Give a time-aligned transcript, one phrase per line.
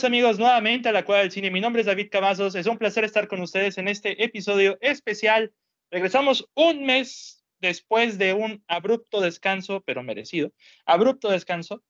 [0.00, 1.50] Bienvenidos amigos nuevamente a la Cueva del Cine.
[1.50, 2.54] Mi nombre es David Cavazos.
[2.54, 5.52] Es un placer estar con ustedes en este episodio especial.
[5.90, 10.52] Regresamos un mes después de un abrupto descanso, pero merecido,
[10.86, 11.82] abrupto descanso,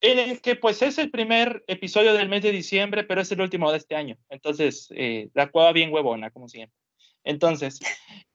[0.00, 3.42] en el que pues es el primer episodio del mes de diciembre, pero es el
[3.42, 4.16] último de este año.
[4.30, 6.74] Entonces, eh, la cueva bien huevona, como siempre.
[7.22, 7.80] Entonces,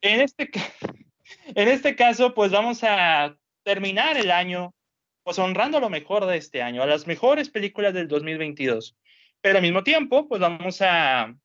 [0.02, 0.52] en este,
[1.56, 4.76] en este caso, pues vamos a terminar el año
[5.24, 8.96] pues honrando lo mejor de este año, a las mejores películas del 2022.
[9.42, 11.36] Pero al mismo tiempo, pues vamos a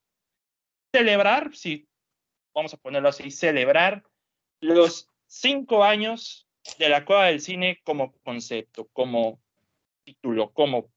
[0.92, 1.86] celebrar, si
[2.54, 4.02] vamos a ponerlo así, celebrar
[4.60, 9.41] los cinco años de la Cueva del Cine como concepto, como
[10.05, 10.90] título, como,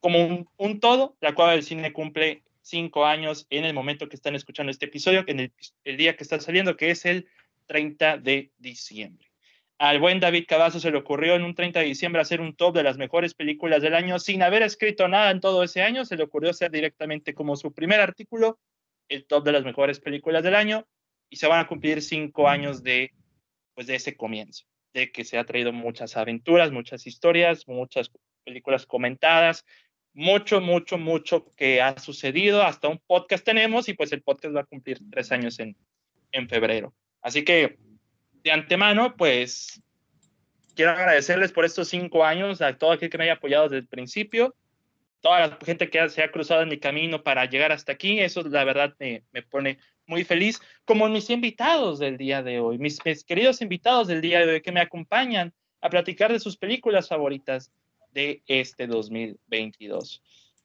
[0.00, 1.16] como un, todo.
[1.20, 5.24] La Cueva del Cine cumple cinco años en el momento que están escuchando este episodio,
[5.26, 5.52] en
[5.84, 7.28] el día que está saliendo, que es el
[7.66, 9.29] 30 de diciembre.
[9.80, 12.74] Al buen David Cavazo se le ocurrió en un 30 de diciembre hacer un top
[12.74, 16.04] de las mejores películas del año sin haber escrito nada en todo ese año.
[16.04, 18.58] Se le ocurrió hacer directamente como su primer artículo
[19.08, 20.86] el top de las mejores películas del año
[21.30, 23.12] y se van a cumplir cinco años de,
[23.72, 28.10] pues, de ese comienzo, de que se ha traído muchas aventuras, muchas historias, muchas
[28.44, 29.64] películas comentadas,
[30.12, 32.62] mucho, mucho, mucho que ha sucedido.
[32.62, 35.74] Hasta un podcast tenemos y pues el podcast va a cumplir tres años en,
[36.32, 36.92] en febrero.
[37.22, 37.78] Así que
[38.42, 39.82] de antemano, pues
[40.74, 43.86] quiero agradecerles por estos cinco años, a todo aquel que me haya apoyado desde el
[43.86, 44.54] principio,
[45.20, 48.42] toda la gente que se ha cruzado en mi camino para llegar hasta aquí, eso
[48.42, 52.98] la verdad me, me pone muy feliz, como mis invitados del día de hoy, mis,
[53.04, 57.08] mis, queridos invitados del día de hoy que me acompañan a platicar de sus películas
[57.08, 57.70] favoritas
[58.12, 60.22] de este 2022.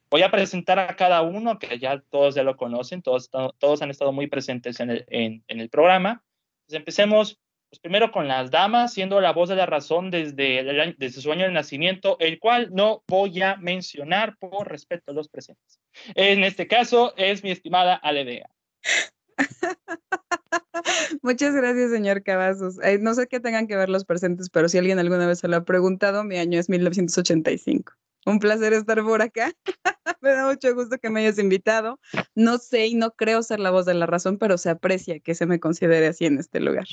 [0.10, 3.90] Voy a presentar a cada uno, que ya todos ya lo conocen, todos, todos han
[3.90, 6.24] estado muy presentes en el, en, el programa.
[6.66, 7.40] Pues empecemos
[7.80, 11.46] primero con las damas, siendo la voz de la razón desde, el, desde su año
[11.46, 15.80] de nacimiento, el cual no voy a mencionar por respeto a los presentes.
[16.16, 18.50] En este caso es mi estimada Aledea.
[21.22, 22.78] Muchas gracias, señor Cavazos.
[22.84, 25.48] Eh, no sé qué tengan que ver los presentes, pero si alguien alguna vez se
[25.48, 27.94] lo ha preguntado, mi año es 1985.
[28.26, 29.54] Un placer estar por acá.
[30.22, 32.00] me da mucho gusto que me hayas invitado.
[32.34, 35.36] No sé y no creo ser la voz de la razón, pero se aprecia que
[35.36, 36.88] se me considere así en este lugar.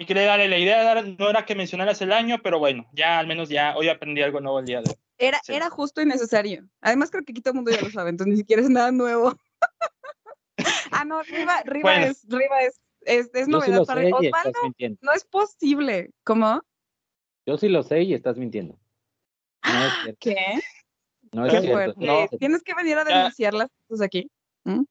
[0.00, 3.26] Y quería darle la idea, no era que mencionaras el año, pero bueno, ya al
[3.26, 4.96] menos ya hoy aprendí algo nuevo el día de hoy.
[5.18, 5.52] Era, sí.
[5.52, 6.66] era justo y necesario.
[6.80, 8.92] Además creo que aquí todo el mundo ya lo sabe, entonces ni siquiera es nada
[8.92, 9.36] nuevo.
[10.92, 12.06] ah, no, Riva, Riva bueno.
[12.06, 14.58] es, Riva es, es, es novedad sí para Osvaldo.
[15.02, 16.12] No es posible.
[16.24, 16.62] ¿Cómo?
[17.44, 18.78] Yo sí lo sé y estás mintiendo.
[19.62, 20.18] No es cierto.
[20.18, 20.60] ¿Qué?
[21.32, 21.76] No es Qué cierto.
[21.76, 22.06] fuerte.
[22.06, 22.38] No.
[22.38, 24.30] Tienes que venir a denunciar las cosas aquí.
[24.64, 24.84] ¿Mm?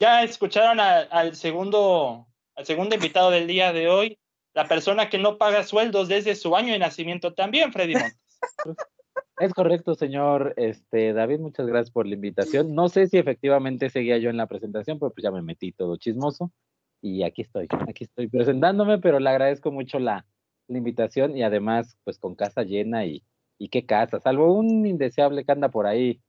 [0.00, 2.26] Ya escucharon a, al segundo
[2.60, 4.18] al segundo invitado del día de hoy,
[4.52, 8.18] la persona que no paga sueldos desde su año de nacimiento también, Freddy Montes.
[9.38, 12.74] Es correcto, señor este, David, muchas gracias por la invitación.
[12.74, 15.96] No sé si efectivamente seguía yo en la presentación, pero pues ya me metí todo
[15.96, 16.52] chismoso
[17.00, 20.26] y aquí estoy, aquí estoy presentándome, pero le agradezco mucho la,
[20.68, 23.22] invitación y además pues con casa llena y
[23.70, 26.20] qué casa, salvo un indeseable que anda por ahí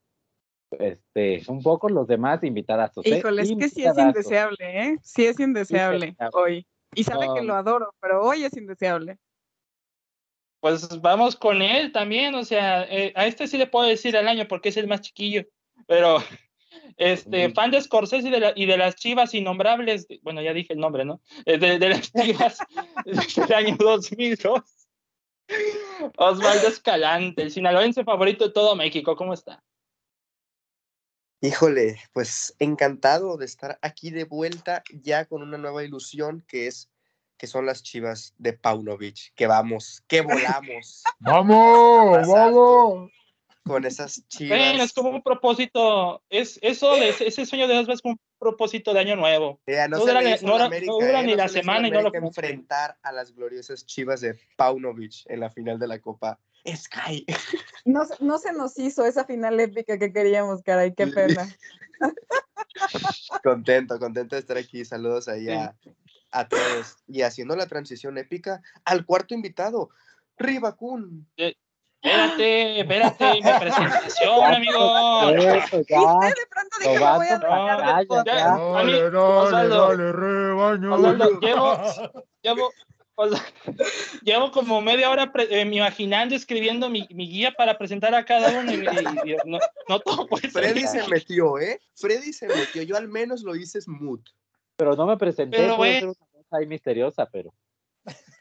[0.79, 2.91] este, un poco los demás invitadas.
[3.03, 4.97] Híjole, es que sí es indeseable, ¿eh?
[5.01, 6.67] Sí es indeseable sí, hoy.
[6.93, 9.17] Y sabe que lo adoro, pero hoy es indeseable.
[10.59, 14.27] Pues vamos con él también, o sea, eh, a este sí le puedo decir al
[14.27, 15.43] año porque es el más chiquillo,
[15.87, 16.17] pero
[16.97, 17.53] este, mm.
[17.53, 20.79] fan de Scorsese y de, la, y de las chivas innombrables, bueno, ya dije el
[20.79, 21.21] nombre, ¿no?
[21.45, 22.59] De, de las chivas
[23.05, 24.61] del año 2002.
[26.17, 29.61] Osvaldo Escalante, el sinaloense favorito de todo México, ¿cómo está?
[31.43, 36.91] Híjole, pues encantado de estar aquí de vuelta ya con una nueva ilusión que es
[37.35, 41.01] que son las chivas de Paunovic, que vamos, que volamos.
[41.19, 42.27] ¡Vamos!
[42.27, 43.11] ¡Vamos!
[43.63, 44.59] Con esas chivas.
[44.59, 48.19] Bueno, es como un propósito, es eso, es, ese sueño de Osvaldo es como un
[48.37, 49.59] propósito de año nuevo.
[49.65, 52.03] Yeah, no, no, dura, no, América, no dura eh, ni la se semana y no
[52.03, 57.25] lo enfrentar a las gloriosas chivas de Paunovic en la final de la Copa Sky.
[57.83, 61.47] No, no se nos hizo esa final épica que queríamos, caray, qué pena.
[63.43, 64.85] contento, contento de estar aquí.
[64.85, 65.75] Saludos ahí a,
[66.31, 66.97] a, todos.
[67.07, 69.89] Y haciendo la transición épica al cuarto invitado,
[70.37, 71.27] Ribacun.
[71.37, 71.55] Eh,
[72.01, 75.29] espérate, espérate, mi presentación, amigo.
[75.29, 76.29] Eso, ya.
[76.29, 78.57] de pronto dije, me voy a no, ya, ya.
[78.57, 80.93] Dale, dale, Osvaldo, dale, rebaño.
[80.95, 81.77] Osvaldo, llevo,
[82.41, 82.71] llevo,
[83.15, 83.43] o sea,
[84.23, 88.71] llevo como media hora eh, imaginando, escribiendo mi, mi, guía para presentar a cada uno
[88.71, 91.79] y, y, y no, no, todo puede Freddy se metió, ¿eh?
[91.95, 92.83] Freddy se metió.
[92.83, 94.23] Yo al menos lo hice smooth.
[94.75, 97.53] Pero no me presenté, pero, puede ser una cosa ahí misteriosa, pero.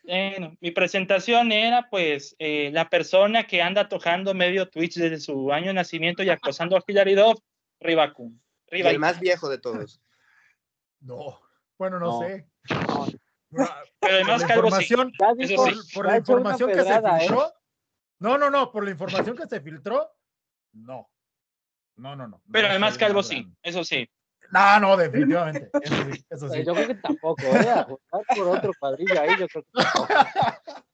[0.05, 5.53] Bueno, mi presentación era pues eh, la persona que anda tojando medio Twitch desde su
[5.53, 7.39] año de nacimiento y acosando a Hilary Duff,
[7.79, 8.39] Ribacum.
[8.73, 10.01] Y el más viejo de todos.
[11.01, 11.41] No,
[11.79, 12.27] bueno, no, No.
[12.27, 12.47] sé.
[12.89, 13.07] No,
[13.51, 14.95] Pero el Por más la calvo sí.
[15.37, 15.65] dijo-
[15.95, 17.29] por ya la información que pedrada, se ¿eh?
[17.29, 17.53] filtró.
[18.21, 20.11] No, no, no, por la información que se filtró,
[20.73, 21.09] no.
[21.97, 22.43] No, no, no.
[22.51, 24.09] Pero no el más soy el calvo sí, eso sí.
[24.53, 25.71] No, no, definitivamente.
[25.81, 26.59] Eso sí, eso sí.
[26.59, 27.85] Eh, Yo creo que tampoco, ¿eh?
[28.35, 30.09] Por otro cuadrillo ahí, yo creo que tampoco.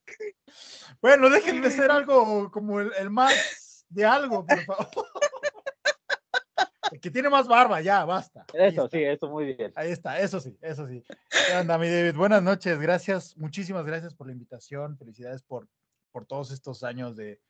[1.02, 4.88] Bueno, dejen de ser algo como el, el más de algo, por favor.
[6.92, 8.44] El que tiene más barba, ya, basta.
[8.54, 9.72] Eso sí, eso muy bien.
[9.76, 11.02] Ahí está, eso sí, eso sí.
[11.30, 12.14] ¿Qué onda, mi David?
[12.16, 15.68] Buenas noches, gracias, muchísimas gracias por la invitación, felicidades por,
[16.12, 17.40] por todos estos años de,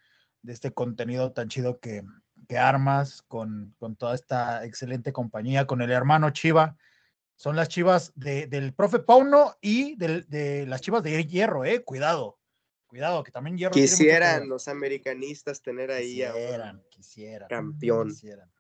[0.43, 2.03] de este contenido tan chido que,
[2.49, 6.77] que armas con, con toda esta excelente compañía, con el hermano Chiva.
[7.39, 11.83] Son las chivas de- del profe Pauno y del- de las chivas de hierro, eh,
[11.85, 12.39] cuidado,
[12.87, 13.73] cuidado, que también hierro.
[13.75, 17.49] Quisieran los americanistas tener ahí a un Quisieran, quisieran.
[17.51, 18.09] campeón.
[18.09, 18.51] quisieran.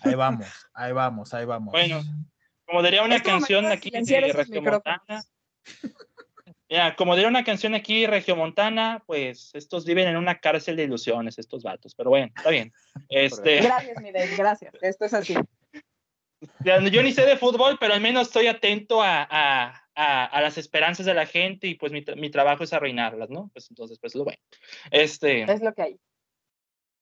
[0.00, 1.72] Ahí vamos, ahí vamos, ahí vamos.
[1.72, 2.02] Bueno,
[2.66, 5.22] Como diría una canción aquí silenciar de esos Regiomontana.
[6.68, 11.38] Ya, como diría una canción aquí Regiomontana, pues estos viven en una cárcel de ilusiones,
[11.38, 11.94] estos vatos.
[11.94, 12.72] Pero bueno, está bien.
[13.10, 14.74] Este, Gracias, mi Dave, gracias.
[14.80, 15.34] Esto es así.
[16.64, 20.56] yo ni sé de fútbol, pero al menos estoy atento a, a, a, a las
[20.56, 23.50] esperanzas de la gente y pues mi, mi trabajo es arruinarlas, ¿no?
[23.52, 24.40] Pues entonces, pues lo bueno.
[24.90, 26.00] Este, Es lo que hay.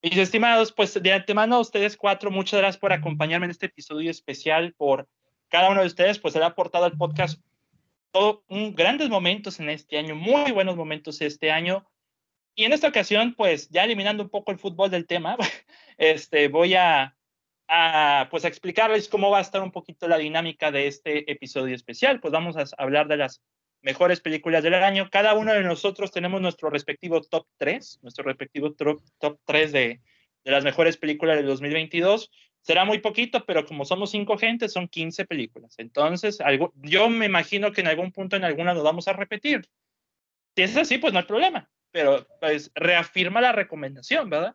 [0.03, 4.11] Mis estimados, pues de antemano a ustedes cuatro, muchas gracias por acompañarme en este episodio
[4.11, 5.07] especial, por
[5.49, 7.39] cada uno de ustedes, pues le ha aportado al podcast
[8.11, 11.87] todo un, grandes momentos en este año, muy buenos momentos este año.
[12.55, 15.37] Y en esta ocasión, pues ya eliminando un poco el fútbol del tema,
[15.99, 17.15] este, voy a,
[17.69, 21.75] a, pues, a explicarles cómo va a estar un poquito la dinámica de este episodio
[21.75, 22.21] especial.
[22.21, 23.43] Pues vamos a hablar de las
[23.83, 25.09] mejores películas del año.
[25.11, 30.01] Cada uno de nosotros tenemos nuestro respectivo top 3, nuestro respectivo top, top 3 de,
[30.45, 32.31] de las mejores películas del 2022.
[32.63, 35.75] Será muy poquito, pero como somos cinco gentes, son 15 películas.
[35.79, 39.67] Entonces, algo, yo me imagino que en algún punto, en alguna, nos vamos a repetir.
[40.57, 44.55] Si es así, pues no hay problema, pero pues reafirma la recomendación, ¿verdad?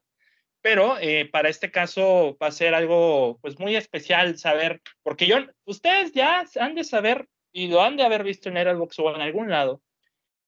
[0.62, 5.38] Pero eh, para este caso va a ser algo pues muy especial saber, porque yo,
[5.66, 9.22] ustedes ya han de saber y lo han de haber visto en Letterboxd o en
[9.22, 9.82] algún lado,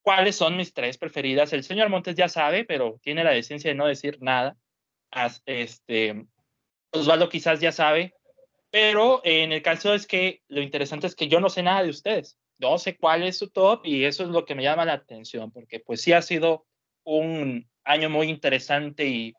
[0.01, 1.54] cuáles son mis tres preferidas.
[1.54, 4.57] El señor Montes ya sabe, pero tiene la decencia de no decir nada.
[5.45, 6.25] Este,
[6.92, 8.13] Osvaldo quizás ya sabe,
[8.71, 11.92] pero en el caso es que lo interesante es que yo no sé nada de
[11.92, 12.38] ustedes.
[12.57, 15.50] No sé cuál es su top y eso es lo que me llama la atención,
[15.50, 16.65] porque pues sí ha sido
[17.06, 19.33] un año muy interesante y,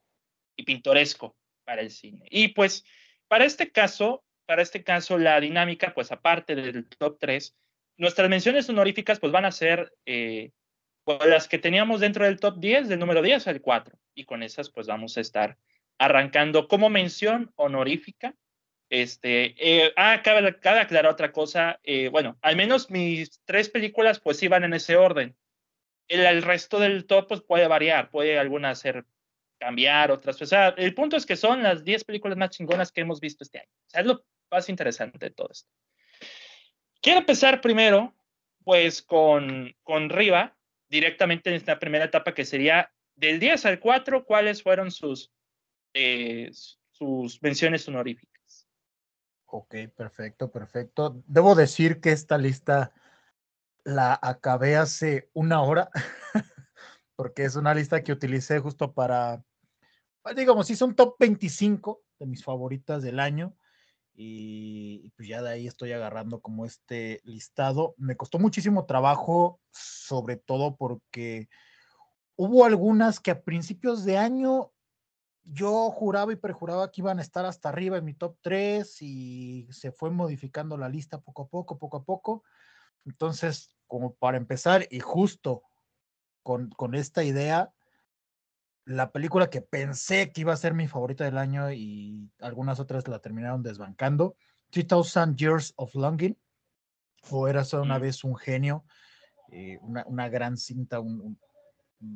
[0.56, 2.24] y pintoresco para el cine.
[2.30, 2.82] Y pues
[3.28, 7.54] para este caso, para este caso la dinámica, pues aparte del top 3,
[7.98, 10.52] nuestras menciones honoríficas pues van a ser eh,
[11.04, 13.98] pues, las que teníamos dentro del top 10, del número 10 al 4.
[14.14, 15.58] Y con esas pues vamos a estar
[15.98, 18.34] arrancando como mención honorífica.
[18.88, 21.78] Este, eh, ah, cabe, cabe aclarar otra cosa.
[21.82, 25.36] eh, bueno, al menos mis tres películas pues iban en ese orden.
[26.08, 29.04] El, el resto del top pues puede variar, puede algunas ser
[29.58, 30.40] cambiar, otras.
[30.40, 33.44] O sea, el punto es que son las 10 películas más chingonas que hemos visto
[33.44, 33.70] este año.
[33.88, 35.70] O sea, es lo más interesante todo esto.
[37.00, 38.14] Quiero empezar primero,
[38.64, 40.56] pues, con, con Riva,
[40.88, 45.32] directamente en esta primera etapa que sería del 10 al 4, ¿cuáles fueron sus,
[45.94, 46.50] eh,
[46.90, 48.68] sus menciones honoríficas?
[49.46, 51.22] Ok, perfecto, perfecto.
[51.26, 52.92] Debo decir que esta lista
[53.84, 55.90] la acabé hace una hora,
[57.16, 59.42] porque es una lista que utilicé justo para,
[60.22, 63.56] pues, digamos, hice un top 25 de mis favoritas del año
[64.20, 67.94] y, pues ya de ahí estoy agarrando como este listado.
[67.98, 71.48] Me costó muchísimo trabajo, sobre todo porque
[72.34, 74.72] hubo algunas que a principios de año
[75.44, 79.68] yo juraba y perjuraba que iban a estar hasta arriba en mi top 3 y
[79.70, 82.42] se fue modificando la lista poco a poco, poco a poco.
[83.04, 85.62] Entonces, como para empezar, y justo
[86.42, 87.72] con, con esta idea,
[88.88, 93.06] la película que pensé que iba a ser mi favorita del año y algunas otras
[93.06, 94.34] la terminaron desbancando,
[94.70, 96.36] 3000 Years of Longing,
[97.30, 98.84] o era solo una vez un genio,
[99.52, 101.38] eh, una, una gran cinta, un- un-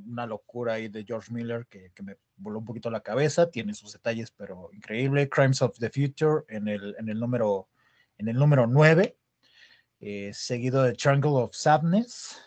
[0.08, 3.74] una locura ahí de George Miller que, que me voló un poquito la cabeza, tiene
[3.74, 5.28] sus detalles, pero increíble.
[5.28, 7.68] Crimes of the Future en el, en el número
[8.18, 9.16] en el número 9,
[10.00, 12.40] eh, seguido de Triangle of Sadness,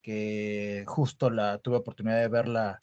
[0.00, 2.82] que justo la tuve oportunidad de verla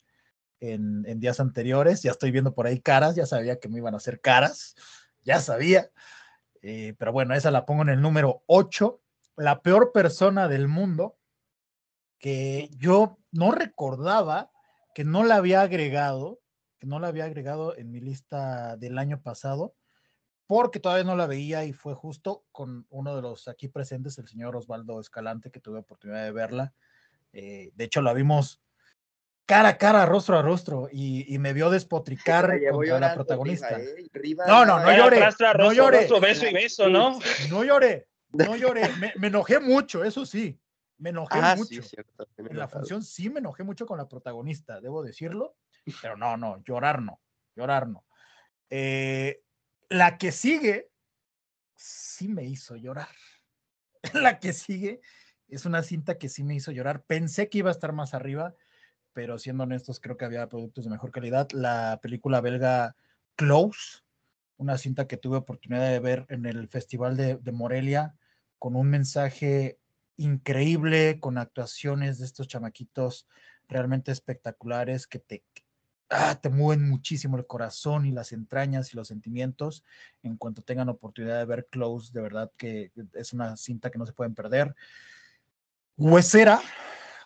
[0.60, 2.02] en, días anteriores.
[2.02, 4.74] Ya estoy viendo por ahí caras, ya sabía que me iban a hacer caras,
[5.24, 5.90] ya sabía.
[6.62, 9.00] Eh, pero bueno, esa la pongo en el número 8.
[9.36, 11.16] La peor persona del mundo
[12.18, 14.50] que yo no recordaba
[14.94, 16.40] que no la había agregado,
[16.78, 19.74] que no la había agregado en mi lista del año pasado,
[20.46, 24.28] porque todavía no la veía y fue justo con uno de los aquí presentes, el
[24.28, 26.72] señor Osvaldo Escalante, que tuve oportunidad de verla.
[27.32, 28.62] Eh, de hecho, la vimos
[29.46, 33.80] cara a cara, rostro a rostro, y, me vio despotricar contra la protagonista.
[33.80, 34.08] ¿eh?
[34.46, 35.20] no, no, no lloré.
[35.58, 36.08] no lloré.
[36.20, 37.18] beso y beso, ¿no?
[37.48, 38.88] No lloré, no lloré.
[39.16, 40.58] Me, enojé mucho, eso sí.
[40.98, 41.82] Me enojé Ah, mucho.
[41.82, 42.26] sí, cierto.
[42.38, 45.56] en la función sí me enojé mucho con la protagonista, debo decirlo,
[46.00, 47.20] pero no, no, llorar no,
[47.54, 48.04] llorar no.
[48.70, 49.42] Eh,
[49.90, 50.90] la que sigue
[51.76, 53.08] sí me hizo llorar.
[54.14, 55.00] La que sigue
[55.48, 57.02] es una cinta que sí me hizo llorar.
[57.04, 58.54] Pensé que iba a estar más arriba,
[59.16, 61.48] pero siendo honestos, creo que había productos de mejor calidad.
[61.52, 62.94] La película belga
[63.34, 64.02] Close,
[64.58, 68.14] una cinta que tuve oportunidad de ver en el Festival de, Morelia,
[68.58, 69.78] con un mensaje
[70.18, 73.26] increíble, con actuaciones de estos chamaquitos
[73.68, 75.42] realmente espectaculares que te,
[76.10, 79.82] ah, te mueven muchísimo el corazón y las entrañas y los sentimientos.
[80.22, 84.04] En cuanto tengan oportunidad de ver Close, de verdad que es una cinta que no
[84.04, 84.74] se pueden perder.
[85.96, 86.60] Huesera.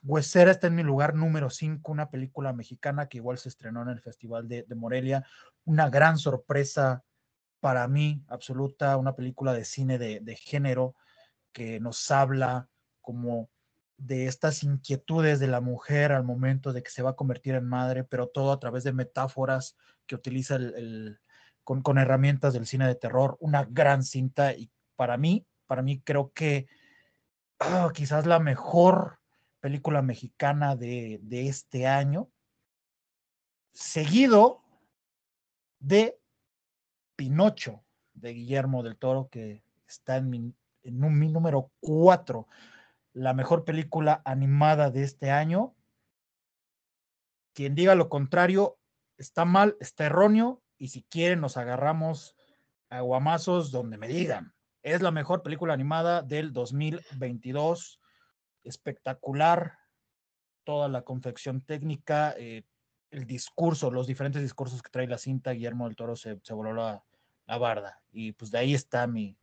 [0.03, 3.89] Huesera está en mi lugar número 5, una película mexicana que igual se estrenó en
[3.91, 5.25] el Festival de, de Morelia.
[5.65, 7.05] Una gran sorpresa
[7.61, 10.95] para mí, absoluta, una película de cine de, de género
[11.53, 12.69] que nos habla
[13.03, 13.51] como
[13.99, 17.67] de estas inquietudes de la mujer al momento de que se va a convertir en
[17.67, 19.77] madre, pero todo a través de metáforas
[20.07, 21.21] que utiliza el, el-
[21.63, 23.37] con, con herramientas del cine de terror.
[23.39, 26.67] Una gran cinta y para mí, para mí creo que
[27.61, 29.20] ah, quizás la mejor
[29.61, 32.31] película mexicana de, este año,
[33.73, 34.63] seguido
[35.79, 36.19] de
[37.17, 42.47] Pinocho de Guillermo del Toro, que está en mi número 4
[43.13, 45.75] la mejor película animada de este año.
[47.55, 48.79] Quien diga lo contrario
[49.19, 52.35] está mal, está erróneo, y si quieren nos agarramos
[52.89, 54.55] a guamazos donde me digan.
[54.83, 58.00] Es la mejor película animada del 2022.
[58.65, 59.79] Espectacular.
[60.65, 62.63] Toda la confección técnica, eh,
[63.11, 67.03] el discurso, los diferentes discursos que trae la cinta, Guillermo del Toro se, voló la,
[67.47, 68.03] la barda.
[68.13, 69.37] Y pues de ahí está mi,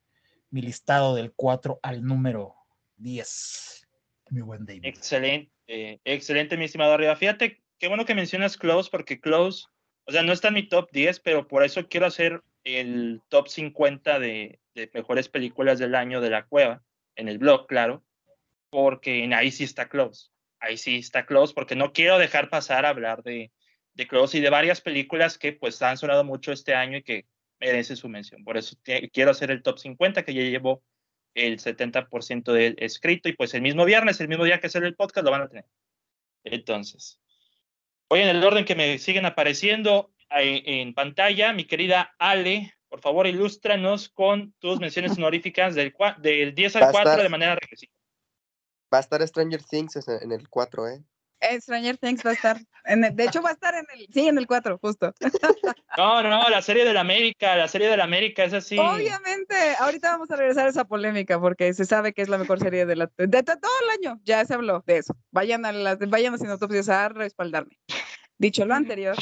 [0.50, 2.55] mi listado del 4 al número
[2.97, 3.88] 10.
[4.29, 4.86] Mi buen David.
[4.86, 7.15] Excelente, eh, excelente, mi estimado Arriba.
[7.15, 9.65] Fíjate, qué bueno que mencionas Close, porque Close,
[10.05, 13.47] o sea, no está en mi top 10, pero por eso quiero hacer el top
[13.47, 16.83] 50 de, de mejores películas del año de la cueva,
[17.15, 18.03] en el blog, claro,
[18.69, 20.29] porque ahí sí está Close.
[20.59, 23.51] Ahí sí está Close, porque no quiero dejar pasar a hablar de,
[23.93, 27.25] de Close y de varias películas que pues han sonado mucho este año y que
[27.59, 28.43] merecen su mención.
[28.43, 28.75] Por eso
[29.13, 30.83] quiero hacer el top 50, que ya llevo
[31.36, 34.95] el 70% del escrito y pues el mismo viernes, el mismo día que hacer el
[34.95, 35.65] podcast, lo van a tener.
[36.43, 37.19] Entonces,
[38.09, 41.53] voy en el orden que me siguen apareciendo ahí en pantalla.
[41.53, 46.83] Mi querida Ale, por favor, ilústranos con tus menciones honoríficas del, del 10 Va al
[46.86, 47.93] a 4 estar- de manera regresiva.
[48.94, 51.03] Va a estar Stranger Things en el 4, ¿eh?
[51.39, 54.08] Eh, Stranger Things va a estar, en el- de hecho va a estar en el,
[54.12, 55.13] sí, en el 4, justo.
[55.96, 58.77] No, no, no, la serie de la América, la serie de la América es así.
[58.79, 62.60] Obviamente, ahorita vamos a regresar a esa polémica porque se sabe que es la mejor
[62.60, 64.20] serie de, la, de, de todo el año.
[64.24, 65.15] Ya se habló de eso.
[65.32, 67.77] Vayan a las, vayan haciendo autopsias a respaldarme.
[68.39, 69.15] Dicho lo anterior,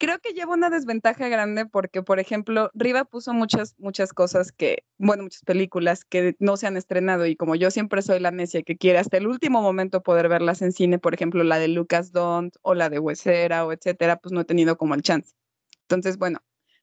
[0.00, 4.84] creo que lleva una desventaja grande porque, por ejemplo, Riva puso muchas, muchas cosas que,
[4.96, 8.62] bueno, muchas películas que no se han estrenado y como yo siempre soy la necia
[8.62, 12.12] que quiere hasta el último momento poder verlas en cine, por ejemplo, la de Lucas
[12.12, 15.34] Dont o la de Huesera o etcétera, pues no he tenido como el chance.
[15.82, 16.40] Entonces, bueno,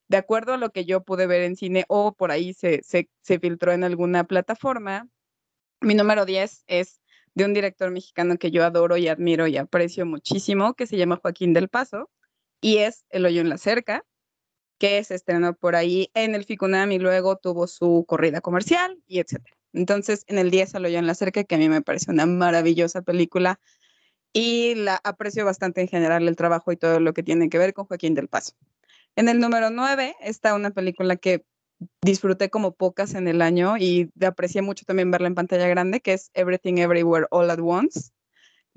[0.08, 3.10] de acuerdo a lo que yo pude ver en cine o por ahí se, se,
[3.22, 5.10] se filtró en alguna plataforma,
[5.82, 7.02] mi número 10 es
[7.34, 11.20] de un director mexicano que yo adoro y admiro y aprecio muchísimo, que se llama
[11.22, 12.12] Joaquín del Paso,
[12.62, 14.04] y es El hoyo en la cerca,
[14.80, 19.20] que se estrenó por ahí en el Ficunam y luego tuvo su corrida comercial y
[19.20, 19.56] etcétera.
[19.74, 22.26] Entonces, en el 10 El hoyo en la cerca, que a mí me parece una
[22.26, 23.60] maravillosa película
[24.34, 27.74] y la aprecio bastante en general el trabajo y todo lo que tiene que ver
[27.74, 28.54] con Joaquín del Paso.
[29.16, 31.44] En el número 9 está una película que
[32.02, 36.14] disfruté como pocas en el año y aprecié mucho también verla en pantalla grande, que
[36.14, 38.12] es Everything Everywhere All at Once.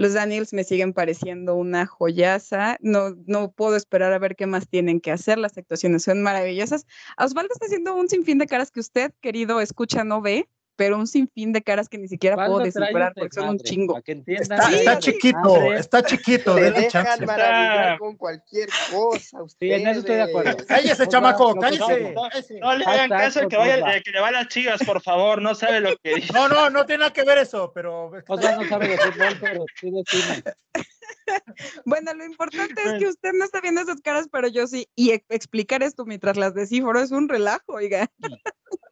[0.01, 2.79] Los Daniels me siguen pareciendo una joyaza.
[2.81, 5.37] No, no puedo esperar a ver qué más tienen que hacer.
[5.37, 6.87] Las actuaciones son maravillosas.
[7.19, 10.49] Osvaldo está haciendo un sinfín de caras que usted, querido escucha, no ve,
[10.81, 13.49] pero un sinfín de caras que ni siquiera puedo ¿Cuándo trae descifrar un porque son
[13.51, 14.01] un chingo.
[14.27, 17.27] Está, Sí, está de chiquito, está chiquito, denle dejan chance.
[17.27, 19.41] maravillar con cualquier cosa.
[19.61, 20.51] Sí, en eso estoy de acuerdo.
[20.53, 20.67] ustedes.
[20.69, 22.15] Cállese, chamaco, cállese.
[22.61, 25.43] no- le hagan caso al que, vaya, que le va a las chivas, por favor.
[25.43, 26.33] No sabe lo que dice.
[26.33, 28.11] No, no, no tiene nada que ver eso, pero.
[28.27, 30.43] O sea, no sabe de fútbol, pero sí de cine.
[31.85, 34.89] Bueno, lo importante es que usted no está viendo esas caras, pero yo sí.
[34.97, 38.11] Y e- explicar esto mientras las descifro es un relajo, oiga.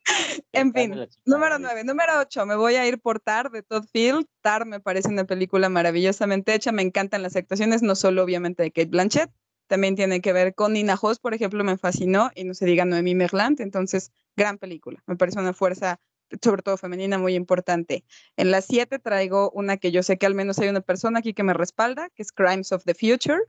[0.52, 0.90] En fin,
[1.24, 1.74] Número güey.
[1.74, 1.84] 9.
[1.84, 2.46] Número 8.
[2.46, 4.26] Me voy a ir por Tar de Todd Field.
[4.40, 6.72] Tar me parece una película maravillosamente hecha.
[6.72, 9.30] Me encantan las actuaciones, no solo obviamente de Kate Blanchett.
[9.66, 12.30] También tiene que ver con Nina Hoss, por ejemplo, me fascinó.
[12.34, 13.60] Y no se diga Noemí Merlant.
[13.60, 15.02] Entonces, gran película.
[15.06, 16.00] Me parece una fuerza,
[16.42, 18.04] sobre todo femenina, muy importante.
[18.36, 21.34] En la 7 traigo una que yo sé que al menos hay una persona aquí
[21.34, 23.40] que me respalda, que es Crimes of the Future,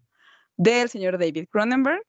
[0.57, 2.01] del señor David Cronenberg.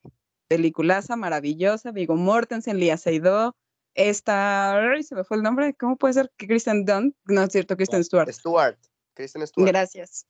[0.48, 1.92] Peliculaza maravillosa.
[1.92, 3.54] Viggo Mortensen, Lia Seydoux.
[4.00, 7.14] Esta, ay, se me fue el nombre, ¿cómo puede ser que Kristen Dunn?
[7.26, 8.30] No es cierto, Kristen Stewart.
[8.30, 8.78] Stuart.
[9.12, 9.68] Kristen Stewart.
[9.68, 10.26] Gracias.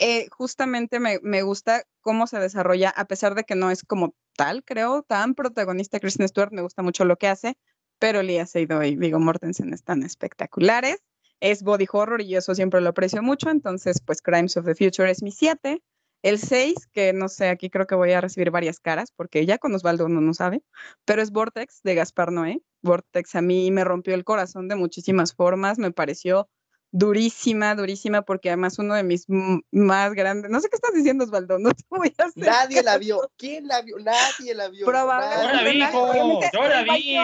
[0.00, 4.16] Eh, justamente me, me gusta cómo se desarrolla, a pesar de que no es como
[4.36, 7.56] tal, creo, tan protagonista Kristen Stewart, me gusta mucho lo que hace,
[8.00, 10.98] pero Lia Seydoux y Viggo Mortensen están espectaculares.
[11.40, 15.08] Es body horror y eso siempre lo aprecio mucho, entonces pues Crimes of the Future
[15.08, 15.80] es mi 7.
[16.22, 19.58] El 6, que no sé, aquí creo que voy a recibir varias caras, porque ya
[19.58, 20.62] con Osvaldo uno no sabe,
[21.04, 22.60] pero es Vortex de Gaspar Noé.
[22.82, 26.48] Vortex a mí me rompió el corazón de muchísimas formas, me pareció
[26.90, 29.26] durísima, durísima, porque además uno de mis
[29.70, 32.46] más grandes, no sé qué estás diciendo Osvaldo, no te voy a hacer.
[32.46, 33.30] Nadie la vio.
[33.36, 33.98] ¿Quién la vio?
[33.98, 34.86] Nadie la vio.
[34.86, 37.14] Probablemente Yo la vi, obviamente, Yo la vi.
[37.14, 37.22] yo.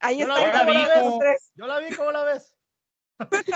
[0.00, 0.66] Ahí Yo la está.
[1.54, 2.52] Yo la vi, ¿cómo la ves?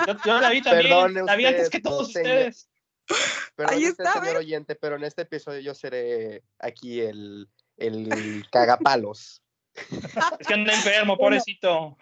[0.07, 0.89] Yo, yo la vi también.
[0.89, 2.29] Perdone la vi antes que todos señor.
[2.29, 2.70] ustedes.
[3.57, 4.45] Perdón Ahí usted, está, señor ¿ves?
[4.47, 9.43] oyente, pero en este episodio yo seré aquí el, el cagapalos.
[10.39, 11.37] Es que anda enfermo, Bueno.
[11.39, 11.97] pobrecito.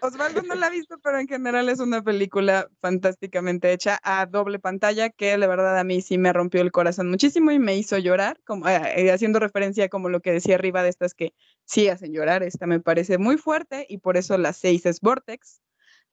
[0.00, 4.58] Osvaldo no la ha visto, pero en general es una película fantásticamente hecha a doble
[4.58, 7.98] pantalla que la verdad a mí sí me rompió el corazón muchísimo y me hizo
[7.98, 11.88] llorar, como, eh, eh, haciendo referencia como lo que decía arriba de estas que sí
[11.88, 12.42] hacen llorar.
[12.42, 15.60] Esta me parece muy fuerte y por eso la 6 es Vortex.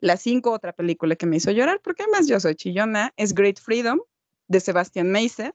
[0.00, 3.60] La 5, otra película que me hizo llorar, porque además yo soy chillona, es Great
[3.60, 4.00] Freedom
[4.50, 5.54] de Sebastian Meise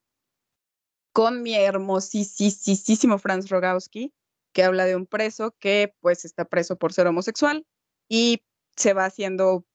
[1.12, 4.13] con mi hermosísimo Franz Rogowski,
[4.53, 7.65] que habla de un preso que pues está preso por ser homosexual
[8.08, 8.43] y
[8.77, 9.65] se va haciendo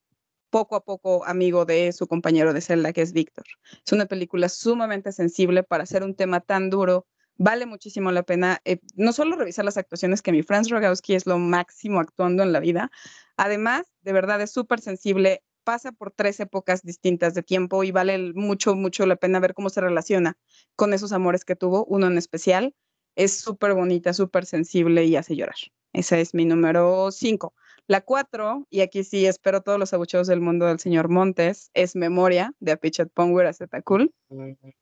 [0.48, 3.44] poco a poco amigo de su compañero de celda, que es Víctor.
[3.84, 7.06] Es una película sumamente sensible para hacer un tema tan duro.
[7.36, 11.26] Vale muchísimo la pena eh, no solo revisar las actuaciones, que mi Franz Rogowski es
[11.26, 12.90] lo máximo actuando en la vida,
[13.36, 18.32] además, de verdad es súper sensible, pasa por tres épocas distintas de tiempo y vale
[18.34, 20.36] mucho, mucho la pena ver cómo se relaciona
[20.76, 22.74] con esos amores que tuvo, uno en especial.
[23.16, 25.56] Es súper bonita, súper sensible y hace llorar.
[25.92, 27.54] Esa es mi número cinco.
[27.86, 31.96] La cuatro, y aquí sí espero todos los abucheos del mundo del señor Montes, es
[31.96, 34.14] Memoria de Apichat Power a Cool.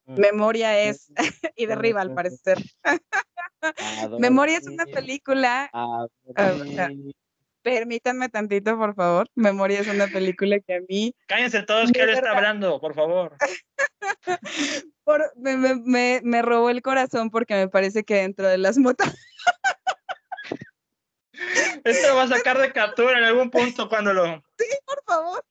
[0.05, 1.11] Memoria es,
[1.57, 2.59] y de arriba al parecer.
[4.19, 6.07] Memoria es una película, Ah,
[7.73, 12.11] permítanme tantito por favor, Memoria es una película que a mí Cállense todos que él
[12.11, 13.37] está hablando, por favor.
[15.05, 18.79] por- me, me- me- me robó el corazón porque me parece que dentro de las
[18.79, 19.07] motos,
[21.85, 24.43] Esto lo va a sacar de captura en algún punto cuando lo.
[24.85, 25.45] por favor.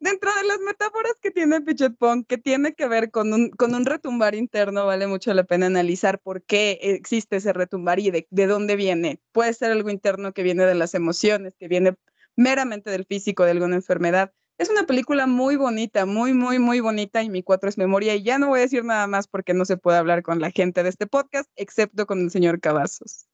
[0.00, 3.74] Dentro de las metáforas que tiene Pichet Pong, que tiene que ver con un, con
[3.74, 8.26] un retumbar interno, vale mucho la pena analizar por qué existe ese retumbar y de,
[8.30, 9.20] de dónde viene.
[9.32, 11.94] Puede ser algo interno que viene de las emociones, que viene
[12.36, 14.32] meramente del físico, de alguna enfermedad.
[14.58, 18.22] Es una película muy bonita, muy, muy, muy bonita y mi cuatro es memoria y
[18.22, 20.82] ya no voy a decir nada más porque no se puede hablar con la gente
[20.82, 23.26] de este podcast, excepto con el señor Cavazos.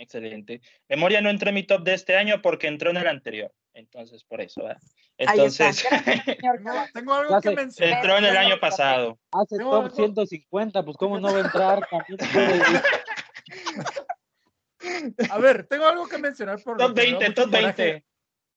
[0.00, 0.62] Excelente.
[0.88, 3.52] Memoria no entró en mi top de este año porque entró en el anterior.
[3.74, 4.80] Entonces, por eso, ¿verdad?
[5.18, 5.84] Entonces,
[6.94, 7.96] Tengo, algo que mencionar.
[7.98, 9.18] entró en el año pasado.
[9.30, 11.86] Hace Tengo top algo- 150, pues cómo no va a entrar.
[15.30, 17.50] A ver, tengo algo que mencionar por lo Top que me da 20, mucho top
[17.50, 17.82] coraje.
[17.84, 18.06] 20.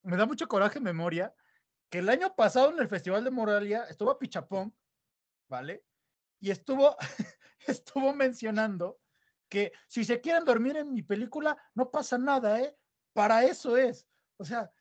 [0.03, 1.33] Me da mucho coraje memoria
[1.89, 4.73] que el año pasado en el Festival de Moralia estuvo a Pichapón,
[5.49, 5.83] ¿vale?
[6.39, 6.95] Y estuvo,
[7.67, 8.97] estuvo mencionando
[9.53, 12.75] que si se quieren dormir en mi película, no pasa nada, ¿eh?
[13.13, 14.07] Para eso es.
[14.37, 14.71] O sea,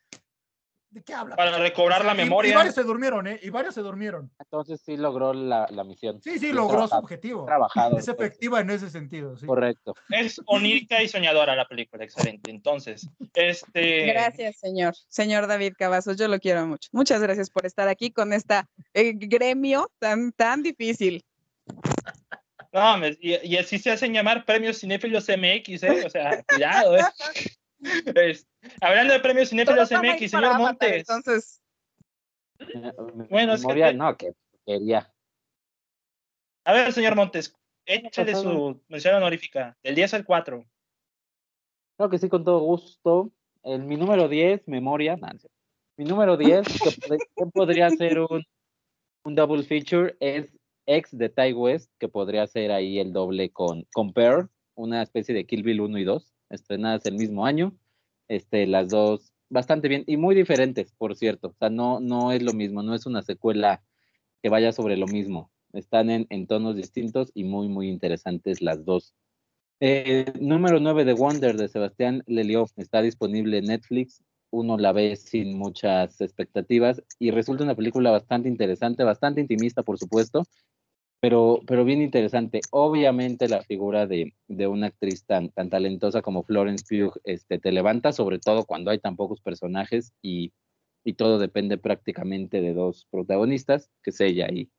[0.89, 1.35] ¿de qué habla?
[1.35, 2.55] Para recobrar O sea, la y- Y, memoria.
[2.57, 3.39] varios se durmieron, ¿eh?
[3.43, 4.31] Y varios se durmieron.
[4.39, 6.19] Entonces sí logró la, la misión.
[6.23, 7.45] Sí, sí, logró su objetivo.
[7.45, 7.99] Trabajado.
[7.99, 9.45] Es efectiva en ese sentido, sí.
[9.45, 9.93] Correcto.
[10.09, 12.49] Es onírica y soñadora la película, excelente.
[12.49, 14.07] Entonces, este.
[14.07, 14.95] Gracias, señor.
[15.07, 16.89] Señor David Cavazos, yo lo quiero mucho.
[16.91, 21.23] Muchas gracias por estar aquí con esta eh, gremio tan, tan difícil.
[22.73, 26.05] No, y, y así se hacen llamar premios cinéfilos MX, ¿eh?
[26.05, 28.35] O sea, cuidado, ¿eh?
[28.81, 30.97] Hablando de premios ahí MX, señor Avatar, Montes.
[31.09, 31.61] Entonces,
[32.73, 34.33] me- Bueno, es que memoria, no, que
[34.65, 35.13] quería.
[36.65, 37.55] A ver, señor Montes,
[37.85, 40.65] échale su mención honorífica, del 10 al 4.
[41.97, 43.31] Claro que sí, con todo gusto.
[43.63, 45.15] El, mi número 10, memoria.
[45.15, 45.47] cierto.
[45.97, 48.43] Mi número 10, que, que podría ser un,
[49.25, 50.47] un double feature, es
[50.85, 55.45] X de Ty West, que podría ser ahí el doble con, Pearl, una especie de
[55.45, 57.75] Kill Bill 1 y 2, estrenadas el mismo año.
[58.27, 61.49] Este, las dos bastante bien y muy diferentes, por cierto.
[61.49, 63.83] O sea, no, no es lo mismo, no es una secuela
[64.41, 65.51] que vaya sobre lo mismo.
[65.73, 69.13] Están en, en tonos distintos y muy, muy interesantes las dos.
[69.79, 74.23] Eh, número 9 de Wonder de Sebastián Lelioff está disponible en Netflix.
[74.49, 79.97] Uno la ve sin muchas expectativas y resulta una película bastante interesante, bastante intimista, por
[79.97, 80.43] supuesto,
[81.23, 82.59] pero, pero bien interesante.
[82.71, 87.71] Obviamente la figura de, de una actriz tan, tan talentosa como Florence Pugh este, te
[87.71, 90.51] levanta, sobre todo cuando hay tan pocos personajes y,
[91.05, 94.69] y todo depende prácticamente de dos protagonistas, que es ella y,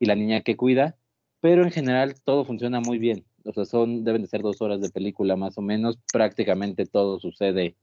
[0.00, 0.98] y la niña que cuida,
[1.40, 3.26] pero en general todo funciona muy bien.
[3.44, 5.98] O sea, son, deben de ser dos horas de película más o menos.
[6.12, 7.76] Prácticamente todo sucede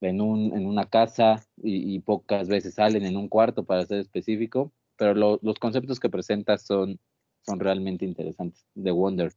[0.00, 3.98] en, un, en una casa y, y pocas veces salen en un cuarto, para ser
[4.00, 7.00] específico, pero lo- los conceptos que presenta son,
[7.48, 8.66] son realmente interesantes.
[8.80, 9.32] The Wonder.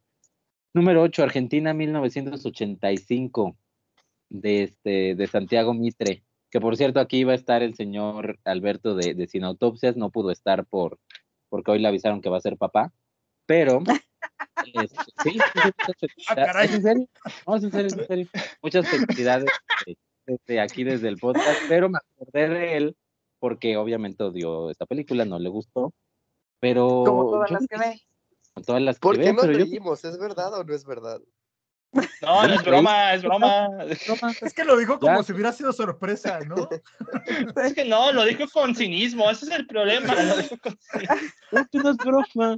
[0.74, 3.58] Número 8, Argentina 1985,
[4.30, 6.24] de, este, de Santiago Mitre.
[6.50, 10.10] Que por cierto, aquí iba a estar el señor Alberto de, de Sin Autopsias, no
[10.10, 11.00] pudo estar por,
[11.48, 12.94] porque hoy le avisaron que va a ser papá,
[13.46, 13.80] pero
[14.74, 15.40] este, sí, sí,
[16.00, 16.68] sí, sí, Ah, caray.
[16.68, 17.08] ¿Es en serio?
[17.48, 18.28] No, es en serio, es en serio.
[18.62, 19.50] Muchas felicidades
[20.26, 22.98] desde aquí, desde el podcast, pero me acordé de él
[23.40, 25.94] porque obviamente odió esta película, no le gustó,
[26.62, 28.02] pero como todas yo las que ve.
[28.56, 30.06] que- todas las que ¿Por ve, qué nos pero yo reímos?
[30.06, 31.20] ¿Es verdad o no es verdad?
[31.94, 32.00] No,
[32.48, 33.68] no es broma, es broma.
[33.68, 34.34] broma.
[34.42, 35.24] Es que lo dijo como Ya.
[35.24, 36.70] si hubiera sido sorpresa, ¿no?
[37.66, 40.14] Es que no, lo dijo con cinismo, ese es el problema.
[40.16, 41.16] Lo dijo con cinismo.
[41.52, 42.58] Es que no es broma.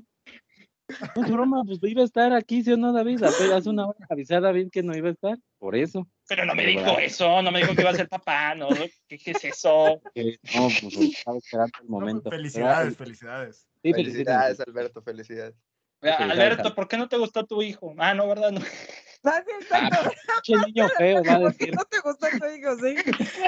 [1.15, 3.23] No es broma, pues iba a estar aquí, ¿sí o no, David?
[3.23, 6.05] Apenas una hora avisé a David que no iba a estar, por eso.
[6.27, 8.67] Pero no me dijo eso, no me dijo que iba a ser papá, no.
[9.07, 10.01] ¿Qué, qué es eso?
[10.13, 12.29] que no, pues estaba esperando el No, pues, momento.
[12.29, 13.65] felicidades, felicidades.
[13.83, 15.55] Sí, Felicidades, Alberto, felicidades.
[16.01, 17.93] Alberto, ¿por qué no te gustó tu hijo?
[17.97, 18.51] Ah, no, ¿verdad?
[18.51, 18.61] No.
[19.25, 20.11] Ah, exacto.
[20.43, 21.75] Pinche niño feo, va a ¿Por qué decir.
[21.75, 22.75] no te gustó tu hijo?
[22.75, 22.95] Sí,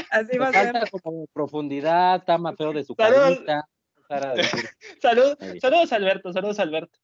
[0.10, 0.72] así va a ser.
[0.72, 3.68] falta como profundidad, está más feo de su carita.
[5.02, 6.98] Salud, saludos, Alberto, saludos, Alberto.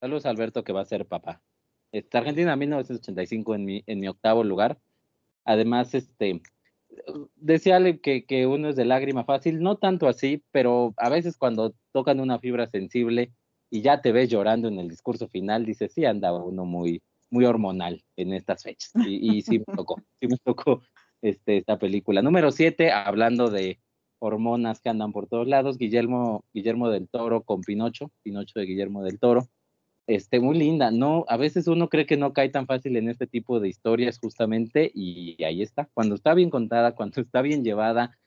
[0.00, 1.42] Saludos Alberto que va a ser papá.
[1.92, 4.78] Este, Argentina 1985 en mi, en mi octavo lugar.
[5.44, 6.40] Además, este
[7.36, 11.74] decía Ale que, uno es de lágrima fácil, no tanto así, pero a veces cuando
[11.92, 13.32] tocan una fibra sensible
[13.70, 17.44] y ya te ves llorando en el discurso final, dices, sí anda uno muy, muy
[17.44, 18.92] hormonal en estas fechas.
[19.06, 20.82] Y, y sí me tocó, sí me tocó
[21.22, 22.22] este, esta película.
[22.22, 23.80] Número 7, hablando de
[24.20, 29.02] hormonas que andan por todos lados, Guillermo, Guillermo del Toro con Pinocho, Pinocho de Guillermo
[29.02, 29.48] del Toro.
[30.08, 33.26] Este, muy linda, no, a veces uno cree que no cae tan fácil en este
[33.26, 38.18] tipo de historias justamente y ahí está, cuando está bien contada, cuando está bien llevada,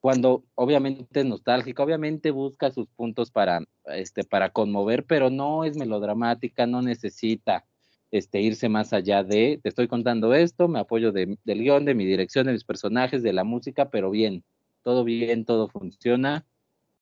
[0.00, 5.74] cuando obviamente es nostálgica, obviamente busca sus puntos para, este, para conmover, pero no es
[5.78, 7.64] melodramática, no necesita
[8.10, 11.94] este, irse más allá de, te estoy contando esto, me apoyo de, del guion, de
[11.94, 14.44] mi dirección, de mis personajes, de la música, pero bien,
[14.82, 16.44] todo bien, todo funciona,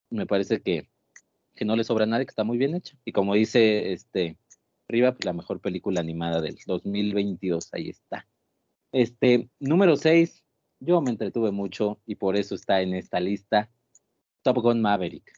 [0.08, 0.88] me parece que,
[1.60, 2.96] que no le sobra a nadie, que está muy bien hecha.
[3.04, 4.38] Y como dice este
[4.88, 8.26] Riva, pues la mejor película animada del 2022, ahí está.
[8.92, 10.42] Este, número 6,
[10.80, 13.70] yo me entretuve mucho y por eso está en esta lista.
[14.40, 15.30] Top Gun Maverick.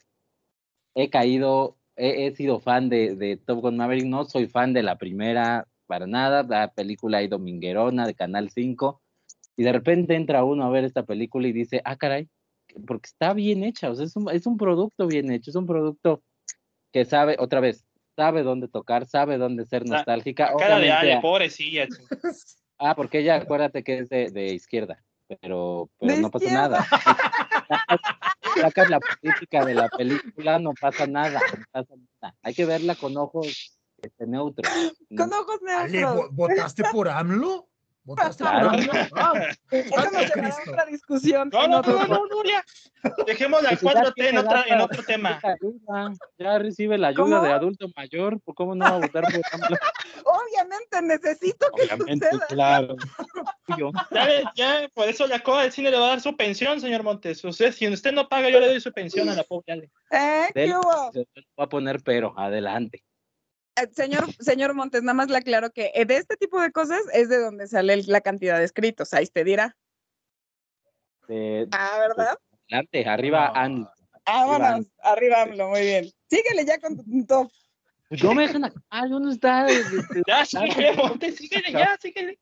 [0.94, 4.84] He caído, he, he sido fan de, de, Top Gun Maverick, no soy fan de
[4.84, 9.02] la primera para nada, la película ahí dominguerona de Canal 5,
[9.56, 12.28] y de repente entra uno a ver esta película y dice, ah, caray,
[12.86, 15.66] porque está bien hecha, o sea, es un, es un producto bien hecho, es un
[15.66, 16.22] producto
[16.92, 17.84] que sabe, otra vez,
[18.16, 20.50] sabe dónde tocar, sabe dónde ser nostálgica.
[20.50, 21.86] La cara de Ale, pobrecilla.
[22.84, 25.00] Ah, porque ella, acuérdate que es de, de izquierda,
[25.40, 26.84] pero, pero no pasa nada.
[28.60, 32.34] Sacas la política de la película, no pasa nada, no pasa nada.
[32.42, 34.68] Hay que verla con ojos este, neutros.
[35.16, 36.30] Con ojos Ale, neutros.
[36.32, 37.68] ¿votaste por AMLO?
[38.04, 38.70] ¿Votaste Claro.
[38.70, 39.44] por AMLO?
[39.70, 40.70] Eso nos llevará a Cristo.
[40.70, 41.50] otra discusión.
[41.52, 42.22] No, no, no, no.
[43.26, 45.40] Dejemos la Pues ya 4T en, tiene otra, en otro tema.
[46.38, 47.42] Ya recibe la ayuda ¿Cómo?
[47.42, 49.76] de adulto mayor, ¿por ¿cómo no va a votar por AMLO?
[50.24, 52.46] Obviamente necesito que Obviamente, suceda.
[52.48, 52.96] claro.
[54.10, 57.02] Ya, ya, por eso la COA del cine le va a dar su pensión, señor
[57.04, 57.42] Montes.
[57.42, 59.90] Usted, si usted no paga, yo le doy su pensión a la pobre Ale.
[60.10, 60.50] ¿Eh?
[60.52, 61.10] ¿Qué hubo?
[61.58, 63.02] Va a poner pero, adelante.
[63.76, 67.00] Eh, Señor, señor Montes, nada más le aclaro que eh, de este tipo de cosas
[67.14, 69.14] es de donde sale la cantidad de escritos.
[69.14, 69.76] Ahí te dirá.
[71.22, 72.36] Este, Ah, ¿verdad?
[72.68, 73.60] adelante, arriba No.
[73.60, 73.86] Anne.
[74.26, 76.06] Vámonos, arriba AMLO, muy bien.
[76.30, 77.50] Síguele ya con tu top.
[78.08, 79.66] Pues no me dejan acabar, ¿dónde está?
[80.12, 82.38] Este, Ya, síguele, Monte, síguele, ya, síguele.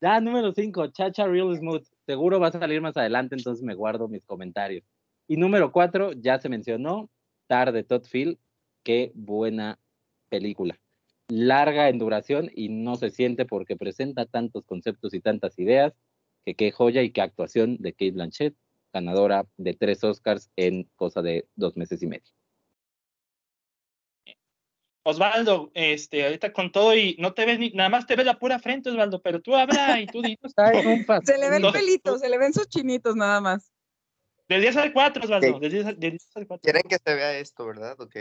[0.00, 1.84] Ya, número 5, Chacha Real Smooth.
[2.06, 4.82] Seguro va a salir más adelante, entonces me guardo mis comentarios.
[5.28, 7.10] Y número 4, ya se mencionó,
[7.48, 8.38] Tar de Todd Field.
[8.82, 9.78] Qué buena
[10.30, 10.78] película.
[11.28, 15.92] Larga en duración y no se siente porque presenta tantos conceptos y tantas ideas.
[16.46, 18.56] Que qué joya y qué actuación de Kate Blanchett,
[18.94, 22.32] ganadora de tres Oscars en cosa de dos meses y medio.
[25.02, 28.38] Osvaldo, este, ahorita con todo y no te ves ni, nada más te ves la
[28.38, 30.24] pura frente, Osvaldo, pero tú habla y tú un
[31.24, 31.72] Se le ve el No.
[31.72, 33.72] pelito, se le ven sus chinitos nada más.
[34.48, 35.60] Del 10 al 4, Osvaldo, Ok.
[35.60, 36.62] del 10 al, del 10 al 4.
[36.62, 37.98] Quieren que se vea esto, ¿verdad?
[38.00, 38.16] Ok,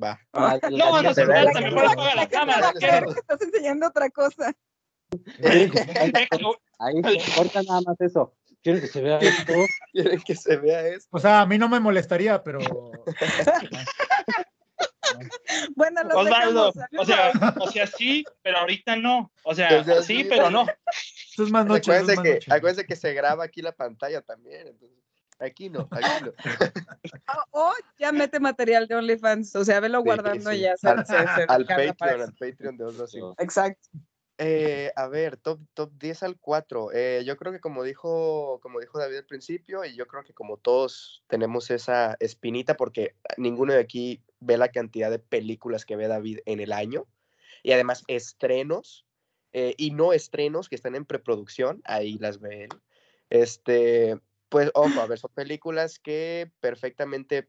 [0.00, 0.20] va.
[0.32, 2.72] Ah, No, no la- se se mejor apaga la cámara.
[2.78, 2.86] Que
[3.18, 4.52] estás enseñando otra cosa.
[6.78, 8.34] Ahí, corta nada más eso.
[8.62, 9.52] Quiero que se vea esto.
[9.92, 11.08] Quieren que se vea esto.
[11.10, 12.60] O sea, a mí no me molestaría, pero.
[15.76, 19.30] Bueno, los Osvaldo, o sea, o sea, sí, pero ahorita no.
[19.44, 20.24] O sea, O sea, sí, sí.
[20.28, 20.64] pero no.
[21.28, 21.92] Esto es más noche.
[21.96, 22.52] esto es Acuérdense más que, noche.
[22.54, 24.68] acuérdense que se graba aquí la pantalla también.
[24.68, 24.98] entonces,
[25.42, 26.32] aquí no, aquí no.
[27.52, 30.60] O o ya mete material de OnlyFans, o sea, velo Sí, guardando sí.
[30.60, 33.10] ya se, Al- se- se Al recarga para Patreon, al Patreon de otros.
[33.10, 33.20] sí.
[33.38, 33.88] Exacto.
[34.38, 36.88] Eh, a ver, top, top 10 al 4.
[36.92, 40.32] Eh, yo creo que como dijo, como dijo David al principio, y yo creo que
[40.32, 45.96] como todos tenemos esa espinita, porque ninguno de aquí ve la cantidad de películas que
[45.96, 47.06] ve David en el año,
[47.62, 49.06] y además estrenos
[49.52, 52.70] eh, y no estrenos que están en preproducción, ahí las ve él.
[53.30, 54.18] Este,
[54.52, 57.48] pues, ojo, a ver, son películas que perfectamente,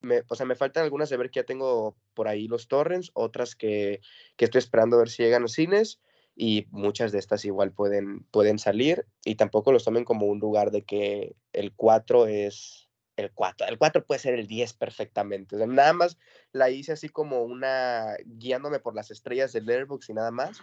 [0.00, 3.12] me, o sea, me faltan algunas de ver que ya tengo por ahí los torrents,
[3.14, 4.00] otras que,
[4.36, 6.00] que estoy esperando a ver si llegan a cines
[6.34, 10.72] y muchas de estas igual pueden, pueden salir y tampoco los tomen como un lugar
[10.72, 13.68] de que el 4 es el 4.
[13.68, 15.54] El 4 puede ser el 10 perfectamente.
[15.54, 16.18] O nada más
[16.50, 20.60] la hice así como una guiándome por las estrellas del Airbox y nada más,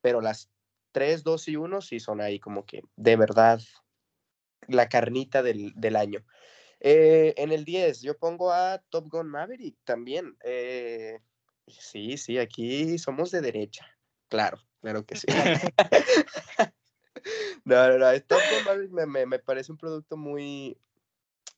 [0.00, 0.48] pero las
[0.92, 3.60] 3, 2 y 1 sí son ahí como que de verdad
[4.68, 6.24] la carnita del, del año.
[6.80, 10.36] Eh, en el 10 yo pongo a Top Gun Maverick también.
[10.44, 11.18] eh,
[11.66, 13.86] sí, sí, aquí somos de derecha.
[14.28, 15.26] Claro, claro que sí.
[17.64, 18.22] no, no, no.
[18.22, 20.76] Top Gun Maverick me, me- me parece un producto muy,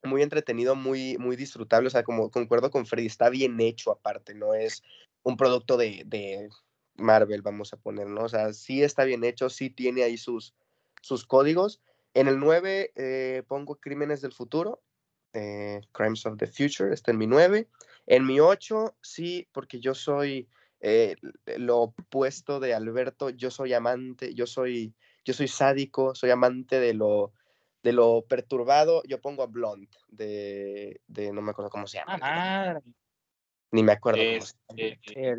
[0.03, 1.89] muy entretenido, muy, muy disfrutable.
[1.89, 4.83] O sea, como concuerdo con Freddy, está bien hecho aparte, no es
[5.23, 6.49] un producto de, de
[6.95, 8.25] Marvel, vamos a poner, ¿no?
[8.25, 10.55] O sea, sí está bien hecho, sí tiene ahí sus,
[11.03, 11.81] sus códigos.
[12.15, 14.83] En el 9 eh, pongo Crímenes del Futuro,
[15.33, 17.69] eh, Crimes of the Future, está en mi 9.
[18.07, 20.49] En mi 8, sí, porque yo soy
[20.81, 21.17] eh,
[21.59, 24.95] lo opuesto de Alberto, yo soy amante, yo soy,
[25.25, 27.33] yo soy sádico, soy amante de lo,
[27.83, 29.03] de lo perturbado.
[29.05, 32.19] Yo pongo a Blonde, de, de no me acuerdo cómo se llama.
[32.23, 32.81] Ah.
[33.71, 34.77] Ni me acuerdo cómo se llama.
[34.77, 35.37] Este,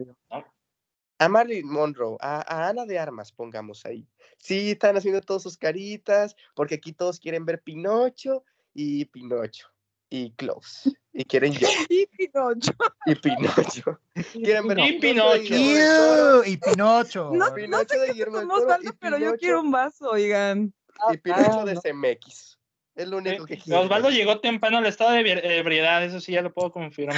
[1.22, 4.08] A Marilyn Monroe, a, a Ana de Armas, pongamos ahí.
[4.40, 9.68] Sí, están haciendo todas sus caritas, porque aquí todos quieren ver Pinocho y Pinocho
[10.10, 10.90] y Klaus.
[11.14, 12.72] Y quieren yo Y Pinocho.
[13.06, 14.00] y Pinocho.
[14.34, 16.44] Quieren ver Y Pinocho.
[16.44, 17.30] Y Pinocho.
[17.34, 20.74] No, sé de qué Guillermo del somos, Toro pero yo quiero un vaso, oigan.
[21.14, 21.82] Y Pinocho Ah, de no.
[21.82, 22.58] CMX.
[22.96, 23.82] Es lo único que quiero.
[23.82, 27.16] Osvaldo llegó temprano al estado de ebri- ebriedad, eso sí ya lo puedo confirmar.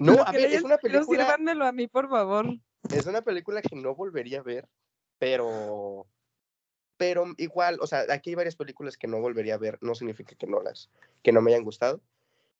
[0.00, 2.46] No, a ver, es una pero película, sírvanmelo a mí, por favor.
[2.92, 4.68] Es una película que no volvería a ver,
[5.18, 6.06] pero
[6.96, 10.34] pero igual, o sea, aquí hay varias películas que no volvería a ver, no significa
[10.36, 10.90] que no las
[11.22, 12.00] que no me hayan gustado.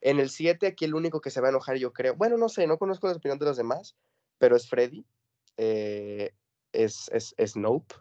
[0.00, 2.48] En el 7 aquí el único que se va a enojar yo creo, bueno, no
[2.48, 3.96] sé, no conozco la opinión de los demás,
[4.38, 5.04] pero es Freddy.
[5.56, 6.32] eh,
[6.72, 7.94] es, es, es Nope.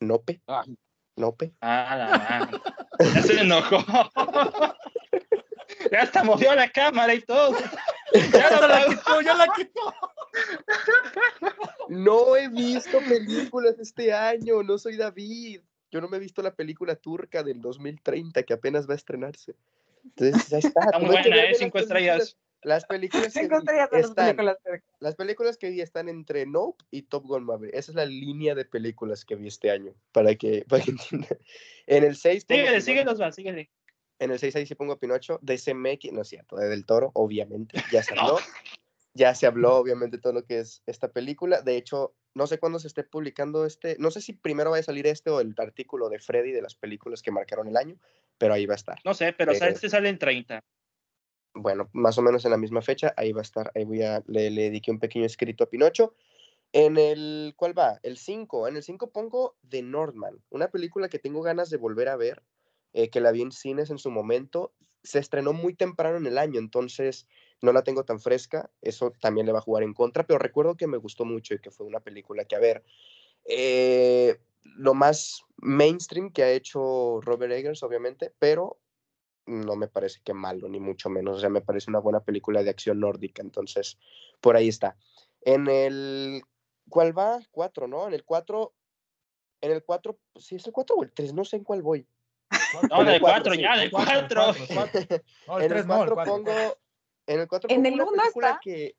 [0.00, 0.40] Nope.
[0.46, 0.64] Ah.
[1.16, 1.52] Nope.
[1.60, 2.60] Ah, la madre.
[3.14, 3.78] Ya se enojó.
[5.90, 7.56] Ya hasta movió la cámara y todo.
[8.32, 9.94] Ya la quitó, ya la quitó.
[11.88, 15.60] No he visto películas este año, no soy David.
[15.90, 19.54] Yo no me he visto la película turca del 2030 que apenas va a estrenarse.
[20.04, 20.80] Entonces, ahí está.
[20.84, 21.48] Está muy buena, ¿eh?
[21.50, 22.36] las Cinco películas- estrellas.
[22.64, 24.36] Las películas que Cinco vi estrellas de las están,
[25.00, 27.74] las películas que vi están entre Nope y Top Gun Maverick.
[27.74, 31.38] Esa es la línea de películas que vi este año, para que, para que entiendan.
[31.88, 33.70] En el 6 pongo Síguele, síguele, Osvaldo, síguele.
[34.22, 37.10] En el 6 ahí sí pongo Pinocho, de CMX, no es cierto, de Del Toro,
[37.14, 38.38] obviamente, ya se habló.
[39.14, 41.60] Ya se habló, obviamente, todo lo que es esta película.
[41.60, 44.82] De hecho, no sé cuándo se esté publicando este, no sé si primero va a
[44.82, 47.98] salir este o el artículo de Freddy de las películas que marcaron el año,
[48.38, 48.98] pero ahí va a estar.
[49.04, 50.64] No sé, pero Eh, este sale en 30.
[51.54, 54.22] Bueno, más o menos en la misma fecha, ahí va a estar, ahí voy a,
[54.28, 56.14] le, le dediqué un pequeño escrito a Pinocho.
[56.72, 57.98] En el, ¿cuál va?
[58.02, 58.68] El 5.
[58.68, 62.42] En el 5 pongo The Northman, una película que tengo ganas de volver a ver,
[62.92, 64.72] eh, que la vi en cines en su momento.
[65.02, 67.26] Se estrenó muy temprano en el año, entonces
[67.60, 68.70] no la tengo tan fresca.
[68.80, 71.60] Eso también le va a jugar en contra, pero recuerdo que me gustó mucho y
[71.60, 72.84] que fue una película que, a ver,
[73.44, 78.78] eh, lo más mainstream que ha hecho Robert Eggers, obviamente, pero
[79.46, 81.38] no me parece que malo, ni mucho menos.
[81.38, 83.42] O sea, me parece una buena película de acción nórdica.
[83.42, 83.98] Entonces,
[84.40, 84.96] por ahí está.
[85.40, 86.42] En el.
[86.88, 87.40] ¿Cuál va?
[87.50, 88.06] Cuatro, ¿no?
[88.06, 88.74] En el cuatro.
[89.60, 91.82] En el cuatro, pues, sí, es el cuatro o el tres, no sé en cuál
[91.82, 92.06] voy.
[92.90, 94.54] No, del cuatro, ya, del cuatro.
[95.60, 96.78] en el cuatro pongo.
[97.26, 98.96] En el cuatro pongo una película que,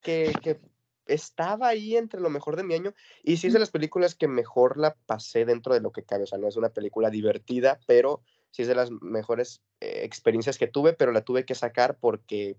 [0.00, 0.60] que, que
[1.06, 4.28] estaba ahí entre lo mejor de mi año y sí es de las películas que
[4.28, 6.24] mejor la pasé dentro de lo que cabe.
[6.24, 10.58] O sea, no es una película divertida, pero sí es de las mejores eh, experiencias
[10.58, 12.56] que tuve, pero la tuve que sacar porque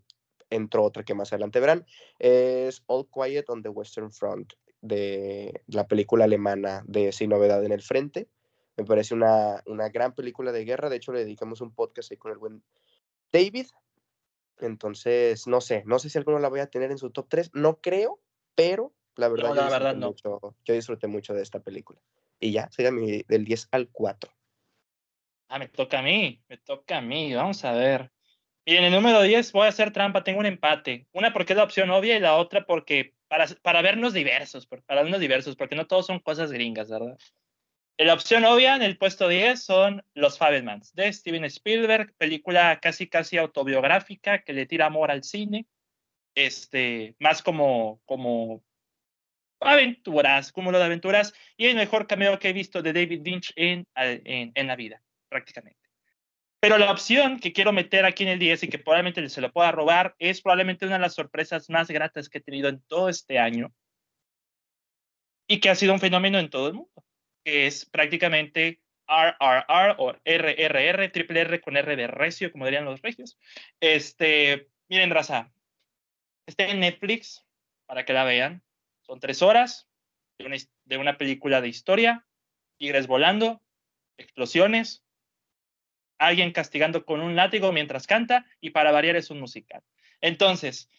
[0.49, 1.85] entró otra que más adelante verán.
[2.19, 7.71] Es All Quiet on the Western Front, de la película alemana de Sin Novedad en
[7.71, 8.27] el Frente.
[8.77, 10.89] Me parece una, una gran película de guerra.
[10.89, 12.63] De hecho, le dedicamos un podcast ahí con el buen
[13.31, 13.67] David.
[14.59, 17.51] Entonces, no sé, no sé si alguno la voy a tener en su top 3.
[17.53, 18.21] No creo,
[18.55, 20.07] pero la verdad, no, la verdad no.
[20.07, 21.99] Mucho, yo disfruté mucho de esta película.
[22.39, 24.31] Y ya, sería mi, del 10 al 4.
[25.47, 28.11] Ah, me toca a mí, me toca a mí, vamos a ver.
[28.65, 31.07] Y en el número 10 voy a hacer trampa, tengo un empate.
[31.13, 35.03] Una porque es la opción obvia y la otra porque para, para vernos diversos, para
[35.03, 37.17] vernos diversos, porque no todos son cosas gringas, ¿verdad?
[37.97, 43.07] La opción obvia en el puesto 10 son Los Fabelmans de Steven Spielberg, película casi
[43.07, 45.65] casi autobiográfica que le tira amor al cine,
[46.35, 48.61] este, más como, como
[49.61, 53.87] aventuras, cúmulo de aventuras, y el mejor cameo que he visto de David Lynch en,
[53.95, 55.79] en, en la vida prácticamente.
[56.59, 59.53] Pero la opción que quiero meter aquí en el 10 y que probablemente se lo
[59.53, 63.07] pueda robar es probablemente una de las sorpresas más gratas que he tenido en todo
[63.07, 63.73] este año
[65.47, 67.04] y que ha sido un fenómeno en todo el mundo,
[67.45, 73.37] es prácticamente RRR o RRR, triple R con R de recio, como dirían los regios.
[73.79, 75.51] Este, miren, raza,
[76.45, 77.45] está en Netflix
[77.85, 78.63] para que la vean.
[79.03, 79.87] Son tres horas
[80.37, 82.25] de una, de una película de historia,
[82.77, 83.61] tigres volando,
[84.17, 85.03] explosiones,
[86.17, 89.83] alguien castigando con un látigo mientras canta y para variar es un musical.
[90.21, 90.89] Entonces,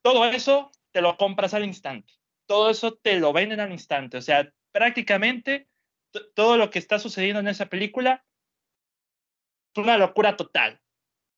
[0.00, 2.14] todo eso te lo compras al instante,
[2.46, 5.68] todo eso te lo venden al instante, o sea, prácticamente
[6.34, 8.24] todo lo que está sucediendo en esa película
[9.74, 10.80] es una locura total,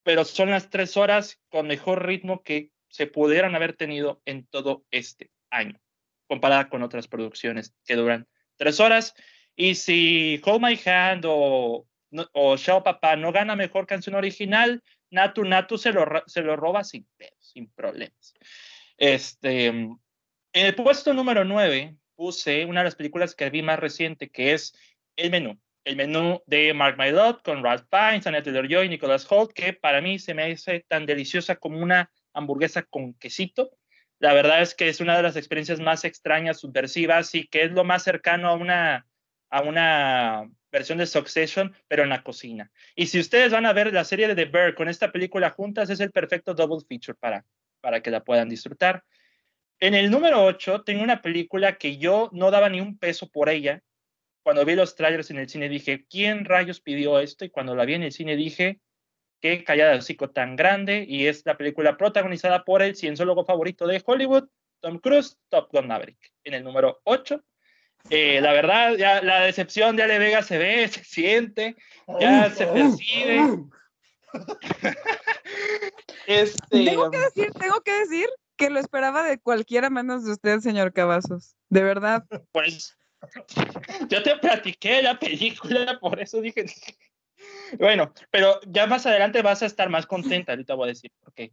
[0.02, 4.84] pero son las tres horas con mejor ritmo que se pudieran haber tenido en todo
[4.90, 5.80] este año,
[6.26, 9.14] comparada con otras producciones que duran tres horas.
[9.56, 11.86] Y si Hold My Hand o
[12.32, 16.84] o Shao Papá no gana mejor canción original, Natu Natu se lo, se lo roba
[16.84, 17.06] sin
[17.38, 18.34] sin problemas.
[18.96, 19.98] Este, en
[20.52, 24.74] el puesto número 9 puse una de las películas que vi más reciente, que es
[25.16, 25.58] El Menú.
[25.84, 30.00] El menú de Mark My con Ralph Fiennes, Annette Taylor-Joy y Nicholas Holt, que para
[30.00, 33.70] mí se me hace tan deliciosa como una hamburguesa con quesito.
[34.18, 37.72] La verdad es que es una de las experiencias más extrañas, subversivas y que es
[37.72, 39.06] lo más cercano a una,
[39.50, 42.72] a una versión de Succession, pero en la cocina.
[42.96, 45.90] Y si ustedes van a ver la serie de The Bear con esta película juntas,
[45.90, 47.44] es el perfecto double feature para,
[47.82, 49.04] para que la puedan disfrutar.
[49.80, 53.48] En el número 8 tengo una película que yo no daba ni un peso por
[53.48, 53.82] ella.
[54.42, 57.44] Cuando vi los trailers en el cine dije, ¿quién rayos pidió esto?
[57.44, 58.80] Y cuando la vi en el cine dije,
[59.40, 61.04] qué callada de hocico tan grande.
[61.08, 64.48] Y es la película protagonizada por el cienciólogo favorito de Hollywood,
[64.80, 66.32] Tom Cruise, Top Gun Maverick.
[66.44, 67.42] En el número 8
[68.10, 71.76] eh, la verdad, ya la decepción de Ale Vega se ve, se siente,
[72.20, 73.64] ya se percibe.
[76.26, 80.32] este, tengo que um, decir, tengo que decir que lo esperaba de cualquiera menos de
[80.32, 81.56] usted, señor Cavazos.
[81.68, 82.24] De verdad.
[82.52, 82.96] Pues
[84.08, 86.66] yo te platiqué la película, por eso dije.
[87.78, 91.34] Bueno, pero ya más adelante vas a estar más contenta, ahorita voy a decir por
[91.34, 91.52] qué.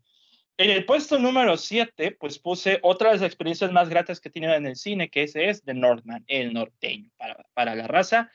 [0.58, 4.32] En el puesto número 7, pues puse otra de las experiencias más gratas que he
[4.32, 8.32] tenido en el cine, que ese es The Northman, el norteño, para, para la raza.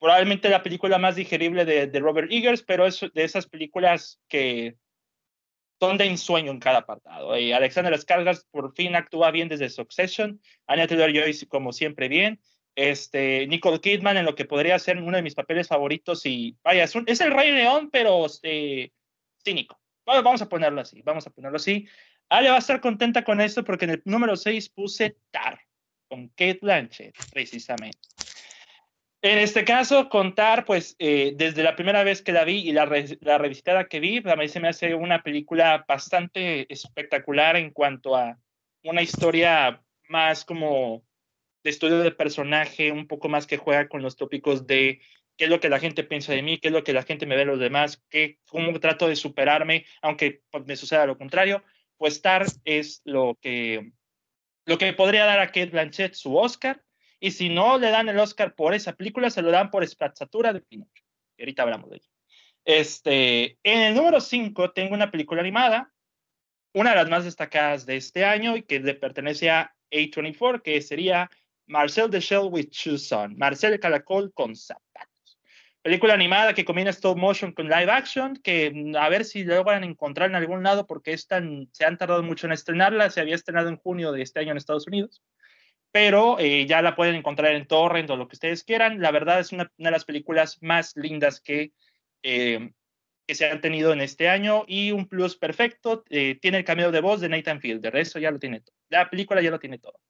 [0.00, 4.76] Probablemente la película más digerible de, de Robert Eggers, pero es de esas películas que
[5.80, 7.38] son de ensueño en cada apartado.
[7.38, 12.40] Y Alexander Skarsgård por fin actúa bien desde Succession, Anya Taylor-Joy como siempre bien,
[12.74, 16.84] este, Nicole Kidman en lo que podría ser uno de mis papeles favoritos y vaya,
[16.84, 18.92] es, es el Rey León, pero este,
[19.44, 19.80] cínico
[20.22, 21.86] vamos a ponerlo así, vamos a ponerlo así.
[22.28, 25.60] Ale va a estar contenta con esto porque en el número 6 puse Tar,
[26.08, 27.98] con Kate Blanchett, precisamente.
[29.20, 32.88] En este caso, contar, pues, eh, desde la primera vez que la vi y la,
[33.20, 38.14] la revisitada que vi, a mí se me hace una película bastante espectacular en cuanto
[38.14, 38.38] a
[38.84, 41.04] una historia más como
[41.64, 45.00] de estudio de personaje, un poco más que juega con los tópicos de
[45.36, 47.26] qué es lo que la gente piensa de mí, qué es lo que la gente
[47.26, 51.18] me ve de los demás, qué, cómo trato de superarme, aunque pues, me suceda lo
[51.18, 51.64] contrario,
[51.96, 53.92] pues Tar es lo que,
[54.64, 56.84] lo que podría dar a Kate Blanchett su Oscar,
[57.20, 60.52] y si no le dan el Oscar por esa película, se lo dan por Espazzatura
[60.52, 61.02] de Pinocho.
[61.36, 62.08] Y ahorita hablamos de ello.
[62.64, 65.92] Este, en el número 5 tengo una película animada,
[66.74, 70.80] una de las más destacadas de este año y que le pertenece a A24, que
[70.82, 71.30] sería
[71.66, 75.38] Marcel the Shell with Shoes On, Marcel el Caracol con zapatos.
[75.82, 79.82] Película animada que combina stop motion con live action, que a ver si lo van
[79.82, 83.34] a encontrar en algún lado porque están, se han tardado mucho en estrenarla, se había
[83.34, 85.22] estrenado en junio de este año en Estados Unidos,
[85.90, 89.00] pero eh, ya la pueden encontrar en torrent o lo que ustedes quieran.
[89.00, 91.72] La verdad es una, una de las películas más lindas que,
[92.22, 92.72] eh,
[93.26, 96.90] que se han tenido en este año y un plus perfecto, eh, tiene el cameo
[96.90, 98.74] de voz de Nathan Fielder, eso ya lo tiene todo.
[98.88, 100.00] La película ya lo tiene todo.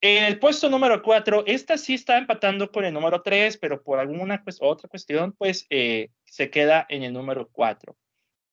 [0.00, 3.98] En el puesto número 4, esta sí está empatando con el número 3, pero por
[3.98, 7.96] alguna otra cuestión, pues eh, se queda en el número 4.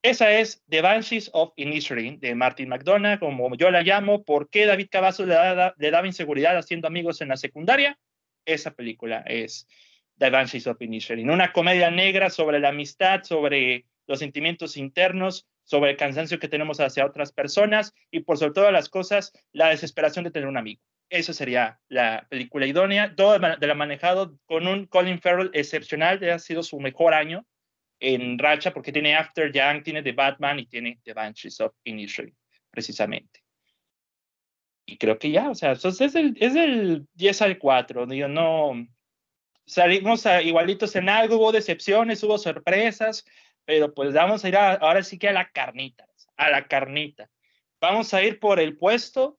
[0.07, 4.23] Esa es The Banshees of Inisherin de Martin McDonough, como yo la llamo.
[4.23, 5.35] ¿Por qué David Cavazos le,
[5.75, 7.99] le daba inseguridad haciendo amigos en la secundaria?
[8.45, 9.67] Esa película es
[10.17, 15.91] The Banshees of Inisherin, una comedia negra sobre la amistad, sobre los sentimientos internos, sobre
[15.91, 20.23] el cansancio que tenemos hacia otras personas y por sobre todas las cosas, la desesperación
[20.23, 20.81] de tener un amigo.
[21.09, 23.13] Eso sería la película idónea.
[23.13, 26.23] Todo de la manejado con un Colin Farrell excepcional.
[26.29, 27.45] Ha sido su mejor año
[27.99, 32.35] en racha porque tiene After Young, tiene The Batman y tiene The Banshees of Inisherin,
[32.69, 33.41] precisamente.
[34.85, 38.05] Y creo que ya, o sea, es el, es el 10 al 4.
[38.05, 38.87] Digo, no.
[39.65, 43.25] Salimos a, igualitos en algo, hubo decepciones, hubo sorpresas,
[43.65, 47.29] pero pues vamos a ir ahora sí que a la carnita, a la carnita.
[47.81, 49.37] Vamos a ir por el puesto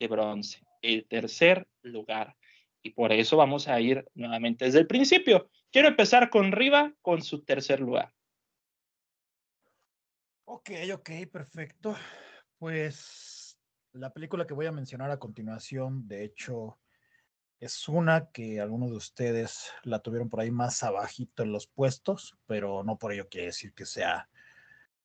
[0.00, 2.36] de bronce el tercer lugar.
[2.82, 5.50] Y por eso vamos a ir nuevamente desde el principio.
[5.76, 8.10] Quiero empezar con Riva con su tercer lugar.
[10.46, 11.94] Ok, ok, perfecto.
[12.58, 13.58] Pues
[13.92, 16.78] la película que voy a mencionar a continuación, de hecho,
[17.60, 22.38] es una que algunos de ustedes la tuvieron por ahí más abajito en los puestos,
[22.46, 24.30] pero no por ello quiere decir que sea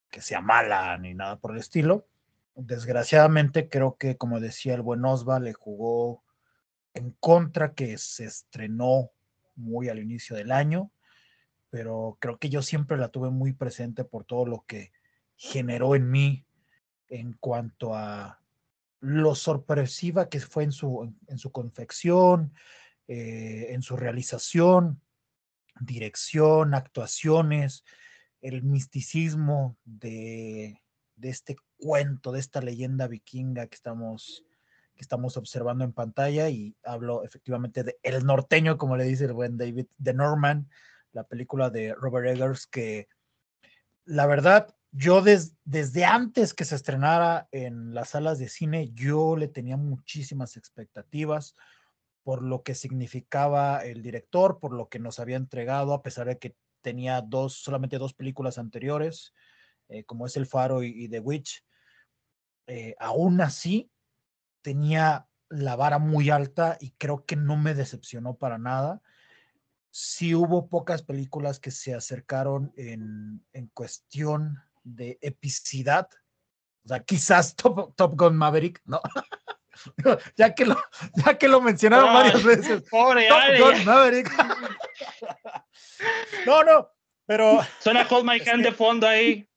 [0.10, 2.08] que sea mala ni nada por el estilo
[2.56, 6.24] desgraciadamente creo que, como decía el buen Osva, le jugó
[6.94, 9.12] en contra que se estrenó
[9.56, 10.92] muy al inicio del año,
[11.70, 14.92] pero creo que yo siempre la tuve muy presente por todo lo que
[15.36, 16.46] generó en mí
[17.08, 18.42] en cuanto a
[19.00, 22.54] lo sorpresiva que fue en su, en su confección,
[23.08, 25.02] eh, en su realización,
[25.80, 27.84] dirección, actuaciones,
[28.42, 30.82] el misticismo de,
[31.16, 34.46] de este cuento, de esta leyenda vikinga que estamos,
[35.02, 39.58] estamos observando en pantalla y hablo efectivamente de El Norteño, como le dice el buen
[39.58, 40.70] David, de Norman,
[41.12, 43.08] la película de Robert Eggers, que
[44.06, 49.48] la verdad, yo desde antes que se estrenara en las salas de cine, yo le
[49.48, 51.56] tenía muchísimas expectativas
[52.24, 56.38] por lo que significaba el director, por lo que nos había entregado, a pesar de
[56.38, 59.34] que tenía dos, solamente dos películas anteriores,
[59.90, 61.64] eh, como es El Faro y The Witch.
[62.68, 63.91] Eh, aún así
[64.62, 69.02] tenía la vara muy alta y creo que no me decepcionó para nada.
[69.90, 76.08] Sí hubo pocas películas que se acercaron en, en cuestión de epicidad.
[76.86, 79.02] O sea, quizás Top, Top Gun Maverick, ¿no?
[80.36, 80.78] ya, que lo,
[81.26, 82.84] ya que lo mencionaron varias veces.
[82.90, 84.32] Pobre Top Gun Maverick.
[86.46, 86.90] no, no,
[87.26, 87.60] pero.
[87.80, 89.48] Suena Hold My Hand de fondo ahí.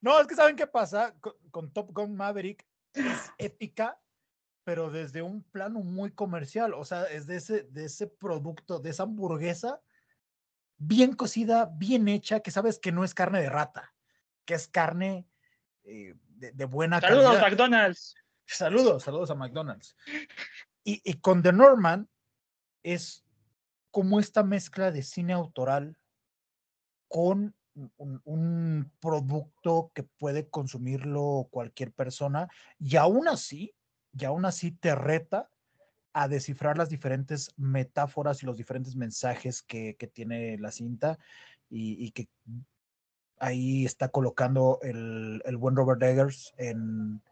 [0.00, 1.14] no, es que saben qué pasa
[1.50, 2.66] con, Top Gun Maverick.
[2.94, 4.00] Es épica,
[4.64, 6.74] pero desde un plano muy comercial.
[6.74, 9.80] O sea, es de ese, de ese producto, de esa hamburguesa
[10.80, 13.94] bien cocida, bien hecha, que sabes que no es carne de rata,
[14.46, 15.28] que es carne
[15.84, 17.22] eh, de, buena calidad.
[17.22, 18.14] Saludos a McDonald's.
[18.46, 19.94] Saludos, saludos a McDonald's.
[20.82, 22.08] Y, y con The Norman
[22.82, 23.24] es
[23.90, 25.96] como esta mezcla de cine autoral
[27.08, 27.54] con
[27.96, 33.74] un, producto que puede consumirlo cualquier persona y aún así,
[34.12, 35.48] y aún así te reta
[36.12, 41.18] a descifrar las diferentes metáforas y los diferentes mensajes que, tiene la cinta
[41.68, 42.28] y, que
[43.38, 47.22] ahí está colocando el, buen Robert Eggers en,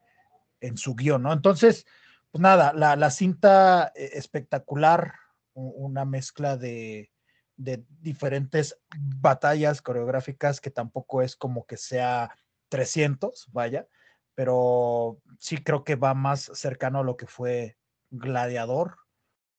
[0.61, 1.33] en, su guion, ¿no?
[1.33, 1.87] Entonces,
[2.31, 5.15] pues nada, la, la cinta eh, espectacular,
[5.55, 7.11] una mezcla de,
[7.59, 12.31] de diferentes batallas coreográficas que tampoco es como que sea
[12.71, 13.87] 300, vaya,
[14.35, 17.77] pero sí creo que va más cercano a lo que fue
[18.11, 18.97] Gladiador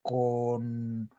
[0.01, 1.11] con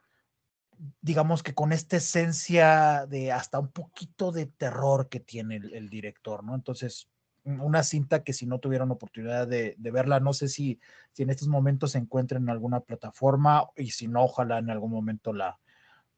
[1.03, 6.43] digamos que con esta esencia de hasta un poquito de terror que tiene el, director,
[6.43, 6.55] ¿no?
[6.55, 7.11] Entonces,
[7.45, 10.81] una cinta que si no tuvieron oportunidad de, de, verla, no sé si,
[11.13, 14.91] si en estos momentos se encuentren en alguna plataforma y si no, ojalá en algún
[14.91, 15.60] momento la,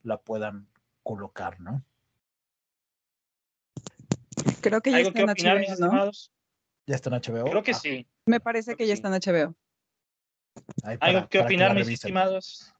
[0.02, 0.68] la puedan
[1.02, 1.84] colocar, ¿no?
[4.60, 5.72] Creo que ya está en opinar, HBO, ¿no?
[5.72, 6.32] Estimados?
[6.86, 7.44] ¿Ya está en HBO?
[7.44, 7.74] Creo que ah.
[7.74, 8.06] sí.
[8.26, 9.54] Me parece que ya está en HBO.
[10.82, 12.72] Para, ¿Algo que opinar, que mis estimados?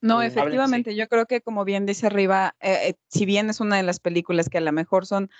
[0.00, 3.76] No, efectivamente, yo creo que como bien dice arriba, eh, eh, si bien es una
[3.76, 5.30] de las películas que a lo mejor son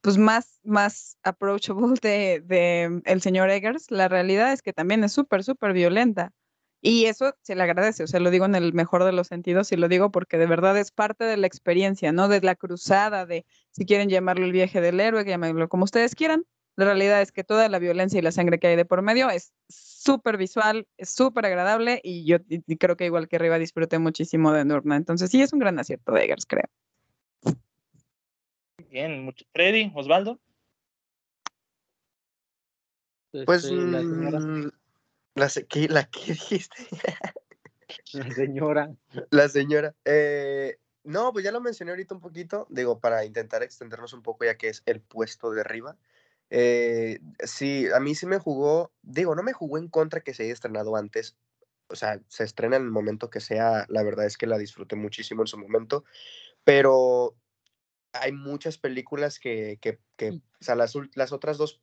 [0.00, 5.12] pues más, más approachable de, de el señor Eggers, la realidad es que también es
[5.12, 6.32] súper, súper violenta.
[6.80, 9.72] Y eso se le agradece, o sea, lo digo en el mejor de los sentidos
[9.72, 12.28] y lo digo porque de verdad es parte de la experiencia, ¿no?
[12.28, 16.44] De la cruzada, de si quieren llamarlo el viaje del héroe, llamarlo como ustedes quieran.
[16.76, 19.28] La realidad es que toda la violencia y la sangre que hay de por medio
[19.30, 23.98] es súper visual, es súper agradable y yo y creo que igual que arriba disfruté
[23.98, 24.94] muchísimo de Norma.
[24.94, 26.66] Entonces sí es un gran acierto de Eggers, creo.
[28.88, 29.44] Bien, mucho.
[29.52, 30.38] Freddy, Osvaldo.
[33.32, 34.70] Pues este, la señora.
[35.38, 36.76] La, ¿qué, la ¿Qué dijiste?
[38.12, 38.94] la señora.
[39.30, 39.94] La señora.
[40.04, 44.44] Eh, no, pues ya lo mencioné ahorita un poquito, digo, para intentar extendernos un poco,
[44.44, 45.96] ya que es el puesto de arriba.
[46.50, 50.42] Eh, sí, a mí sí me jugó, digo, no me jugó en contra que se
[50.42, 51.36] haya estrenado antes,
[51.88, 54.96] o sea, se estrena en el momento que sea, la verdad es que la disfruté
[54.96, 56.04] muchísimo en su momento,
[56.64, 57.36] pero
[58.12, 61.80] hay muchas películas que, que, que o sea, las, las otras dos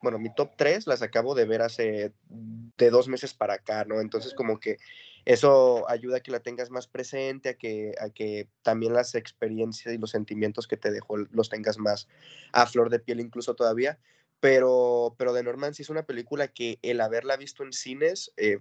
[0.00, 4.00] bueno, mi top 3 las acabo de ver hace de dos meses para acá, ¿no?
[4.00, 4.78] Entonces como que
[5.24, 9.94] eso ayuda a que la tengas más presente, a que, a que también las experiencias
[9.94, 12.08] y los sentimientos que te dejó los tengas más
[12.52, 13.98] a flor de piel incluso todavía.
[14.40, 18.60] Pero, pero de Norman sí es una película que el haberla visto en cines eh,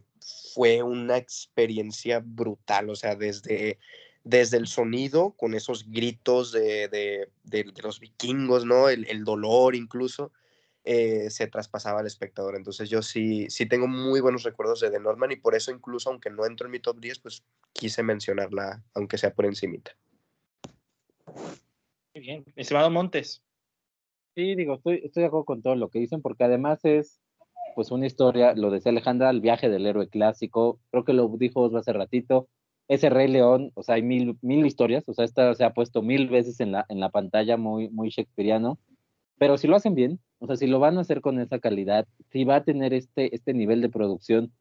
[0.53, 3.77] fue una experiencia brutal, o sea, desde,
[4.23, 8.89] desde el sonido, con esos gritos de, de, de, de los vikingos, ¿no?
[8.89, 10.31] El, el dolor incluso
[10.89, 12.55] eh, se traspasaba al espectador.
[12.55, 16.09] Entonces yo sí, sí tengo muy buenos recuerdos de The Norman y por eso incluso
[16.09, 19.91] aunque no entro en mi top 10, pues quise mencionarla, aunque sea por encimita.
[22.15, 22.45] Muy bien.
[22.55, 23.43] Estimado Montes.
[24.33, 27.19] Sí, digo, estoy, estoy de acuerdo con todo lo que dicen, porque además es
[27.75, 31.69] pues una historia, lo decía Alejandra, el viaje del héroe clásico, creo que lo dijo
[31.77, 32.47] hace ratito,
[32.87, 36.01] ese Rey León, o sea, hay mil, mil historias, o sea, esta se ha puesto
[36.01, 38.79] mil veces en la, en la pantalla, muy, muy shakespeariano,
[39.37, 42.07] pero si lo hacen bien, o sea, si lo van a hacer con esa calidad,
[42.31, 44.51] si va a tener este, este nivel de producción,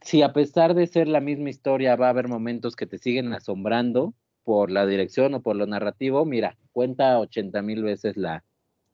[0.00, 3.32] si a pesar de ser la misma historia va a haber momentos que te siguen
[3.32, 8.44] asombrando por la dirección o por lo narrativo, mira, cuenta 80 mil veces la,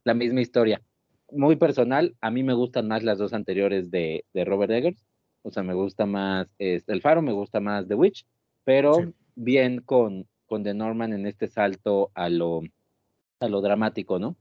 [0.05, 0.83] la misma historia.
[1.31, 5.05] Muy personal, a mí me gustan más las dos anteriores de, de Robert Eggers,
[5.43, 8.27] o sea, me gusta más este, El Faro, me gusta más The Witch,
[8.65, 9.15] pero sí.
[9.35, 12.63] bien con, con The Norman en este salto a lo,
[13.41, 14.37] a lo dramático, ¿no?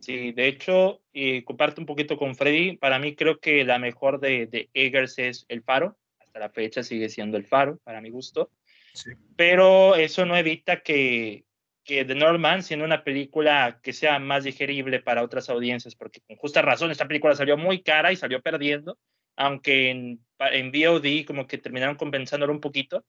[0.00, 2.76] Sí, de hecho, eh, comparto un poquito con Freddy.
[2.78, 5.98] Para mí creo que la mejor de, de, Eggers es El Faro.
[6.18, 8.50] Hasta la fecha sigue siendo El Faro, para mi gusto.
[8.94, 9.10] Sí.
[9.36, 11.44] Pero eso no evita que,
[11.84, 16.36] que The Norman, siendo una película que sea más digerible para otras audiencias, porque con
[16.36, 18.98] justa razón esta película salió muy cara y salió perdiendo,
[19.36, 23.04] aunque en, en VOD como que terminaron compensándolo un poquito.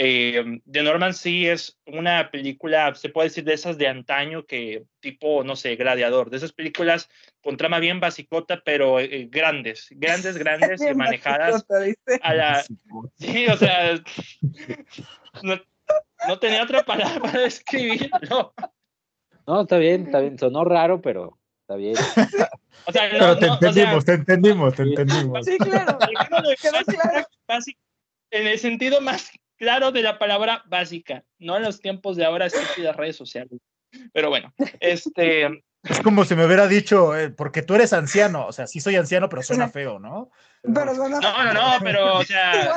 [0.00, 4.84] Eh, The Norman sí es una película, se puede decir, de esas de antaño, que
[5.00, 7.10] tipo, no sé, Gladiador, de esas películas
[7.42, 11.66] con trama bien basicota, pero eh, grandes, grandes, grandes y manejadas
[12.22, 12.64] a la...
[13.16, 14.00] Sí, o sea,
[15.42, 15.60] no,
[16.28, 18.54] no, tenía otra palabra para describirlo.
[19.48, 21.96] No, está bien, está bien, sonó raro, pero está bien.
[22.86, 25.44] O sea, no, pero te entendimos, o sea, te entendimos, te entendimos.
[25.44, 25.98] Sí, claro.
[27.46, 27.80] Básico,
[28.30, 32.46] en el sentido más claro de la palabra básica, no en los tiempos de ahora
[32.46, 33.60] estúpidas redes sociales.
[34.12, 35.48] Pero bueno, este.
[35.84, 38.96] Es como si me hubiera dicho, eh, porque tú eres anciano, o sea, sí soy
[38.96, 40.28] anciano, pero suena feo, ¿no?
[40.60, 42.74] Pero suena no, no, no, pero, o sea,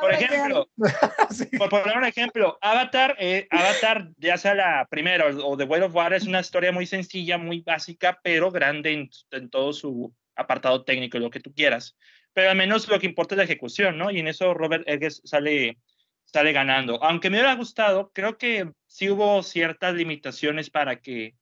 [0.00, 0.68] por ejemplo,
[1.30, 1.46] sí.
[1.58, 5.94] por poner un ejemplo, Avatar, eh, Avatar, ya sea la primera o The Way of
[5.94, 10.84] Water, es una historia muy sencilla, muy básica, pero grande en, en todo su apartado
[10.84, 11.96] técnico lo que tú quieras.
[12.32, 14.10] Pero al menos lo que importa es la ejecución, ¿no?
[14.10, 15.78] Y en eso Robert Eggers sale
[16.26, 17.02] sale ganando.
[17.02, 21.34] Aunque me hubiera gustado, creo que sí hubo ciertas limitaciones para que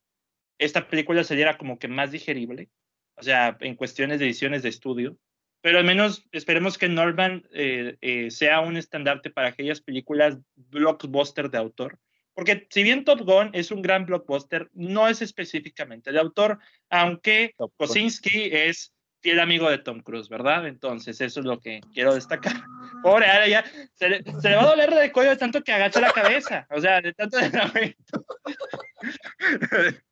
[0.58, 2.68] esta película saliera como que más digerible,
[3.16, 5.18] o sea, en cuestiones de ediciones de estudio.
[5.60, 11.50] Pero al menos esperemos que Norman eh, eh, sea un estandarte para aquellas películas blockbuster
[11.50, 11.98] de autor.
[12.34, 16.58] Porque si bien Top Gun es un gran blockbuster, no es específicamente de autor,
[16.90, 18.93] aunque Kosinski es
[19.24, 20.68] fiel amigo de Tom Cruise, ¿verdad?
[20.68, 22.52] Entonces, eso es lo que quiero destacar.
[23.02, 23.64] Pobre, ahora ya
[23.94, 26.66] se le, se le va a doler de cuello de tanto que agacha la cabeza,
[26.70, 27.48] o sea, de tanto de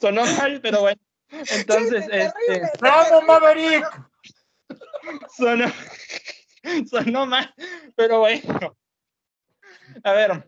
[0.00, 1.00] Sonó mal, pero bueno.
[1.30, 2.62] Entonces, este.
[2.80, 3.84] ¡Vamos, Maverick!
[5.36, 5.66] Sonó,
[6.90, 7.52] sonó mal,
[7.96, 8.76] pero bueno.
[10.04, 10.46] A ver.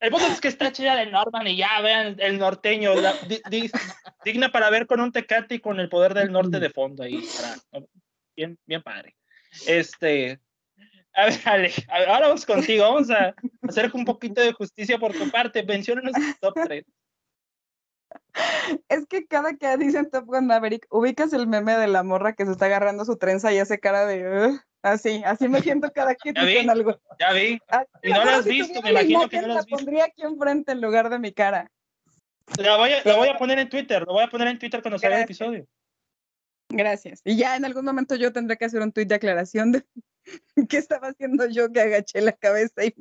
[0.00, 2.92] El punto es que está chida de Norman y ya vean el norteño,
[4.24, 7.24] digna para ver con un tecate y con el poder del norte de fondo ahí.
[8.36, 9.16] bien, bien padre.
[9.66, 10.40] Este.
[11.14, 12.84] A ver, Ale, ahora vamos contigo.
[12.84, 15.64] Vamos a hacer un poquito de justicia por tu parte.
[15.64, 16.84] Menciónanos tu top 3.
[18.88, 22.46] Es que cada que dicen Top Gun Maverick, ubicas el meme de la morra que
[22.46, 24.58] se está agarrando su trenza y hace cara de.
[24.82, 27.00] Así, así me siento cada que dicen algo.
[27.18, 27.60] Ya vi.
[27.68, 30.04] Ah, Y no la has si visto, me imagino que no la has La pondría
[30.04, 31.70] aquí enfrente en lugar de mi cara.
[32.56, 34.04] La voy, a, la voy a poner en Twitter.
[34.06, 35.66] Lo voy a poner en Twitter cuando salga el episodio.
[36.70, 37.20] Gracias.
[37.24, 39.84] Y ya en algún momento yo tendré que hacer un tuit de aclaración de
[40.68, 42.94] qué estaba haciendo yo que agaché la cabeza y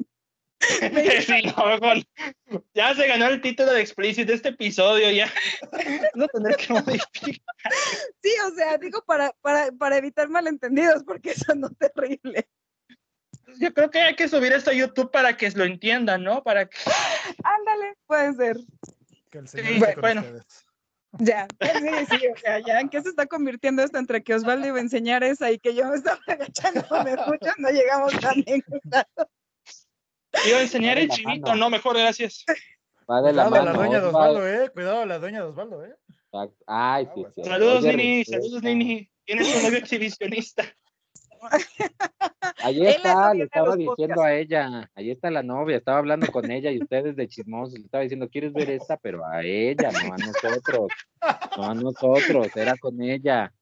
[1.56, 2.60] no.
[2.74, 5.12] Ya se ganó el título de explícito de este episodio.
[5.12, 5.32] Ya.
[6.16, 7.56] No tendré que modificar.
[8.24, 12.48] Sí, o sea, digo para, para, para evitar malentendidos, porque eso no es terrible.
[13.60, 16.44] Yo creo que hay que subir esto a YouTube para que lo entiendan, ¿no?
[16.44, 16.78] Para que.
[17.44, 18.58] Ándale, puede ser.
[19.30, 20.22] Que el señor Sí, bueno.
[20.22, 20.68] ustedes.
[21.20, 24.68] Ya, sí, sí, o sea, ya en qué se está convirtiendo esto entre que Osvaldo
[24.68, 28.42] iba a enseñar esa y que yo me estaba agachando, me escuchan, no llegamos tan
[28.44, 28.64] bien.
[30.46, 32.44] Iba a enseñar el la chivito, no, mejor gracias.
[33.10, 33.80] Va de la Cuidado la mano.
[33.80, 34.40] dueña de Osvaldo.
[34.40, 34.70] Osvaldo, eh.
[34.72, 35.96] Cuidado la dueña de Osvaldo, eh.
[36.10, 36.64] Exacto.
[36.68, 37.44] Ay, sí, sí.
[37.44, 38.26] Saludos, Oye, Nini.
[38.26, 39.10] Saludos, Nini.
[39.26, 40.64] ¿Tienes un novio exhibicionista?
[42.64, 44.24] Ahí está, le estaba diciendo podcasts.
[44.24, 44.92] a ella.
[44.96, 47.78] Ahí está la novia, estaba hablando con ella y ustedes de chismosos.
[47.78, 48.98] Le estaba diciendo, ¿quieres ver esta?
[48.98, 50.88] Pero a ella, no a nosotros.
[51.58, 53.54] No a nosotros, era con ella.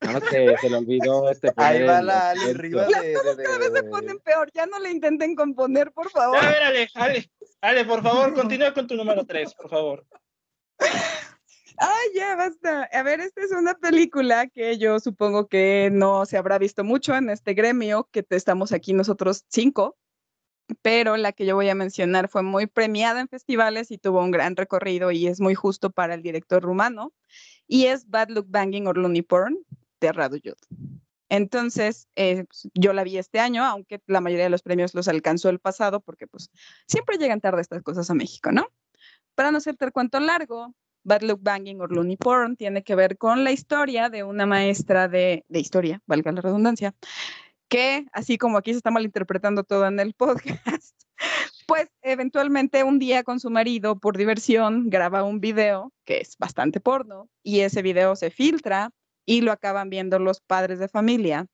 [0.00, 2.62] No se, se le olvidó este Ahí va la Ali acento.
[2.62, 5.92] Riva Las de, cosas de- cada vez se ponen peor, ya no le intenten componer,
[5.92, 6.38] por favor.
[6.38, 10.06] A ver, Ale, Ale, Ale, por favor, continúa con tu número 3, por favor.
[11.78, 12.84] Ay, ya basta.
[12.92, 17.14] A ver, esta es una película que yo supongo que no se habrá visto mucho
[17.14, 19.96] en este gremio, que te- estamos aquí nosotros cinco,
[20.80, 24.30] pero la que yo voy a mencionar fue muy premiada en festivales y tuvo un
[24.30, 27.12] gran recorrido y es muy justo para el director rumano,
[27.66, 29.58] y es Bad Look Banging or Looney Porn
[30.00, 30.56] de Radu Yud.
[31.28, 35.08] Entonces, eh, pues, yo la vi este año, aunque la mayoría de los premios los
[35.08, 36.50] alcanzó el pasado, porque pues
[36.86, 38.68] siempre llegan tarde estas cosas a México, ¿no?
[39.34, 43.18] Para no hacerte el cuento largo, Bad Look Banging or Looney Porn tiene que ver
[43.18, 46.94] con la historia de una maestra de, de historia, valga la redundancia,
[47.68, 50.94] que así como aquí se está malinterpretando todo en el podcast,
[51.66, 56.80] pues eventualmente un día con su marido por diversión graba un video que es bastante
[56.80, 58.90] porno y ese video se filtra
[59.26, 61.46] y lo acaban viendo los padres de familia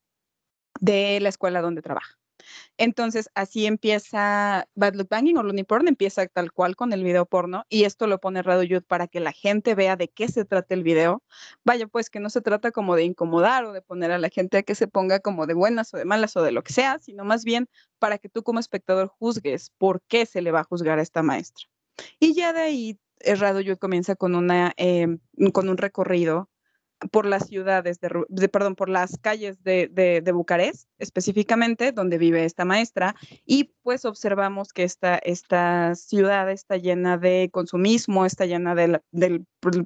[0.79, 2.17] de la escuela donde trabaja.
[2.77, 7.25] Entonces, así empieza Bad Look Banging o Looney Porn, empieza tal cual con el video
[7.25, 10.45] porno y esto lo pone Radio Youth para que la gente vea de qué se
[10.45, 11.23] trata el video.
[11.63, 14.57] Vaya, pues que no se trata como de incomodar o de poner a la gente
[14.57, 16.99] a que se ponga como de buenas o de malas o de lo que sea,
[16.99, 17.69] sino más bien
[17.99, 21.23] para que tú como espectador juzgues por qué se le va a juzgar a esta
[21.23, 21.67] maestra.
[22.19, 25.19] Y ya de ahí, eh, Radio Youth comienza con, una, em,
[25.53, 26.49] con un recorrido
[27.11, 32.45] por las ciudades, de, perdón, por las calles de, de, de Bucarest, específicamente, donde vive
[32.45, 38.75] esta maestra, y pues observamos que esta, esta ciudad está llena de consumismo, está llena
[38.75, 39.03] de, la-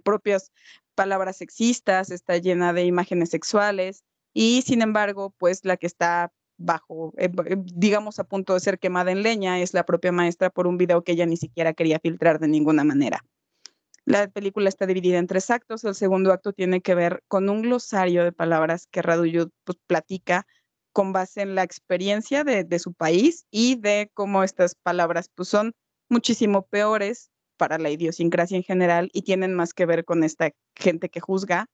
[0.03, 0.51] propias
[0.95, 4.03] palabras sexistas, está llena de imágenes sexuales,
[4.34, 8.80] y sin embargo, pues la que está bajo, eh, eh, digamos, a punto de ser
[8.80, 11.99] quemada en leña es la propia maestra por un video que ella ni siquiera quería
[11.99, 13.24] filtrar de ninguna manera.
[14.08, 15.84] La película está dividida en tres actos.
[15.84, 20.47] El segundo acto tiene que ver con un glosario de palabras que Raduyud pues, platica
[20.93, 25.74] con base en la experiencia de, su país y de cómo estas palabras pues, son
[26.08, 31.10] muchísimo peores para la idiosincrasia en general y tienen más que ver con esta gente
[31.10, 31.68] que juzga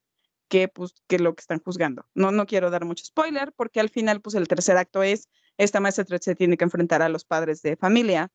[0.48, 2.08] que, pues, que lo que están juzgando.
[2.16, 5.30] No, no quiero dar mucho spoiler porque al final pues, el tercer acto es
[5.60, 8.32] esta maestra se tiene que enfrentar a los padres de familia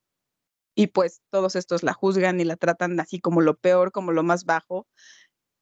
[0.78, 4.22] y pues todos estos la juzgan y la tratan así como lo peor, como lo
[4.22, 4.86] más bajo.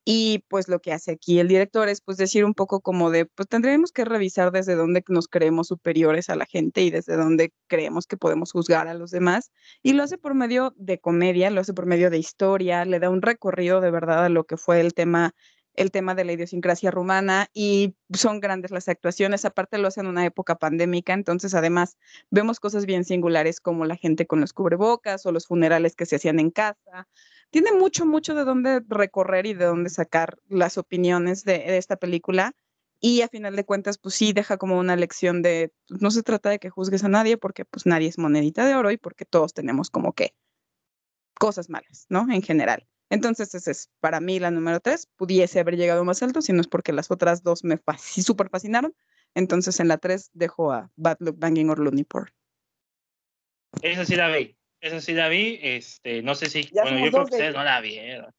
[0.04, 3.24] Y pues lo que hace aquí el director es pues decir un poco como de,
[3.24, 7.54] pues tendremos que revisar desde dónde nos creemos superiores a la gente y desde dónde
[7.66, 9.52] creemos que podemos juzgar a los demás.
[9.82, 13.08] Y lo hace por medio de comedia, lo hace por medio de historia, le da
[13.08, 15.34] un recorrido de verdad a lo que fue el tema
[15.76, 20.10] el tema de la idiosincrasia rumana y son grandes las actuaciones, aparte lo hacen en
[20.10, 21.98] una época pandémica, entonces además
[22.30, 26.16] vemos cosas bien singulares como la gente con los cubrebocas o los funerales que se
[26.16, 27.06] hacían en casa.
[27.50, 32.52] Tiene mucho, mucho de dónde recorrer y de dónde sacar las opiniones de, esta película.
[32.98, 36.22] Y a final de cuentas, pues sí deja como una lección de, pues, no se
[36.22, 39.26] trata de que juzgues a nadie porque pues nadie es monedita de oro y porque
[39.26, 40.34] todos tenemos como que
[41.38, 42.26] cosas malas, ¿no?
[42.32, 42.88] En general.
[43.10, 45.08] Entonces, esa es para mí la número tres.
[45.16, 48.48] Pudiese haber llegado más alto, si no es porque las otras dos me fasc- súper
[48.50, 48.94] fascinaron.
[49.34, 52.30] Entonces, en la tres dejo a Bad Luck Banging or Looney Porn.
[53.82, 54.56] Esa sí la vi.
[54.80, 55.58] Esa sí la vi.
[55.62, 56.64] Este, no sé si.
[56.72, 58.32] Ya bueno, yo creo que de ustedes no la vieron.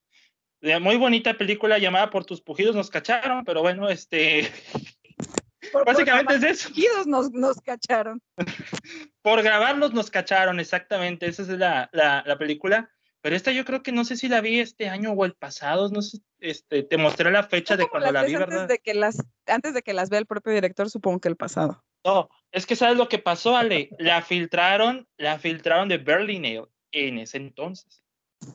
[0.82, 4.52] Muy bonita película llamada Por tus pujidos nos cacharon, pero bueno, este.
[5.72, 6.70] Por- por Básicamente es eso.
[6.70, 8.22] Pujidos nos, nos cacharon.
[9.22, 11.28] Por grabarlos nos cacharon, exactamente.
[11.28, 12.90] Esa es la, la, la película.
[13.28, 15.90] Pero esta yo creo que no sé si la vi este año o el pasado.
[15.90, 18.70] No sé, este, te mostré la fecha de cuando la vi, antes ¿verdad?
[18.70, 21.84] de que las antes de que las vea el propio director, supongo que el pasado.
[22.06, 23.90] No, es que sabes lo que pasó, Ale.
[24.00, 28.02] La filtraron, la filtraron de Berlinale en ese entonces,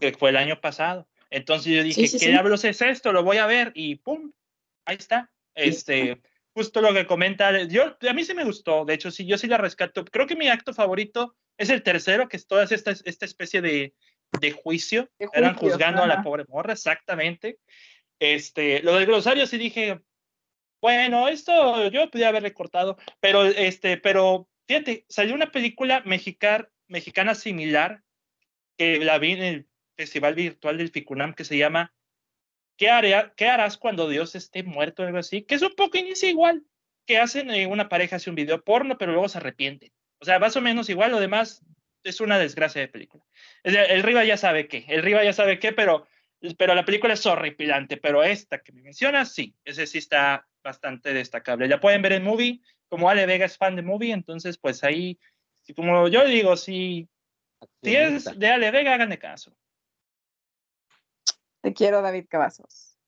[0.01, 1.07] que fue el año pasado.
[1.29, 2.31] Entonces yo dije, sí, ¿qué sí.
[2.31, 3.13] diablos es esto?
[3.13, 4.33] Lo voy a ver y ¡pum!
[4.87, 5.31] Ahí está.
[5.55, 6.23] Este,
[6.55, 7.49] justo lo que comenta.
[7.49, 7.69] Ale.
[7.69, 8.87] Yo, a mí sí me gustó.
[8.87, 10.03] De hecho, sí, yo sí la rescato.
[10.07, 13.95] Creo que mi acto favorito es el tercero, que es toda esta, esta especie de,
[14.41, 15.11] de juicio.
[15.19, 17.59] De Eran juzgando a la pobre morra, exactamente.
[18.19, 20.01] Este, lo del glosario sí dije,
[20.81, 27.35] bueno, esto yo podía haberle cortado, pero este, pero fíjate, salió una película mexicar, mexicana
[27.35, 28.03] similar
[28.79, 31.93] que la vi en el Festival Virtual del Ficunam que se llama
[32.79, 35.03] ¿Qué, hará- ¿Qué harás cuando Dios esté muerto?
[35.03, 36.65] Algo así, que es un poco inicia igual,
[37.07, 39.93] que hacen eh, una pareja hace un video porno, pero luego se arrepiente.
[40.21, 41.65] O sea, más o menos igual, lo demás
[42.05, 43.25] es una desgracia de película.
[43.63, 46.07] El Riva ya sabe qué, el Riva ya sabe qué, pero,
[46.59, 51.13] pero la película es horripilante, pero esta que me mencionas, sí, ese sí está bastante
[51.13, 51.69] destacable.
[51.69, 55.19] La pueden ver en Movie, como Ale Vega es fan de Movie, entonces pues ahí,
[55.75, 57.09] como yo digo, si,
[57.83, 59.57] si es de Ale Vega, háganle caso.
[61.61, 62.99] Te quiero, David Cavazos.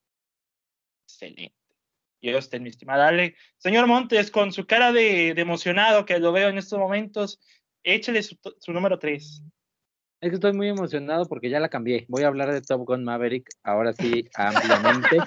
[1.08, 1.54] Excelente.
[2.22, 3.36] Yo usted, mi estimada Ale.
[3.58, 7.38] Señor Montes, con su cara de, de emocionado que lo veo en estos momentos,
[7.84, 8.36] échale su,
[8.68, 9.42] número 3.
[10.20, 12.06] Es que estoy muy emocionado porque ya la cambié.
[12.08, 15.18] Voy a hablar de Top Gun Maverick ahora sí ampliamente.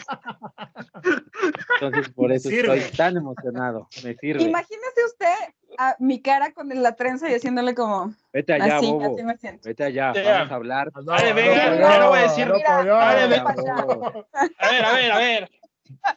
[1.80, 2.78] Entonces por eso sirve.
[2.78, 3.88] estoy tan emocionado.
[4.04, 4.42] Me sirve.
[4.44, 5.34] Imagínese usted
[5.78, 9.14] a mi cara con la trenza y haciéndole como Vete allá, así, bobo.
[9.14, 9.62] así me siento.
[9.70, 10.14] Vete allá.
[10.14, 10.92] Vamos a hablar.
[11.04, 13.36] Vale, no, venga, no, voy a decir- Mira, vale.
[13.36, 15.50] A ver, a ver, a ver.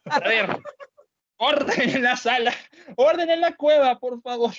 [0.06, 0.58] A ver.
[1.42, 2.52] Orden en la sala.
[2.96, 4.52] Orden en la cueva, por favor.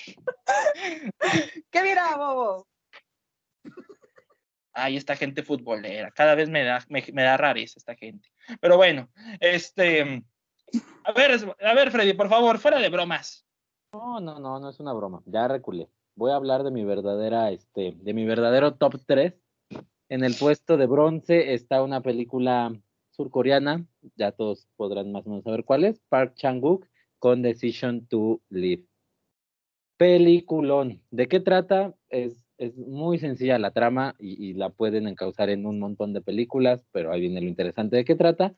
[1.70, 2.66] ¿Qué mira, bobo?
[4.72, 6.10] Ay, esta gente futbolera.
[6.10, 8.28] Cada vez me da, me, me da rareza esta gente.
[8.60, 9.08] Pero bueno,
[9.38, 10.24] este.
[11.04, 13.46] A ver, a ver, Freddy, por favor, fuera de bromas.
[13.92, 15.22] No, no, no, no es una broma.
[15.26, 15.88] Ya reculé.
[16.16, 19.34] Voy a hablar de mi verdadera, este, de mi verdadero top 3.
[20.08, 22.72] En el puesto de bronce está una película
[23.22, 26.86] surcoreana, ya todos podrán más o menos saber cuál es, Park Chang-wook
[27.18, 28.84] con Decision to Live.
[29.96, 31.00] Peliculón.
[31.10, 31.94] ¿De qué trata?
[32.08, 36.84] Es, es muy sencilla la trama y, la pueden encauzar en un montón de películas,
[36.90, 37.96] pero ahí viene lo interesante.
[37.96, 38.56] ¿De qué trata?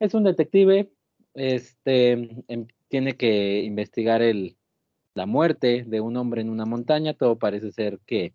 [0.00, 0.90] Es un detective,
[1.34, 2.12] este,
[2.48, 4.56] em- tiene que investigar el,
[5.14, 7.14] la muerte de un hombre en una montaña.
[7.14, 8.34] Todo parece ser que,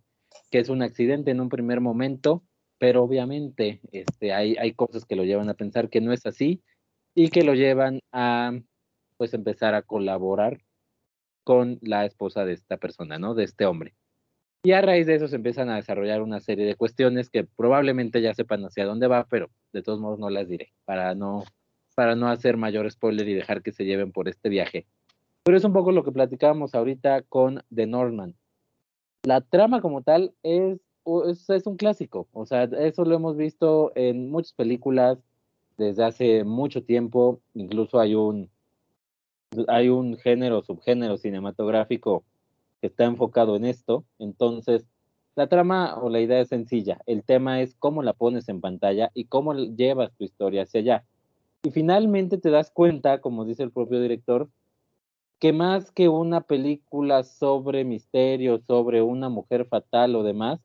[0.50, 2.44] que es un accidente en un primer momento,
[2.80, 6.62] pero obviamente este, hay, hay cosas que lo llevan a pensar que no es así
[7.16, 8.54] y que lo llevan a
[9.18, 10.62] pues empezar a colaborar
[11.44, 13.34] con la esposa de esta persona, ¿no?
[13.34, 13.96] De este hombre.
[14.64, 18.22] Y a raíz de eso se empiezan a desarrollar una serie de cuestiones que probablemente
[18.22, 21.46] ya sepan hacia dónde va, pero de todos modos no las diré para no,
[21.96, 24.86] para no hacer mayor spoiler y dejar que se lleven por este viaje.
[25.44, 28.36] Pero es un poco lo que platicábamos ahorita con The Northman.
[29.24, 30.80] La trama como tal es,
[31.28, 35.18] es, es un clásico, o sea, eso lo hemos visto en muchas películas
[35.78, 38.50] desde hace mucho tiempo, incluso hay un,
[39.68, 42.24] hay un género, subgénero cinematográfico
[42.82, 44.86] que está enfocado en esto, entonces
[45.36, 49.12] la trama o la idea es sencilla, el tema es cómo la pones en pantalla
[49.14, 51.06] y cómo llevas tu historia hacia allá.
[51.64, 54.50] Y finalmente te das cuenta, como dice el propio director,
[55.40, 60.60] que más que una película sobre misterio, sobre una mujer fatal o demás,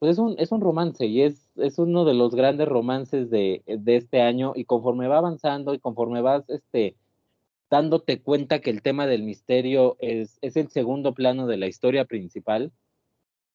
[0.00, 3.62] pues es un, es un romance y es, es uno de los grandes romances de,
[3.66, 6.96] de este año y conforme va avanzando y conforme vas este,
[7.70, 12.06] dándote cuenta que el tema del misterio es, es el segundo plano de la historia
[12.06, 12.72] principal,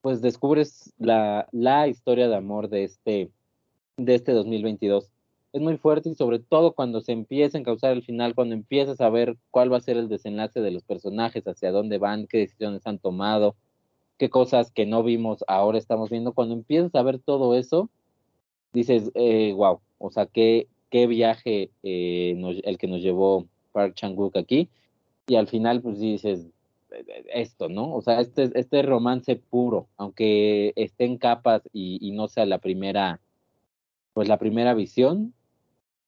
[0.02, 3.32] pues descubres la, la historia de amor de este,
[3.98, 5.10] de este 2022.
[5.52, 9.02] es muy fuerte y sobre todo cuando se empieza a encauzar el final, cuando empiezas
[9.02, 12.38] a ver cuál va a ser el desenlace de los personajes, hacia dónde van, qué
[12.38, 13.56] decisiones han tomado,
[14.18, 17.90] qué cosas que no vimos ahora estamos viendo, cuando empiezas a ver todo eso,
[18.74, 24.38] dices, eh, wow, o sea, qué, qué viaje eh, el que nos llevó Park Chang-wook
[24.38, 24.70] aquí,
[25.28, 26.48] y al final pues dices,
[26.92, 27.94] eh, esto, ¿no?
[27.94, 32.60] O sea, este, este romance puro, aunque esté en capas y, y no sea la
[32.60, 33.20] primera,
[34.14, 35.34] pues la primera visión,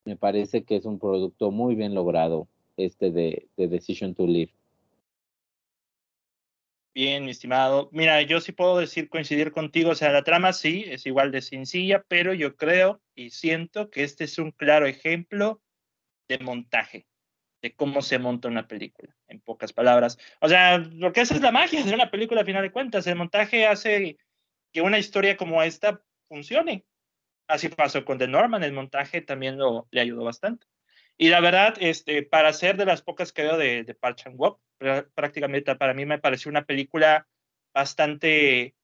[0.06, 2.48] me parece que es un producto muy bien logrado,
[2.78, 4.52] este de Decision to Live.
[6.98, 7.90] Bien, mi estimado.
[7.92, 11.44] Mira, yo sí puedo decir, coincidir contigo, o sea, la trama sí es igual de
[11.44, 15.62] sencilla, pero yo creo y siento que este es un claro ejemplo
[16.28, 17.06] de montaje,
[17.62, 20.18] de cómo se monta una película, en pocas palabras.
[20.42, 23.06] O sea, lo que esa es la magia de una película, a final de cuentas.
[23.06, 24.18] El montaje hace
[24.74, 26.84] que una historia como esta funcione.
[27.48, 30.66] Así pasó con The Norman, el montaje también lo, le ayudó bastante.
[31.18, 34.36] Y la verdad, este, para ser de las pocas que veo de, de Park Chan
[34.38, 34.60] Wook,
[35.16, 37.28] prácticamente para mí me pareció una película
[37.74, 38.76] bastante,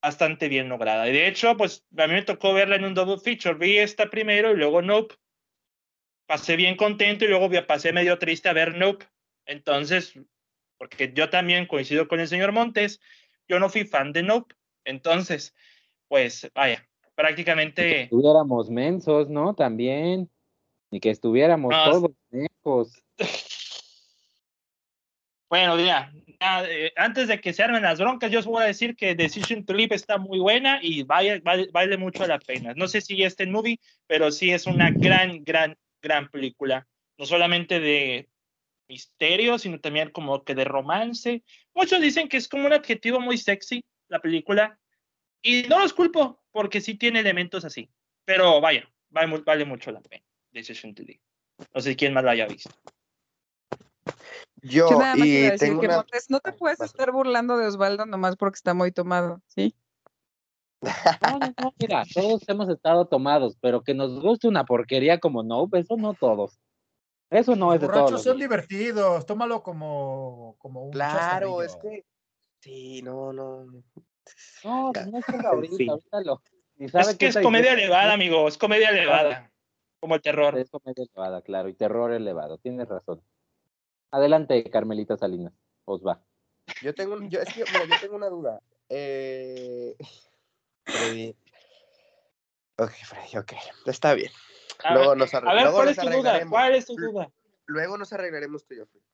[0.00, 1.08] bastante bien lograda.
[1.08, 3.58] Y de hecho, pues a mí me tocó verla en un double feature.
[3.58, 5.16] Vi esta primero y luego Nope.
[6.26, 9.06] Pasé bien contento y luego pasé medio triste a ver Nope.
[9.46, 10.14] Entonces,
[10.76, 13.00] porque yo también coincido con el señor Montes,
[13.48, 14.54] yo no fui fan de Nope.
[14.84, 15.54] Entonces,
[16.06, 17.82] pues vaya, prácticamente.
[17.82, 19.54] Que estuviéramos mensos, ¿no?
[19.54, 20.30] También.
[20.90, 23.02] Ni que estuviéramos No, todos mensos.
[25.50, 28.66] Bueno, ya, ya, eh, antes de que se armen las broncas, yo os voy a
[28.66, 32.74] decir que Decision to Live está muy buena y vaya, vale, vale mucho la pena.
[32.76, 36.86] No sé si en movie, pero sí es una gran, gran, gran película.
[37.16, 38.28] No solamente de
[38.88, 41.42] misterio, sino también como que de romance.
[41.74, 44.78] Muchos dicen que es como un adjetivo muy sexy la película.
[45.40, 47.90] Y no los culpo, porque sí tiene elementos así.
[48.26, 50.27] Pero vaya, vale, vale mucho la pena.
[51.74, 52.70] No sé quién más la haya visto.
[54.62, 55.96] Yo, Yo nada más y iba a decir tengo que una...
[55.96, 59.74] Montes, no te Ah, puedes estar burlando de Osvaldo nomás porque está muy tomado, ¿sí?
[61.22, 65.42] No, no, no, mira, todos hemos estado tomados, pero que nos guste una porquería como
[65.42, 66.58] Nope, eso no todos.
[67.30, 68.10] Eso no es de todos.
[68.10, 72.04] los son divertidos, tómalo como, como un Claro, es que...
[72.60, 73.66] Sí, no, no.
[74.64, 76.42] No, no es ahorita, ahorita lo.
[76.90, 78.12] Sabe Es que es comedia elevada, ¿no?
[78.14, 78.48] amigo.
[78.48, 79.50] Es comedia elevada.
[80.00, 80.56] Como el terror.
[80.58, 83.22] Es comedia elevada, claro, y terror elevado, tienes razón.
[84.10, 85.52] Adelante, Carmelita Salinas,
[85.84, 86.20] os va.
[86.82, 88.60] Yo tengo, un- yo, es que, mira, yo tengo una duda.
[88.88, 89.96] Eh...
[90.84, 91.34] Freddy.
[92.76, 93.52] Ok, Freddy, ok.
[93.86, 94.30] Está bien.
[94.84, 96.46] A Luego ver, nos, a ver, luego ¿cuál es tu duda?
[96.48, 97.30] ¿Cuál es tu duda?
[97.66, 99.04] Luego nos arreglaremos tú y yo, Freddy.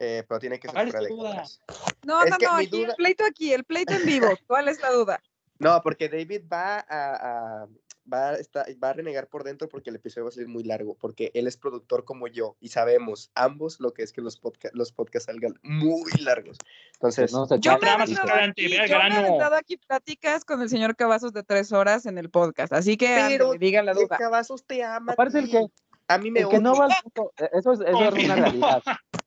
[0.00, 1.60] Eh, pero tiene que ser ¿Cuál es fuera de cámaras.
[2.04, 4.28] No, Es no, que no, aquí duda- el pleito aquí, el pleito en vivo.
[4.46, 5.22] ¿Cuál es la duda?
[5.58, 7.68] No, porque David va a, a-
[8.12, 10.62] va, a esta- va a renegar por dentro porque el episodio va a ser muy
[10.64, 14.40] largo, porque él es productor como yo y sabemos ambos lo que es que los,
[14.40, 16.58] podca- los podcasts salgan muy largos.
[16.94, 21.72] Entonces, No se Yo me he aventado aquí, pláticas con el señor Cavazos de tres
[21.72, 24.16] horas en el podcast, así que Pero ándale, diga la el duda.
[24.18, 25.12] Cavazos te ama.
[25.12, 25.66] a Aparte el que-
[26.06, 28.36] a mí me El que no va al punto, eh, eso es, eso es una
[28.36, 28.82] realidad.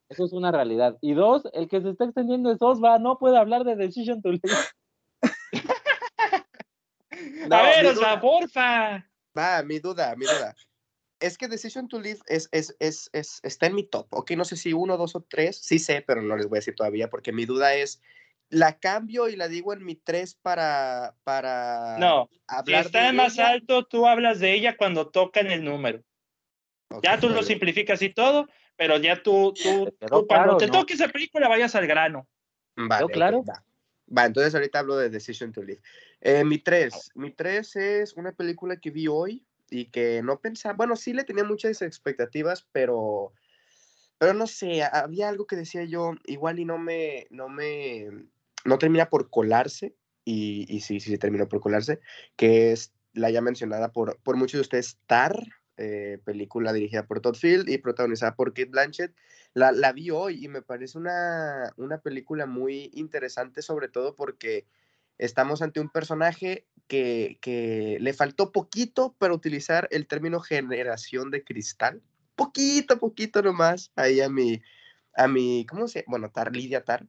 [0.10, 0.96] Eso es una realidad.
[1.02, 4.30] Y dos, el que se está extendiendo es Osva, no puede hablar de Decision to
[4.32, 4.42] Live.
[7.50, 9.10] No, a ver, o sea, porfa.
[9.38, 10.56] Va, mi duda, mi duda.
[11.20, 14.08] Es que Decision to Live es, es, es, es- está en mi top.
[14.12, 15.58] Ok, no sé si uno, dos o tres.
[15.58, 18.02] Sí sé, pero no les voy a decir todavía porque mi duda es,
[18.50, 23.10] ¿la cambio y la digo en mi tres para, para No, si hablar está de
[23.10, 23.50] en más ella?
[23.50, 26.04] alto, tú hablas de ella cuando tocan el número.
[26.90, 30.68] Ok, Ya tú lo simplificas y todo, pero ya tú, tú, tú cuando claro, te
[30.68, 30.74] ¿no?
[30.74, 32.28] toque esa película vayas al grano.
[32.76, 33.44] Vale, claro?
[33.44, 33.64] va.
[34.16, 35.82] Va, entonces ahorita hablo de Decision to Live.
[36.30, 40.76] Eh, mi tres, mi tres es una película que vi hoy y que no pensaba,
[40.76, 43.32] bueno, sí le tenía muchas expectativas, pero,
[44.18, 48.10] pero no sé, ha- había algo que decía yo, igual y no me, no me,
[48.66, 52.02] no termina por colarse, y, y sí, sí, sí terminó por colarse,
[52.36, 55.42] que es la ya mencionada por, por muchos de ustedes, Tar,
[55.78, 59.16] eh, película dirigida por Todd Field y protagonizada por Kate Blanchett.
[59.54, 64.66] La, la vi hoy y me parece una, una película muy interesante, sobre todo porque
[65.18, 71.44] estamos ante un personaje que, que le faltó poquito para utilizar el término generación de
[71.44, 72.02] cristal.
[72.36, 74.62] Poquito, poquito nomás, ahí a mi,
[75.16, 77.08] a mi, ¿cómo se Bueno, Tar, Lidia Tar.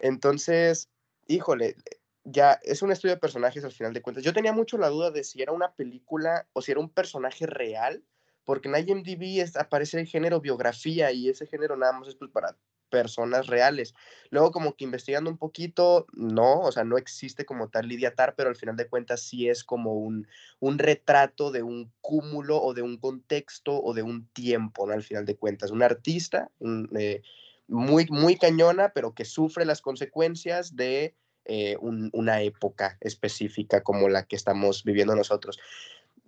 [0.00, 0.90] Entonces,
[1.26, 1.76] híjole,
[2.24, 4.24] ya es un estudio de personajes al final de cuentas.
[4.24, 7.46] Yo tenía mucho la duda de si era una película o si era un personaje
[7.46, 8.04] real,
[8.44, 12.30] porque en IMDb es- aparece el género biografía y ese género nada más es pues,
[12.30, 12.56] para
[12.88, 13.94] personas reales.
[14.30, 18.34] Luego como que investigando un poquito, no, o sea, no existe como tal Lidia Tar,
[18.36, 20.26] pero al final de cuentas sí es como un,
[20.60, 24.92] un retrato de un cúmulo o de un contexto o de un tiempo, ¿no?
[24.92, 26.50] Al final de cuentas, un artista
[26.98, 27.22] eh,
[27.66, 31.14] muy, muy cañona, pero que sufre las consecuencias de
[31.50, 35.58] eh, una época específica como la que estamos viviendo nosotros.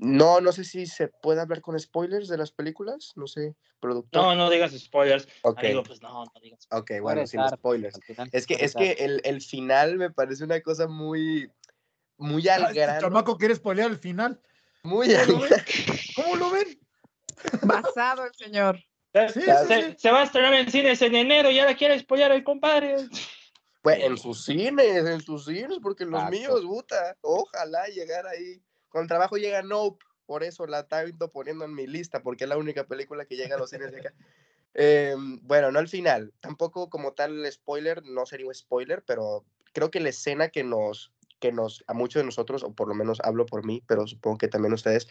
[0.03, 4.23] No, no sé si se puede hablar con spoilers de las películas, no sé, productor.
[4.23, 5.29] No, no digas spoilers.
[5.43, 6.67] Ok, pues no, no digas.
[6.71, 8.01] ok, bueno, sin spoilers.
[8.33, 11.53] Es que, es que el, el, final me parece una cosa muy,
[12.17, 14.41] muy al ah, este chamaco quiere spoilear el final.
[14.85, 15.27] Muy al
[16.17, 16.81] ¿Cómo lo ven?
[17.61, 18.83] Basado el señor.
[19.13, 22.97] se, va a estrenar en cines en enero y ahora quiere spoilear el compadre.
[23.83, 28.63] Pues en sus cines, en sus cines, porque los míos, puta, ojalá llegar ahí.
[28.91, 32.59] Con trabajo llega Nope, por eso la estado poniendo en mi lista, porque es la
[32.59, 34.15] única película que llega a los cines de acá.
[34.73, 39.91] Em, bueno, no al final, tampoco como tal spoiler, no sería un spoiler, pero creo
[39.91, 43.19] que la escena que nos, que nos, a muchos de nosotros, o por lo menos
[43.25, 45.09] hablo por mí, pero supongo que también ustedes,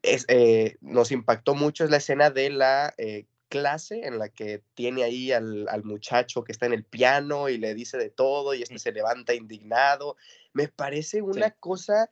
[0.00, 4.62] es, eh, nos impactó mucho es la escena de la eh, clase en la que
[4.72, 8.54] tiene ahí al, al, muchacho que está en el piano y le dice de todo
[8.54, 10.16] y este se levanta indignado.
[10.54, 12.10] Me parece una cosa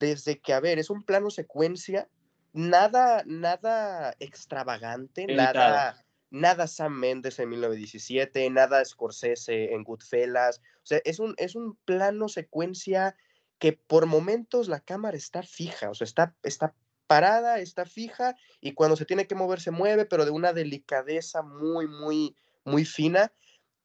[0.00, 2.08] desde que, a ver, es un plano secuencia,
[2.52, 11.00] nada, nada extravagante, nada, nada Sam Mendes en 1917, nada Scorsese en Goodfellas, o sea,
[11.04, 13.14] es un, es un plano secuencia
[13.58, 16.74] que por momentos la cámara está fija, o sea, está, está
[17.06, 21.42] parada, está fija, y cuando se tiene que mover se mueve, pero de una delicadeza
[21.42, 22.34] muy, muy,
[22.64, 23.32] muy fina,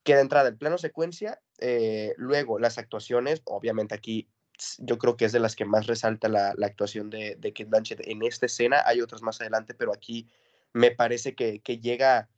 [0.04, 4.30] que de entrada el plano secuencia, eh, luego las actuaciones, obviamente aquí
[4.80, 8.08] yo creo que es de las que más resalta la, actuación de, de Kate Blanchett
[8.08, 8.82] en esta escena.
[8.86, 10.28] Hay otras más adelante, pero aquí
[10.76, 12.30] me parece que, llega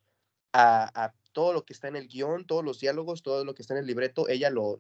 [0.54, 3.74] a, todo lo que está en el guion, todos los diálogos, todo lo que está
[3.74, 4.80] en el libreto, ella lo,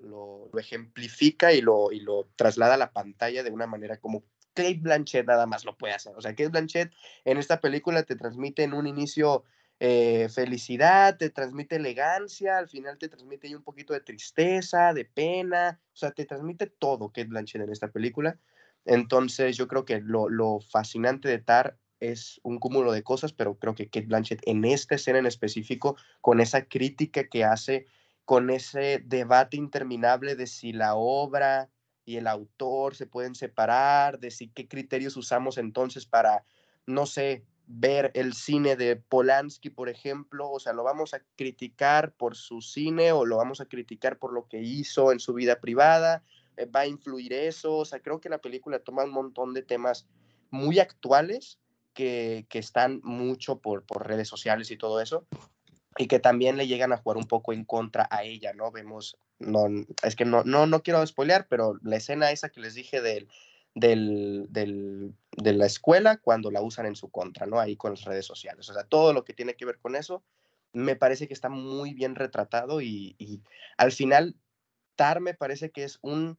[0.57, 4.23] ejemplifica y lo, y lo traslada a la pantalla de una manera como
[4.53, 6.15] Kate Blanchett nada más lo puede hacer.
[6.15, 6.93] O sea, Kate Blanchett
[7.25, 9.43] en esta película te transmite en un inicio
[9.79, 15.79] eh, felicidad, te transmite elegancia, al final te transmite un poquito de tristeza, de pena,
[15.93, 18.39] o sea, te transmite todo Kate Blanchett en esta película.
[18.85, 23.57] Entonces yo creo que lo, lo fascinante de Tar es un cúmulo de cosas, pero
[23.59, 27.85] creo que Kate Blanchett en esta escena en específico, con esa crítica que hace,
[28.25, 31.69] con ese debate interminable de si la obra
[32.05, 36.45] y el autor se pueden separar, de si qué criterios usamos entonces para,
[36.85, 42.13] no sé, ver el cine de Polanski, por ejemplo, o sea, lo vamos a criticar
[42.13, 45.59] por su cine o lo vamos a criticar por lo que hizo en su vida
[45.59, 46.23] privada,
[46.55, 49.63] eh, va a influir eso, o sea, creo que la película toma un montón de
[49.63, 50.07] temas
[50.49, 51.59] muy actuales
[51.93, 55.27] que, que están mucho por, por redes sociales y todo eso,
[55.97, 58.71] y que también le llegan a jugar un poco en contra a ella, ¿no?
[58.71, 59.65] Vemos, no,
[60.03, 63.27] es que no, no, no quiero spoilear, pero la escena esa que les dije del
[63.79, 67.59] del, del, de la escuela cuando la usan en su contra, ¿no?
[67.59, 68.69] Ahí con las redes sociales.
[68.69, 70.23] O sea, todo lo que tiene que ver con eso,
[70.73, 73.41] me parece que está muy bien retratado y, y
[73.77, 74.35] al final,
[74.95, 76.37] Tar me parece que es un...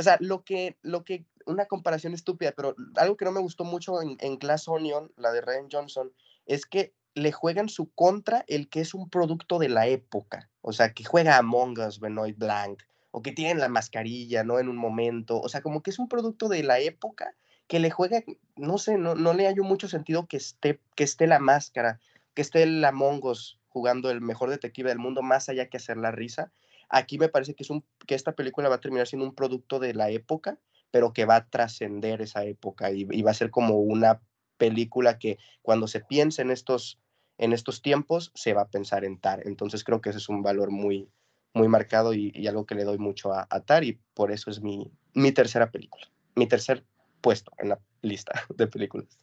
[0.00, 3.64] O sea, lo que, lo que, una comparación estúpida, pero algo que no me gustó
[3.64, 6.12] mucho en, en Glass Onion, la de Ryan Johnson,
[6.46, 10.50] es que le juegan su contra el que es un producto de la época.
[10.62, 12.82] O sea, que juega Among Us, Benoit Blanc,
[13.22, 14.58] que tienen la mascarilla, ¿no?
[14.58, 17.34] En un momento, o sea, como que es un producto de la época
[17.68, 18.24] que le juega,
[18.56, 22.00] no sé, no, no le hallo mucho sentido que esté, que esté la máscara,
[22.34, 25.98] que esté el Among Us jugando el mejor detective del mundo, más allá que hacer
[25.98, 26.50] la risa.
[26.88, 29.78] Aquí me parece que, es un, que esta película va a terminar siendo un producto
[29.78, 30.58] de la época,
[30.90, 34.22] pero que va a trascender esa época y, y, va a ser como una
[34.56, 36.98] película que cuando se piense en estos,
[37.36, 39.42] en estos tiempos, se va a pensar en TAR.
[39.44, 41.10] Entonces creo que ese es un valor muy,
[41.54, 44.90] muy marcado y, algo que le doy mucho a, a y por eso es mi,
[45.14, 46.84] mi tercera película, mi tercer
[47.20, 49.18] puesto en la lista de películas.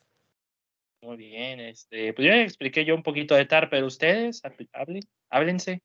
[1.02, 4.42] Muy bien, este, pues ya expliqué yo un poquito de Tar, pero ustedes
[4.74, 5.84] hablen, háblense.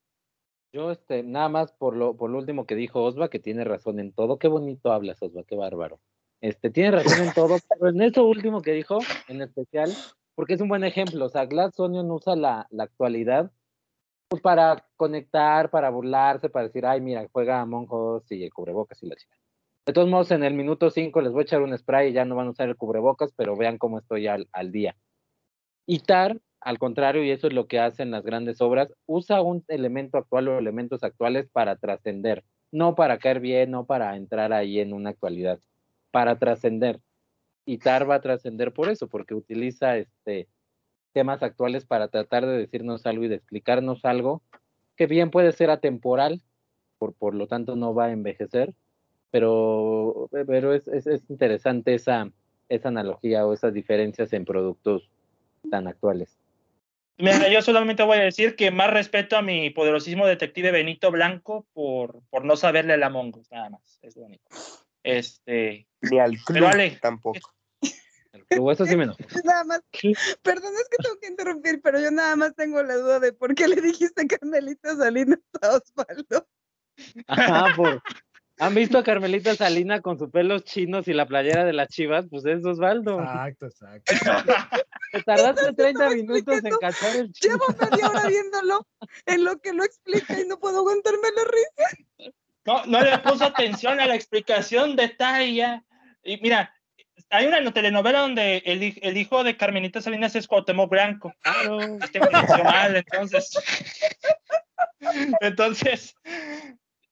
[0.73, 3.99] Yo, este, nada más por lo, por lo último que dijo Osva, que tiene razón
[3.99, 4.39] en todo.
[4.39, 6.01] Qué bonito hablas, Osva, qué bárbaro.
[6.41, 9.93] Este, tiene razón en todo, pero en eso último que dijo, en especial,
[10.35, 11.27] porque es un buen ejemplo.
[11.27, 13.53] O sea, Glass Onion usa la, la actualidad
[14.31, 19.03] pues para conectar, para burlarse, para decir, ay, mira, juega a Monjos y el cubrebocas
[19.03, 19.37] y la chica.
[19.85, 22.25] De todos modos, en el minuto 5 les voy a echar un spray y ya
[22.25, 24.95] no van a usar el cubrebocas, pero vean cómo estoy al, al día.
[25.85, 29.65] Y TAR, al contrario, y eso es lo que hacen las grandes obras, usa un
[29.67, 34.79] elemento actual o elementos actuales para trascender, no para caer bien, no para entrar ahí
[34.79, 35.59] en una actualidad,
[36.13, 37.01] para trascender.
[37.67, 40.47] Y TAR va a trascender por eso, porque utiliza este,
[41.13, 44.43] temas actuales para tratar de decirnos algo y de explicarnos algo
[44.97, 46.43] que bien puede ser atemporal,
[46.99, 48.75] por, por lo tanto no va a envejecer,
[49.31, 52.31] pero, pero es, es, es interesante esa,
[52.69, 55.11] esa analogía o esas diferencias en productos
[55.71, 56.37] tan actuales.
[57.21, 61.67] Mira, yo solamente voy a decir que más respeto a mi poderosísimo detective Benito Blanco
[61.75, 63.99] por, por no saberle la Mongo, nada más.
[64.03, 64.45] Es lo único.
[65.03, 65.87] Este.
[66.01, 66.65] Ni al club
[67.01, 67.39] tampoco.
[68.51, 69.19] Pero eso sí me enojó.
[69.45, 69.81] Nada más,
[70.43, 73.55] perdón, es que tengo que interrumpir, pero yo nada más tengo la duda de por
[73.55, 76.47] qué le dijiste Carmelita Salinas a Osvaldo.
[77.29, 78.03] Ajá, por-
[78.59, 82.27] ¿Han visto a Carmelita Salina con sus pelos chinos y la playera de las chivas?
[82.29, 83.19] Pues es Osvaldo.
[83.19, 84.13] Exacto, exacto.
[85.13, 87.55] Te tardaste Entonces, 30 estaba minutos en cachar el chino.
[87.55, 88.87] Llevo media hora viéndolo
[89.25, 92.35] en lo que lo explica y no puedo aguantarme la risa.
[92.67, 95.83] No, no le puso atención a la explicación de Taya.
[96.23, 96.75] Y mira,
[97.31, 101.33] hay una telenovela donde el, hij- el hijo de Carmenita Salinas es Cuauhtémoc Blanco.
[101.41, 101.81] Claro.
[102.03, 103.51] Este me entendió mal, entonces.
[105.41, 106.15] Entonces,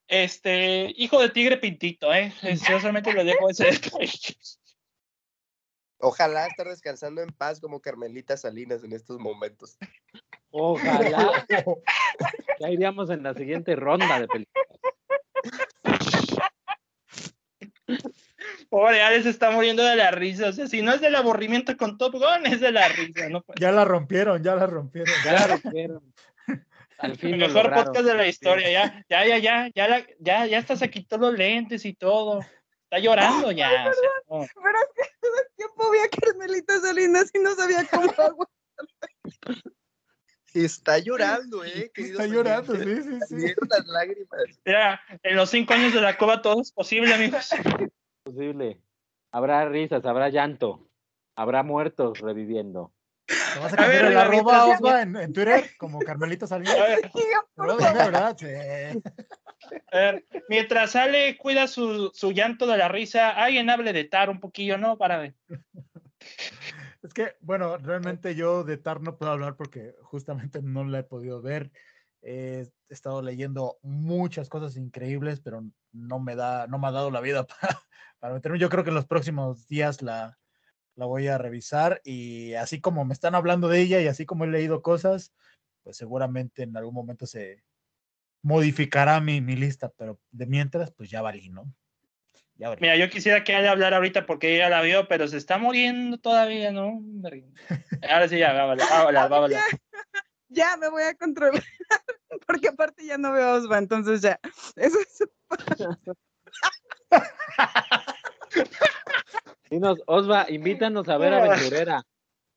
[0.09, 2.33] este, hijo de tigre pintito, ¿eh?
[2.69, 3.69] Yo solamente lo dejo ese.
[6.01, 9.77] Ojalá estar descansando en paz como Carmelita Salinas en estos momentos.
[10.51, 11.47] Ojalá.
[12.61, 14.67] Ya iríamos en la siguiente ronda de películas.
[18.69, 20.49] Pobre Alex se está muriendo de la risa.
[20.49, 23.29] O sea, si no es del aburrimiento con Top Gun, es de la risa.
[23.29, 23.45] ¿no?
[23.61, 25.13] Ya la rompieron, ya la rompieron.
[25.25, 26.15] Ya la rompieron.
[26.99, 27.85] Al fin El mejor lograron.
[27.85, 28.71] podcast de la historia.
[28.71, 32.41] Ya, ya, ya, ya, ya, la- ya, ya hasta se quitó los lentes y todo.
[32.85, 33.69] Está llorando ya.
[33.89, 34.47] o sea, no.
[34.63, 38.51] Pero es que todo el tiempo vi a Carmelita Salinas y no sabía cómo aguantar.
[40.55, 41.91] Está llorando, ¿eh?
[41.95, 43.05] Está llorando, oyentes.
[43.29, 43.55] sí, sí, sí.
[43.69, 44.41] Las lágrimas.
[44.65, 47.49] Mira, en los cinco años de la cueva todo es posible, amigos.
[48.33, 48.83] posible.
[49.33, 50.89] Habrá risas, habrá llanto,
[51.37, 52.93] habrá muertos reviviendo.
[53.27, 55.99] ¿Te vas a A cambiar ver, el la arroba mientras- Osva en, en Twitter como
[56.01, 56.77] Carmelita Salinas?
[56.79, 57.11] A ver,
[57.57, 58.37] a ¿verdad?
[58.39, 58.47] Sí.
[59.93, 63.31] a ver, mientras sale, cuida su, su llanto de la risa.
[63.31, 64.97] Alguien hable de Tar un poquillo, ¿no?
[64.97, 65.35] Para ver.
[67.03, 71.05] Es que, bueno, realmente yo de TAR no puedo hablar porque justamente no la he
[71.05, 71.71] podido ver.
[72.23, 75.63] He estado leyendo muchas cosas increíbles, pero
[75.93, 77.83] no me da, no me ha dado la vida para,
[78.19, 78.59] para meterme.
[78.59, 80.39] Yo creo que en los próximos días la,
[80.95, 84.45] la voy a revisar y así como me están hablando de ella y así como
[84.45, 85.33] he leído cosas,
[85.85, 87.63] pues seguramente en algún momento se
[88.43, 91.73] modificará mi, mi lista, pero de mientras, pues ya valí, ¿no?
[92.57, 92.81] Ya valí.
[92.81, 96.19] Mira, yo quisiera que ella hablara ahorita porque ella la vio, pero se está muriendo
[96.19, 97.01] todavía, ¿no?
[98.11, 99.63] Ahora sí, ya, va a hablar, va a hablar, va a hablar.
[100.49, 101.63] Ya me voy a controlar,
[102.47, 104.39] porque aparte ya no veo a Osva, entonces ya.
[104.77, 105.25] Eso es
[109.71, 111.35] Dinos, Osva, invítanos a ver.
[111.35, 112.03] Aventurera.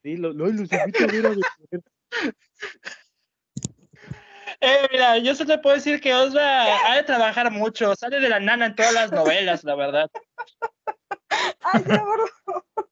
[0.01, 1.45] Dilo, no, los invito a ver Aventurera.
[4.63, 8.29] Eh, mira, yo solo te puedo decir que Osva ha de trabajar mucho, sale de
[8.29, 10.11] la nana en todas las novelas, la verdad.
[11.61, 12.90] Ay, ya, por favor.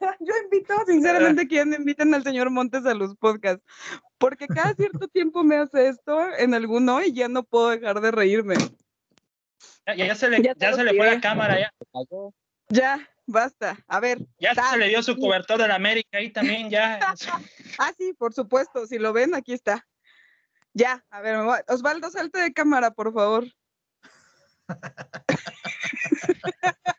[0.20, 3.64] Yo invito, sinceramente, no inviten al señor Montes a los podcasts,
[4.18, 8.10] porque cada cierto tiempo me hace esto en alguno y ya no puedo dejar de
[8.10, 8.56] reírme.
[9.86, 11.72] Ya, ya se le, Ya se le fue la cámara, ya.
[12.68, 13.78] Ya, basta.
[13.86, 14.18] A ver.
[14.38, 16.98] ya se le dio su cobertor de la América ahí también, ya.
[17.78, 18.86] Ah, sí, por supuesto.
[18.86, 19.86] Si lo ven, aquí está.
[20.72, 23.46] Ya, a ver, me voy- Osvaldo, salte de cámara, por favor.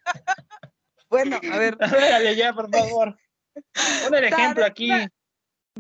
[1.09, 3.17] bueno, a ver, Dale ya, por favor.
[4.03, 4.91] Pon el ejemplo aquí.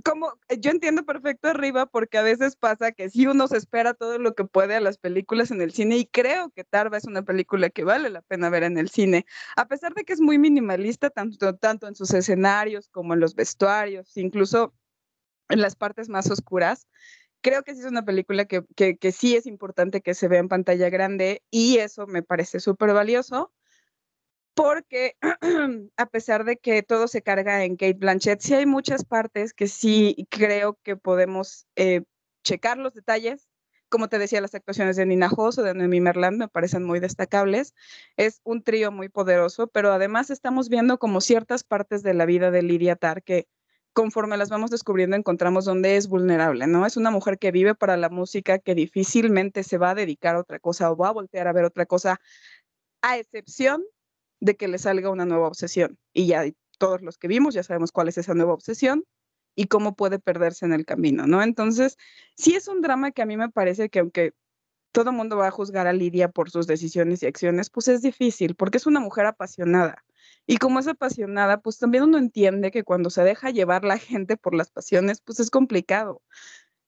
[0.03, 4.19] como yo entiendo perfecto arriba porque a veces pasa que si uno se espera todo
[4.19, 7.23] lo que puede a las películas en el cine y creo que Tarva es una
[7.23, 9.25] película que vale la pena ver en el cine,
[9.55, 13.35] a pesar de que es muy minimalista tanto, tanto en sus escenarios como en los
[13.35, 14.73] vestuarios, incluso
[15.49, 16.87] en las partes más oscuras.
[17.41, 20.39] Creo que sí es una película que, que, que sí es importante que se vea
[20.39, 23.51] en pantalla grande y eso me parece súper valioso
[24.57, 25.15] porque
[25.97, 29.67] a pesar de que todo se carga en Kate Blanchett, sí hay muchas partes que
[29.67, 32.01] sí creo que podemos eh,
[32.43, 33.47] checar los detalles.
[33.87, 36.99] Como te decía, las actuaciones de Nina Hoss o de Noemi Merland me parecen muy
[36.99, 37.75] destacables.
[38.17, 42.49] Es un trío muy poderoso, pero además estamos viendo como ciertas partes de la vida
[42.49, 43.47] de Lydia Tarr que
[43.93, 46.87] conforme las vamos descubriendo encontramos donde es vulnerable, ¿no?
[46.87, 50.39] Es una mujer que vive para la música, que difícilmente se va a dedicar a
[50.39, 52.19] otra cosa o va a voltear a ver otra cosa,
[53.01, 53.83] a excepción
[54.39, 55.97] de que le salga una nueva obsesión.
[56.13, 56.43] Y ya
[56.77, 59.03] todos los que vimos ya sabemos cuál es esa nueva obsesión
[59.55, 61.41] y cómo puede perderse en el camino, ¿no?
[61.41, 61.97] Entonces,
[62.35, 64.33] sí es un drama que a mí me parece que aunque
[64.91, 68.01] todo el mundo va a juzgar a Lidia por sus decisiones y acciones, pues es
[68.01, 70.03] difícil, porque es una mujer apasionada.
[70.45, 74.37] Y como es apasionada, pues también uno entiende que cuando se deja llevar la gente
[74.37, 76.21] por las pasiones, pues es complicado.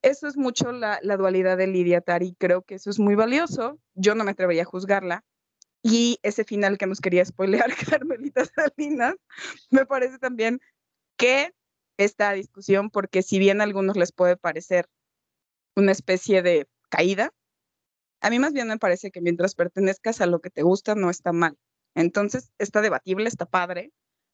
[0.01, 3.80] Eso es mucho la, la dualidad de Lidia Tari, creo que eso es muy valioso.
[3.95, 5.26] Yo no me atrevería a juzgarla,
[5.81, 7.69] y ese final que nos quería spoilear
[7.99, 9.15] Carmelita Salinas,
[9.69, 10.60] me parece también
[11.18, 11.53] que
[11.97, 14.88] esta discusión, porque si bien a algunos les puede parecer
[15.76, 17.34] una especie de caída,
[18.22, 21.10] a mí más bien me parece que mientras pertenezcas a lo que te gusta no
[21.10, 21.57] está mal.
[21.95, 23.91] Entonces está debatible, está padre,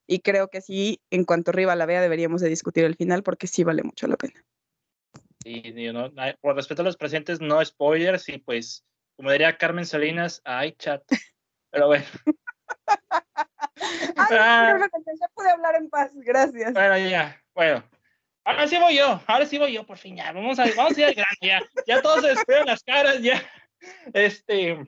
[0.08, 3.48] y creo que sí, en cuanto arriba la vea, deberíamos de discutir el final porque
[3.48, 4.46] sí vale mucho la pena.
[5.44, 5.64] Sí,
[6.42, 8.84] por respeto a los presentes, no spoilers, y pues,
[9.16, 11.04] como diría Carmen Salinas, ay, chat.
[11.76, 12.06] Pero bueno.
[14.16, 14.78] Ay, ah,
[15.20, 16.72] ya pude hablar en paz, gracias.
[16.72, 17.84] Bueno, ya, bueno.
[18.46, 20.32] Ahora sí voy yo, ahora sí voy yo, por fin, ya.
[20.32, 21.62] Vamos a, vamos a ir al grano, ya.
[21.86, 23.44] Ya todos se despiden las caras, ya.
[24.14, 24.88] Este.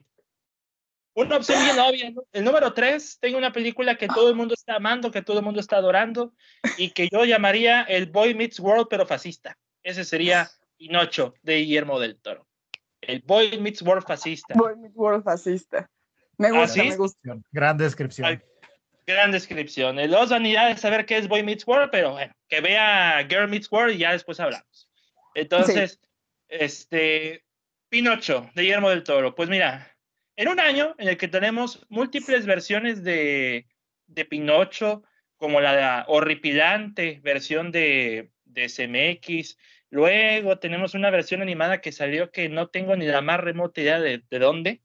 [1.14, 2.14] Una opción bien obvia.
[2.32, 5.44] El número tres, tengo una película que todo el mundo está amando, que todo el
[5.44, 6.34] mundo está adorando,
[6.78, 9.58] y que yo llamaría el Boy Meets World, pero fascista.
[9.84, 12.48] Ese sería Pinocho, de Guillermo del Toro.
[13.02, 14.54] El Boy Meets World fascista.
[14.56, 15.90] Boy Meets World fascista.
[16.38, 17.38] Me gusta, me gusta.
[17.52, 18.44] Gran descripción.
[19.06, 19.96] gran descripción.
[20.10, 23.48] Los van a de saber qué es Boy Meets World, pero bueno, que vea Girl
[23.48, 24.90] Meets World y ya después hablamos.
[25.34, 26.00] Entonces,
[26.48, 27.44] este,
[27.90, 29.36] Pinocho, de Guillermo del Toro.
[29.36, 29.96] Pues mira,
[30.36, 33.68] en un año en el que tenemos múltiples versiones de,
[34.08, 35.04] de Pinocho,
[35.38, 39.58] como la horripilante versión de, de CMX,
[39.90, 44.00] luego tenemos una versión animada que salió que no tengo ni la más remota idea
[44.00, 44.82] de, de dónde,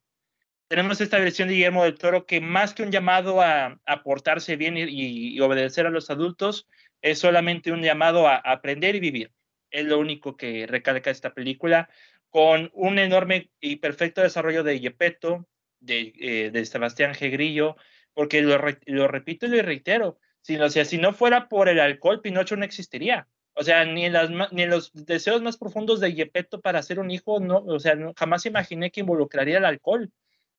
[0.72, 4.56] tenemos esta versión de Guillermo del Toro que más que un llamado a, a portarse
[4.56, 6.66] bien y, obedecer a los adultos,
[7.02, 9.32] es solamente un llamado a, aprender y vivir.
[9.70, 11.90] Es lo único que recalca esta película,
[12.30, 15.46] con un enorme y perfecto desarrollo de Yepeto,
[15.78, 17.30] de, eh, de Sebastián G.
[17.30, 17.76] Grillo,
[18.14, 22.22] porque lo, lo, repito y lo reitero, si no, si no fuera por el alcohol,
[22.22, 23.28] Pinocho no existiría.
[23.52, 26.98] O sea, ni en, las, ni en los deseos más profundos de Yepeto para ser
[26.98, 30.10] un hijo, no, o sea, jamás imaginé que involucraría el alcohol.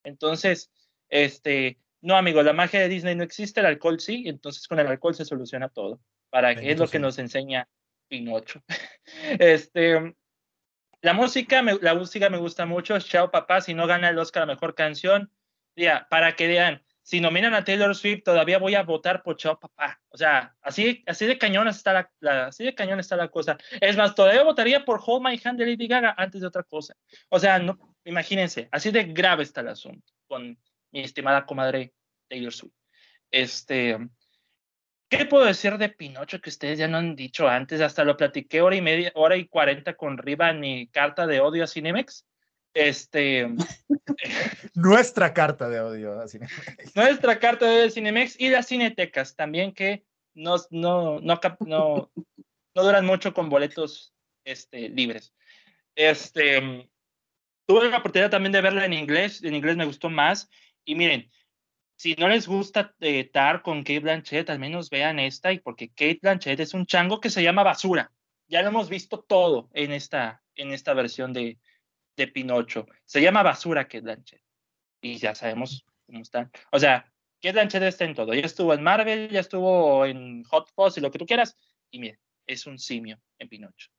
[0.04, 0.70] Entonces,
[1.08, 4.86] este, no, amigo, la magia de Disney no existe, el alcohol sí, entonces con el
[4.86, 6.00] alcohol se soluciona todo.
[6.30, 7.68] Para es lo que nos enseña
[8.08, 8.62] Pinocho.
[9.38, 10.14] este,
[11.00, 12.98] la música, me, la música me gusta mucho.
[13.00, 15.30] Chao papá, si no gana el Oscar a mejor canción,
[15.76, 19.60] ya, para que vean, si nominan a Taylor Swift, todavía voy a votar por Chao
[19.60, 20.00] papá.
[20.08, 23.58] O sea, así, así de cañón está la, así de cañón está la cosa.
[23.78, 26.96] Es más, todavía votaría por Hold My Hand de Lady Gaga antes de otra cosa.
[27.28, 30.58] O sea, no, imagínense, así de grave está el asunto con
[30.92, 31.92] mi estimada comadre
[32.26, 32.72] Taylor Swift.
[33.30, 33.98] Este,
[35.10, 37.82] ¿qué puedo decir de Pinocho que ustedes ya no han dicho antes?
[37.82, 41.64] Hasta lo platiqué hora y media, hora y cuarenta con Riva y carta de odio
[41.64, 42.24] a Cinemex.
[42.74, 43.48] Este.
[44.74, 46.94] Nuestra carta de odio a Cinemex.
[46.94, 52.10] Nuestra carta de odio a Cinemex y las cinetecas también que no, no, no, no,
[52.74, 54.12] no duran mucho con boletos
[54.44, 55.32] este, libres.
[55.94, 56.88] Este,
[57.66, 60.50] Tuve la oportunidad también de verla en inglés, en inglés me gustó más.
[60.84, 61.30] Y miren,
[61.96, 65.88] si no les gusta eh, Tar con Kate Blanchett, al menos vean esta, y porque
[65.88, 68.12] Kate Blanchett es un chango que se llama basura.
[68.48, 71.58] Ya lo hemos visto todo en esta, en esta versión de,
[72.16, 72.86] de Pinocho.
[73.04, 74.42] Se llama basura Kate Blanchett.
[75.00, 76.50] Y ya sabemos cómo están.
[76.72, 77.10] O sea,
[77.42, 78.34] Kate Blanchett está en todo.
[78.34, 81.56] Ya estuvo en Marvel, ya estuvo en Hot Fuzz y lo que tú quieras.
[81.90, 83.90] Y miren, es un simio en Pinocho.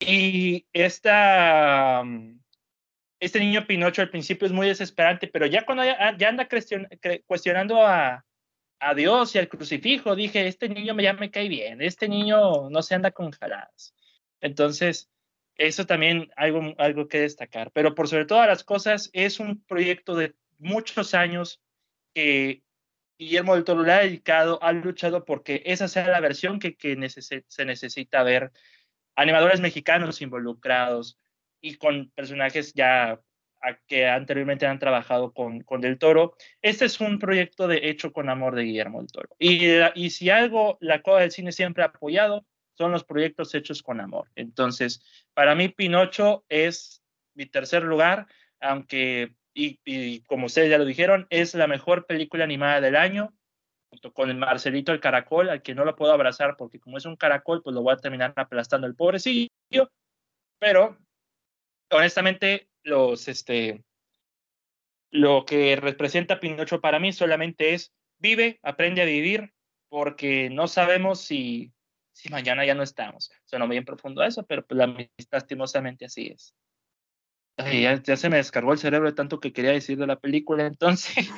[0.00, 2.02] Y esta,
[3.20, 6.48] este niño Pinocho al principio es muy desesperante, pero ya cuando ya, anda
[7.26, 8.24] cuestionando a,
[8.80, 12.82] a, Dios y al crucifijo, dije, este niño ya me cae bien, este niño no
[12.82, 13.94] se anda con jaladas.
[14.40, 15.10] Entonces,
[15.56, 17.70] eso también algo, algo que destacar.
[17.72, 21.60] Pero por sobre todas las cosas, es un proyecto de muchos años
[22.14, 22.62] que
[23.18, 26.96] Guillermo del Toro le ha dedicado, ha luchado porque esa sea la versión que, que
[27.08, 28.52] se necesita ver.
[29.16, 31.18] Animadores mexicanos involucrados,
[31.64, 33.20] y con personajes ya
[33.86, 36.36] que anteriormente han trabajado con, con Del Toro.
[36.60, 39.30] Este es un proyecto de hecho con amor de Guillermo del Toro.
[39.38, 39.62] Y,
[39.94, 42.44] y si algo la Coda del Cine siempre ha apoyado,
[42.76, 44.28] son los proyectos hechos con amor.
[44.34, 45.02] Entonces,
[45.32, 47.02] para mí Pinocho es
[47.34, 48.26] mi tercer lugar,
[48.60, 53.34] aunque, y, como ustedes ya lo dijeron, es la mejor película animada del año,
[53.90, 57.04] junto con el Marcelito el Caracol, al que no lo puedo abrazar porque como es
[57.04, 59.50] un caracol, pues lo voy a terminar aplastando el pobrecillo,
[60.58, 60.98] pero
[61.90, 63.84] honestamente, los, este,
[65.10, 69.52] lo que representa Pinocho para mí solamente es vive, aprende a vivir,
[69.88, 71.72] porque no sabemos si,
[72.14, 73.30] si mañana ya no estamos.
[73.44, 74.80] Suena bien profundo eso, pero pues,
[75.30, 76.54] lastimosamente así es.
[77.58, 80.66] ya, ya, se me descargó el cerebro de tanto que quería decir de la película,
[80.66, 81.28] entonces.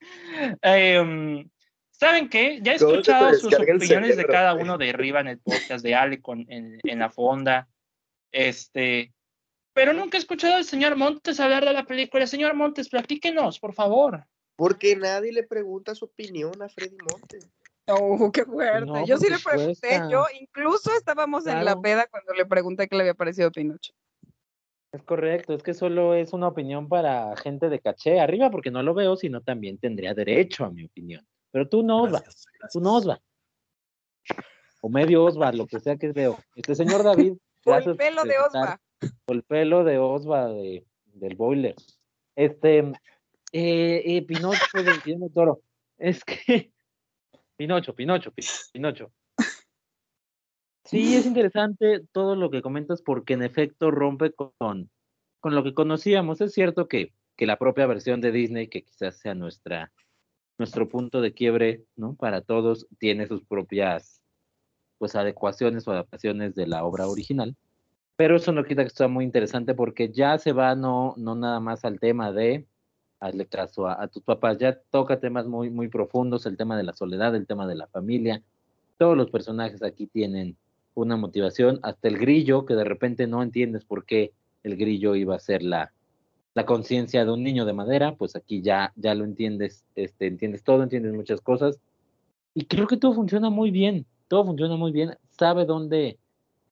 [0.62, 1.48] Em,
[1.90, 2.60] ¿Saben qué?
[2.62, 5.38] Ya he ¿Cómo se te escuchado sus opiniones de cada uno de arriba en el
[5.40, 7.68] podcast de Ale con, en, en la fonda.
[8.30, 9.12] Este,
[9.78, 12.26] pero nunca he escuchado al señor Montes hablar de la película.
[12.26, 14.26] Señor Montes, platíquenos, por favor.
[14.56, 17.48] Porque nadie le pregunta su opinión a Freddy Montes.
[17.88, 18.86] Oh, qué fuerte.
[18.86, 22.96] No, yo sí le pregunté, yo incluso estábamos en la peda cuando le pregunté qué
[22.96, 23.92] le había parecido Pinocho.
[24.92, 28.82] Es correcto, es que solo es una opinión para gente de caché arriba, porque no
[28.82, 31.26] lo veo, sino también tendría derecho a mi opinión.
[31.50, 32.22] Pero tú no, Osva,
[32.72, 33.20] tú no, Osva.
[34.80, 36.38] O medio Osva, lo que sea que veo.
[36.56, 37.34] Este señor David,
[37.64, 38.80] Por el pelo de Osva.
[39.26, 41.74] por el pelo de Osva de, del boiler.
[42.34, 42.78] Este,
[43.52, 45.60] eh, eh, Pinocho Guillermo del Toro.
[45.98, 46.72] Es que,
[47.58, 49.12] Pinocho, Pinocho, Pi- Pinocho.
[50.84, 54.88] Sí, es interesante todo lo que comentas porque en efecto rompe con,
[55.40, 56.40] con lo que conocíamos.
[56.40, 59.92] Es cierto que, que la propia versión de Disney, que quizás sea nuestra,
[60.56, 62.14] nuestro punto de quiebre, ¿no?
[62.14, 64.22] Para todos, tiene sus propias
[64.96, 67.54] pues adecuaciones o adaptaciones de la obra original.
[68.16, 71.60] Pero eso no quita que sea muy interesante porque ya se va no, no nada
[71.60, 72.66] más al tema de
[73.20, 76.84] hazle caso a, a tus papás, ya toca temas muy, muy profundos, el tema de
[76.84, 78.42] la soledad, el tema de la familia.
[78.96, 80.56] Todos los personajes aquí tienen
[80.94, 84.32] una motivación, hasta el grillo, que de repente no entiendes por qué
[84.62, 85.92] el grillo iba a ser la,
[86.54, 90.64] la conciencia de un niño de madera, pues aquí ya, ya lo entiendes, este, entiendes
[90.64, 91.78] todo, entiendes muchas cosas.
[92.52, 96.18] Y creo que todo funciona muy bien, todo funciona muy bien, sabe dónde,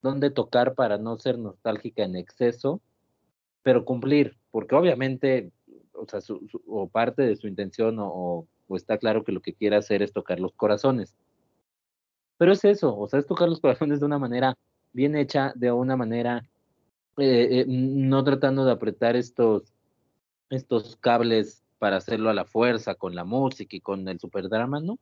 [0.02, 2.80] dónde tocar para no ser nostálgica en exceso,
[3.62, 5.52] pero cumplir, porque obviamente,
[5.98, 9.40] o sea, su- su- o parte de su intención o, o- está claro que lo
[9.40, 11.14] que quiere hacer es tocar los corazones.
[12.38, 14.54] Pero es eso, o sea, es tocar los corazones de una manera
[14.92, 16.44] bien hecha, de una manera
[17.18, 19.72] eh, eh, no tratando de apretar estos,
[20.50, 24.98] estos cables para hacerlo a la fuerza con la música y con el superdrama, ¿no?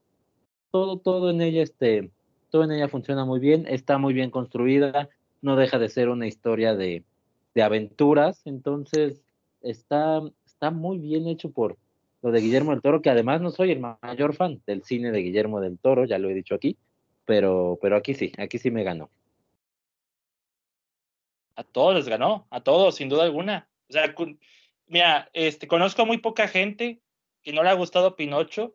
[0.71, 2.11] Todo, todo en ella, este,
[2.51, 5.09] todo en ella funciona muy bien, está muy bien construida,
[5.43, 7.05] no deja de ser una historia de,
[7.55, 9.23] de aventuras, entonces
[9.61, 10.21] está,
[10.55, 11.77] está muy bien hecho por
[12.23, 15.11] lo de Guillermo del Toro, que además no soy el ma- mayor fan del cine
[15.13, 16.77] de Guillermo del Toro, ya lo he dicho aquí,
[17.27, 19.11] pero, pero aquí sí, aquí sí me ganó.
[21.57, 23.69] A todos les ganó, a todos, sin duda alguna.
[23.89, 24.41] O sea, con-
[24.87, 27.01] mira, este, conozco a muy poca gente
[27.43, 28.75] que no le ha gustado Pinocho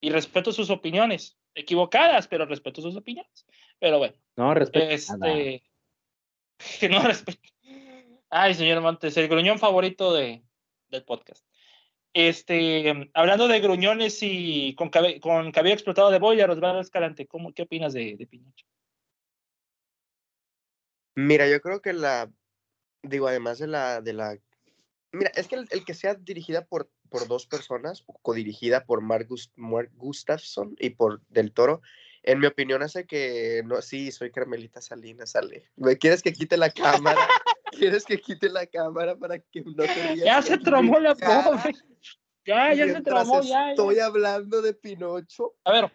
[0.00, 3.46] y respeto sus opiniones, equivocadas, pero respeto sus opiniones.
[3.78, 4.86] Pero bueno, No, respeto
[5.18, 5.32] nada.
[5.38, 5.62] este,
[6.80, 7.40] que no respeto.
[8.30, 10.42] Ay, señor Montes, el gruñón favorito de,
[10.90, 11.44] del podcast.
[12.14, 17.52] Este, hablando de gruñones y con, cabe- con cabello explotado de boiler, Osvaldo Escalante, ¿cómo,
[17.52, 18.66] ¿qué opinas de, de Pinocho?
[21.14, 22.30] Mira, yo creo que la,
[23.02, 24.38] digo, además de la, de la,
[25.12, 29.28] mira, es que el, el que sea dirigida por, por dos personas, codirigida por Mark,
[29.56, 31.82] Mark Gustafson y por Del Toro,
[32.22, 35.70] en mi opinión hace que, no, sí, soy Carmelita Salinas, sale.
[35.76, 37.20] ¿Me ¿Quieres que quite la cámara?
[37.72, 40.24] ¿Quieres que quite la cámara para que no te rías?
[40.24, 41.74] Ya se tromó la pobre.
[42.44, 43.70] Ya, ya se tromó, ya, ya.
[43.70, 45.54] Estoy hablando de Pinocho.
[45.64, 45.92] A ver,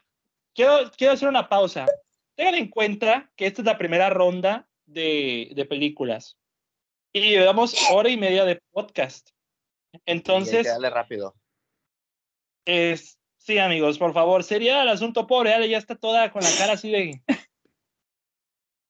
[0.54, 1.86] quiero, quiero hacer una pausa.
[2.36, 6.38] Tengan en cuenta que esta es la primera ronda de, de películas.
[7.12, 9.30] Y llevamos hora y media de podcast.
[10.06, 11.36] Entonces, darle rápido.
[12.66, 15.54] es, sí, amigos, por favor, sería el asunto pobre.
[15.54, 17.22] Ale ya está toda con la cara así de.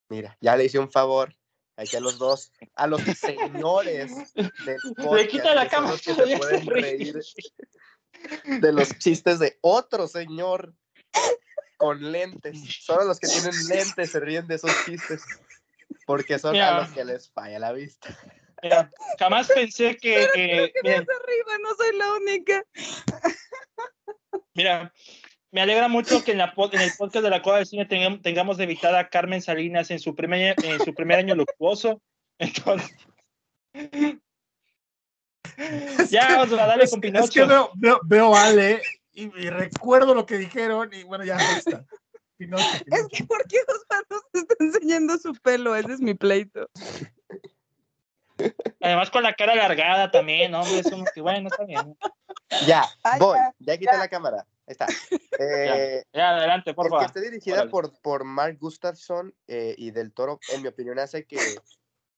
[0.09, 1.33] Mira, ya le hice un favor.
[1.75, 4.79] Aquí a los dos, a los señores del
[5.15, 7.19] Le quita la que se pueden reír
[8.45, 10.73] de los chistes de otro señor
[11.77, 12.59] con lentes.
[12.81, 15.23] Solo los que tienen lentes se ríen de esos chistes.
[16.05, 16.77] Porque son Mira.
[16.77, 18.17] a los que les falla la vista.
[18.61, 20.23] Mira, jamás pensé que.
[20.35, 22.65] eh, Que arriba, no soy la única.
[24.53, 24.93] Mira,
[25.53, 27.87] me alegra mucho que en, la, pod- en el podcast de la Cueva del Cine
[27.87, 32.01] tengam- tengamos de invitada a Carmen Salinas en su primer, en su primer año luctuoso.
[32.39, 32.95] Entonces.
[36.09, 37.31] ya, Osva, dale Es, con es Pinocho.
[37.31, 38.81] que veo, veo, veo a Ale
[39.13, 41.85] y, y recuerdo lo que dijeron y bueno, ya ahí está.
[42.37, 45.75] Pinocho, Es que, ¿por qué Osvaldo nos está enseñando su pelo?
[45.75, 46.67] Ese es mi pleito.
[48.81, 50.61] Además, con la cara alargada también, ¿no?
[50.61, 51.95] Hombre, es como que, bueno, está bien.
[52.65, 52.83] Ya,
[53.19, 53.37] voy.
[53.37, 53.99] ya, Ya quité ya.
[53.99, 54.45] la cámara.
[54.73, 54.87] Está.
[55.39, 57.05] Eh, Ya, adelante, por favor.
[57.07, 57.71] esté dirigida Órale.
[57.71, 61.39] por, por Mark Gustafson eh, y Del Toro, en mi opinión, hace que,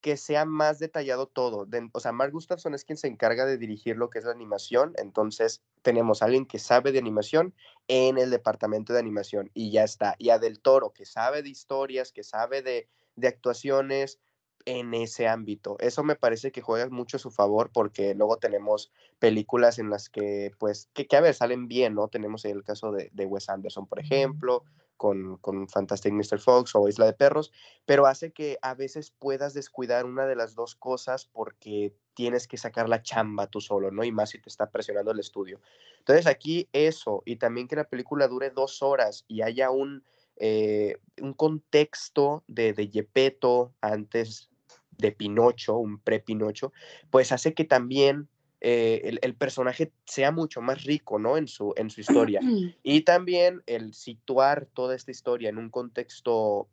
[0.01, 1.65] que sea más detallado todo.
[1.65, 4.31] De- o sea, Mark Gustafson es quien se encarga de dirigir lo que es la
[4.33, 7.53] animación, entonces tenemos a alguien que sabe de animación
[7.87, 10.15] en el departamento de animación y ya está.
[10.17, 14.19] Y a Del Toro, que sabe de historias, que sabe de, de actuaciones,
[14.65, 15.77] en ese ámbito.
[15.79, 20.09] Eso me parece que juega mucho a su favor porque luego tenemos películas en las
[20.09, 22.07] que, pues, que, que a ver, salen bien, ¿no?
[22.07, 24.63] Tenemos el caso de, de Wes Anderson, por ejemplo,
[24.97, 26.39] con, con Fantastic Mr.
[26.39, 27.51] Fox o Isla de Perros,
[27.85, 32.57] pero hace que a veces puedas descuidar una de las dos cosas porque tienes que
[32.57, 34.03] sacar la chamba tú solo, ¿no?
[34.03, 35.61] Y más si te está presionando el estudio.
[35.99, 40.03] Entonces aquí eso, y también que la película dure dos horas y haya un,
[40.37, 44.49] eh, un contexto de, de Gepetto antes
[44.97, 46.71] de Pinocho, un pre-Pinocho,
[47.09, 48.27] pues hace que también
[48.61, 51.37] eh, el, personaje sea mucho más rico, ¿no?
[51.37, 52.41] En su, en su historia.
[52.81, 56.67] Y también el situar toda esta historia en un contexto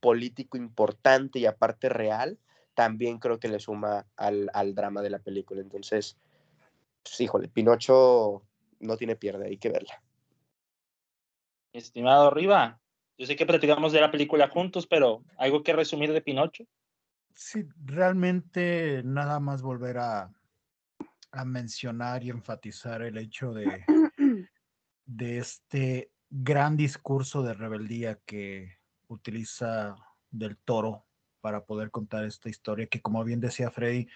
[0.00, 2.38] político importante y aparte real,
[2.74, 5.60] también creo que le suma al, drama de la película.
[5.60, 6.16] Entonces,
[7.02, 8.42] pues, híjole, Pinocho
[8.80, 10.02] no tiene pierde, hay que verla.
[11.72, 12.78] Estimado Riva,
[13.16, 16.64] yo sé que platicamos de la película juntos, pero ¿algo que resumir de Pinocho?
[17.40, 20.28] Sí, realmente nada más volver a,
[21.46, 23.84] mencionar y enfatizar el hecho de,
[25.06, 29.94] de este gran discurso de rebeldía que utiliza
[30.32, 31.06] del toro
[31.40, 34.08] para poder contar esta historia que como bien decía Freddy,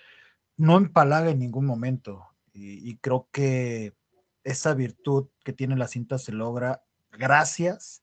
[0.56, 2.26] no empalaga en ningún momento.
[2.52, 3.94] Y, creo que
[4.42, 6.82] esa virtud que tiene la cinta se logra
[7.12, 8.02] gracias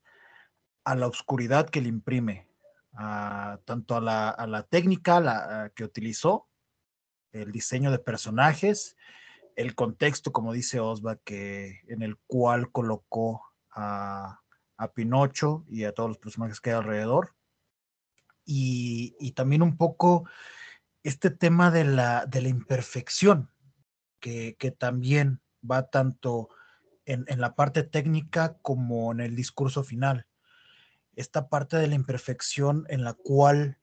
[0.86, 2.48] a la oscuridad que le imprime,
[2.91, 6.49] tanto a la, a la técnica que utilizó
[7.32, 8.95] el diseño de personajes,
[9.60, 14.40] el contexto, como dice Osva, que, en el cual colocó a,
[14.95, 17.36] Pinocho y a todos los personajes que hay alrededor.
[18.45, 20.30] Y, también un poco
[21.03, 23.52] este tema de la, de la imperfección,
[24.22, 26.48] que, también va tanto
[27.03, 30.26] en, la parte técnica como en el discurso final.
[31.20, 33.78] Esta parte de la imperfección en la cual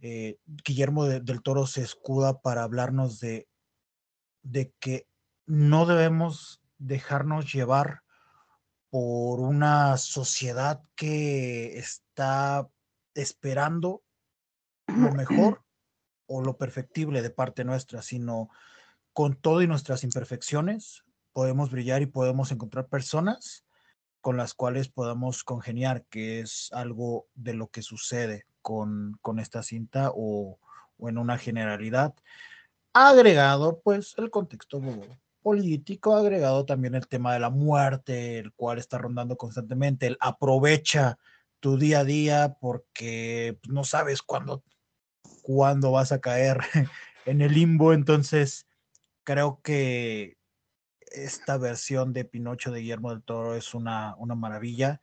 [0.00, 3.46] eh, Guillermo del Toro se escuda para hablarnos de,
[4.42, 5.06] de que
[5.44, 8.04] no debemos dejarnos llevar
[8.88, 12.66] por una sociedad que está
[13.12, 14.02] esperando
[14.86, 15.62] lo mejor
[16.26, 18.48] o lo perfectible de parte nuestra, sino
[19.12, 21.04] con todo y nuestras imperfecciones
[21.34, 23.65] podemos brillar y podemos encontrar personas
[24.20, 30.10] con las cuales podamos congeniar, que es algo de lo que sucede con, esta cinta
[30.14, 30.58] o,
[30.98, 32.14] en una generalidad.
[32.92, 34.82] Agregado, pues, el contexto
[35.42, 41.18] político, agregado también el tema de la muerte, el cual está rondando constantemente, el aprovecha
[41.60, 44.64] tu día a día porque pues, no sabes cuándo,
[45.42, 46.58] cuándo vas a caer
[47.26, 48.66] en el limbo, entonces
[49.22, 50.36] creo que
[51.12, 55.00] esta versión de Pinocho de Guillermo del Toro es una, una maravilla.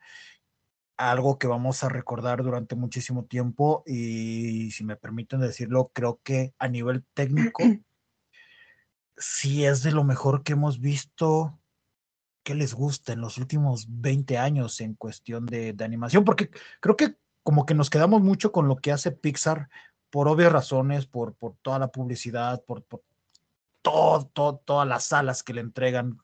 [0.97, 6.53] Algo que vamos a recordar durante muchísimo tiempo y si me permiten decirlo, creo que
[6.59, 7.63] a nivel técnico
[9.17, 11.59] sí es de lo mejor que hemos visto
[12.43, 16.51] que les gusta en los últimos 20 años en cuestión de, animación, porque
[16.81, 19.69] creo que como que nos quedamos mucho con lo que hace Pixar
[20.09, 22.85] por obvias razones, por, por toda la publicidad, por,
[23.83, 26.17] todo, todas las salas que le entregan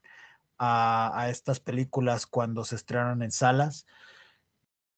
[0.58, 3.86] a, a estas películas cuando se estrenan en salas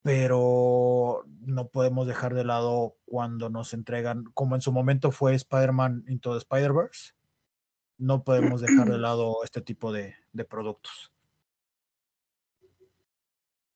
[0.03, 6.05] pero no podemos dejar de lado cuando nos entregan, como en su momento fue Spider-Man
[6.07, 7.13] Into the Spider-Verse,
[7.97, 10.15] no podemos dejar de lado este tipo de,
[10.49, 11.11] productos.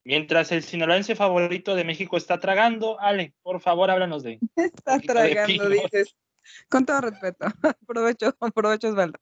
[0.03, 4.39] Mientras el sinaloense favorito de México está tragando, Ale, por favor, háblanos de.
[4.55, 6.15] Está tragando, dices.
[6.69, 7.45] Con todo respeto,
[7.81, 9.19] aprovecho, aprovecho Osvaldo.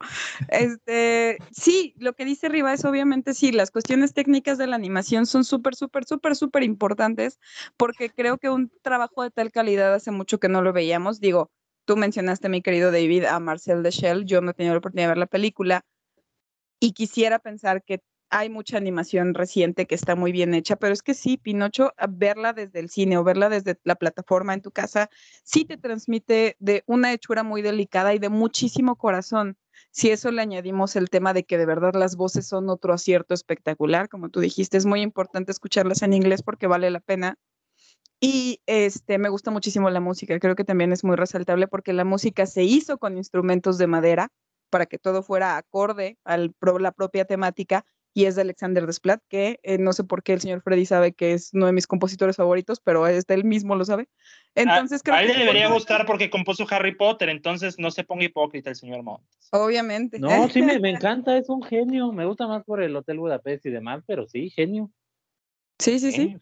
[0.50, 5.26] Este, sí, lo que dice Riva es obviamente sí, las cuestiones técnicas de la animación
[5.26, 7.40] son súper, súper, súper, súper importantes
[7.78, 11.20] porque creo que un trabajo de tal calidad hace mucho que no lo veíamos.
[11.20, 11.52] Digo,
[11.86, 15.12] tú mencionaste, mi querido David, a Marcel Deschel, yo no he tenido la oportunidad de
[15.12, 15.86] ver la película
[16.80, 18.02] y quisiera pensar que
[18.34, 22.52] hay mucha animación reciente que está muy bien hecha, pero es que sí, Pinocho, verla
[22.52, 25.12] desde el cine o verla desde la plataforma en tu casa,
[25.44, 29.56] sí te transmite de una hechura muy delicada y de muchísimo corazón.
[29.92, 33.36] Si eso le añadimos el tema de que de verdad las voces son otro acierto
[33.36, 37.38] espectacular, como tú dijiste, es muy importante escucharlas en inglés porque vale la pena.
[38.20, 42.04] Y este, me gusta muchísimo la música, creo que también es muy resaltable porque la
[42.04, 44.30] música se hizo con instrumentos de madera
[44.72, 49.60] para que todo fuera acorde a la propia temática y es de Alexander Desplat, que
[49.64, 52.36] eh, no sé por qué el señor Freddy sabe que es uno de mis compositores
[52.36, 54.08] favoritos, pero este él mismo lo sabe.
[54.56, 58.70] Entonces a, él le debería gustar porque compuso Harry Potter, entonces no se ponga hipócrita
[58.70, 59.50] el señor Montes.
[59.52, 60.20] Obviamente.
[60.20, 62.12] No, sí, me, encanta, es un genio.
[62.12, 64.92] Me gusta más por el Hotel Budapest y demás, pero sí, genio.
[65.80, 66.38] Sí, sí, sí.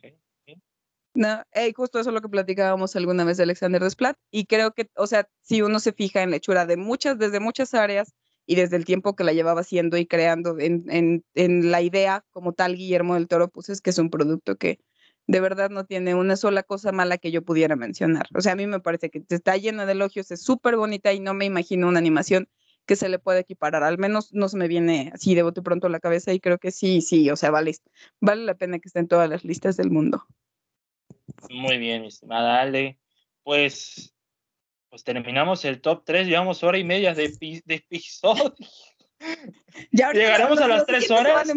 [1.13, 4.17] No, hey, justo eso es lo que platicábamos alguna vez de Alexander Desplat.
[4.29, 7.41] Y creo que, o sea, si uno se fija en la hechura de muchas, desde
[7.41, 8.13] muchas áreas
[8.51, 12.51] y desde el tiempo que la llevaba haciendo y creando en, en, la idea como
[12.51, 14.81] tal Guillermo del Toro, pues es que es un producto que
[15.25, 18.27] de verdad no tiene una sola cosa mala que yo pudiera mencionar.
[18.35, 21.21] O sea, a mí me parece que está llena de elogios, es súper bonita y
[21.21, 22.49] no me imagino una animación
[22.85, 23.83] que se le pueda equiparar.
[23.83, 26.57] Al menos no se me viene así de bote pronto a la cabeza y creo
[26.57, 27.71] que sí, sí, o sea, vale,
[28.19, 30.25] vale la pena que esté en todas las listas del mundo.
[31.49, 32.99] Muy bien, mi estimada Ale.
[33.43, 34.10] Pues,
[34.91, 37.29] pues terminamos el top 3, llevamos hora y media de,
[37.65, 38.53] de episodio.
[39.91, 41.47] Ya Llegaremos a las tres horas.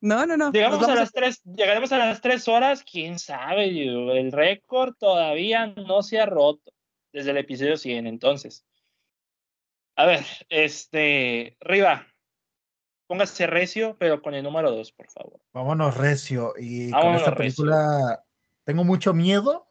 [0.00, 0.52] No, no, no.
[0.52, 6.04] Llegamos a las tres, llegaremos a las tres horas, quién sabe, el récord todavía no
[6.04, 6.72] se ha roto
[7.12, 8.64] desde el episodio 100, entonces.
[9.96, 12.06] A ver, este, Riva,
[13.08, 15.40] póngase recio, pero con el número 2, por favor.
[15.52, 16.54] Vámonos recio.
[16.56, 18.24] Y con esta película
[18.62, 19.68] tengo mucho miedo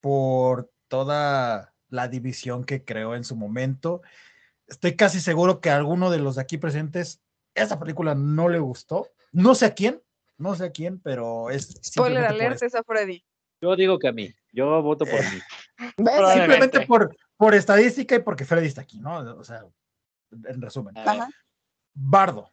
[0.00, 4.02] por toda la división que creó en su momento.
[4.66, 7.22] Estoy casi seguro que a alguno de los de aquí presentes
[7.54, 9.08] esa película no le gustó.
[9.32, 10.02] No sé a quién,
[10.36, 11.78] no sé a quién, pero es.
[11.84, 13.24] Spoiler alert es a Freddy.
[13.60, 15.40] Yo digo que a mí, yo voto por mí.
[16.34, 19.18] Simplemente por, por estadística y porque Freddy está aquí, ¿no?
[19.38, 19.64] O sea,
[20.30, 20.94] en resumen.
[21.94, 22.50] Bardo.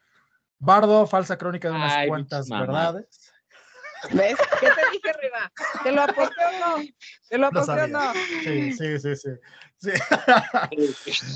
[0.60, 3.31] Bardo, falsa crónica de unas cuantas verdades.
[4.14, 4.36] ¿Ves?
[4.60, 5.52] ¿Qué te dije arriba?
[5.84, 6.84] ¿Te lo aposté o no?
[7.30, 8.14] ¿Te lo aposté o no?
[8.44, 9.30] Sí, sí, sí, sí.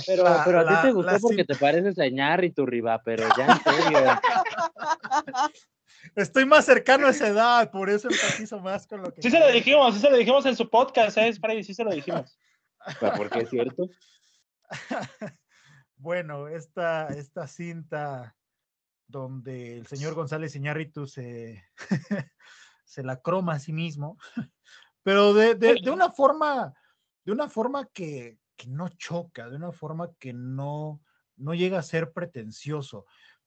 [0.07, 2.05] Pero, pero a ti te gustó porque te pareces a
[2.43, 4.21] y tu Riva, pero ya en serio.
[6.15, 9.21] Estoy más cercano a esa edad, por eso empatizo más con lo que.
[9.21, 11.33] Sí, se lo dijimos, sí se lo dijimos en su podcast, ¿eh?
[11.33, 12.37] Freddy, sí se lo dijimos.
[12.99, 13.89] ¿Por qué es cierto?
[15.97, 18.35] bueno, esta, esta cinta
[19.07, 21.63] donde el señor González Iñárritu se,
[22.85, 24.17] se la croma a sí mismo,
[25.03, 26.73] pero de, de, una forma,
[27.23, 31.01] de una forma que, que, no choca, de una forma que no,
[31.37, 33.05] no llega a ser pretencioso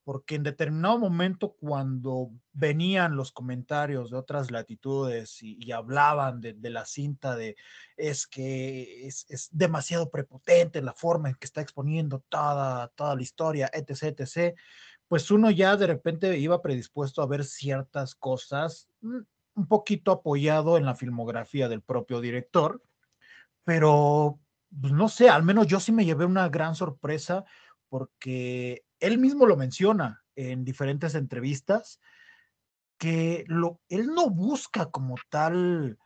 [0.09, 6.87] porque en determinado momento cuando venían los comentarios de otras latitudes y, hablaban de, la
[6.87, 7.57] cinta de
[7.95, 13.71] es que es, demasiado prepotente la forma en que está exponiendo toda, toda la historia,
[13.71, 14.59] etc., etc.,
[15.09, 19.19] pues uno ya de repente iba predispuesto a ver ciertas cosas mm,
[19.55, 22.81] un poquito apoyado en la filmografía del propio director,
[23.65, 24.39] pero
[24.81, 27.45] pues, no sé, al menos yo sí me llevé una gran sorpresa
[27.89, 32.01] porque él mismo lo menciona en diferentes entrevistas,
[32.99, 35.99] que lo, él no busca como tal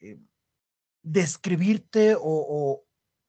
[0.00, 0.18] eh,
[1.02, 2.84] describirte o,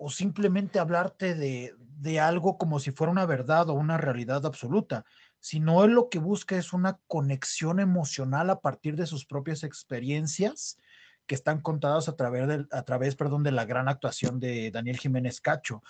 [0.10, 5.06] simplemente hablarte de, de, algo como si fuera una verdad o una realidad absoluta,
[5.40, 10.78] sino él lo que busca es una conexión emocional a partir de sus propias experiencias
[11.26, 14.98] que están contadas a través, de, a través perdón, de la gran actuación de Daniel
[14.98, 15.84] Jiménez Cacho.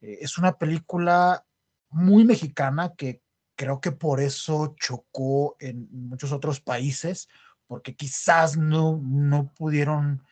[0.00, 1.44] Eh, es una película
[1.88, 3.22] muy mexicana que
[3.56, 7.28] creo que por eso chocó en muchos otros países,
[7.66, 10.22] porque quizás no, no pudieron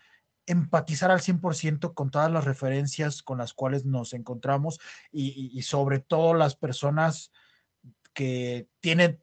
[0.51, 4.81] empatizar al 100% con todas las referencias con las cuales nos encontramos
[5.13, 7.31] y, sobre todo las personas
[8.13, 9.23] que tienen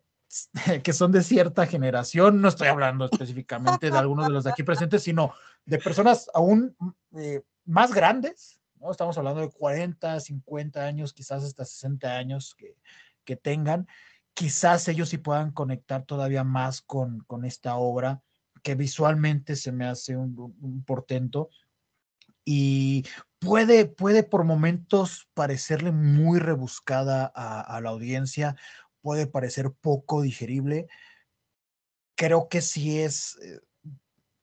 [0.84, 4.64] que son de cierta generación, no estoy hablando específicamente de algunos de los de aquí
[4.64, 5.34] presentes, sino
[5.66, 6.76] de personas aún
[7.16, 8.92] eh, más grandes, ¿no?
[8.92, 12.76] Estamos hablando de 40, 50 años, quizás hasta 60 años que,
[13.24, 13.88] que tengan.
[14.34, 18.22] Quizás ellos sí puedan conectar todavía más con, con esta obra
[18.68, 21.50] que visualmente se me hace un, portento
[22.44, 23.06] y
[23.40, 28.58] puede, puede por momentos parecerle muy rebuscada a, la audiencia,
[29.00, 30.90] puede parecer poco digerible.
[32.18, 33.62] Creo que sí es eh,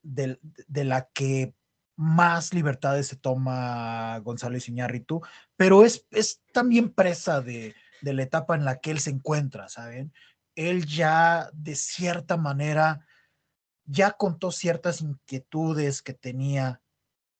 [0.01, 1.55] de, de la que
[1.95, 5.21] más libertades se toma González Iñárritu,
[5.55, 10.15] pero es, es también presa de, la etapa en la que él se encuentra, ¿saben?
[10.55, 13.07] Él ya de cierta manera
[13.87, 16.81] ya contó ciertas inquietudes que tenía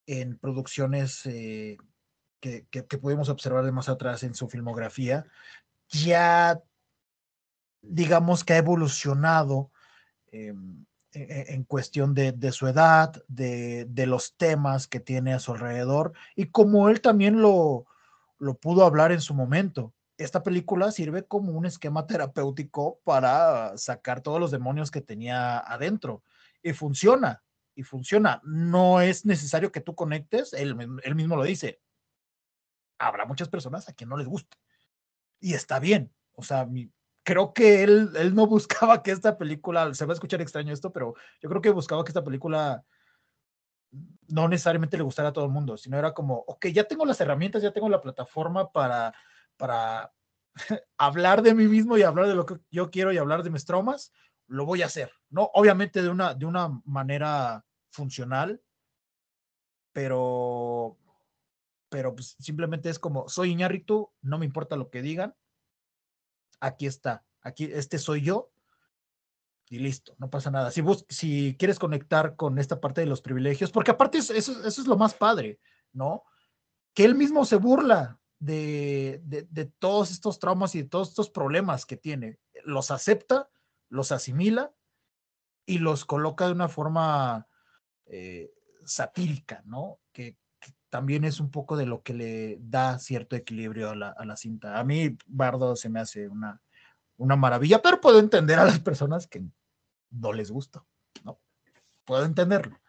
[0.05, 1.77] en producciones eh,
[2.39, 5.25] que, pudimos observar de más atrás en su filmografía,
[5.89, 6.61] ya
[7.81, 9.71] digamos que ha evolucionado
[10.31, 16.13] em, e-, en cuestión de, su edad, de, los temas que tiene a su alrededor
[16.35, 17.85] y como él también lo
[18.61, 19.93] pudo hablar en su momento.
[20.17, 26.21] Esta película sirve como un esquema terapéutico para sacar todos los demonios que tenía adentro
[26.65, 27.43] y funciona,
[27.75, 28.41] y funciona.
[28.43, 31.79] No es necesario que tú conectes, él, él mismo lo dice.
[32.97, 34.57] Habrá muchas personas a quien no les guste
[35.39, 36.11] y está bien.
[36.33, 36.67] O sea,
[37.23, 40.91] creo que él, él no buscaba que esta película, se va a escuchar extraño esto,
[40.91, 42.83] pero yo creo que buscaba que esta película
[44.27, 47.21] no necesariamente le gustara a todo el mundo, sino era como, ok, ya tengo las
[47.21, 49.13] herramientas, ya tengo la plataforma para,
[49.55, 50.11] para
[50.97, 53.65] hablar de mí mismo y hablar de lo que yo quiero y hablar de mis
[53.65, 54.11] traumas,
[54.47, 55.49] lo voy a hacer, ¿no?
[55.53, 58.61] Obviamente de una, de una manera funcional,
[59.91, 60.97] pero,
[61.89, 65.35] pero pues simplemente es como, soy Iñárritu, no me importa lo que digan,
[66.59, 68.51] aquí está, aquí, este soy yo,
[69.69, 70.69] y listo, no pasa nada.
[70.71, 74.65] Si, vos, si quieres conectar con esta parte de los privilegios, porque aparte eso, eso,
[74.65, 75.59] es lo más padre,
[75.91, 76.23] ¿no?
[76.93, 81.29] Que él mismo se burla de, de, de, todos estos traumas y de todos estos
[81.29, 82.37] problemas que tiene.
[82.63, 83.49] Los acepta,
[83.95, 84.73] los asimila
[85.65, 87.47] y los coloca de una forma
[88.05, 88.51] eh,
[88.85, 89.99] satírica, ¿no?
[90.11, 90.37] Que,
[90.89, 94.37] también es un poco de lo que le da cierto equilibrio a la, a la
[94.37, 94.79] cinta.
[94.79, 96.61] A mí, Bardo se me hace una,
[97.17, 99.43] una maravilla, pero puedo entender a las personas que
[100.09, 100.85] no les gusta,
[101.25, 101.41] ¿no?
[102.05, 102.79] Puedo entenderlo.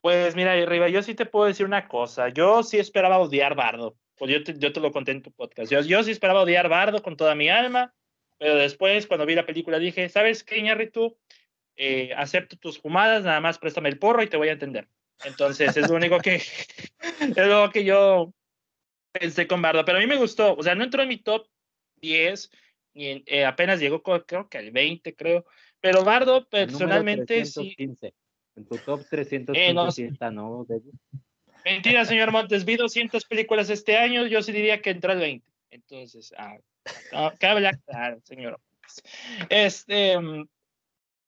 [0.00, 2.28] Pues mira, Riva, yo sí te puedo decir una cosa.
[2.28, 3.96] Yo sí esperaba odiar Bardo.
[4.16, 5.72] Pues yo te, yo te lo conté en tu podcast.
[5.72, 7.92] Yo, yo, sí esperaba odiar Bardo con toda mi alma,
[8.38, 11.16] pero después, cuando vi la película, dije, ¿sabes qué, Iñárritu?
[11.76, 14.88] Eh, acepto tus fumadas, nada más préstame el porro y te voy a entender.
[15.24, 16.36] Entonces, es lo único que,
[17.20, 18.32] es lo que yo
[19.12, 19.84] pensé con Bardo.
[19.84, 20.54] Pero a mí me gustó.
[20.54, 21.46] O sea, no entró en mi top
[21.96, 22.50] 10,
[22.94, 25.44] y eh, apenas llegó creo que al 20, creo.
[25.80, 27.74] Pero Bardo, personalmente, sí.
[27.78, 30.66] En tu top 315 eh, no, está, ¿no?
[31.64, 35.46] Mentira, señor Montes, vi 200 películas este año, yo sí diría que entró al 20.
[35.70, 36.56] Entonces, ah,
[37.38, 38.60] cabe claro, señor.
[39.48, 40.48] Este, mm,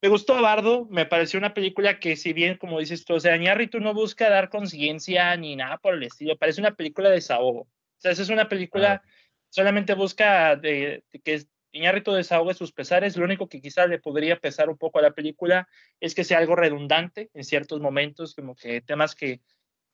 [0.00, 3.38] me gustó Bardo, me pareció una película que, si bien, como dices tú, o sea,
[3.70, 7.62] tú no busca dar conciencia ni nada por el estilo, parece una película de desahogo.
[7.62, 9.02] O sea, esa es una película
[9.50, 13.16] solamente busca de, de que Iñárritu desahogue sus pesares.
[13.16, 15.68] Lo único que quizás le podría pesar un poco a la película
[16.00, 19.40] es que sea algo redundante en ciertos momentos, como que temas que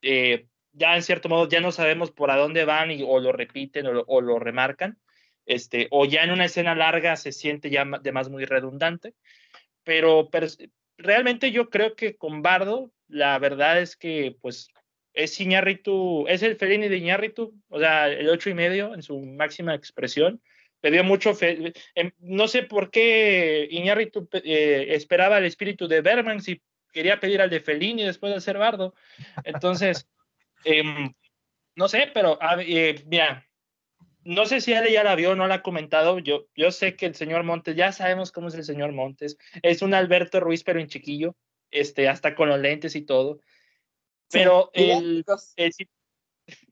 [0.02, 3.32] eh, ya en cierto modo ya no sabemos por a dónde van y, o lo
[3.32, 4.98] repiten o, o, lo remarcan,
[5.46, 9.14] este, o ya en una escena larga se siente ya de más muy redundante.
[9.84, 10.30] Pero,
[10.96, 14.68] realmente yo creo que con Bardo, la verdad es que pues
[15.12, 19.20] es Iñárritu, es el Fellini de Iñárritu, o sea, el ocho y medio en su
[19.20, 20.40] máxima expresión.
[20.82, 26.42] Dio mucho, fe, eh, no sé por qué Iñárritu eh, esperaba el espíritu de Berman
[26.42, 26.60] si
[26.92, 28.94] quería pedir al de Fellini después de ser Bardo.
[29.44, 30.06] Entonces,
[30.64, 30.82] eh,
[31.76, 33.46] no sé, pero eh, mira,
[34.24, 36.18] no sé si él ya la vio o no la ha comentado.
[36.18, 39.36] Yo, yo sé que el señor Montes, ya sabemos cómo es el señor Montes.
[39.62, 41.36] Es un Alberto Ruiz, pero en chiquillo,
[41.70, 43.40] este, hasta con los lentes y todo.
[44.30, 45.24] Pero sí, el,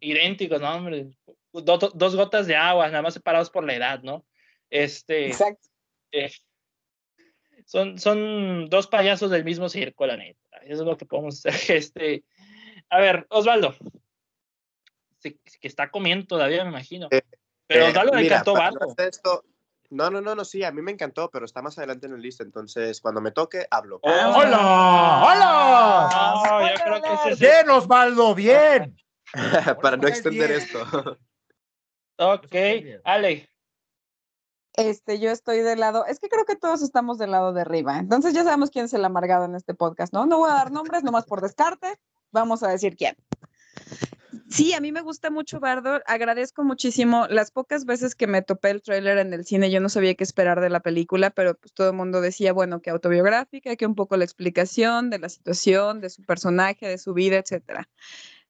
[0.01, 0.61] idénticos.
[0.61, 1.11] ¿no, hombre?
[1.53, 4.25] Do, dos gotas de agua, nada más separados por la edad, ¿no?
[4.71, 5.69] Este, Exacto.
[6.13, 6.31] Eh,
[7.67, 10.41] son, son dos payasos del mismo circo, la neta.
[10.65, 11.53] Eso es lo que podemos hacer.
[11.77, 12.25] Este,
[12.89, 13.75] a ver, Osvaldo.
[15.23, 17.09] Que está comiendo todavía, me imagino.
[17.67, 18.55] Pero eh, le encantó.
[18.99, 19.45] Esto,
[19.93, 22.19] no, no, no, no, sí, a mí me encantó, pero está más adelante en la
[22.19, 24.01] lista, entonces cuando me toque, hablo.
[24.03, 25.23] ¡Oh, ¡Hola!
[25.23, 26.43] ¡Hola!
[26.47, 28.97] No, yo creo que ese bien, Osvaldo, bien.
[29.83, 30.61] Para no extender bien.
[30.63, 31.19] esto.
[32.17, 32.55] Ok,
[33.05, 33.51] Ale.
[34.75, 37.99] Este, yo estoy del lado, es que creo que todos estamos del lado de arriba,
[37.99, 40.25] entonces ya sabemos quién es el amargado en este podcast, ¿no?
[40.25, 41.99] No voy a dar nombres, nomás por descarte,
[42.31, 43.15] vamos a decir quién.
[44.53, 46.03] Sí, a mí me gusta mucho Bardo.
[46.07, 49.71] Agradezco muchísimo las pocas veces que me topé el tráiler en el cine.
[49.71, 52.83] Yo no sabía qué esperar de la película, pero pues todo el mundo decía, bueno,
[52.83, 57.15] que autobiográfica, que un poco la explicación de la situación, de su personaje, de su
[57.15, 57.89] vida, etcétera.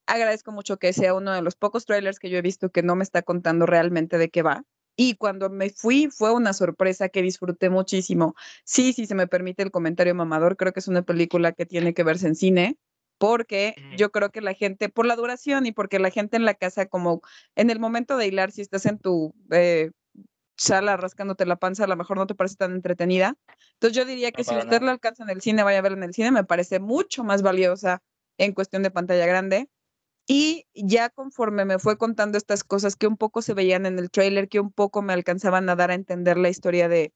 [0.06, 2.96] Agradezco mucho que sea uno de los pocos trailers que yo he visto que no
[2.96, 4.64] me está contando realmente de qué va.
[4.96, 8.34] Y cuando me fui fue una sorpresa que disfruté muchísimo.
[8.64, 11.94] Sí, sí, se me permite el comentario mamador, creo que es una película que tiene
[11.94, 12.76] que verse en cine
[13.22, 16.54] porque yo creo que la gente, por la duración y porque la gente en la
[16.54, 17.22] casa, como
[17.54, 19.92] en el momento de hilar, si estás en tu eh,
[20.56, 23.36] sala rascándote la panza, a lo mejor no te parece tan entretenida.
[23.74, 25.98] Entonces yo diría que no, si usted la alcanza en el cine, vaya a verla
[25.98, 28.02] en el cine, me parece mucho más valiosa
[28.38, 29.68] en cuestión de pantalla grande.
[30.26, 34.10] Y ya conforme me fue contando estas cosas que un poco se veían en el
[34.10, 37.14] trailer, que un poco me alcanzaban a dar a entender la historia de,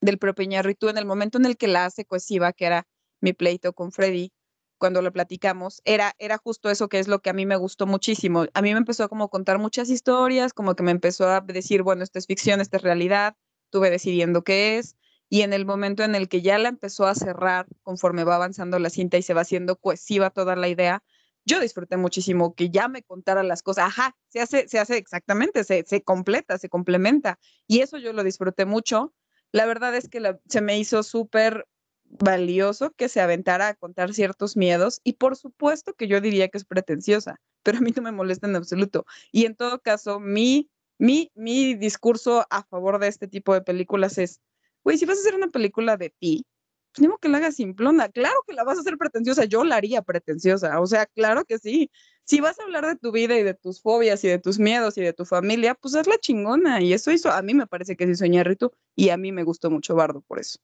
[0.00, 2.88] del propio Iñárritu en el momento en el que la hace cohesiva, que era
[3.20, 4.32] mi pleito con Freddy,
[4.78, 7.86] cuando lo platicamos, era, era justo eso que es lo que a mí me gustó
[7.86, 8.46] muchísimo.
[8.54, 11.82] A mí me empezó a como contar muchas historias, como que me empezó a decir,
[11.82, 13.36] bueno, esto es ficción, esta es realidad,
[13.70, 14.96] tuve decidiendo qué es,
[15.28, 18.78] y en el momento en el que ya la empezó a cerrar, conforme va avanzando
[18.78, 21.02] la cinta y se va haciendo cohesiva toda la idea,
[21.44, 23.86] yo disfruté muchísimo que ya me contara las cosas.
[23.86, 27.38] Ajá, se hace, se hace exactamente, se, se completa, se complementa.
[27.66, 29.14] Y eso yo lo disfruté mucho.
[29.52, 31.66] La verdad es que se me hizo súper
[32.08, 36.58] valioso que se aventara a contar ciertos miedos y por supuesto que yo diría que
[36.58, 39.06] es pretenciosa, pero a mí no me molesta en absoluto.
[39.32, 44.18] Y en todo caso, mi, mi, mi discurso a favor de este tipo de películas
[44.18, 44.40] es,
[44.84, 46.44] güey, si vas a hacer una película de ti,
[46.92, 48.08] pues que la hagas simplona.
[48.08, 51.58] Claro que la vas a hacer pretenciosa, yo la haría pretenciosa, o sea, claro que
[51.58, 51.90] sí.
[52.24, 54.98] Si vas a hablar de tu vida y de tus fobias y de tus miedos
[54.98, 56.82] y de tu familia, pues hazla chingona.
[56.82, 59.44] Y eso hizo, a mí me parece que sí hizo Iñárritu y a mí me
[59.44, 60.58] gustó mucho Bardo por eso.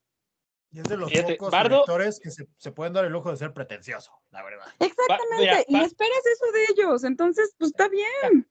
[0.75, 3.31] Y es de los Fíjate, pocos Bardo- directores que se, se pueden dar el lujo
[3.31, 4.65] de ser pretencioso, la verdad.
[4.79, 8.45] Exactamente, mira, y esperas eso de ellos, entonces, pues está bien.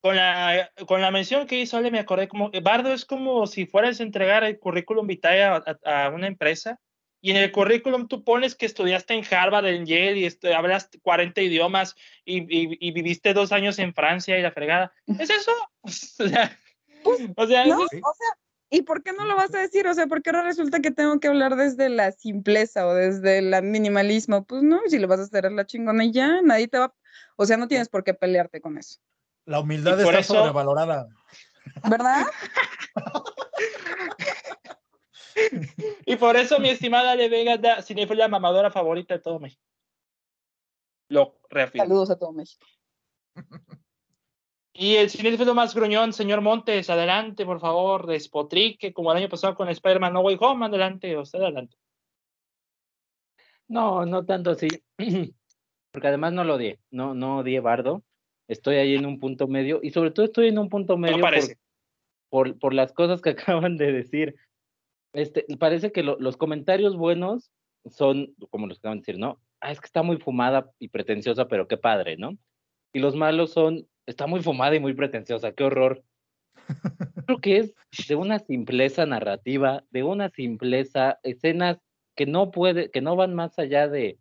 [0.00, 3.66] Con la, con la mención que hizo Ale me acordé como Bardo es como si
[3.66, 6.78] fueras a entregar el currículum vitae a, a- a una empresa
[7.20, 10.88] y en el currículum tú pones que estudiaste en Harvard, en Yale y estu- hablas
[11.02, 14.92] 40 idiomas y, y- y viviste dos años en Francia y la fregada.
[15.18, 15.50] ¿Es eso?
[15.82, 16.56] O sea,
[17.36, 17.74] o sea, ¿No?
[17.78, 18.00] eso Sí.
[18.02, 18.28] O sea,
[18.70, 19.86] ¿y por qué no lo vas a decir?
[19.86, 23.38] O sea, ¿por qué ahora resulta que tengo que hablar desde la simpleza o desde
[23.38, 24.44] el minimalismo?
[24.44, 26.94] Pues no, si lo vas a hacer es la chingona y ya, nadie te va,
[27.36, 28.98] o sea, no tienes por qué pelearte con eso,
[29.44, 31.08] La humildad está eso- sobrevalorada.
[31.90, 32.26] ¿verdad?
[36.06, 39.62] Y por eso mi estimada Ale Vega es la cinéfila mamadora favorita de todo México.
[41.08, 41.84] Lo reafirmo.
[41.84, 42.66] Saludos a todo México.
[44.78, 49.54] Y el cinéfilo más gruñón, señor Montes, adelante, por favor, despotrique, como el año pasado
[49.54, 51.76] con Spider-Man No Way Home, adelante, usted adelante.
[53.68, 54.68] No, no tanto así.
[55.92, 56.78] Porque además no lo odié.
[56.90, 58.02] No, no odié Bardo.
[58.48, 59.80] Estoy ahí en un punto medio.
[59.82, 61.58] Y sobre todo estoy en un punto No medio por, parece.
[62.28, 63.30] por, por las cosas que
[63.70, 64.36] acaban de decir.
[65.14, 67.50] Este, parece que lo- los comentarios buenos
[67.86, 69.40] son, como los que acaban de decir, ¿no?
[69.60, 72.36] Ah, es que está muy fumada y pretenciosa, pero qué padre, ¿no?
[72.92, 76.02] Y los malos son, está muy fumada y muy pretenciosa, qué horror.
[77.26, 77.74] Creo que es
[78.08, 81.78] de una simpleza narrativa, de una simpleza, escenas
[82.16, 84.18] que no puede, que no van más allá de,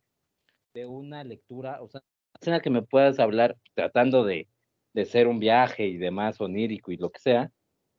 [0.74, 2.02] de una lectura, o sea,
[2.40, 4.50] escena que me puedas hablar tratando de,
[4.94, 7.52] de ser un viaje y demás onírico y lo que sea,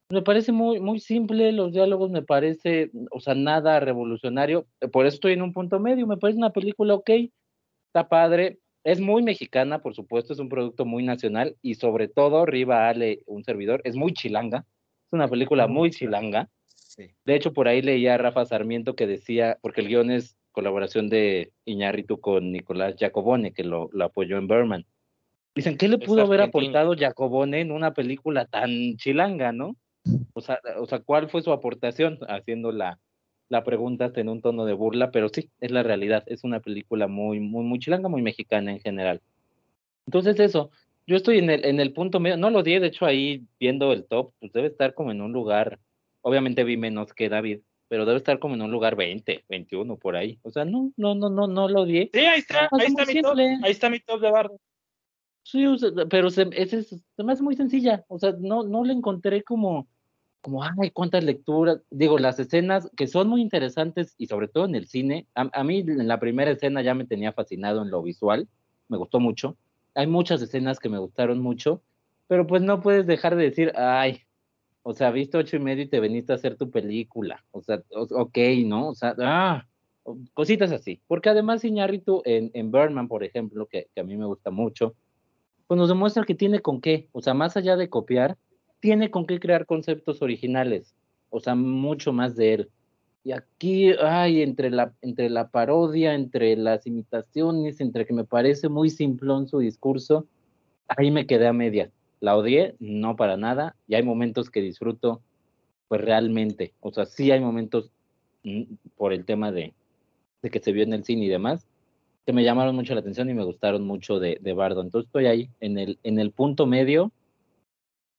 [0.09, 5.17] me parece muy, muy simple, los diálogos me parece, o sea, nada revolucionario, por eso
[5.17, 7.11] estoy en un punto medio, me parece una película ok,
[7.89, 12.47] está padre, es muy mexicana, por supuesto, es un producto muy nacional y sobre todo,
[12.47, 17.11] Riva Ale, un servidor, es muy chilanga, es una película muy chilanga, Sí.
[17.25, 21.09] de hecho, por ahí leía a Rafa Sarmiento que decía, porque el guion es colaboración
[21.09, 24.87] de Iñárritu con Nicolás Jacobone, que lo, lo apoyó en Berman.
[25.55, 29.77] Dicen, ¿qué le pudo haber aportado Jacobone en una película tan chilanga, no?
[30.33, 32.21] O sea, o sea ¿cuál fue su aportación?
[32.29, 32.71] Haciendo
[33.49, 36.25] la, la pregunta hasta en un tono de burla, pero sí, es la realidad.
[36.27, 39.21] Es una película muy, muy, muy chilanga, muy mexicana en general.
[40.07, 40.71] Entonces, eso,
[41.07, 43.93] yo estoy en el, en el punto medio, no lo di, de hecho, ahí viendo
[43.93, 45.79] el top, pues debe estar como en un lugar,
[46.21, 50.17] obviamente vi menos que David, pero debe estar como en un lugar 20, 21, por
[50.17, 50.39] ahí.
[50.43, 52.11] O sea, no, no, no, no, no lo di.
[52.13, 54.61] Sí, ahí está, ahí es está mi top, ahí está mi top de Bardo.
[55.45, 58.05] Sí, o sea, pero se, ese es, se me hace muy sencilla.
[58.09, 59.87] O sea, no, no le encontré como,
[60.47, 61.81] como, ay, cuántas lecturas.
[61.91, 65.27] Digo, las escenas que son muy interesantes y sobre todo en el cine.
[65.35, 68.47] A, a mí en la primera escena ya me tenía fascinado en lo visual.
[68.87, 69.57] Me gustó mucho.
[69.97, 71.83] Hay muchas escenas que me gustaron mucho,
[72.29, 74.21] pero pues no puedes dejar de decir, ay,
[74.85, 77.45] o sea, viste ocho y medio y te veniste a hacer tu película.
[77.51, 78.91] O sea, ok, ¿no?
[78.91, 79.67] O sea, ah,
[80.33, 81.01] cositas así.
[81.09, 84.95] Porque además Iñárritu en, en Birdman, por ejemplo, que, que a mí me gusta mucho,
[85.67, 88.39] pues nos demuestra que tiene con qué, o sea, más allá de copiar,
[88.87, 90.95] tiene con qué crear conceptos originales,
[91.31, 92.71] o sea, mucho más de él.
[93.25, 98.69] Y aquí, ay, entre la, entre la parodia, entre las imitaciones, entre que me parece
[98.69, 100.29] muy simplón su discurso,
[100.87, 101.91] ahí me quedé a medias.
[102.21, 105.21] La odié, no para nada, y hay momentos que disfruto,
[105.89, 107.91] pues realmente, o sea, sí hay momentos
[108.45, 108.63] mm,
[108.97, 109.75] por el tema de,
[110.43, 111.67] de que se vio en el cine y demás,
[112.25, 114.81] que me llamaron mucho la atención y me gustaron mucho de, de Bardo.
[114.81, 117.11] Entonces estoy ahí, en el, en el punto medio,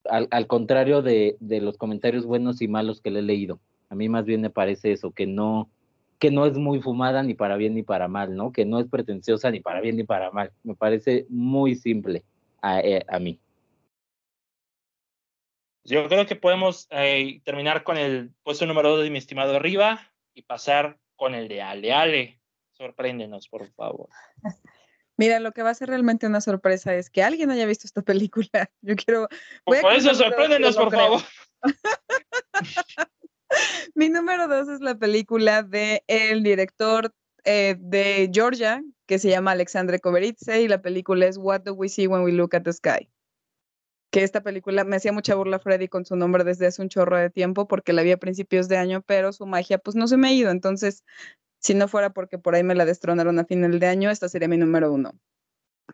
[0.08, 3.60] al, al contrario de, de los comentarios buenos y malos que le he leído.
[3.90, 5.70] A mí más bien me parece eso, que no,
[6.18, 8.52] que no es muy fumada ni para bien ni para mal, ¿no?
[8.52, 10.52] Que no es pretenciosa ni para bien ni para mal.
[10.62, 12.24] Me parece muy simple
[12.60, 13.40] a, eh, a mí.
[15.84, 20.00] Yo creo que podemos eh, terminar con el puesto número 2 de mi estimado arriba
[20.34, 21.92] y pasar con el de Ale.
[21.94, 22.40] Ale,
[22.72, 24.08] sorpréndenos, por favor.
[25.18, 28.02] Mira, lo que va a ser realmente una sorpresa es que alguien haya visto esta
[28.02, 28.48] película.
[28.82, 29.28] Yo quiero.
[29.66, 31.18] voy Por, a eso, sorpréndenos, por creo.
[31.18, 31.22] favor.
[33.94, 37.12] Mi número dos es la película de el director
[37.44, 41.88] eh, de Georgia, que se llama Alexandre Koberitze y la película es What Do We
[41.88, 43.10] See When We Look at the Sky.
[44.10, 47.18] Que esta película me hacía mucha burla Freddy con su nombre desde hace un chorro
[47.18, 50.16] de tiempo porque la vi a principios de año, pero su magia pues no se
[50.16, 50.50] me ha ido.
[50.50, 51.04] Entonces,
[51.58, 54.48] si no fuera porque por ahí me la destronaron a final de año, esta sería
[54.48, 55.18] mi número uno.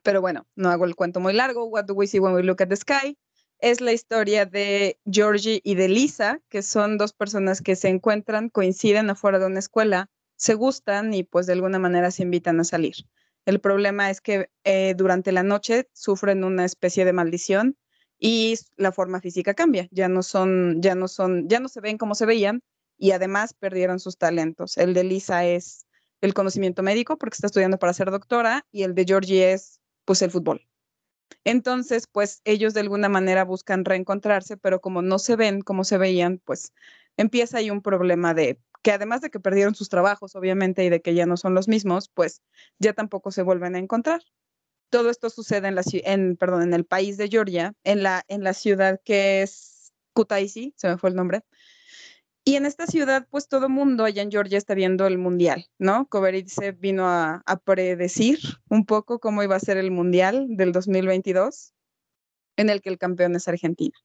[0.03, 1.65] Pero bueno, no hago el cuento muy largo.
[1.66, 3.16] What Do We See When We Look at the Sky
[3.59, 8.51] es la historia de Georgie y de Lisa, que son dos personas que se encuentran,
[8.51, 12.65] coinciden afuera de una escuela, se gustan y pues de alguna manera se invitan a
[12.65, 12.95] salir.
[13.47, 17.77] El problema es que eh, durante la noche sufren una especie de maldición
[18.19, 19.89] y la forma física cambia.
[19.91, 22.62] Ya no son, ya no son, ya no se ven como se veían
[22.97, 24.77] y además perdieron sus talentos.
[24.77, 25.87] El de Lisa es
[26.21, 30.23] el conocimiento médico porque está estudiando para ser doctora y el de Georgie es pues
[30.23, 30.66] el fútbol.
[31.45, 35.99] Entonces, pues ellos de alguna manera buscan reencontrarse, pero como no se ven como se
[35.99, 36.73] veían, pues
[37.16, 41.01] empieza ahí un problema de que además de que perdieron sus trabajos, obviamente, y de
[41.01, 42.43] que ya no son los mismos, pues
[42.79, 44.23] ya tampoco se vuelven a encontrar.
[44.91, 48.45] Todo esto sucede en, la, en, perdón, en el país de Georgia, en la, en
[48.45, 51.43] la ciudad que es Kutaisi, se me fue el nombre,
[52.45, 56.09] y en esta ciudad, pues todo mundo allá en Georgia está viendo el mundial, ¿no?
[56.47, 58.39] se vino a, a, predecir
[58.69, 61.73] un poco cómo iba a ser el mundial del 2022,
[62.57, 63.97] en el que el campeón es Argentina.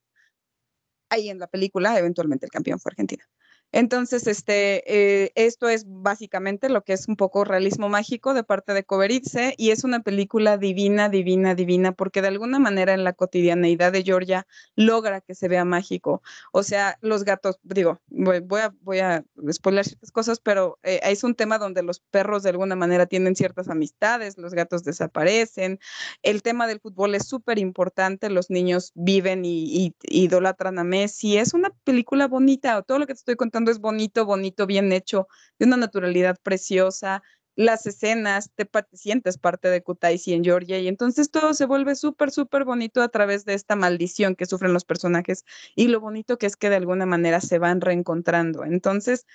[1.10, 3.28] Ahí en la película, eventualmente el campeón fue Argentina.
[3.72, 8.74] Entonces, este, eh, esto es básicamente lo que es un poco realismo mágico de parte
[8.74, 13.14] de Koberitze y es una película divina, divina, divina, porque de alguna manera en la
[13.14, 16.24] cotidianeidad de Georgia logra que se vea mágico.
[16.52, 21.24] O sea, los gatos, digo, voy, a, voy a spoiler ciertas cosas, pero eh, es
[21.24, 25.80] un tema donde los perros de alguna manera tienen ciertas amistades, los gatos desaparecen.
[26.24, 31.38] El tema del fútbol es súper importante, los niños viven y, y idolatran a Messi.
[31.38, 35.27] Es una película bonita, todo lo que te estoy contando es bonito, bonito, bien hecho,
[35.57, 37.22] de una naturalidad preciosa,
[37.56, 42.31] las escenas, te, sientes parte de Kutaisi en Georgia y entonces todo se vuelve súper,
[42.31, 45.44] súper bonito a través de esta maldición que sufren los personajes
[45.76, 48.64] y lo bonito que es que de alguna manera se van reencontrando.
[48.64, 49.26] Entonces,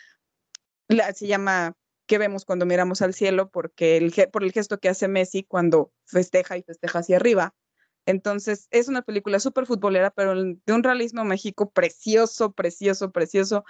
[1.15, 1.77] se llama
[2.07, 3.51] ¿Qué vemos cuando miramos al cielo?
[3.51, 7.55] Porque el, por el gesto que hace Messi cuando festeja y festeja hacia arriba.
[8.07, 13.65] Entonces, es una película súper futbolera, pero de un realismo México precioso, precioso, precioso.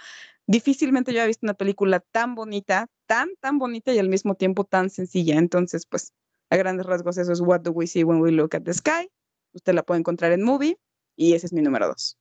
[0.47, 4.65] Difícilmente yo he visto una película tan bonita, tan, tan bonita y al mismo tiempo
[4.65, 5.37] tan sencilla.
[5.39, 6.13] Entonces, pues,
[6.51, 9.11] a grandes rasgos, eso es What Do We See When We Look at the Sky.
[9.53, 10.79] Usted la puede encontrar en Movie
[11.17, 12.19] y ese es mi número dos.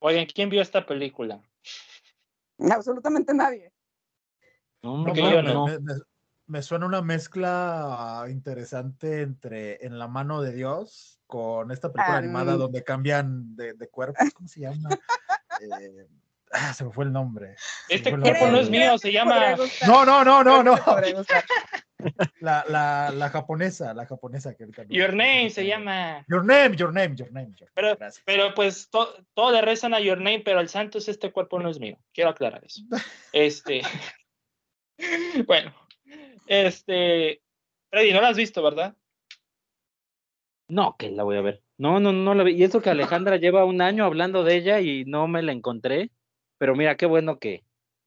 [0.00, 1.42] Oigan, ¿quién vio esta película?
[2.58, 3.72] Absolutamente nadie.
[4.82, 5.78] No, no, yo no me
[6.62, 12.82] suena una mezcla interesante entre En la mano de Dios con esta película animada donde
[12.82, 14.88] cambian de, de cuerpos, ¿cómo se llama?
[15.60, 16.06] Eh,
[16.52, 17.54] ah, se me fue el nombre.
[17.88, 19.56] Este cuerpo no es mío, se llama.
[19.86, 20.76] No, no, no, no, no.
[22.40, 26.24] La, la, la japonesa, la japonesa que Your name se llama.
[26.28, 27.52] Your name, your name, your name.
[27.74, 31.58] pero, pero pues todo le rezan a Your name, pero el santo es este cuerpo
[31.58, 31.98] no es mío.
[32.14, 32.82] Quiero aclarar eso.
[33.32, 33.82] Este.
[35.46, 35.74] bueno,
[36.48, 37.42] este,
[37.90, 38.94] Freddy, no la has visto, ¿verdad?
[40.68, 41.62] No, que la voy a ver.
[41.78, 42.52] No, no, no la vi.
[42.52, 46.10] Y eso que Alejandra lleva un año hablando de ella y no me la encontré.
[46.58, 47.64] Pero mira, qué bueno que,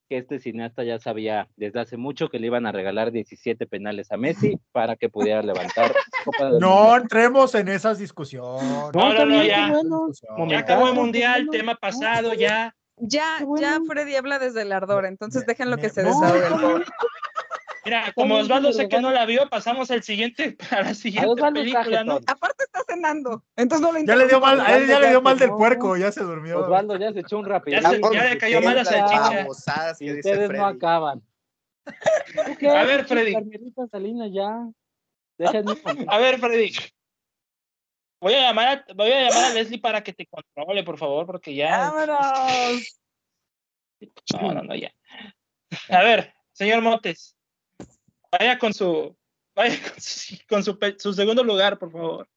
[0.10, 4.12] que este cineasta ya sabía desde hace mucho que le iban a regalar 17 penales
[4.12, 5.94] a Messi para que pudiera levantar.
[6.60, 8.62] no entremos en esas discusiones.
[8.94, 9.72] No, no, no, ya.
[10.50, 12.76] ya acabó el mundial, tema pasado, ya.
[12.98, 16.84] Ya, ya Freddy habla desde el ardor, entonces déjenlo que se desahogue.
[17.84, 22.04] Mira, como Osvaldo sé que no la vio, pasamos al siguiente, a la siguiente película,
[22.04, 22.20] ¿no?
[22.28, 25.22] Aparte está cenando, entonces no le Ya le dio mal, a él ya le dio
[25.22, 26.60] mal del puerco, ya se durmió.
[26.60, 27.82] Osvaldo ya se echó un rápido.
[27.82, 29.48] Ya, ya le cayó mal a salchicha.
[30.00, 31.24] Y ustedes no acaban.
[32.62, 33.34] A ver, Freddy.
[34.32, 34.68] ya.
[36.08, 36.72] A ver, Freddy.
[38.22, 41.26] Voy a, llamar a, voy a llamar a Leslie para que te controle, por favor,
[41.26, 41.90] porque ya.
[41.90, 43.02] ¡Vámonos!
[44.34, 44.94] No, no, no, ya.
[45.90, 47.36] A ver, señor Montes.
[48.32, 49.16] Vaya con su,
[49.56, 49.76] vaya
[50.48, 52.30] con su, segundo lugar, por favor.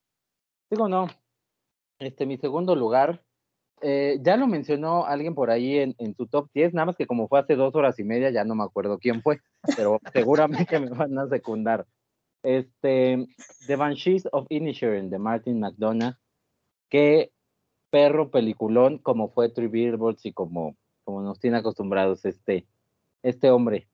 [0.71, 1.09] Digo, no.
[1.99, 3.23] Este, mi segundo lugar,
[3.81, 7.07] eh, ya lo mencionó alguien por ahí en, en, su top 10, nada más que
[7.07, 9.41] como fue hace dos horas y media, ya no me acuerdo quién fue,
[9.77, 11.87] pero seguramente me van a secundar.
[12.43, 13.27] Este,
[13.67, 16.17] The Banshees of Inisherin de Martin McDonough,
[16.91, 17.33] qué
[17.91, 22.67] perro peliculón como fue Three Billboards y como, como nos tiene acostumbrados este,
[23.23, 23.89] este hombre.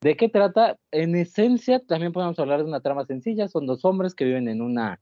[0.00, 0.78] ¿De qué trata?
[0.92, 3.48] En esencia, también podemos hablar de una trama sencilla.
[3.48, 5.00] Son dos hombres que viven en una,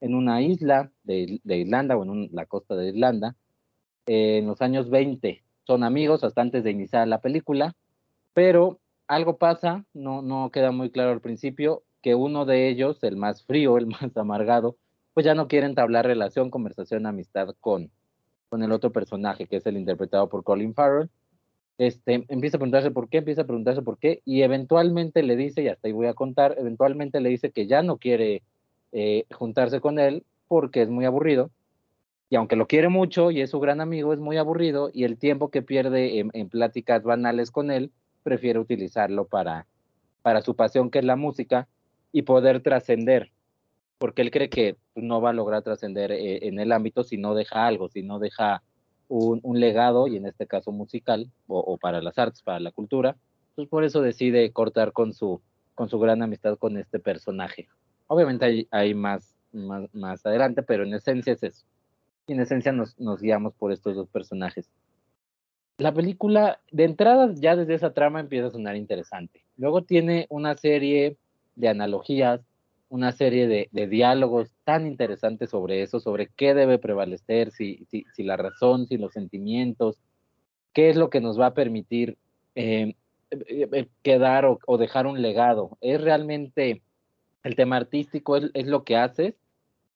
[0.00, 3.36] en una isla de, Irlanda o en la costa de Irlanda
[4.06, 5.42] en los años 20.
[5.66, 7.74] Son amigos hasta antes de iniciar la película,
[8.34, 13.16] pero algo pasa, no, no queda muy claro al principio, que uno de ellos, el
[13.16, 14.76] más frío, el más amargado,
[15.14, 17.90] pues ya no quiere entablar relación, conversación, amistad con,
[18.50, 21.08] con el otro personaje, que es el interpretado por Colin Farrell.
[21.76, 25.62] Este, empieza a preguntarse por qué, empieza a preguntarse por qué, y eventualmente le dice,
[25.62, 28.42] y hasta ahí voy a contar, eventualmente le dice que ya no quiere
[28.92, 31.50] eh, juntarse con él porque es muy aburrido,
[32.30, 35.18] y aunque lo quiere mucho y es su gran amigo, es muy aburrido, y el
[35.18, 37.90] tiempo que pierde en, pláticas banales con él,
[38.22, 39.66] prefiere utilizarlo para,
[40.22, 41.68] para su pasión, que es la música,
[42.12, 43.32] y poder trascender,
[43.98, 47.34] porque él cree que no va a lograr trascender eh, en el ámbito si no
[47.34, 48.62] deja algo, si no deja
[49.18, 53.16] un, legado, y en este caso musical, o, o, para las artes, para la cultura,
[53.54, 55.40] pues por eso decide cortar con su,
[55.74, 57.68] con su gran amistad con este personaje.
[58.06, 61.64] Obviamente hay, hay más, más, más adelante, pero en esencia es eso.
[62.26, 64.68] Y en esencia nos, nos guiamos por estos dos personajes.
[65.78, 69.44] La película, de entrada, ya desde esa trama empieza a sonar interesante.
[69.56, 71.16] Luego tiene una serie
[71.56, 72.40] de analogías,
[72.94, 77.84] una serie de, diálogos tan interesantes sobre eso, sobre qué debe prevalecer, si,
[78.18, 79.98] la razón, si los sentimientos,
[80.72, 82.16] qué es lo que nos va a permitir
[82.54, 82.94] eh,
[84.02, 85.76] quedar o, dejar un legado.
[85.80, 86.82] ¿Es realmente
[87.42, 89.34] el tema artístico, es, lo que haces?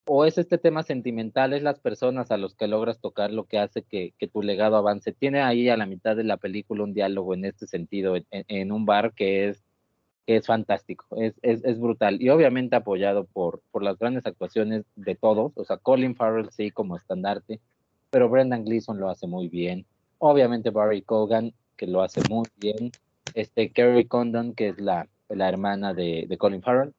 [0.04, 3.60] ¿O es este tema sentimental, es las personas a los que logras tocar lo que
[3.60, 5.12] hace que, tu legado avance?
[5.12, 8.72] Tiene ahí a la mitad de la película un diálogo en este sentido, en, en
[8.72, 9.67] un bar que es
[10.36, 12.20] es fantástico, es, es, es, brutal.
[12.20, 16.70] Y obviamente apoyado por, por las grandes actuaciones de todos, o sea, Colin Farrell sí
[16.70, 17.60] como estandarte,
[18.10, 19.86] pero Brendan Gleeson lo hace muy bien,
[20.18, 22.92] obviamente Barry Cogan que lo hace muy bien,
[23.34, 26.92] este Kerry Condon que es la, la hermana de, de, Colin Farrell,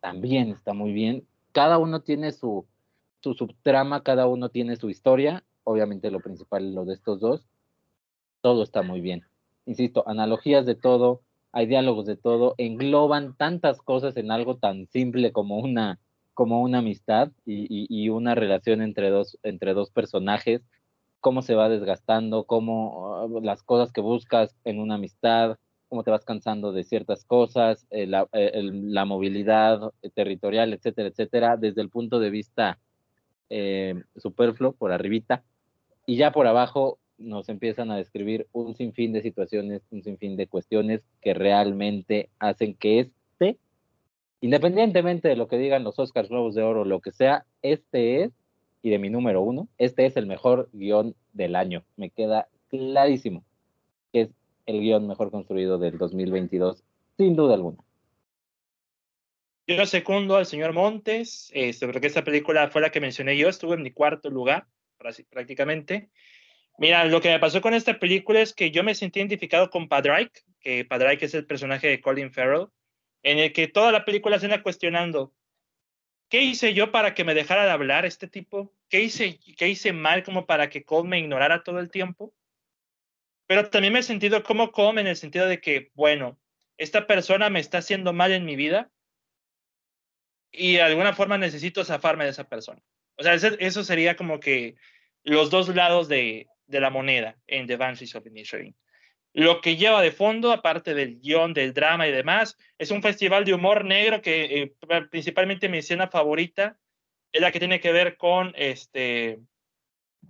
[0.00, 2.64] también está muy bien, cada uno tiene su,
[3.20, 7.46] su subtrama, cada uno tiene su historia, obviamente lo principal es lo de estos dos,
[8.40, 9.24] todo está muy bien,
[9.66, 11.20] insisto, analogías de todo,
[11.52, 15.98] hay diálogos de todo, engloban tantas cosas en algo tan simple como una,
[16.34, 20.62] como una amistad y, una relación entre dos, entre dos personajes,
[21.20, 25.58] cómo se va desgastando, cómo uh, las cosas que buscas en una amistad,
[25.88, 31.56] cómo te vas cansando de ciertas cosas, eh, la, eh, la, movilidad territorial, etcétera, etcétera,
[31.56, 32.78] desde el punto de vista
[33.50, 35.42] eh, superfluo, por arribita,
[36.06, 40.46] y ya por abajo nos empiezan a describir un sinfín de situaciones, un sinfín de
[40.46, 43.58] cuestiones que realmente hacen que este,
[44.40, 48.30] independientemente de lo que digan los Oscars Globos de Oro, lo que sea, este es,
[48.82, 51.84] y de mi número uno, este es el mejor guion del año.
[51.96, 53.44] Me queda clarísimo
[54.12, 54.30] que es
[54.66, 56.82] el guion mejor construido del 2022,
[57.16, 57.78] sin duda alguna.
[59.66, 63.74] Yo segundo al señor Montes, este, porque esta película fue la que mencioné yo, estuvo
[63.74, 64.66] en mi cuarto lugar,
[65.30, 66.10] prácticamente.
[66.80, 69.86] Mira, lo que me pasó con esta película es que yo me sentí identificado con
[69.86, 72.68] Padraic, que Padraic es el personaje de Colin Farrell,
[73.22, 75.34] en el que toda la película se anda cuestionando,
[76.30, 78.72] ¿qué hice yo para que me dejara de hablar este tipo?
[78.88, 82.32] ¿Qué hice, qué hice mal como para que Cole me ignorara todo el tiempo?
[83.46, 86.40] Pero también me he sentido como Cole en el sentido de que, bueno,
[86.78, 88.90] esta persona me está haciendo mal en mi vida
[90.50, 92.80] y de alguna forma necesito zafarme de esa persona.
[93.18, 94.76] O sea, eso sería como que
[95.24, 98.74] los dos lados de, de la moneda en The Banshees of Inisherin.
[99.32, 103.44] Lo que lleva de fondo, aparte del guion, del drama y demás, es un festival
[103.44, 104.74] de humor negro que eh,
[105.10, 106.78] principalmente mi escena favorita
[107.32, 109.38] es la que tiene que ver con este,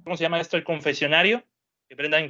[0.04, 0.58] ¿cómo se llama esto?
[0.58, 1.44] El confesionario,
[1.88, 2.28] que Brendan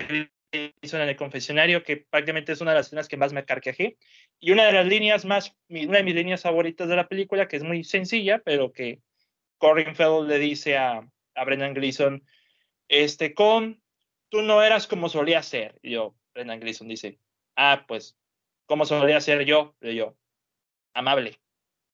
[0.80, 3.96] hizo en el confesionario, que prácticamente es una de las escenas que más me carcajé.
[4.38, 7.56] Y una de las líneas más, una de mis líneas favoritas de la película, que
[7.56, 9.00] es muy sencilla, pero que
[9.58, 12.24] Corin Fell le dice a, a Brendan Gleeson,
[12.88, 13.82] este, con
[14.30, 15.78] tú no eras como solía ser.
[15.82, 17.18] Y yo, Brendan Gleeson dice,
[17.56, 18.16] ah, pues,
[18.66, 19.76] como solía ser yo?
[19.82, 20.16] Y yo,
[20.94, 21.38] amable.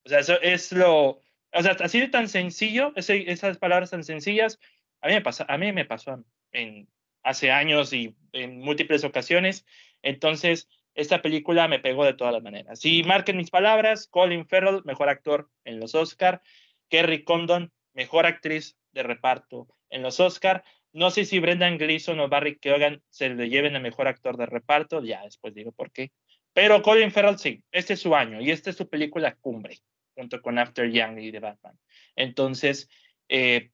[0.04, 1.20] O sea, eso es lo,
[1.52, 4.60] o sea, así de tan sencillo, esas palabras tan sencillas,
[5.00, 6.88] a mí me, pasa, a mí me pasó en,
[7.22, 9.66] hace años y en múltiples ocasiones.
[10.02, 12.80] Entonces, esta película me pegó de todas las maneras.
[12.80, 16.42] Si marquen mis palabras, Colin Farrell, mejor actor en los Oscar,
[16.88, 20.64] Kerry Condon, mejor actriz de reparto en los Oscar,
[20.96, 24.46] no sé si Brendan Gleeson o Barry Keoghan se le lleven a mejor actor de
[24.46, 26.10] reparto, ya después digo por qué.
[26.54, 29.78] Pero Colin Farrell sí, este es su año y esta es su película cumbre,
[30.14, 31.78] junto con After Young y The Batman.
[32.16, 32.88] Entonces,
[33.28, 33.72] eh,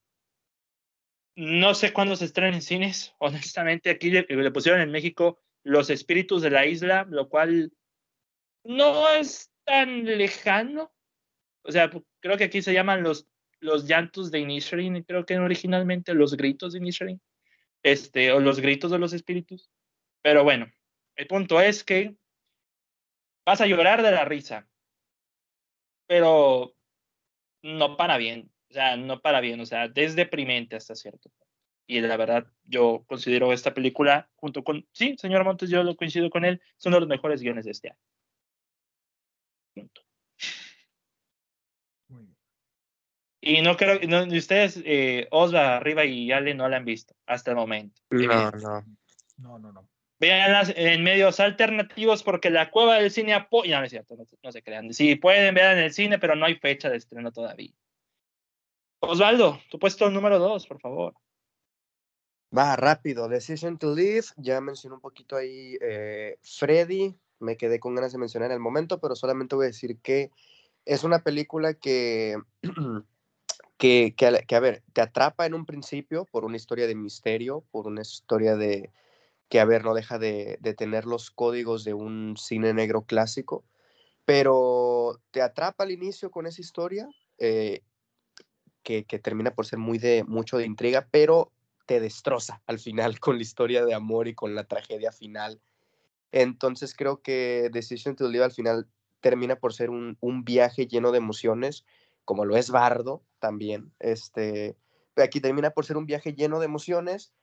[1.36, 5.90] no sé cuándo se estrena en cines, honestamente, aquí le, le pusieron en México Los
[5.90, 7.72] Espíritus de la Isla, lo cual
[8.64, 10.92] no es tan lejano.
[11.62, 11.88] O sea,
[12.18, 13.28] creo que aquí se llaman los
[13.62, 17.22] los llantos de Inisherin, creo que originalmente los gritos de Inisherin,
[17.82, 19.70] este, o los gritos de los espíritus.
[20.20, 20.66] Pero bueno,
[21.16, 22.16] el punto es que
[23.46, 24.68] vas a llorar de la risa,
[26.06, 26.74] pero
[27.62, 31.46] no para bien, o sea, no para bien, o sea, es deprimente hasta cierto punto.
[31.86, 36.30] Y la verdad, yo considero esta película, junto con, sí, señor Montes, yo lo coincido
[36.30, 37.98] con él, son de los mejores guiones de este año.
[39.74, 40.02] Punto.
[43.44, 47.50] Y no creo, no, ustedes, eh, Osva, Arriba y Ale no la han visto hasta
[47.50, 48.00] el momento.
[48.10, 48.84] No, no.
[49.36, 49.88] No, no, no.
[50.20, 53.80] Veanlas en medios alternativos porque la cueva del cine apoya.
[53.80, 54.94] No, es cierto, no, no, se crean.
[54.94, 57.72] Sí, pueden ver en el cine, pero no hay fecha de estreno todavía.
[59.00, 61.14] Osvaldo, tu puesto número dos, por favor.
[62.56, 63.28] Va rápido.
[63.28, 64.26] Decision to Live.
[64.36, 67.12] Ya mencioné un poquito ahí eh, Freddy.
[67.40, 70.30] Me quedé con ganas de mencionar en el momento, pero solamente voy a decir que
[70.84, 72.36] es una película que
[73.82, 77.88] que, que, a ver, te atrapa en un principio por una historia de misterio, por
[77.88, 78.92] una historia de
[79.48, 83.64] que, a ver, no deja de, de tener los códigos de un cine negro clásico,
[84.24, 87.82] pero te atrapa al inicio con esa historia eh,
[88.84, 91.50] que, que, termina por ser muy de mucho de intriga, pero
[91.86, 95.60] te destroza al final con la historia de amor y con la tragedia final.
[96.30, 98.86] Entonces creo que Decision to Live al final
[99.20, 101.84] termina por ser un, un viaje lleno de emociones
[102.24, 103.92] como lo es Bardo también.
[103.98, 104.76] Este,
[105.16, 107.34] aquí termina por ser un viaje lleno de emociones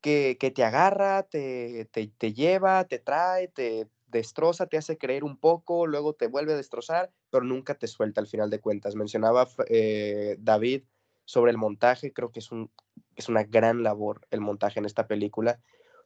[0.00, 5.22] que, que te agarra, te, te, te, lleva, te trae, te destroza, te hace creer
[5.22, 8.94] un poco, luego te vuelve a destrozar, pero nunca te suelta al final de cuentas.
[8.94, 10.84] Mencionaba eh, David
[11.26, 12.70] sobre el montaje, creo que es, un,
[13.14, 15.60] es una gran labor el montaje en esta película,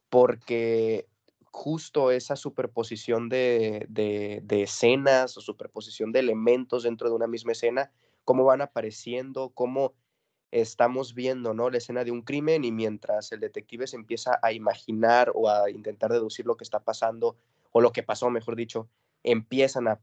[0.09, 1.07] porque
[1.45, 7.53] justo esa superposición de, de, de, escenas o superposición de elementos dentro de una misma
[7.53, 7.91] escena
[8.29, 9.95] cómo van apareciendo, cómo
[10.51, 11.71] estamos viendo ¿no?
[11.71, 15.71] la escena de un crimen y mientras el detective se empieza a imaginar o a
[15.71, 17.37] intentar deducir lo que está pasando
[17.71, 18.87] o lo que pasó, mejor dicho,
[19.23, 19.99] empiezan a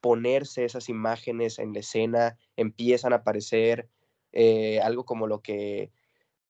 [0.00, 3.88] ponerse esas imágenes en la escena, empiezan a aparecer
[4.32, 5.92] eh, algo como lo que,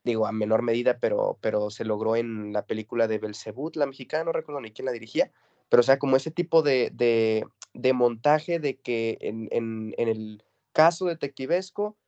[0.05, 4.25] digo, a menor medida, pero, pero se logró en la película de Belzebut, la mexicana,
[4.25, 5.31] no recuerdo ni quién la dirigía,
[5.69, 10.43] pero o sea, como ese tipo de, de, montaje de que en, en el
[10.79, 11.99] caso detectivesco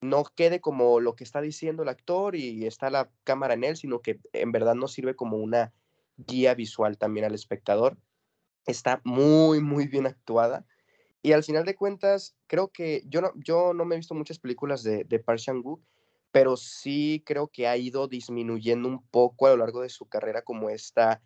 [0.00, 3.76] no quede como lo que está diciendo el actor y está la cámara en él,
[3.76, 5.72] sino que en verdad nos sirve como una
[6.16, 7.96] guía visual también al espectador.
[8.66, 10.66] Está muy, muy bien actuada.
[11.22, 14.40] Y al final de cuentas, creo que yo no, yo no me he visto muchas
[14.40, 15.80] películas de, de Park Chan-wook,
[16.32, 20.42] pero sí creo que ha ido disminuyendo un poco a lo largo de su carrera
[20.42, 21.22] como esta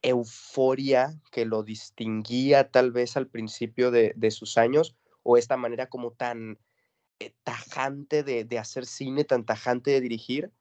[0.00, 5.88] euforia que lo distinguía tal vez al principio de, de sus años, o esta manera
[5.88, 6.58] como tan
[7.18, 10.52] eh, tajante de, de, hacer cine, tan tajante de dirigir,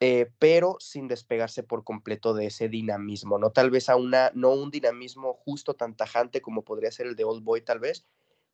[0.00, 3.50] eh, pero sin despegarse por completo de ese dinamismo, ¿no?
[3.50, 7.24] Tal vez a una, no un dinamismo justo tan tajante como podría ser el de
[7.24, 8.04] Old Boy tal vez,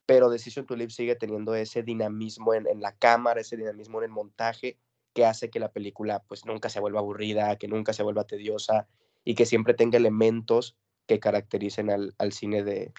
[0.04, 4.04] pero Decision to Live sigue teniendo ese dinamismo en, en la cámara, ese dinamismo en
[4.04, 4.78] el montaje,
[5.14, 8.86] que hace que la película pues nunca se vuelva aburrida, que nunca se vuelva tediosa
[9.24, 10.76] y que siempre tenga elementos
[11.06, 12.92] que caractericen al, al cine de,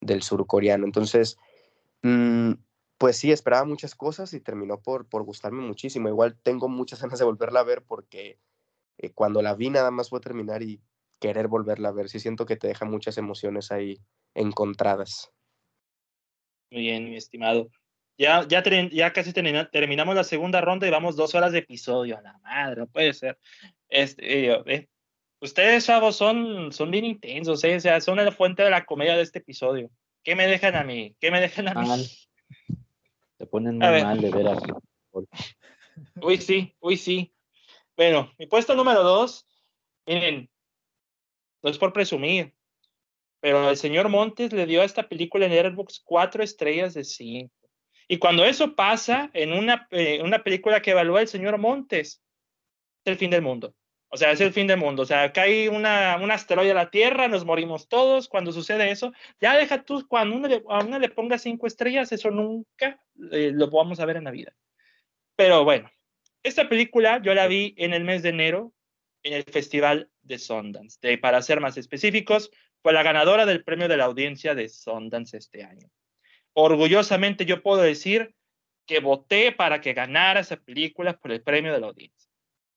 [0.00, 0.84] del surcoreano.
[0.84, 1.38] Entonces,
[2.98, 6.08] pues sí, esperaba muchas cosas y terminó por, gustarme muchísimo.
[6.08, 8.38] Igual tengo muchas ganas de volverla a ver porque
[8.98, 10.80] eh, cuando la vi nada más fue terminar y
[11.20, 12.08] querer volverla a ver.
[12.08, 14.00] Sí siento que te deja muchas emociones ahí
[14.34, 15.32] encontradas.
[16.70, 17.70] Muy bien, mi estimado.
[18.18, 22.18] Ya, ya, ya casi termina, terminamos la segunda ronda y vamos dos horas de episodio.
[22.22, 23.38] La madre, no puede ser.
[23.88, 24.88] Este, eh, eh,
[25.40, 29.22] ustedes, chavos, son, son bien intensos, o sea, son la fuente de la comedia de
[29.22, 29.90] este episodio.
[30.26, 31.14] ¿Qué me dejan a mí?
[31.20, 31.86] ¿Qué me dejan a mí?
[31.86, 32.00] Mal.
[32.00, 34.60] Se ponen muy mal, de veras.
[36.20, 37.32] Uy, sí, uy, sí.
[37.96, 39.46] Bueno, mi puesto número dos,
[40.04, 40.50] miren,
[41.62, 42.52] no es por presumir,
[43.38, 47.54] pero el señor Montes le dio a esta película en Airbox cuatro estrellas de cinco.
[48.08, 52.20] Y cuando eso pasa en una, eh, una película que evalúa el señor Montes,
[53.04, 53.76] es el fin del mundo.
[54.16, 55.02] O sea, es el fin del mundo.
[55.02, 58.28] O sea, cae una, un asteroide a la Tierra, nos morimos todos.
[58.28, 59.12] Cuando sucede eso,
[59.42, 62.98] ya deja tú, cuando uno le, a uno le ponga cinco estrellas, eso nunca
[63.30, 64.56] eh, lo vamos a ver en la vida.
[65.36, 65.90] Pero bueno,
[66.42, 68.72] esta película yo la vi en el mes de enero
[69.22, 71.18] en el Festival de Sundance.
[71.18, 75.62] Para ser más específicos, fue la ganadora del premio de la audiencia de Sundance este
[75.62, 75.90] año.
[76.54, 78.34] Orgullosamente yo puedo decir
[78.86, 82.25] que voté para que ganara esa película por el premio de la audiencia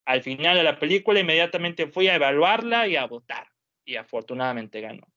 [0.10, 3.48] al final de la película inmediatamente fui a evaluarla y a votar
[3.86, 5.08] y afortunadamente ganó.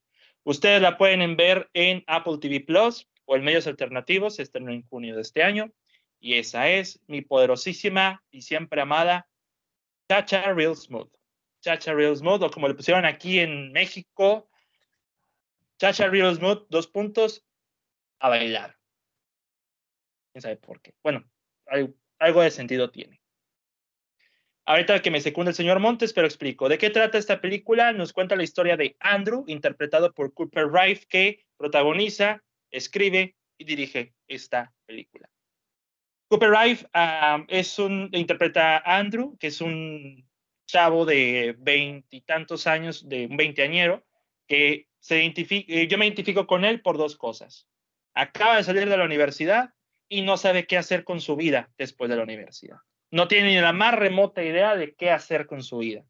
[0.43, 4.83] Ustedes la pueden ver en Apple TV Plus o en medios alternativos, se estrenó en
[4.83, 5.73] junio de este año
[6.19, 9.27] y esa es mi poderosísima y siempre amada
[10.07, 11.11] Chacha Real Smooth.
[11.61, 14.47] Chacha Real Smooth o como le pusieron aquí en México,
[15.79, 17.43] Chacha Real Smooth, dos puntos,
[18.19, 18.77] a bailar.
[20.33, 20.93] ¿Quién sabe por qué?
[21.01, 21.27] Bueno,
[21.65, 23.22] algo, algo de sentido tiene.
[24.65, 26.69] Ahorita que me secunda el señor Montes, pero explico.
[26.69, 27.91] ¿De qué trata esta película?
[27.91, 32.41] Nos cuenta la historia de Andrew, interpretado por Cooper Rife, que protagoniza,
[32.71, 35.29] escribe y dirige esta película.
[36.29, 40.25] Cooper Rife ah, es un, interpreta a Andrew, que es un
[40.65, 44.05] chavo de veintitantos años, de un veinteañero,
[44.47, 47.67] que se identifica, eh, yo me identifico con él por dos cosas.
[48.13, 49.73] Acaba de salir de la universidad
[50.07, 52.77] y no sabe qué hacer con su vida después de la universidad.
[53.13, 56.03] No tiene ni la más remota idea de qué hacer con su vida.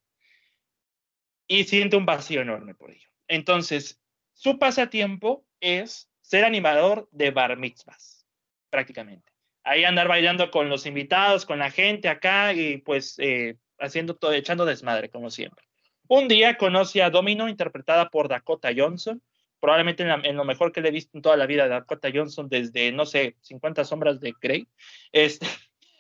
[1.47, 3.09] Y siente un vacío enorme por ello.
[3.27, 3.99] Entonces,
[4.31, 8.25] su pasatiempo es ser animador de bar mitzvahs,
[8.69, 9.33] prácticamente.
[9.65, 14.31] Ahí andar bailando con los invitados, con la gente acá y pues eh, haciendo todo,
[14.31, 15.65] echando desmadre, como siempre.
[16.07, 19.21] Un día conoce a Domino, interpretada por Dakota Johnson,
[19.59, 22.93] probablemente en, lo mejor que le he visto en toda la vida, Dakota Johnson, desde,
[22.93, 24.69] no sé, 50 sombras de Grey.
[25.11, 25.45] Este,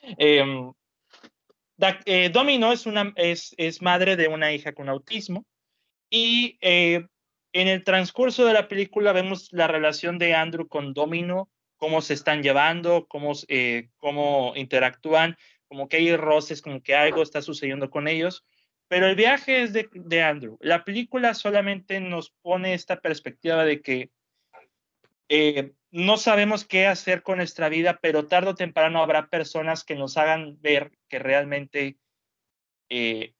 [2.05, 5.45] eh, Domino es, madre de una hija con autismo
[6.09, 7.05] y eh,
[7.53, 12.13] en el transcurso de la película vemos la relación de Andrew con Domino, cómo se
[12.13, 15.37] están llevando, cómo, eh, cómo interactúan,
[15.67, 18.43] como que hay roces, como que algo está sucediendo con ellos.
[18.87, 20.57] Pero el viaje es de, Andrew.
[20.61, 24.11] La película solamente nos pone esta perspectiva de que
[25.29, 29.93] eh, no sabemos qué hacer con nuestra vida, pero tarde o temprano habrá personas que
[29.93, 31.97] nos hagan ver que realmente
[32.89, 33.35] eh,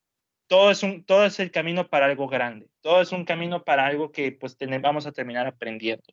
[0.46, 3.88] todo, es un, todo es el camino para algo grande, todo es un camino para
[3.88, 6.04] algo que pues vamos a terminar aprendiendo.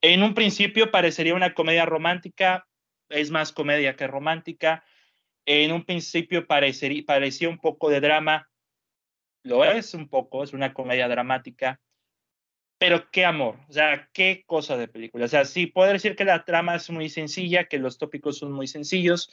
[0.00, 2.66] En un principio parecería una comedia romántica,
[3.08, 4.84] es más comedia que romántica.
[5.46, 8.50] En un principio parecería, parecía un poco de drama,
[9.44, 11.80] lo es un poco, es una comedia dramática,
[12.80, 15.26] pero qué amor, o sea, qué cosa de película.
[15.26, 18.52] O sea, sí, puedo decir que la trama es muy sencilla, que los tópicos son
[18.52, 19.30] muy sencillos,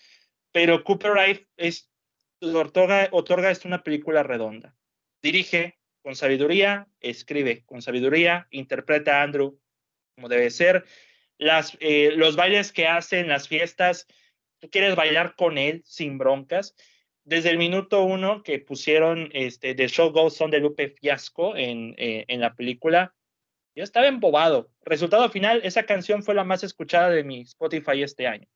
[0.51, 1.89] pero Cooper Wright es,
[2.41, 4.75] otorga, otorga una película redonda.
[5.21, 9.57] Dirige con sabiduría, escribe con sabiduría, interpreta a Andrew
[10.15, 10.83] como debe ser.
[11.37, 14.07] Las, eh, los bailes que hace en las fiestas,
[14.59, 16.75] tú quieres bailar con él sin broncas
[17.23, 21.93] desde el minuto uno que pusieron este, The Show Goes On de Lupe Fiasco en,
[21.97, 23.13] eh, en la película,
[23.77, 24.71] yo estaba embobado.
[24.81, 28.47] Resultado final, esa canción fue la más escuchada de mi Spotify este año.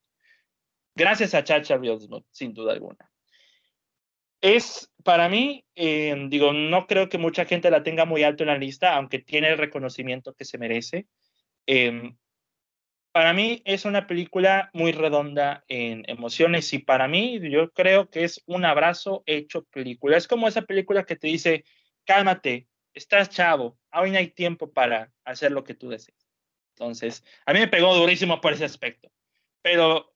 [0.96, 3.12] Gracias a Chacha Reelsmouth, sin duda alguna.
[4.42, 8.48] Es, para mí, eh, digo, no creo que mucha gente la tenga muy alto en
[8.48, 11.06] la lista, aunque tiene el reconocimiento que se merece.
[11.68, 12.16] Eh,
[13.12, 18.24] para mí es una película muy redonda en emociones y para mí yo creo que
[18.24, 20.18] es un abrazo hecho película.
[20.18, 21.64] Es como esa película que te dice,
[22.06, 26.28] cálmate, estás chavo, aún hay tiempo para hacer lo que tú desees.
[26.76, 29.12] Entonces, a mí me pegó durísimo por ese aspecto.
[29.62, 30.12] Pero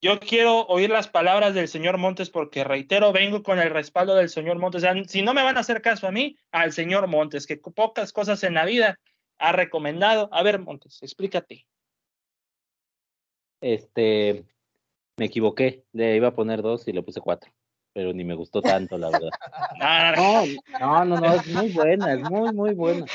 [0.00, 4.28] yo quiero oír las palabras del señor Montes porque, reitero, vengo con el respaldo del
[4.28, 4.84] señor Montes.
[5.08, 8.42] si no me van a hacer caso a mí, al señor Montes, que pocas cosas
[8.44, 8.98] en la vida
[9.38, 10.28] ha recomendado.
[10.32, 11.66] A ver, Montes, explícate.
[13.60, 14.44] Este,
[15.16, 17.52] me equivoqué, le iba a poner dos y le puse cuatro,
[17.92, 19.30] pero ni me gustó tanto, la verdad.
[20.80, 23.06] no, no, no, es muy buena, es muy, muy buena.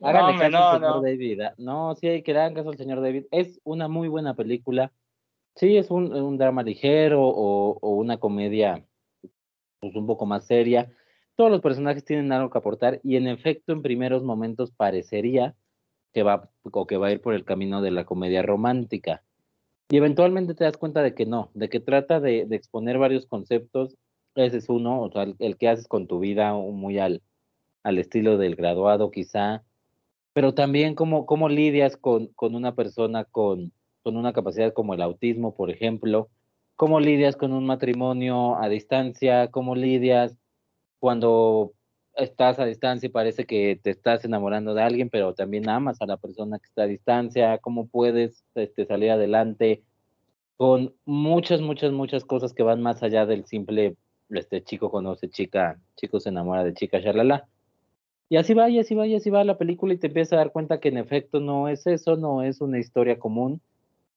[0.00, 1.40] Háganle caso al señor David.
[1.40, 1.54] ¿ah?
[1.58, 3.26] No, sí hay que dar caso al señor David.
[3.30, 4.92] Es una muy buena película.
[5.54, 8.84] Sí, es un, un drama ligero o, o, una comedia
[9.80, 10.90] pues, un poco más seria.
[11.36, 15.54] Todos los personajes tienen algo que aportar y en efecto en primeros momentos parecería
[16.12, 19.22] que va o que va a ir por el camino de la comedia romántica.
[19.92, 23.94] Y eventualmente te das cuenta de que no, de que trata de, exponer varios conceptos.
[24.34, 27.20] Ese es uno, o sea, el, que haces con tu vida, muy al,
[27.82, 29.64] al estilo del graduado quizá,
[30.32, 35.02] pero también cómo, cómo lidias con, con una persona con, con una capacidad como el
[35.02, 36.30] autismo, por ejemplo,
[36.74, 40.34] cómo lidias con un matrimonio a distancia, cómo lidias
[41.00, 41.74] cuando
[42.16, 46.06] estás a distancia y parece que te estás enamorando de alguien, pero también amas a
[46.06, 49.82] la persona que está a distancia, cómo puedes este, salir adelante
[50.56, 53.96] con muchas, muchas, muchas cosas que van más allá del simple,
[54.30, 57.48] este chico conoce chica, chico se enamora de chica, shalala.
[58.28, 60.36] Y así va, y así va, y así va la película y te empiezas a
[60.36, 63.60] dar cuenta que en efecto no es eso, no es una historia común,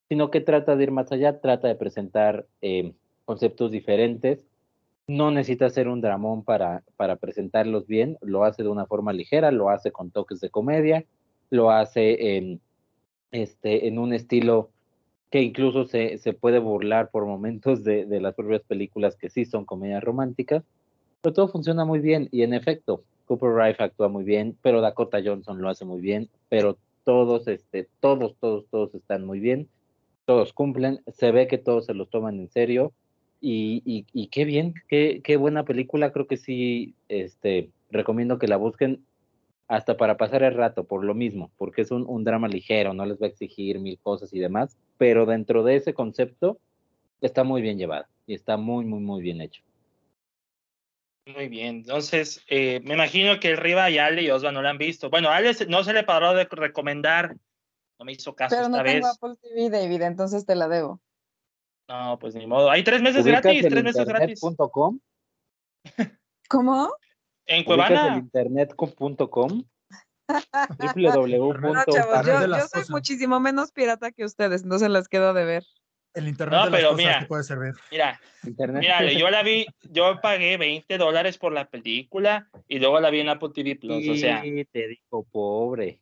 [0.08, 2.92] sino que trata de ir más allá, trata de presentar eh,
[3.24, 4.46] conceptos diferentes
[5.08, 9.50] no necesita ser un dramón para, para presentarlos bien, lo hace de una forma ligera,
[9.52, 11.04] lo hace con toques de comedia,
[11.50, 12.60] lo hace en,
[13.30, 14.70] este, en un estilo
[15.30, 19.44] que incluso se, se puede burlar por momentos de, de, las propias películas que sí
[19.44, 20.64] son comedias románticas,
[21.20, 25.18] pero todo funciona muy bien y en efecto, Cooper Rife actúa muy bien, pero Dakota
[25.24, 29.68] Johnson lo hace muy bien, pero todos, este, todos, todos, todos están muy bien,
[30.24, 32.92] todos cumplen, se ve que todos se los toman en serio
[33.40, 38.48] y, y, y qué bien, qué, qué buena película, creo que sí, este, recomiendo que
[38.48, 39.04] la busquen
[39.68, 43.04] hasta para pasar el rato, por lo mismo, porque es un, un, drama ligero, no
[43.04, 46.58] les va a exigir mil cosas y demás, pero dentro de ese concepto
[47.20, 49.62] está muy bien llevada y está muy, muy, muy bien hecho.
[51.26, 54.70] Muy bien, entonces eh, me imagino que el Riva y Ale y Osva no la
[54.70, 55.10] han visto.
[55.10, 57.36] Bueno, Ale no se le paró de recomendar,
[57.98, 59.16] no me hizo caso Pero no esta tengo vez.
[59.16, 61.00] Apple TV, David, entonces te la debo.
[61.88, 62.70] No, pues ni modo.
[62.70, 64.40] Hay tres meses gratis, tres meses gratis.
[64.72, 64.98] .com?
[66.48, 66.92] ¿Cómo?
[67.46, 68.16] En Cuevana.
[68.16, 69.62] internet.com
[70.96, 72.90] No, chavos, yo, soy cosas.
[72.90, 75.64] muchísimo menos pirata que ustedes, entonces las quedo de ver.
[76.14, 77.20] El internet No, de las pero cosas mira.
[77.20, 77.74] te puede servir.
[77.90, 78.80] Mira, Internet.
[78.80, 83.20] mira, yo la vi, yo pagué 20 dólares por la película y luego la vi
[83.20, 84.42] en Apple TV Plus, o sea.
[84.42, 86.00] Sí, te digo, pobre.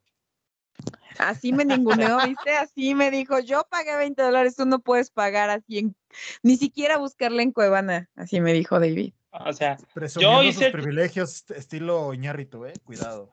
[1.19, 2.51] Así me ninguneó, ¿viste?
[2.57, 5.97] Así me dijo, yo pagué 20 dólares, tú no puedes pagar así, en,
[6.43, 9.13] ni siquiera buscarla en Cuevana, así me dijo David.
[9.31, 12.73] O sea, Presumiendo hice sus privilegios est- estilo Iñárritu, eh.
[12.85, 13.33] Cuidado.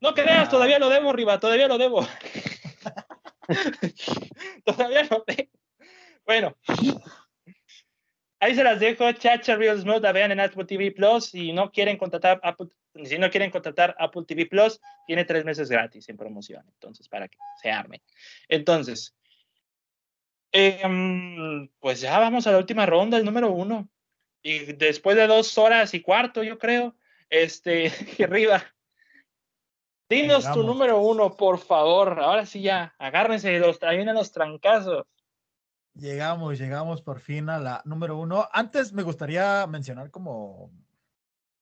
[0.00, 2.06] no creas, todavía lo debo, Riva, todavía lo debo.
[4.64, 5.50] todavía lo debo.
[6.26, 6.56] Bueno,
[8.40, 9.10] ahí se las dejo.
[9.12, 11.26] Chacha Real Smooth, la vean en Apple TV Plus.
[11.26, 12.68] Si no quieren contratar Apple,
[13.02, 16.64] si no quieren contratar Apple TV Plus, tiene tres meses gratis en promoción.
[16.68, 18.00] Entonces, para que se armen.
[18.48, 19.16] Entonces,
[20.52, 23.88] em, pues ya vamos a la última ronda, el número uno.
[24.42, 26.94] Y después de dos horas y cuarto, yo creo,
[27.30, 27.86] este,
[28.24, 28.62] arriba.
[30.08, 32.20] Dinos tu número uno, por favor.
[32.20, 35.06] Ahora sí ya, agárrense los, ahí vienen los trancazos.
[35.94, 38.48] Llegamos, llegamos por fin a la número uno.
[38.52, 40.70] Antes me gustaría mencionar como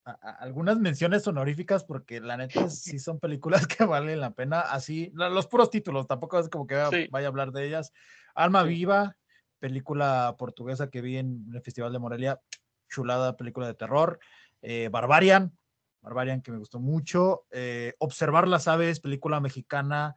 [0.05, 4.61] a- a- algunas menciones honoríficas porque la neta sí son películas que valen la pena.
[4.61, 7.07] Así, los puros títulos, tampoco es como que vaya, Sí.
[7.11, 7.93] vaya a hablar de ellas.
[8.35, 8.69] Alma Sí.
[8.69, 9.15] Viva,
[9.59, 12.41] película portuguesa que vi en el Festival de Morelia,
[12.89, 14.19] chulada película de terror.
[14.61, 15.57] Eh, Barbarian,
[16.01, 17.45] Barbarian que me gustó mucho.
[17.51, 20.15] Eh, Observar las aves, película mexicana,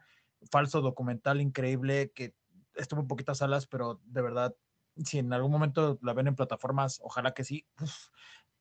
[0.51, 2.35] falso documental increíble que
[2.75, 4.53] estuvo en poquitas salas, pero de verdad,
[5.03, 7.65] si en algún momento la ven en plataformas, ojalá que sí.
[7.81, 8.09] Uf,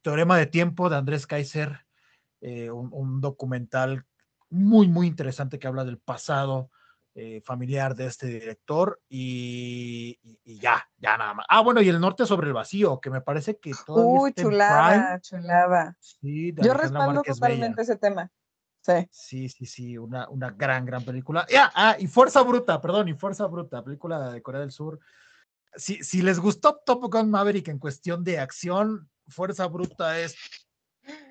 [0.07, 1.85] Teorema de Tiempo de Andrés Kaiser,
[2.41, 4.05] eh, un, un documental
[4.49, 6.71] muy, muy interesante que habla del pasado
[7.17, 11.47] eh, familiar de este director y, y- y ya, ya nada más.
[11.49, 15.21] Ah, bueno, y El Norte sobre el Vacío, que me parece que todavía Uy, chulada,
[15.21, 15.97] chulada.
[15.99, 17.55] Sí, Yo respaldo Márquez Bella.
[17.55, 18.31] totalmente ese tema.
[18.83, 18.93] Sí.
[19.11, 21.45] Sí, sí, sí, una, una gran, gran película.
[21.51, 25.01] Ya, ah, y Fuerza Bruta, perdón, y Fuerza Bruta, película de Corea del Sur.
[25.75, 30.37] Si, si les gustó Top Gun Maverick en cuestión de acción, Fuerza Bruta es.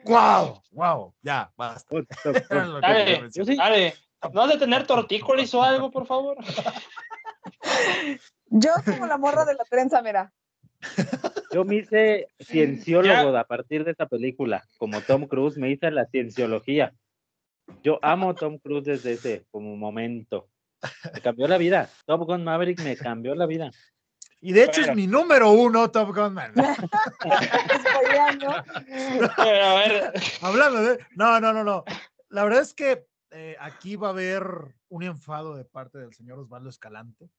[0.05, 0.61] ¡Wow!
[0.71, 1.13] ¡Wow!
[1.21, 1.95] Ya, basta.
[2.81, 3.93] Dale, sí, Dale,
[4.31, 6.37] ¿no has de tener tortícolis o algo, por favor?
[8.47, 10.31] Yo como la morra de la trenza, mira.
[11.51, 14.63] yo me hice cienciólogo a partir de esta película.
[14.77, 16.93] Como Tom Cruise, me hice la cienciología.
[17.83, 20.47] Yo amo a Tom Cruise desde ese como momento.
[21.13, 21.89] Me cambió la vida.
[22.05, 23.71] Top Gun Maverick me cambió la vida.
[24.41, 24.91] Y de hecho Bueno.
[24.91, 26.53] es mi número uno, Top Gun Man.
[29.35, 30.99] Pero, a ver, Hablando de.
[31.15, 31.83] No, no, no, no.
[32.29, 34.43] La verdad es que eh, aquí va a haber
[34.89, 37.29] un enfado de parte del señor Osvaldo Escalante,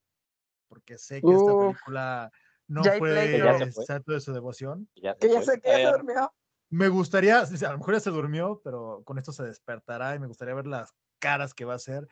[0.68, 2.32] porque sé que esta película
[2.68, 3.84] no fue se fue.
[3.86, 4.88] santo de su devoción.
[4.96, 5.92] Ya Que ya sé que ya se ver.
[5.92, 6.32] durmió.
[6.68, 10.26] Me gustaría, a lo mejor ya se durmió, pero con esto se despertará y me
[10.26, 12.08] gustaría ver las caras que va a hacer.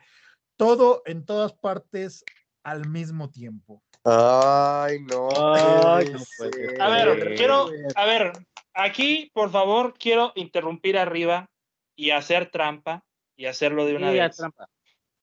[0.55, 2.23] Todo en todas partes
[2.63, 3.83] al mismo tiempo.
[4.05, 5.29] Ay, no.
[5.55, 8.33] Ay, no puede a ver, quiero, a ver,
[8.75, 11.49] aquí, por favor, quiero interrumpir arriba
[11.95, 13.03] y hacer trampa
[13.35, 14.37] y hacerlo de una a vez.
[14.37, 14.69] trampa.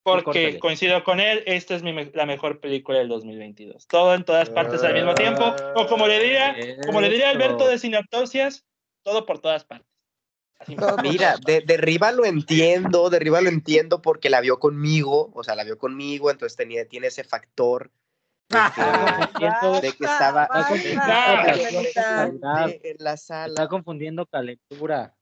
[0.02, 3.86] Porque coincido con él, esta es mi la mejor película del 2022.
[3.86, 5.54] Todo en todas partes al mismo tiempo.
[5.76, 8.64] O como le diría, como le diría Alberto de Sinaptosias,
[9.04, 9.86] todo por todas partes.
[11.04, 15.44] Mira, de, de arriba lo entiendo, de arriba lo entiendo porque la vio conmigo, o
[15.44, 17.92] sea, la vio conmigo, entonces tenía, tiene ese factor
[19.80, 20.68] de que estaba basta,
[21.00, 23.68] Ah, en la Está sala.
[23.68, 25.14] confundiendo calentura.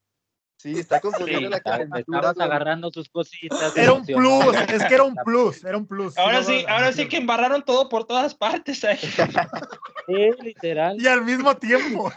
[0.57, 1.99] Sí, está confundiendo Sí, la Está- calentura.
[2.19, 3.75] Estabas agarrando sus cositas.
[3.75, 6.15] Era un plus, es que era un plus, era un plus.
[6.19, 8.83] Ahora sí, ahora sí que embarraron todo por todas partes.
[8.83, 8.99] ahí.
[10.07, 10.99] Sí, literal.
[10.99, 12.11] Y al mismo tiempo.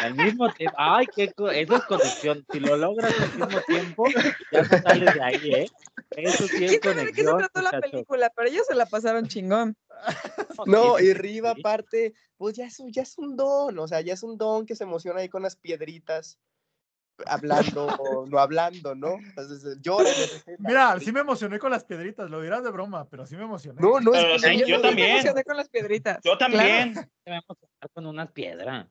[0.00, 0.74] Al mismo tiempo.
[0.78, 2.44] Ay, qué co- eso es conexión.
[2.50, 4.04] Si lo logras al mismo tiempo,
[4.50, 5.70] ya no sales de ahí, ¿eh?
[6.10, 7.38] Eso sí es ¿Quién sabe de qué se conexión.
[7.38, 8.32] trató la película?
[8.34, 9.76] Pero ellos se la pasaron chingón.
[10.66, 11.42] No, y sí.
[11.44, 14.66] aparte, pues ya es, un- ya es un don, o sea, ya es un don
[14.66, 16.38] que se emociona ahí con las piedritas.
[17.26, 17.86] hablando,
[18.28, 19.14] no hablando, ¿no?
[19.18, 20.10] Entonces llora.
[20.10, 20.56] escena.
[20.58, 23.80] Mira, sí me emocioné con las piedritas, lo dirás de broma, pero sí me emocioné.
[23.80, 25.08] No, no, Pero es sí, que yo también.
[25.08, 26.18] Me emocioné con las piedritas.
[26.24, 26.94] Yo también.
[27.26, 28.88] Me vamos a estar con unas piedras.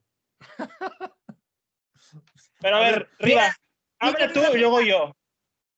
[2.60, 3.56] Pero a ver, Riva,
[4.00, 5.17] habla tú y luego yo.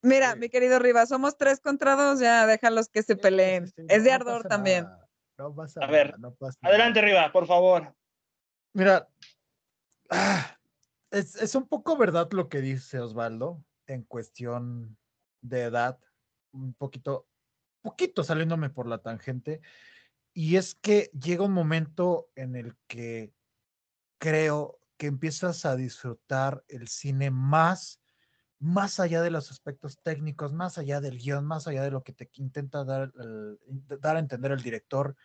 [0.01, 0.39] Mira, Sí.
[0.39, 3.67] mi querido Rivas, somos tres contra dos, ya déjalos que se peleen.
[3.67, 4.83] Sí, sí, Es de no ardor pasa también.
[4.85, 7.07] nada, No pasa A ver, nada, no pasa Adelante, nada.
[7.13, 7.93] Riva, por favor.
[8.73, 9.09] Mira,
[10.09, 10.57] ah,
[11.11, 14.97] es, es un poco verdad lo que dice Osvaldo en cuestión
[15.41, 15.99] de edad,
[16.51, 17.27] un poquito,
[17.81, 19.61] poquito saliéndome por la tangente,
[20.33, 23.33] y es que llega un momento en el que
[24.19, 27.99] creo que empiezas a disfrutar el cine más,
[28.59, 32.13] más allá de los aspectos técnicos, más allá del guion, más allá de lo que
[32.13, 33.59] te intenta dar, el-
[34.01, 35.15] dar a entender el director.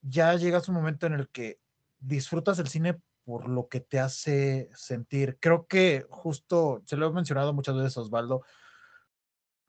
[0.00, 1.60] Ya llegas un momento en el que
[1.98, 5.38] disfrutas el cine por lo que te hace sentir.
[5.38, 8.42] Creo que justo, se lo he mencionado muchas veces a Osvaldo,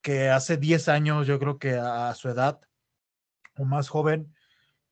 [0.02, 2.62] que hace 10 años, yo creo que a su edad
[3.58, 4.34] o más joven,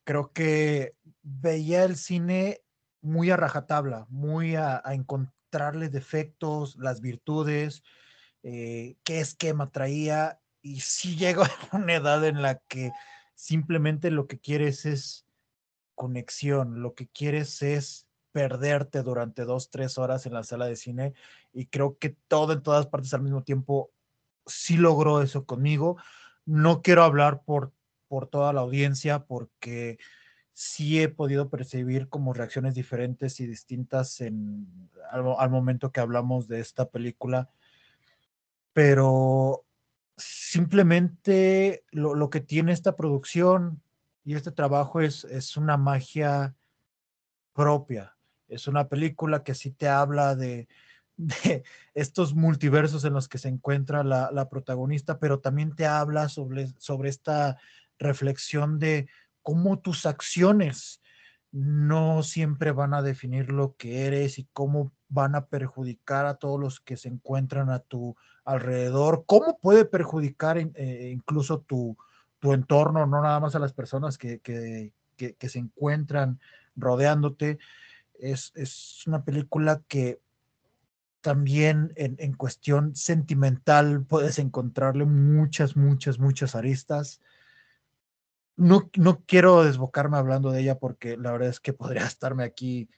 [0.04, 2.62] creo que veía el cine
[3.02, 4.94] muy a rajatabla, muy a, a
[5.50, 7.84] encontrarle defectos, las virtudes,
[8.44, 12.92] eh, qué esquema traía, y sí llego a una edad en la que
[13.34, 15.26] simplemente lo que quieres es
[15.96, 21.14] conexión, lo que quieres es perderte durante dos, tres horas en la sala de cine,
[21.52, 23.92] y creo que todo en todas partes al mismo tiempo
[24.46, 25.98] sí logró eso conmigo.
[26.46, 27.74] No quiero hablar por,
[28.08, 29.98] por toda la audiencia porque
[30.60, 34.68] sí he podido percibir como reacciones diferentes y distintas en,
[35.10, 37.50] al, mo- al momento que hablamos de esta película,
[38.74, 39.64] pero
[40.18, 43.82] simplemente lo, lo que tiene esta producción
[44.26, 46.58] y este trabajo es, es una magia
[47.54, 48.18] propia.
[48.50, 50.68] Es una película que sí te habla de,
[51.16, 51.64] de
[51.94, 56.68] estos multiversos en los que se encuentra la, la protagonista, pero también te habla sobre,
[56.80, 57.58] sobre esta
[57.98, 59.08] reflexión de
[59.50, 61.02] cómo tus acciones
[61.52, 66.60] no siempre van a definir lo que eres y cómo van a perjudicar a todos
[66.60, 68.16] los que se encuentran a tu
[68.46, 71.98] alrededor, cómo puede perjudicar eh, incluso tu,
[72.38, 76.40] tu entorno, no nada más a las personas que, que, que- que se encuentran
[76.76, 77.58] rodeándote.
[78.20, 80.22] Es, es una película que
[81.22, 87.20] también en, en cuestión sentimental puedes encontrarle muchas, muchas, muchas aristas.
[88.60, 92.90] No, no quiero desbocarme hablando de ella porque la verdad es que podría estarme aquí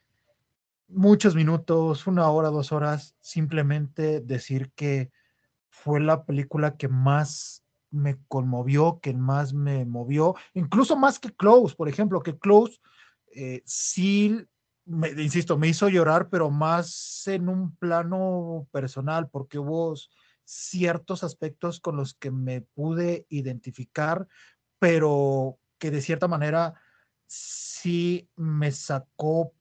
[0.88, 5.12] muchos minutos, una hora, dos horas, simplemente decir que
[5.70, 7.62] fue la película que más
[7.92, 12.80] me conmovió, que más me movió, incluso más que Close, por ejemplo, que Close
[13.32, 14.44] eh, sí,
[14.84, 19.94] me, insisto, me hizo llorar, pero más en un plano personal, porque hubo
[20.44, 24.26] ciertos aspectos con los que me pude identificar,
[24.82, 26.74] pero que de cierta manera
[27.28, 29.54] sí me sacó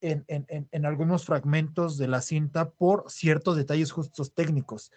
[0.00, 4.90] en, en, en, algunos fragmentos de la cinta por ciertos detalles justos técnicos.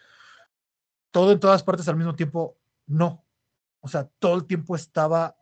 [1.11, 2.57] Todo en todas partes al mismo tiempo,
[2.87, 3.23] no.
[3.81, 5.37] O sea, todo el tiempo estaba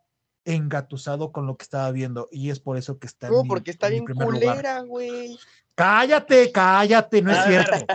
[0.46, 3.50] engatusado con lo que estaba viendo y es por eso que está en No, mi-
[3.50, 4.42] porque está en bien primer lugar.
[4.56, 5.38] culera, güey.
[5.76, 7.66] Cállate, cállate, no es A ver.
[7.66, 7.86] cierto.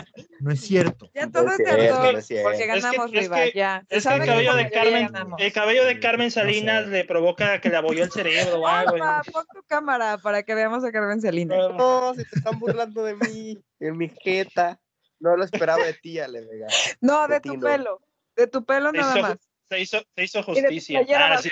[0.41, 1.11] No es cierto.
[1.15, 2.43] Ya todo es de cierto, no es cierto.
[2.49, 3.85] porque Es que- ganamos, es que- ya.
[3.89, 6.41] Es que el cabello de Carmen, el cabello de Carmen No sé.
[6.41, 8.97] Salinas le provoca que le abolló el cerebro o algo.
[9.33, 11.57] Pon tu cámara para que veamos a Carmen Salinas.
[11.71, 14.81] Ah, No, se te están burlando de mí, en mi jeta.
[15.21, 16.67] No lo esperaba de ti, Ale Vega.
[17.01, 17.67] No, de tu Tino.
[17.67, 18.01] pelo.
[18.35, 19.39] De tu pelo Se nada hizo- más.
[19.69, 21.07] Se hizo, se hizo Y de tu justicia.
[21.17, 21.51] Ah, sí.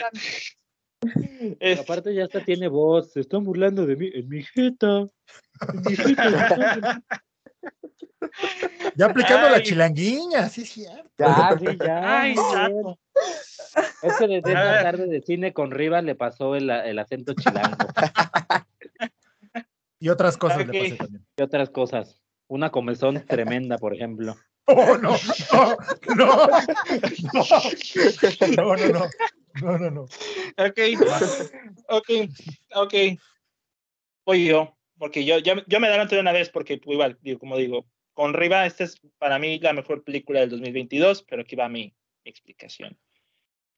[1.60, 5.06] Es- Aparte ya hasta tiene voz, se están burlando de mí, en mi jeta.
[5.72, 7.02] En mi jeta.
[8.96, 11.10] Ya aplicando la chilanguiña, sí, es cierto.
[11.18, 12.20] Ya, sí, ya.
[12.20, 12.82] Ay, muy bien.
[12.84, 12.98] chato.
[14.02, 14.82] Es que desde A esa ver.
[14.82, 17.76] tarde de cine con Rivas le pasó el, el acento chilango
[19.98, 21.26] Y otras cosas le pasé también.
[21.36, 22.20] y otras cosas.
[22.48, 24.36] Una comezón tremenda, por ejemplo.
[24.66, 25.10] Oh, no,
[25.52, 25.76] no,
[26.16, 26.48] no, no,
[28.56, 29.06] no, no, no,
[29.62, 30.02] no, no, no.
[30.02, 30.78] Ok,
[31.88, 32.10] ok,
[32.74, 32.94] ok.
[34.24, 37.38] Voy yo, porque yo, yo, yo me adelanto de una vez, porque pues, igual, digo,
[37.38, 41.54] como digo, con Riva, esta es para mí la mejor película del 2022, pero aquí
[41.54, 42.98] va mi explicación.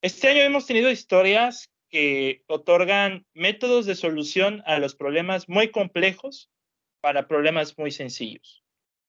[0.01, 6.51] Este año hemos tenido historias que otorgan métodos de solución a los problemas muy complejos
[7.01, 8.63] para problemas muy sencillos.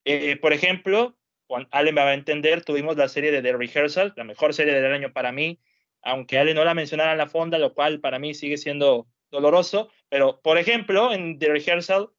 [0.05, 1.17] Eh, por ejemplo,
[1.47, 4.73] Juan Ale me va a entender, tuvimos la serie de The Rehearsal, la mejor serie
[4.73, 5.59] del año para mí,
[6.01, 9.89] aunque Ale no la mencionara en la fonda, lo cual para mí sigue siendo doloroso,
[10.09, 12.09] pero por ejemplo, en The Rehearsal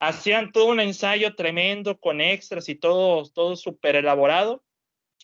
[0.00, 4.62] hacían todo un ensayo tremendo con extras y todo, todo súper elaborado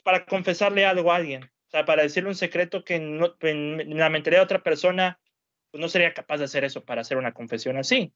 [0.02, 4.10] para confesarle algo a alguien, o sea, para decirle un secreto que no, en la
[4.10, 5.20] mentalidad de otra persona
[5.70, 8.12] pues no sería capaz de hacer eso para hacer una confesión así.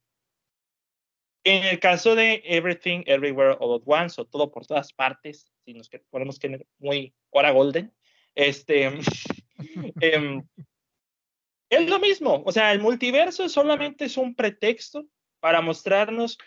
[1.43, 5.73] En el caso de Everything, Everywhere, All at Once, o todo por todas partes, si
[5.73, 7.95] nos ponemos que muy hora golden,
[8.35, 8.91] este,
[10.01, 10.43] em,
[11.71, 12.43] es lo mismo.
[12.45, 15.07] O sea, el multiverso solamente es un pretexto
[15.41, 16.39] para mostrarnos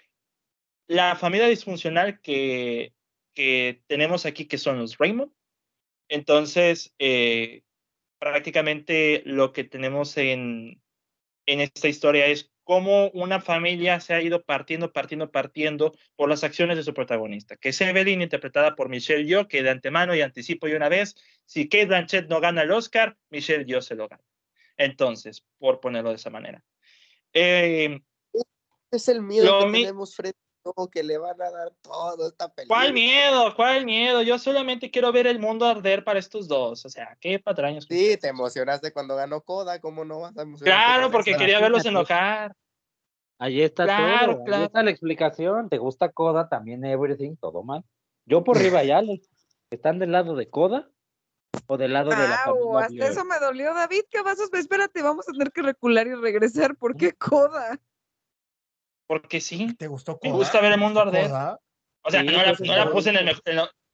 [0.88, 2.94] la familia disfuncional que,
[3.34, 5.31] que tenemos aquí, que son los Raymond.
[6.10, 7.64] Entonces, eh,
[8.19, 10.81] prácticamente lo que tenemos en,
[11.45, 16.43] en esta historia es cómo una familia se ha ido partiendo, partiendo, partiendo por las
[16.43, 20.21] acciones de su protagonista, que es Evelyn, interpretada por Michelle Yeoh, que de antemano y
[20.21, 21.15] anticipo y una vez,
[21.47, 24.21] si Kate Blanchett no gana el Oscar, Michelle Yeoh se lo gana.
[24.77, 26.63] Entonces, por ponerlo de esa manera.
[27.33, 28.01] Eh,
[28.91, 30.37] es el miedo que tenemos frente
[30.91, 32.80] que le van a dar todo esta película.
[32.80, 33.56] ¿Cuál miedo?
[33.56, 34.22] ¿Cuál miedo?
[34.22, 36.86] Yo solamente quiero ver el mundo arder para estos dos.
[36.86, 37.86] O sea, qué patraños.
[37.90, 40.86] Sí, te emocionaste cuando ganó Coda, ¿cómo no vas a emocionarte?
[40.86, 42.53] Claro, porque quería verlos enojar.
[43.40, 44.61] Ahí está todo, claro.
[44.61, 45.69] ahí está la explicación.
[45.69, 46.49] ¿Te gusta Coda?
[46.49, 47.84] También Everything, todo mal.
[48.26, 49.30] Yo por Riva y Alex,
[49.69, 50.90] ¿están del lado de Coda
[51.68, 52.80] o del lado de la familia?
[52.80, 54.03] hasta eso me dolió, David.
[54.10, 56.76] ¿Qué vas a Espérate, vamos a tener que recular y regresar.
[56.76, 57.80] ¿Por qué Coda?
[59.10, 59.76] Porque sí.
[59.76, 61.31] ¿Te gustó Me gusta ver el mundo arder.
[62.03, 63.36] O sea, no, la, no, la, puse en el,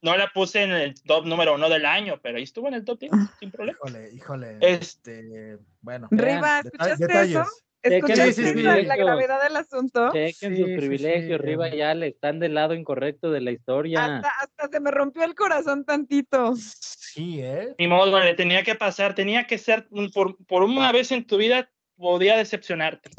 [0.02, 2.84] no, la puse en el top número uno del año, pero ahí estuvo en el
[2.84, 3.78] top 10, sin problema.
[3.78, 4.58] Híjole, híjole.
[4.60, 6.06] Este, bueno.
[6.10, 7.44] Riva, ¿escuchaste eso?
[7.82, 10.12] ¿Escuchaste la, gravedad del asunto?
[10.12, 14.16] Chequen sus privilegios, Riva y Ale, están del lado incorrecto de la historia.
[14.16, 16.54] Hasta, hasta, se me rompió el corazón tantito.
[16.56, 17.74] Sí, ¿eh?
[17.78, 21.38] Ni modo, le tenía que pasar, tenía que ser, por, por una vez en tu
[21.38, 23.10] vida, podía decepcionarte.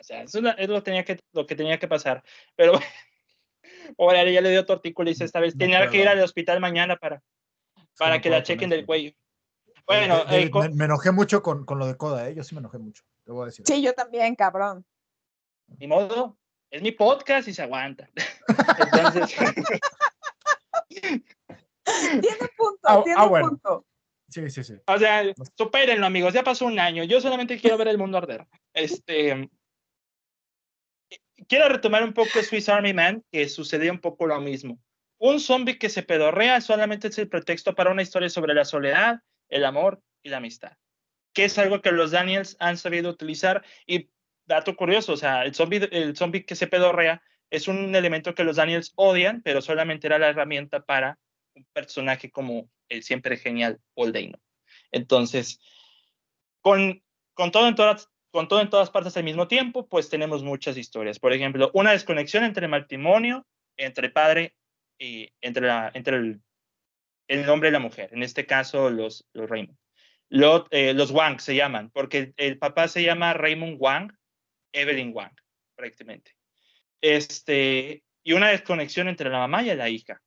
[0.00, 2.22] O sea, eso es lo, tenía que, lo que tenía que pasar.
[2.54, 2.72] Pero,
[3.96, 5.56] pobre, ya le dio tortícolis esta vez.
[5.56, 7.22] Tenía que ir al hospital mañana para,
[7.96, 9.12] para que la chequen del cuello.
[9.86, 12.34] Bueno, eh, me, enojé mucho con, con, lo de Coda, ¿eh?
[12.34, 13.64] Yo sí me enojé mucho, te voy a decir.
[13.66, 14.84] Sí, yo también, cabrón.
[15.78, 16.36] Ni modo,
[16.70, 18.10] es mi podcast y se aguanta.
[18.92, 19.34] Entonces...
[22.20, 23.86] tiene punto, ah, tiene ah, punto.
[24.28, 24.74] Sí, sí, sí.
[24.86, 25.22] O sea,
[25.56, 26.34] supérenlo, amigos.
[26.34, 27.02] Ya pasó un año.
[27.04, 28.46] Yo solamente quiero ver el mundo arder.
[28.74, 29.48] Este,
[31.46, 34.80] quiero retomar un poco Swiss Army Man, que sucedió un poco lo mismo.
[35.18, 39.20] Un zombie que se pedorrea solamente es el pretexto para una historia sobre la soledad,
[39.48, 40.72] el amor y la amistad,
[41.32, 43.64] que es algo que los Daniels han sabido utilizar.
[43.86, 44.10] Y
[44.46, 48.44] dato curioso, o sea, el zombie, el zombie que se pedorrea es un elemento que
[48.44, 51.18] los Daniels odian, pero solamente era la herramienta para
[51.54, 54.38] un personaje como el siempre genial Paul Dano.
[54.92, 55.60] Entonces,
[56.60, 57.02] con,
[57.34, 60.76] con todo en todas con todo en todas partes al mismo tiempo, pues tenemos muchas
[60.76, 61.18] historias.
[61.18, 63.46] Por ejemplo, una desconexión entre el matrimonio,
[63.76, 64.54] entre padre
[64.98, 66.40] y entre, la, entre el,
[67.28, 68.10] el hombre y la mujer.
[68.12, 69.76] En este caso, los, los Raymond.
[70.70, 74.12] Eh, los Wang se llaman, porque el papá se llama Raymond Wang,
[74.72, 75.34] Evelyn Wang,
[75.74, 76.34] prácticamente.
[77.00, 80.20] Este, y una desconexión entre la mamá y la hija.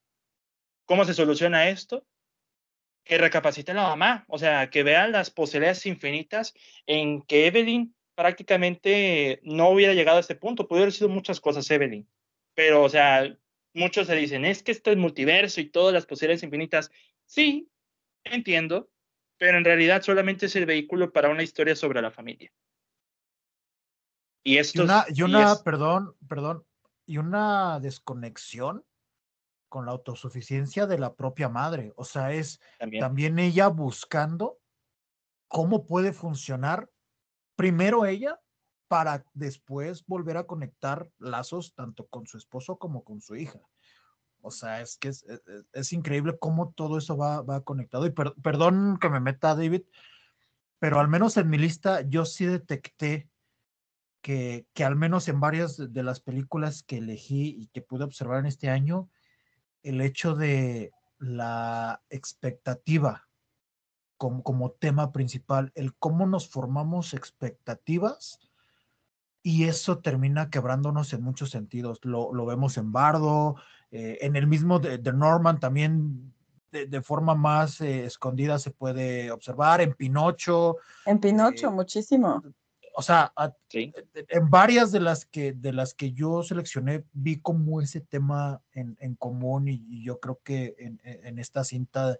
[0.85, 2.05] ¿Cómo se soluciona esto?
[3.03, 6.53] Que recapacite la mamá, o sea, que vean las posibilidades infinitas
[6.85, 10.67] en que Evelyn prácticamente no hubiera llegado a este punto.
[10.67, 12.07] Pudo haber sido muchas cosas Evelyn,
[12.53, 13.35] pero, o sea,
[13.73, 16.91] muchos se dicen, es que este es multiverso y todas las posibilidades infinitas.
[17.25, 17.69] Sí,
[18.23, 18.89] entiendo,
[19.37, 22.51] pero en realidad solamente es el vehículo para una historia sobre la familia.
[24.43, 24.81] Y esto.
[24.81, 26.65] Y una, y una perdón, perdón,
[27.05, 28.85] y una desconexión
[29.71, 31.93] con la autosuficiencia de la propia madre.
[31.95, 32.59] O sea, es
[32.99, 34.59] también, ella buscando
[35.47, 36.89] cómo puede funcionar
[37.55, 38.37] primero ella
[38.89, 43.61] para después volver a conectar lazos tanto con su esposo como con su hija.
[44.41, 45.25] O sea, es que es,
[45.71, 48.05] es, increíble cómo todo eso va, va conectado.
[48.05, 49.83] Y perdón que me meta, David,
[50.79, 53.29] pero al menos en mi lista yo sí detecté
[54.21, 58.39] que, que al menos en varias de las películas que elegí y que pude observar
[58.39, 59.09] en este año,
[59.83, 63.27] el hecho de la expectativa
[64.17, 68.39] como, como, tema principal, el cómo nos formamos expectativas
[69.43, 71.99] y eso termina quebrándonos en muchos sentidos.
[72.03, 73.55] Lo, lo vemos en Bardo,
[73.89, 76.33] eh, en el mismo de, Norman también
[76.71, 80.77] de, forma más eh, escondida se puede observar, en Pinocho.
[81.05, 82.43] En Pinocho, eh, muchísimo
[82.95, 83.33] o sea,
[83.71, 88.97] en varias de las que de las que yo seleccioné vi como ese tema en,
[88.99, 92.17] en común y, yo creo que en, en, esta cinta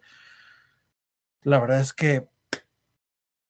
[1.43, 2.27] la verdad es que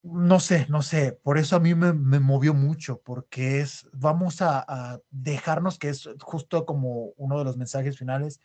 [0.04, 4.42] no sé, no sé, por eso a mí me, me movió mucho, porque es, vamos
[4.42, 8.40] a, a, dejarnos, que es justo como uno de los mensajes finales,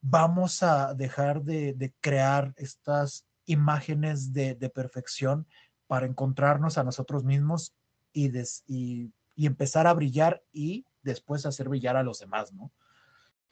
[0.00, 5.46] vamos a dejar de, de crear estas imágenes de, de, perfección
[5.86, 7.74] para encontrarnos a nosotros mismos
[8.14, 12.72] y, des, y, y, empezar a brillar y después hacer brillar a los demás, ¿no?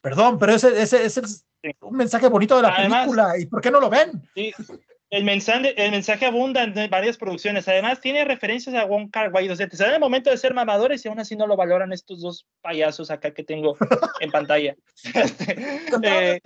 [0.01, 1.45] Perdón, pero ese, ese, ese es
[1.81, 4.27] un mensaje bonito de la Además, película, ¿y por qué no lo ven?
[4.33, 4.51] Sí,
[5.13, 7.67] el mensaje, el mensaje abunda en varias producciones.
[7.67, 9.47] Además, tiene referencias a Wong Kar Wai.
[9.47, 11.93] O sea, te sale el momento de ser mamadores y aún así no lo valoran
[11.93, 13.77] estos dos payasos acá que tengo
[14.21, 14.75] en pantalla.
[16.03, 16.41] eh,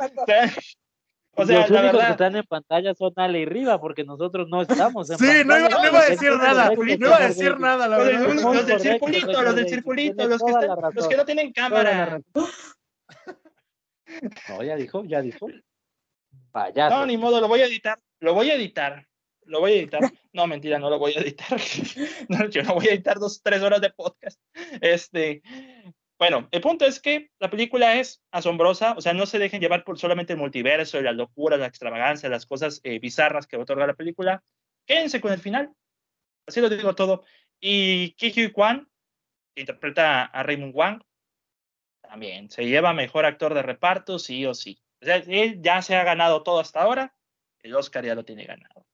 [1.38, 4.48] o sea, los únicos verdad, que están en pantalla son Ale y Riva, porque nosotros
[4.50, 5.44] no estamos en Sí, pantalla.
[5.46, 8.34] no iba, no iba a decir nada, no iba a decir nada, la verdad.
[8.34, 12.20] Los, los del circulito, los del circulito, los que, están, los que no tienen cámara.
[14.50, 15.48] No, ya dijo, ya dijo.
[16.52, 16.96] Payaso.
[16.96, 18.00] No, ni modo, lo voy a editar.
[18.20, 19.06] Lo voy a editar.
[19.46, 20.02] Lo voy a editar.
[20.34, 21.60] No, mentira, no lo voy a editar.
[22.30, 24.40] No, yo no voy a editar dos, tres horas de podcast.
[24.82, 25.42] Este,
[26.20, 29.84] bueno, el punto es que la película es asombrosa, o sea, no se dejen llevar
[29.84, 33.94] por solamente el multiverso, la locura, la extravagancia, las cosas eh, bizarras que otorga la
[33.94, 34.44] película.
[34.86, 35.74] Quédense con el final.
[36.48, 37.24] Así lo digo todo.
[37.60, 38.90] Y Ki Kwan,
[39.54, 41.04] que interpreta a Raymond Wang,
[42.02, 44.82] también se lleva mejor actor de reparto, sí o sí.
[45.02, 47.14] O sea, él ya se ha ganado todo hasta ahora
[47.68, 48.86] el Oscar ya lo tiene ganado.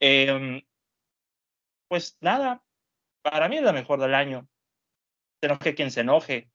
[0.00, 0.62] Eh,
[1.88, 2.62] pues nada,
[3.22, 4.48] para mí es la mejor del año.
[5.40, 6.50] Se enoje quien se enoje,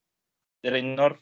[0.61, 1.21] de Reynor.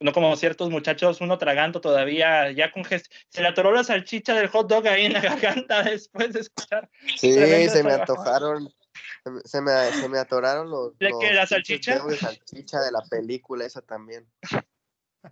[0.00, 4.46] No como ciertos muchachos, uno tragando todavía, ya con Se le atoró la salchicha del
[4.48, 5.20] hot dog ahí en la
[5.66, 6.88] garganta después de escuchar.
[7.16, 8.72] Sí, se me antojaron.
[9.44, 10.96] Se me, se me atoraron los.
[10.98, 11.32] ¿De qué?
[11.32, 11.98] ¿La salchicha?
[12.04, 14.26] De salchicha de la película, esa también.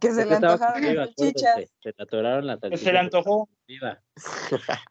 [0.01, 1.71] Que se le antojaron las salchichas.
[1.83, 2.85] Se le atoraron las salchichas.
[2.85, 3.49] Se le antojó.
[3.69, 4.03] Viva.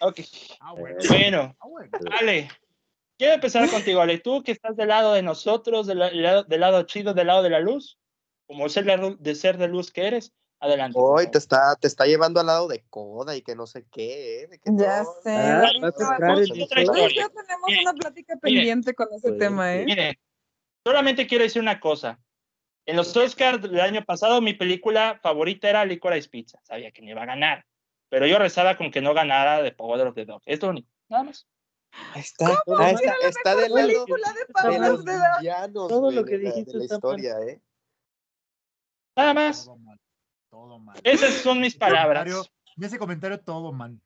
[0.00, 0.20] ok.
[0.60, 0.96] Ah, bueno.
[1.08, 1.56] bueno.
[1.60, 1.90] Ah, bueno.
[2.18, 2.48] Ale,
[3.18, 4.18] quiero empezar contigo, Ale.
[4.18, 7.50] Tú que estás del lado de nosotros, del, lado, del lado chido, del lado de
[7.50, 7.98] la luz,
[8.46, 8.84] como ser
[9.18, 10.32] de ser de luz que eres,
[10.62, 10.98] adelante.
[11.00, 14.42] Hoy te está, te está llevando al lado de coda y que no sé qué.
[14.42, 14.46] ¿eh?
[14.46, 15.30] De que ya no, sé.
[15.30, 19.84] Ah, ya tenemos miren, una plática pendiente miren, con ese pues, tema, ¿eh?
[19.84, 20.14] Miren,
[20.84, 22.20] solamente quiero decir una cosa.
[22.86, 26.58] En los Oscars del año pasado, mi película favorita era Licorice Pizza.
[26.64, 27.64] Sabía que me iba a ganar.
[28.08, 30.42] Pero yo rezaba con que no ganara de Power of the Dog.
[30.44, 30.88] Es lo único.
[31.08, 31.46] Nada más.
[32.14, 32.46] Ahí está.
[32.78, 36.50] Ahí está, está del lado de, de los villanos, Todo güey, lo que de la-
[36.50, 37.60] dijiste de la está historia, ¿eh?
[39.16, 39.64] Nada más.
[39.64, 40.00] Todo mal,
[40.50, 41.00] todo mal.
[41.04, 42.26] Esas son mis palabras.
[42.76, 44.00] En ese comentario todo mal.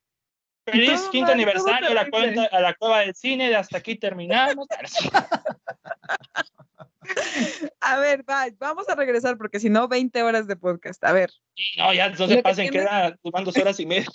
[0.69, 3.49] Feliz Todo quinto mal, aniversario a la, cuenta, a la cueva del cine.
[3.49, 4.67] De hasta aquí terminamos.
[7.81, 11.03] A ver, va, vamos a regresar porque si no, 20 horas de podcast.
[11.05, 11.31] A ver,
[11.79, 14.09] No, ya que pasen, tiene- queda tomando dos horas y media.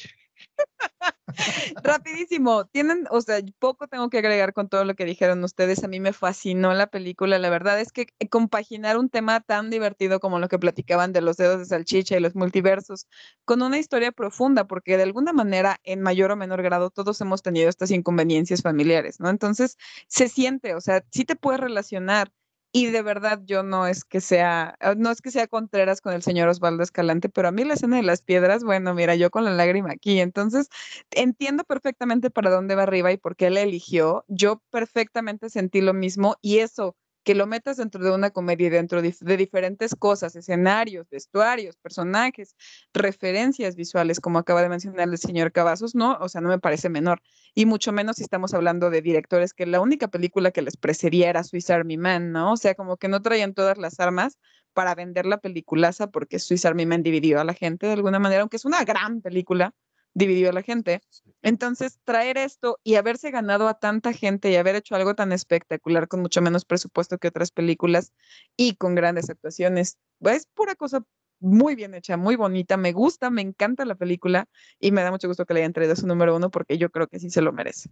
[1.83, 2.65] rapidísimo.
[2.65, 5.83] Tienen, o sea, poco tengo que agregar con todo lo que dijeron ustedes.
[5.83, 7.39] A mí me fascinó la película.
[7.39, 11.21] La verdad es que eh, compaginar un tema tan divertido como lo que platicaban de
[11.21, 13.07] los dedos de salchicha y los multiversos
[13.45, 17.41] con una historia profunda, porque de alguna manera, en mayor o menor grado, todos hemos
[17.41, 19.29] tenido estas inconveniencias familiares, ¿no?
[19.29, 19.77] Entonces,
[20.07, 22.31] se siente, o sea, sí te puedes relacionar.
[22.73, 26.13] Y de verdad yo no es que sea, ah, no es que sea Contreras con
[26.13, 29.29] el señor Osvaldo Escalante, pero a mí la escena de las piedras, bueno, mira, yo
[29.29, 30.69] con la lágrima aquí, entonces
[31.11, 34.23] entiendo perfectamente para dónde va arriba y por qué la eligió.
[34.29, 38.69] Yo perfectamente sentí lo mismo y eso, que lo metas dentro de una comedia y
[38.69, 42.55] dentro de, diferentes cosas, escenarios, vestuarios, personajes,
[42.93, 46.89] referencias visuales, como acaba de mencionar el señor Cavazos, no, o sea, no me parece
[46.89, 47.21] menor.
[47.53, 51.29] Y mucho menos si estamos hablando de directores que la única película que les precedía
[51.29, 52.53] era Swiss Army Man, ¿no?
[52.53, 54.39] O sea, como que no traían todas las armas
[54.73, 58.41] para vender la peliculaza porque Swiss Army Man dividió a la gente de alguna manera,
[58.41, 59.73] aunque es una gran película,
[60.13, 61.01] dividió a la gente.
[61.41, 66.07] Entonces, traer esto y haberse ganado a tanta gente y haber hecho algo tan espectacular
[66.07, 68.13] con mucho menos presupuesto que otras películas
[68.57, 71.03] y con grandes actuaciones, es pura cosa
[71.39, 74.47] muy bien hecha, muy bonita, me gusta, me encanta la película
[74.79, 77.07] y me da mucho gusto que le hayan traído su número uno porque yo creo
[77.07, 77.89] que sí se lo merece.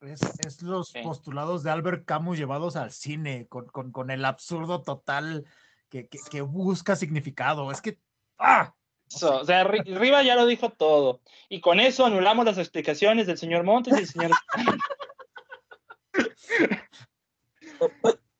[0.00, 4.82] Es, es los postulados de Albert Camus llevados al cine, con, con, con el absurdo
[4.82, 5.46] total
[5.88, 7.70] que, que, que busca significado.
[7.70, 7.98] Es que.
[8.38, 8.74] ¡Ah!
[9.08, 11.20] Eso, o sea, Ri- Riva ya lo dijo todo.
[11.48, 14.30] Y con eso anulamos las explicaciones del señor Montes y del señor.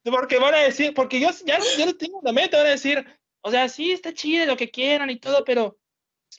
[0.05, 2.71] porque van a decir, porque yo ya, ya lo tengo en la meta, van a
[2.71, 3.05] decir,
[3.43, 5.79] o sea, sí, está chido lo que quieran y todo, pero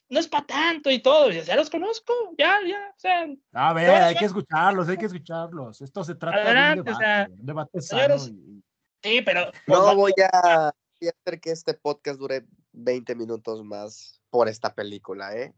[0.10, 1.30] no es para tanto y todo.
[1.32, 5.06] Ya, ya los conozco, ya, ya, o sea, A ver, hay que escucharlos, hay que
[5.06, 5.82] escucharlos.
[5.82, 8.02] Esto se trata Adelante, de o un sea, debate, un debate sano.
[8.20, 8.64] señores, y-
[9.04, 9.52] sí, pero.
[9.66, 14.17] pues, No va- voy a, voy a hacer que este podcast dure 20 minutos más
[14.30, 15.54] por esta película, ¿eh?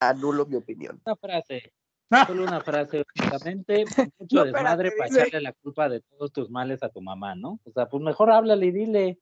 [0.00, 1.00] Anulo mi opinión.
[1.04, 1.72] Una frase.
[2.26, 3.84] Solo una frase, únicamente,
[4.18, 5.20] mucho No, desmadre para dice.
[5.22, 7.58] echarle la culpa de todos tus males a tu mamá, ¿no?
[7.64, 9.18] O sea, pues mejor háblale y dile.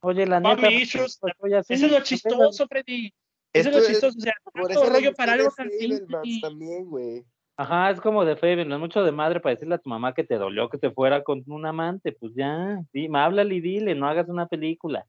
[0.00, 3.12] Oye, la Mami neta, issues, pues, así, Eso es lo chistoso, Freddy.
[3.52, 4.16] Eso es lo chistoso.
[4.16, 6.40] O sea, Por eso rollo para de algo tan simple.
[6.40, 7.24] también, güey.
[7.56, 10.14] Ajá, es como de Fable, no es mucho de madre para decirle a tu mamá
[10.14, 13.94] que te dolió que te fuera con un amante, pues ya, dime, háblale y dile,
[13.94, 15.04] no hagas una película.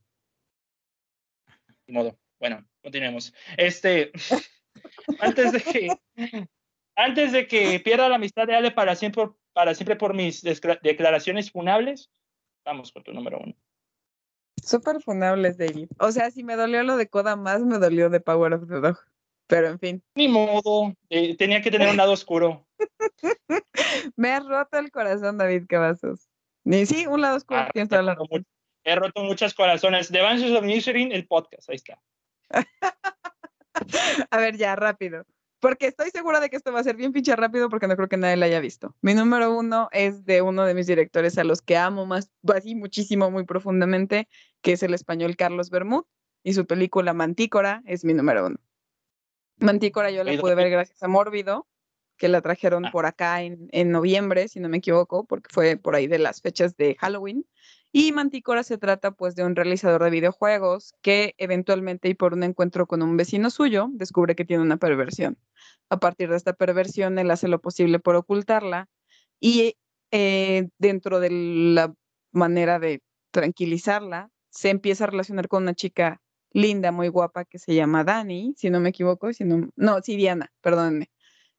[1.87, 2.17] Ni modo.
[2.41, 3.33] Bueno, continuemos.
[3.55, 4.11] Este,
[5.19, 6.47] antes de que,
[6.95, 11.51] antes de que pierda la amistad de Ale para siempre, para siempre por mis declaraciones
[11.51, 12.09] funables,
[12.65, 13.53] vamos con tu número uno.
[14.63, 15.89] Súper funables, David.
[15.99, 18.79] O sea, si me dolió lo de Coda más, me dolió de Power of the
[18.79, 18.97] Dog.
[19.45, 22.65] Pero en fin, Ni modo, eh, tenía que tener un lado oscuro.
[24.15, 26.27] me has roto el corazón, David Cavazos.
[26.63, 28.27] Ni sí, un lado oscuro, Ah, he roto
[28.83, 30.09] He roto muchos corazones.
[30.09, 32.01] The Adventures of Nichirin, el podcast, ahí está.
[34.31, 35.25] A ver, ya, rápido.
[35.59, 38.07] Porque estoy segura de que esto va a ser bien pinche rápido porque no creo
[38.09, 38.95] que nadie la haya visto.
[39.01, 42.73] Mi número uno es de uno de mis directores a los que amo más, así
[42.73, 44.27] muchísimo, muy profundamente,
[44.61, 46.03] que es el español Carlos Bermud.
[46.43, 48.57] Y su película Mantícora es mi número uno.
[49.57, 51.67] Mantícora yo la pude ver gracias a Mórbido,
[52.17, 52.91] que la trajeron Ah.
[52.91, 56.41] por acá en, en noviembre, si no me equivoco, porque fue por ahí de las
[56.41, 57.45] fechas de Halloween.
[57.93, 62.43] Y Mantícora se trata pues de un realizador de videojuegos que eventualmente y por un
[62.43, 65.37] encuentro con un vecino suyo descubre que tiene una perversión.
[65.89, 68.87] A partir de esta perversión él hace lo posible por ocultarla
[69.41, 69.75] y
[70.11, 71.93] eh, dentro de la
[72.31, 76.21] manera de tranquilizarla se empieza a relacionar con una chica
[76.53, 80.15] linda, muy guapa que se llama Dani, si no me equivoco, si no, no, sí,
[80.17, 81.09] Diana, perdónenme.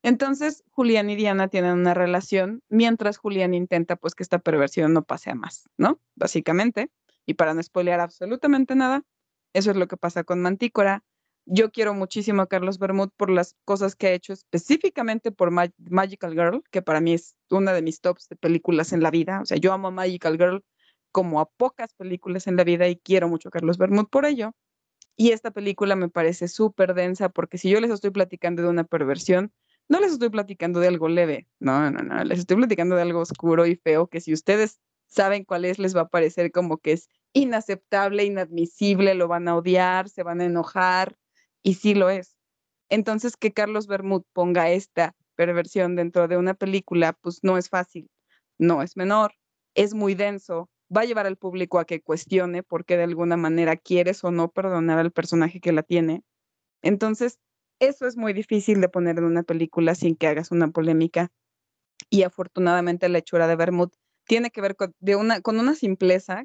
[0.02, 5.05] Entonces, Julián y Diana tienen una relación mientras Julián intenta pues que esta perversión no
[5.05, 6.00] pase a más, ¿no?
[6.16, 6.90] Básicamente.
[7.24, 9.05] Y para no spoilear absolutamente nada,
[9.52, 11.05] eso es lo que pasa con Mantícora.
[11.44, 15.72] Yo quiero muchísimo a Carlos Bermud por las cosas que ha hecho específicamente por Ma-
[15.78, 19.40] Magical Girl, que para mí es una de mis tops de películas en la vida.
[19.40, 20.64] O sea, yo amo a Magical Girl
[21.12, 24.52] como a pocas películas en la vida y quiero mucho a Carlos Bermud por ello.
[25.16, 28.84] Y esta película me parece súper densa porque si yo les estoy platicando de una
[28.84, 29.52] perversión,
[29.88, 33.20] no les estoy platicando de algo leve, no, no, no, les estoy platicando de algo
[33.20, 36.92] oscuro y feo que si ustedes saben cuál es, les va a parecer como que
[36.92, 41.16] es inaceptable, inadmisible, lo van a odiar, se van a enojar
[41.62, 42.36] y sí lo es.
[42.88, 48.10] Entonces que Carlos Bermud ponga esta perversión dentro de una película, pues no es fácil,
[48.58, 49.34] no es menor,
[49.74, 53.36] es muy denso, va a llevar al público a que cuestione por qué de alguna
[53.36, 56.22] manera quieres o no perdonar al personaje que la tiene.
[56.82, 57.38] Entonces,
[57.78, 61.31] eso es muy difícil de poner en una película sin que hagas una polémica.
[62.10, 63.91] Y afortunadamente la hechura de Bermud
[64.25, 66.44] tiene que ver con, una, con una simpleza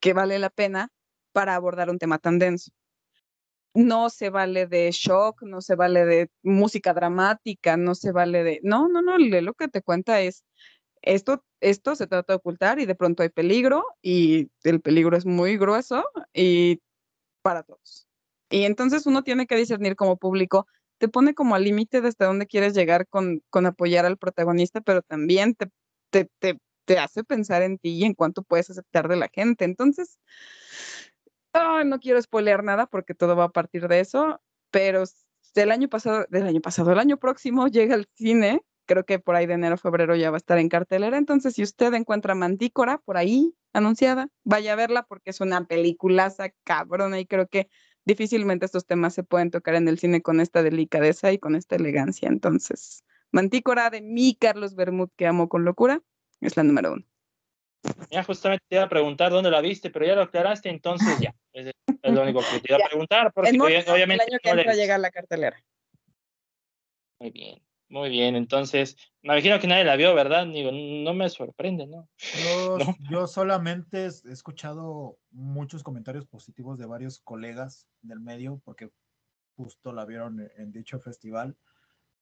[0.00, 0.90] que vale la pena
[1.32, 2.70] para abordar un tema tan denso.
[3.74, 8.60] No se vale de shock, no se vale de música dramática, no se vale de...
[8.62, 10.44] No, no, no, lo que te cuenta es,
[11.00, 15.26] esto, esto se trata de ocultar y de pronto hay peligro y el peligro es
[15.26, 16.80] muy grueso y
[17.42, 18.08] para todos.
[18.52, 20.66] Y entonces uno tiene que discernir como público,
[20.98, 24.80] te pone como al límite de hasta dónde quieres llegar con, con apoyar al protagonista,
[24.80, 25.70] pero también te,
[26.10, 29.64] te, te, te hace pensar en ti y en cuánto puedes aceptar de la gente.
[29.64, 30.18] Entonces,
[31.84, 34.40] no quiero spoilear nada porque todo va a partir de eso,
[34.70, 35.04] pero
[35.54, 39.34] del año pasado, del año pasado, el año próximo llega al cine, creo que por
[39.34, 42.98] ahí de enero, febrero ya va a estar en cartelera, entonces si usted encuentra Mantícora
[42.98, 47.68] por ahí anunciada, vaya a verla porque es una peliculaza cabrona y creo que
[48.04, 51.76] difícilmente estos temas se pueden tocar en el cine con esta delicadeza y con esta
[51.76, 52.28] elegancia.
[52.28, 56.02] Entonces, Mantícora de mi Carlos Bermud, que amo con locura,
[56.42, 57.04] es la número uno.
[58.10, 61.34] Ya justamente te iba a preguntar dónde la viste, pero ya lo aclaraste, entonces ya.
[61.52, 61.72] Es,
[62.02, 64.58] es lo único que te iba a preguntar, porque Mórbido, obviamente el año que no
[64.58, 64.82] entra visto.
[64.82, 65.64] llega a la cartelera.
[67.18, 68.34] Muy bien, muy bien.
[68.36, 70.46] Entonces, me imagino que nadie la vio, ¿verdad?
[70.46, 72.08] Digo, no me sorprende, ¿no?
[72.42, 72.96] Yo, No.
[73.10, 78.90] yo solamente he escuchado muchos comentarios positivos de varios colegas del medio porque
[79.56, 81.54] justo la vieron en- en dicho festival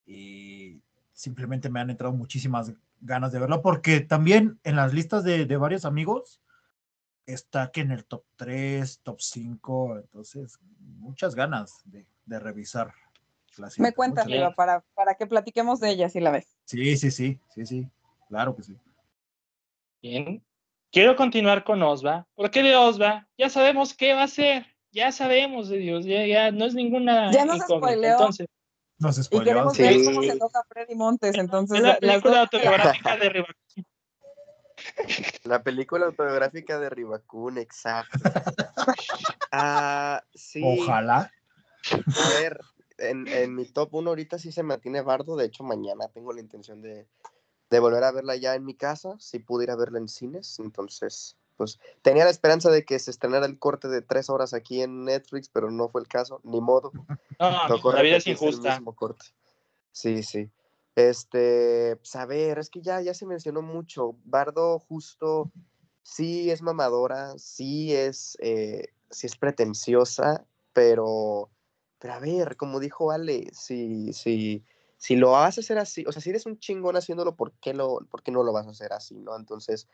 [0.05, 0.81] y
[1.13, 5.57] simplemente me han entrado muchísimas ganas de verla porque también en las listas de, de
[5.57, 6.41] varios amigos
[7.25, 12.93] está que en el top 3, top 5, entonces muchas ganas de, de revisar.
[13.77, 16.47] Me cuentas, Riva, para, para que platiquemos de ella si la ves.
[16.65, 17.87] Sí, sí, sí, sí, sí,
[18.29, 18.75] claro que sí.
[20.01, 20.43] Bien.
[20.91, 22.27] Quiero continuar con Osva.
[22.35, 23.27] ¿Por qué de Osva?
[23.37, 24.65] Ya sabemos qué va a ser.
[24.91, 26.05] Ya sabemos de Dios.
[26.05, 28.11] Ya, ya no es ninguna Ya nos spoileó.
[28.11, 28.47] Entonces,
[28.97, 29.45] Nos Y spoileó.
[29.53, 29.83] queremos sí.
[29.83, 33.85] ver cómo se enoja Freddy Montes, entonces es la película dos- autobiográfica de Rivac-
[35.43, 38.19] La película autobiográfica de Ribacún, exacto.
[39.53, 40.61] Ah, sí.
[40.63, 41.29] Ojalá.
[42.15, 42.59] A ver,
[43.01, 45.35] en, en mi top 1 ahorita sí se mantiene Bardo.
[45.35, 47.07] De hecho, mañana tengo la intención de,
[47.69, 50.59] de volver a verla ya en mi casa, si pudiera verla en cines.
[50.59, 54.81] Entonces, pues tenía la esperanza de que se estrenara el corte de tres horas aquí
[54.81, 56.91] en Netflix, pero no fue el caso, ni modo.
[57.39, 58.75] No, Tocó la vida es el injusta.
[58.75, 59.25] mismo corte.
[59.91, 60.49] Sí, sí.
[60.95, 64.15] Este, pues, a ver, es que ya, ya se mencionó mucho.
[64.25, 65.51] Bardo justo
[66.03, 71.49] sí es mamadora, sí es, eh, sí es pretenciosa, pero,
[72.01, 74.65] pero a ver, como dijo Ale, si, si,
[74.97, 77.73] si lo vas a hacer así, o sea, si eres un chingón haciéndolo, ¿por qué,
[77.75, 79.35] lo, por qué no lo vas a hacer así, no?
[79.35, 79.87] Entonces,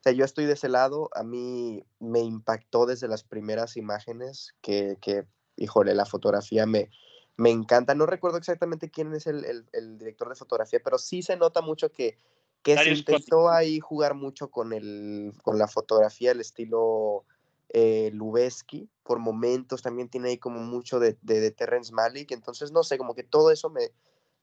[0.00, 4.54] o sea, yo estoy de ese lado, a mí me impactó desde las primeras imágenes
[4.60, 6.90] que, que híjole, la fotografía me,
[7.36, 7.94] me encanta.
[7.94, 11.62] No recuerdo exactamente quién es el, el- el director de fotografía, pero sí se nota
[11.62, 12.18] mucho que,
[12.62, 17.24] que se intentó ahí jugar mucho con, el, con la fotografía, el estilo
[17.70, 22.72] eh, Lubeski, por momentos también tiene ahí como mucho de, de, de Terrence Malick, entonces
[22.72, 23.90] no sé, como que todo eso me,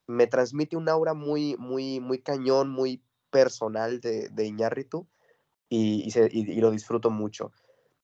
[0.07, 5.07] me transmite un aura muy, muy, muy cañón, muy personal de, de Iñárritu
[5.69, 7.51] y, y, se- y- y lo disfruto mucho.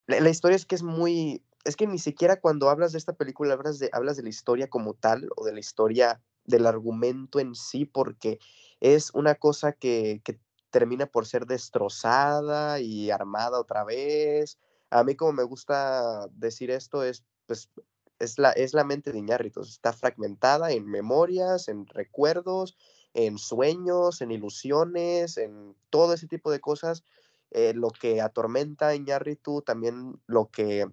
[0.06, 3.14] La, la historia es que es muy, es que ni siquiera cuando hablas de esta
[3.14, 7.40] película hablas de, hablas de la historia como tal o de la historia del argumento
[7.40, 8.38] en sí, porque
[8.80, 14.58] es una cosa que, que termina por ser destrozada y armada otra vez.
[14.92, 17.70] A mí como me gusta decir esto es, pues,
[18.18, 22.76] es la, es la mente de Iñárritu, está fragmentada en memorias, en recuerdos,
[23.14, 27.04] en sueños, en ilusiones, en todo ese tipo de cosas.
[27.50, 30.86] eh, lo que atormenta a Iñárritu, también lo que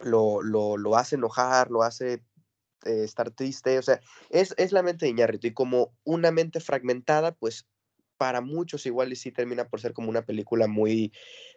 [0.00, 2.24] lo, lo, lo hace enojar, lo hace
[2.84, 6.60] eh, estar triste, o sea, es, es la mente de Iñárritu y como una mente
[6.60, 7.68] fragmentada, pues
[8.22, 11.12] para muchos igual y sí termina por ser como una película muy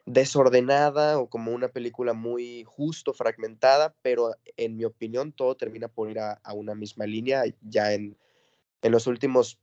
[0.07, 6.09] desordenada o como una película muy justo fragmentada, pero en mi opinión todo termina por
[6.09, 8.17] ir a, a una misma línea, ya en,
[8.81, 9.59] en los últimos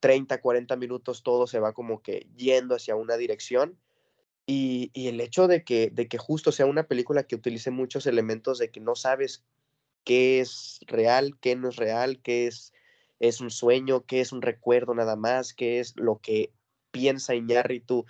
[0.00, 3.78] 30, 40 minutos todo se va como que yendo hacia una dirección
[4.44, 8.08] y, y el hecho de que, de que justo sea una película que utilice muchos
[8.08, 9.44] elementos de que no sabes
[10.02, 12.72] qué es real, qué no es real, qué es,
[13.20, 16.52] es un sueño, qué es un recuerdo nada más, qué es lo que
[16.90, 18.06] piensa Iñárritu,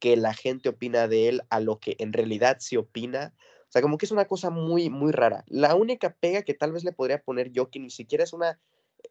[0.00, 3.34] que la gente opina de él, a lo que en realidad se opina.
[3.68, 5.44] O sea, como que es una cosa muy, muy rara.
[5.46, 8.58] La única pega que tal vez le podría poner yo, que ni siquiera es una,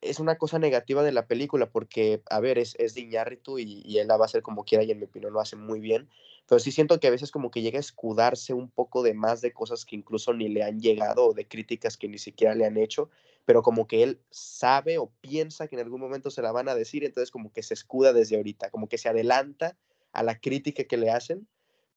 [0.01, 3.97] es una cosa negativa de la película, porque, a ver, es, es de y, y
[3.97, 6.09] él la va a hacer como quiera y en mi opinión lo hace muy bien.
[6.47, 9.41] Pero sí siento que a veces como que llega a escudarse un poco de más
[9.41, 12.65] de cosas que incluso ni le han llegado o de críticas que ni siquiera le
[12.65, 13.09] han hecho,
[13.45, 16.75] pero como que él sabe o piensa que en algún momento se la van a
[16.75, 19.77] decir, entonces como que se escuda desde ahorita, como que se adelanta
[20.11, 21.47] a la crítica que le hacen,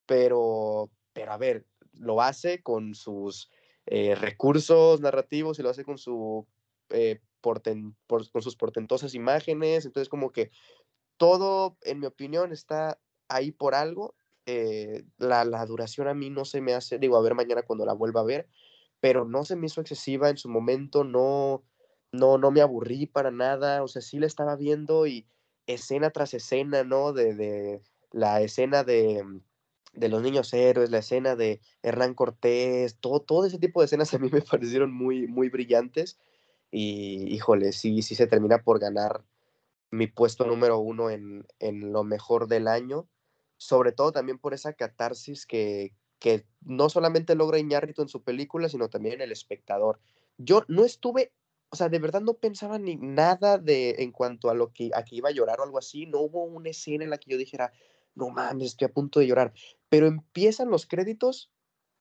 [0.06, 3.50] pero, pero a ver, lo hace con sus
[3.86, 6.46] eh, recursos narrativos y lo hace con, su,
[6.90, 7.20] eh,
[8.32, 10.50] con sus portentosas imágenes, entonces como que
[11.16, 14.14] todo, en mi opinión, está ahí por algo.
[14.46, 17.84] eh, la, la duración a mí no se me hace, digo, a ver mañana cuando
[17.86, 18.48] la vuelva a ver,
[19.00, 21.64] pero no se me hizo excesiva en su momento, no,
[22.12, 25.26] no, no me aburrí para nada, o sea, sí la estaba viendo y
[25.66, 27.12] escena tras escena, ¿no?
[27.12, 29.24] De, de la escena de,
[29.92, 34.12] de los niños héroes, la escena de Hernán Cortés, todo, todo ese tipo de escenas
[34.14, 36.18] a mí me parecieron muy, muy brillantes
[36.70, 39.24] y, híjole, sí, sí se termina por ganar
[39.90, 43.08] mi puesto número uno en, en lo mejor del año,
[43.56, 48.68] sobre todo también por esa catarsis que, que no solamente logra Iñárritu en su película,
[48.68, 50.00] sino también en el espectador.
[50.38, 51.32] Yo no estuve,
[51.70, 55.04] o sea, de verdad no pensaba ni nada de en cuanto a lo que, a
[55.04, 57.38] que iba a llorar o algo así, no hubo una escena en la que yo
[57.38, 57.72] dijera,
[58.14, 59.52] no mames, estoy a punto de llorar,
[59.88, 61.50] pero empiezan los créditos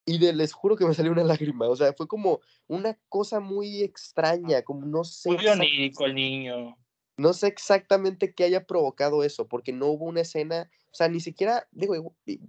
[0.05, 3.39] y de- les juro que me salió una lágrima, o sea, fue como una cosa
[3.39, 6.77] muy extraña, como no sé Muy onírico el niño.
[7.17, 11.19] no sé exactamente qué haya provocado eso, porque no hubo una escena, o sea, ni
[11.21, 12.39] siquiera, digo, eh,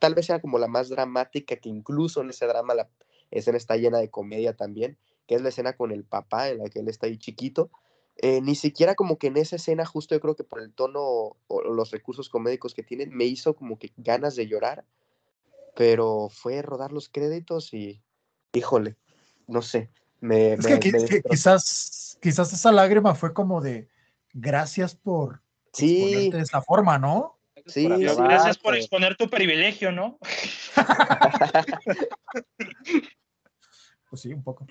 [0.00, 2.90] tal vez sea como la más dramática, que incluso en ese drama la
[3.30, 6.68] escena está llena de comedia también, que es la escena con el papá, en la
[6.68, 7.70] que él está ahí chiquito.
[8.18, 11.00] eh, ni siquiera como que en esa escena, justo yo creo que por el tono
[11.02, 14.86] o, o los recursos comédicos que tienen, me hizo como que ganas de llorar,
[15.76, 18.02] pero fue rodar los créditos y,
[18.54, 18.96] híjole,
[19.46, 19.90] no sé,
[20.20, 23.88] me, Es me- que, me quizás, quizás esa lágrima fue como de
[24.32, 25.42] gracias por
[25.74, 27.38] Sí, exponerte de esa forma, ¿no?
[27.66, 28.24] sí, por.
[28.24, 30.18] Gracias por exponer tu privilegio, ¿no?
[34.08, 34.66] Pues sí, un poco.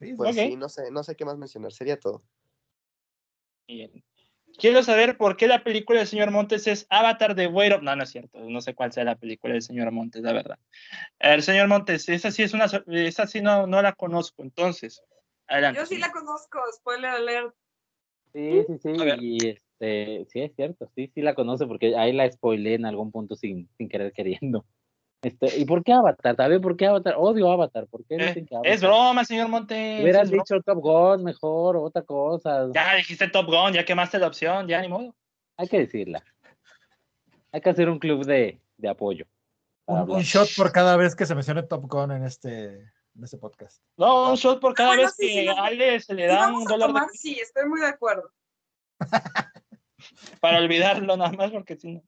[0.00, 2.24] Sí, Pues sí, no sé, no sé qué más mencionar, sería todo.
[3.68, 4.04] Bien.
[4.58, 7.82] Quiero saber por qué la película del señor Montes es Avatar de of...
[7.82, 8.40] No, no es cierto.
[8.40, 10.58] No sé cuál sea la película del señor Montes, la verdad.
[11.18, 12.66] El señor Montes, esa sí es una...
[12.88, 14.42] Esa sí no, no la conozco.
[14.42, 15.02] Entonces,
[15.46, 15.80] adelante.
[15.80, 17.54] Yo sí la conozco, spoiler alert.
[18.32, 18.92] Sí, sí, sí.
[18.92, 19.22] Ver.
[19.22, 20.90] Y este, sí, es cierto.
[20.94, 24.64] Sí, sí la conoce porque ahí la spoileé en algún punto sin, sin querer queriendo.
[25.22, 26.34] Este, ¿Y por qué Avatar?
[26.34, 27.14] ¿También por qué Avatar?
[27.18, 27.86] Odio Avatar.
[27.88, 28.72] ¿Por qué Eh, dicen que Avatar?
[28.72, 30.02] es broma, señor Montes.
[30.02, 30.42] Hubieran es broma.
[30.48, 32.68] dicho Top Gun mejor, otra cosa.
[32.74, 35.14] Ya dijiste Top Gun, ya quemaste la opción, ya ni modo.
[35.58, 36.22] Hay que decirla.
[37.52, 39.26] Hay que hacer un club de, de apoyo.
[39.86, 42.66] Un, un shot por cada vez que se mencione Top Gun en este,
[43.14, 43.82] en este podcast.
[43.98, 46.48] No, un shot por cada bueno, vez sí, que sí, a Ale se le da
[46.50, 48.30] un dólar de- tomar, sí, estoy muy de acuerdo.
[50.40, 52.02] para olvidarlo nada más, porque si no.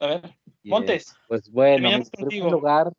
[0.00, 0.22] A ver,
[0.64, 1.14] Montes.
[1.28, 1.88] Pues bueno,
[2.28, 2.92] mi lugar,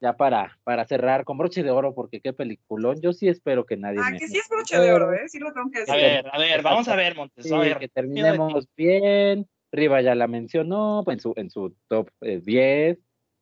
[0.00, 3.00] ya para, para cerrar con broche de oro, porque qué peliculón.
[3.00, 4.18] Yo sí espero que nadie Ah, me.
[4.18, 5.28] que sí es broche de oro, ¿eh?
[5.28, 5.94] Sí lo tengo que decir.
[5.94, 7.46] A ver, a ver, vamos a ver, Montes.
[7.46, 7.78] Sí, A ver.
[7.78, 9.48] que terminemos bien.
[9.72, 12.98] Riva ya la mencionó en su, en su top eh, 10.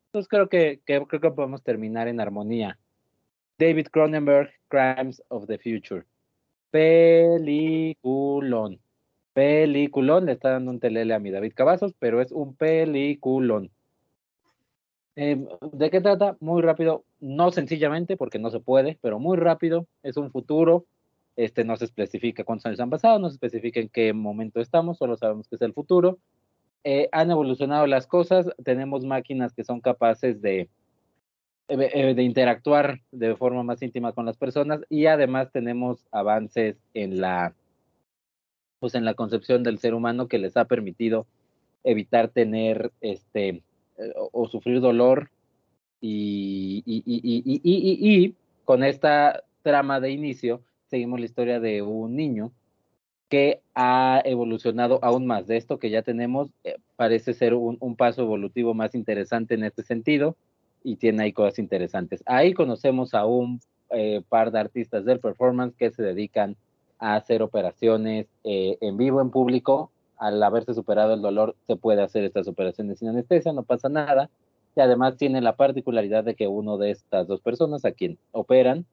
[0.06, 2.78] Entonces creo que, que- creo que podemos terminar en armonía.
[3.58, 6.04] David Cronenberg, Crimes of the Future.
[7.54, 8.80] Peliculón.
[9.34, 10.24] Peliculón.
[10.26, 13.70] Le está dando un telele a mi David Cavazos, pero es un peliculón.
[15.16, 16.36] Eh, ¿De qué trata?
[16.40, 19.86] Muy rápido, no sencillamente, porque no se puede, pero muy rápido.
[20.02, 20.86] Es un futuro
[21.36, 24.98] este no se especifica cuántos años han pasado, no se especifica en qué momento estamos,
[24.98, 26.18] solo sabemos que es el futuro.
[26.84, 30.68] Eh, han evolucionado las cosas, tenemos máquinas que son capaces de,
[31.68, 36.76] eh, eh, de interactuar de forma más íntima con las personas y además tenemos avances
[36.92, 37.54] en la,
[38.84, 41.26] pues en la concepción del ser humano que les ha permitido
[41.84, 43.62] evitar tener este
[43.96, 45.30] eh, o, sufrir dolor
[46.02, 48.34] y, y, y, y
[48.66, 52.52] con esta trama de inicio seguimos la historia de un niño
[53.30, 55.46] que ha evolucionado aún más.
[55.46, 59.64] De esto que ya tenemos, eh, parece ser un, un, paso evolutivo más interesante en
[59.64, 60.36] este sentido
[60.82, 62.22] y tiene ahí cosas interesantes.
[62.26, 66.58] Ahí conocemos a un eh, par de artistas del performance que se dedican
[66.98, 69.90] a hacer operaciones eh, en vivo, en público.
[70.16, 74.30] Al haberse superado el dolor, se puede hacer estas operaciones sin anestesia, no pasa nada.
[74.76, 78.86] Y además tiene la particularidad de que uno de estas dos personas a quien operan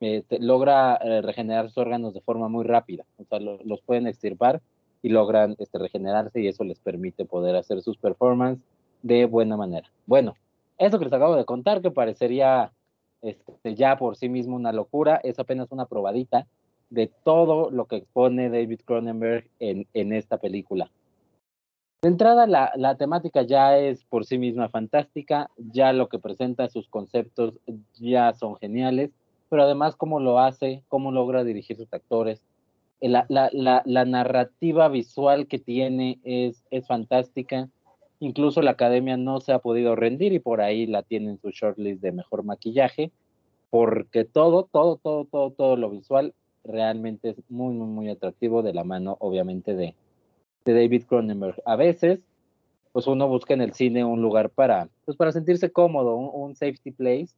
[0.00, 3.04] eh, te, logra eh, regenerar sus órganos de forma muy rápida.
[3.18, 4.60] O sea, lo, los pueden extirpar
[5.02, 8.64] y logran este, regenerarse y eso les permite poder hacer sus performances
[9.02, 9.90] de buena manera.
[10.06, 10.34] Bueno,
[10.78, 12.72] eso que les acabo de contar, que parecería
[13.20, 16.46] este, ya por sí mismo una locura, es apenas una probadita
[16.92, 20.90] de todo lo que expone David Cronenberg en, en esta película.
[22.02, 26.68] De entrada, la, la, temática ya es por sí misma fantástica, ya lo que presenta,
[26.68, 27.54] sus conceptos
[27.94, 29.10] ya son geniales,
[29.48, 32.44] pero además cómo lo hace, cómo logra dirigir sus actores.
[33.00, 37.68] La, la, la, narrativa visual que tiene es, es, fantástica.
[38.20, 41.50] Incluso la academia no se ha podido rendir y por ahí la tiene en su
[41.50, 43.10] shortlist de mejor maquillaje,
[43.70, 48.72] porque todo, todo, todo, todo, todo lo visual realmente es muy, muy, muy atractivo de
[48.72, 49.94] la mano, obviamente, de,
[50.64, 51.62] de David Cronenberg.
[51.64, 52.20] A veces,
[52.92, 56.92] pues uno busca en el cine un lugar para, pues para sentirse cómodo, un, safety
[56.92, 57.34] place,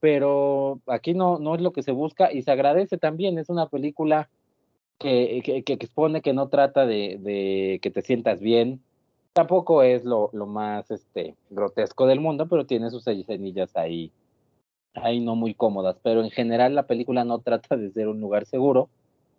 [0.00, 3.38] pero aquí no, no es lo que se busca y se agradece también.
[3.38, 4.28] Es una película
[4.98, 8.80] que, que, que expone que no trata de, de, que te sientas bien.
[9.32, 14.10] Tampoco es lo, lo más este, grotesco del mundo, pero tiene sus escenillas ahí,
[15.02, 15.96] ahí no muy cómodas.
[16.02, 18.88] Pero en general la película no trata de ser un lugar seguro,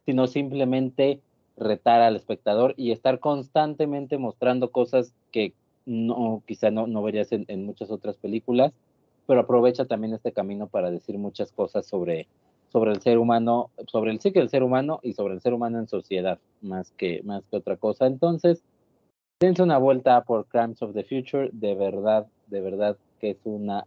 [0.05, 1.19] sino simplemente
[1.57, 5.53] retar al espectador y estar constantemente mostrando cosas que
[5.85, 8.73] no, quizá no, no verías en, muchas otras películas
[9.27, 12.27] pero aprovecha también este camino para decir muchas cosas sobre,
[12.71, 15.77] sobre el ser humano, sobre el ciclo del ser humano y sobre el ser humano
[15.79, 18.07] en sociedad, más que, más que otra cosa.
[18.07, 18.63] Entonces,
[19.39, 23.85] dense una vuelta por Crimes of the Future, de verdad, de verdad que es una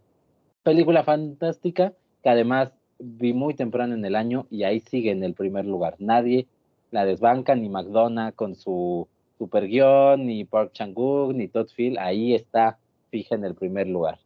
[0.63, 5.33] película fantástica, que además vi muy temprano en el año y ahí sigue en el
[5.33, 5.95] primer lugar.
[5.99, 6.47] Nadie
[6.91, 9.07] la desbanca, ni McDonough con su
[9.37, 12.77] super guion, ni Park Chang-wook, ni Todd Field, ahí está
[13.09, 14.19] fija en el primer lugar.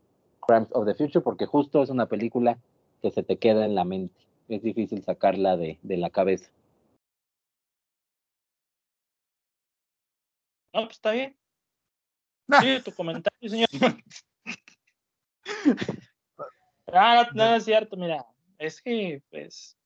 [0.45, 2.57] Crimes of the Future porque justo es una película
[3.01, 4.19] que se te queda en la mente.
[4.49, 6.51] Es difícil sacarla de, de la cabeza.
[10.73, 11.35] No, pues está bien.
[12.61, 13.69] Sí, tu comentario, señor.
[16.93, 18.25] ah, no, no es cierto, mira.
[18.57, 19.77] Es que, pues.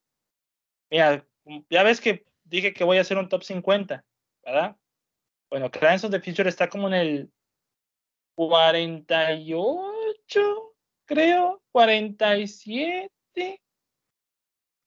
[0.90, 1.26] Mira,
[1.69, 4.03] ya ves que dije que voy a hacer un top 50,
[4.44, 4.76] ¿verdad?
[5.50, 7.32] Bueno, Crimes of the Future está como en el
[8.36, 13.61] 48, creo, 47.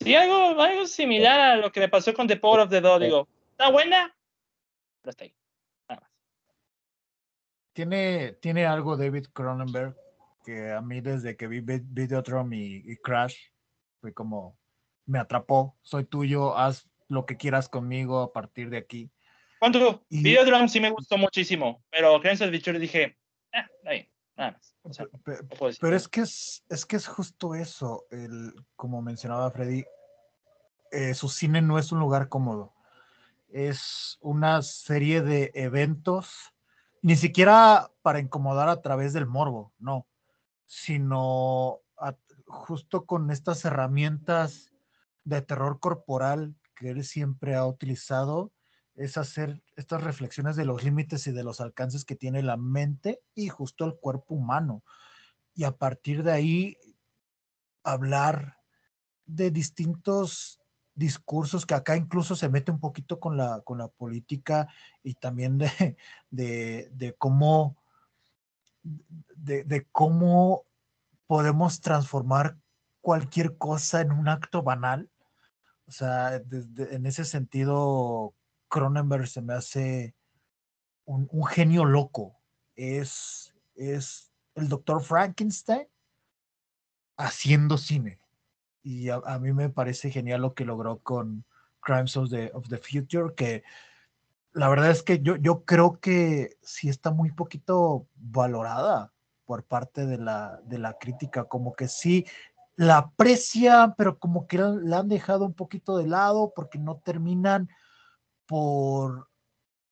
[0.01, 3.01] Sí, algo, algo similar a lo que me pasó con The Power of the Dog.
[3.01, 4.17] Digo, ¿está buena?
[5.01, 5.35] Pero hasta ahí.
[5.89, 6.11] Nada más.
[7.73, 10.02] Tiene, tiene algo David Cronenberg
[10.43, 13.37] que a mí desde que vi Vi- Videodrome y, y Crash
[14.01, 14.59] fue como
[15.07, 19.11] me atrapó, soy tuyo, haz lo que quieras conmigo a partir de aquí.
[19.59, 20.05] ¿Cuánto?
[20.09, 20.23] Y-
[20.69, 23.17] sí me gustó muchísimo, pero the Future dije,
[23.53, 24.77] ah, bien, nada más.
[24.83, 25.21] O sea, no
[25.81, 29.85] Pero es que es, es que es justo eso, el, como mencionaba Freddy,
[30.91, 32.75] eh, su cine no es un lugar cómodo,
[33.49, 36.53] es una serie de eventos,
[37.03, 40.07] ni siquiera para incomodar a través del morbo, no,
[40.73, 41.83] sino
[42.47, 44.73] justo con estas herramientas
[45.23, 48.55] de terror corporal que él siempre ha utilizado,
[48.95, 53.21] es hacer estas reflexiones de los límites y de los alcances que tiene la mente
[53.35, 54.83] y justo el cuerpo humano.
[55.55, 56.79] Y a partir de ahí
[57.85, 58.57] hablar
[59.27, 60.59] de distintos
[60.95, 64.69] discursos que acá incluso se mete un poquito con la, con la política
[65.03, 65.97] y también de,
[66.31, 67.82] de cómo
[68.83, 70.65] de, de cómo
[71.27, 72.57] podemos transformar
[73.01, 75.11] cualquier cosa en un acto banal.
[75.87, 78.35] O sea, en ese sentido,
[78.69, 80.15] Cronenberg se me hace
[81.05, 82.41] un, un genio loco.
[82.77, 85.87] Es, es el doctor Frankenstein
[87.17, 88.19] haciendo cine.
[88.83, 91.45] Y a, a mí me parece genial lo que logró con
[91.81, 93.63] Crimes of the, of the Future, que
[94.53, 99.13] la verdad es que yo, yo creo que sí está muy poquito valorada
[99.45, 102.27] por parte de la, de la crítica, como que sí
[102.77, 107.69] la aprecian, pero como que la han dejado un poquito de lado porque no terminan
[108.47, 109.29] por,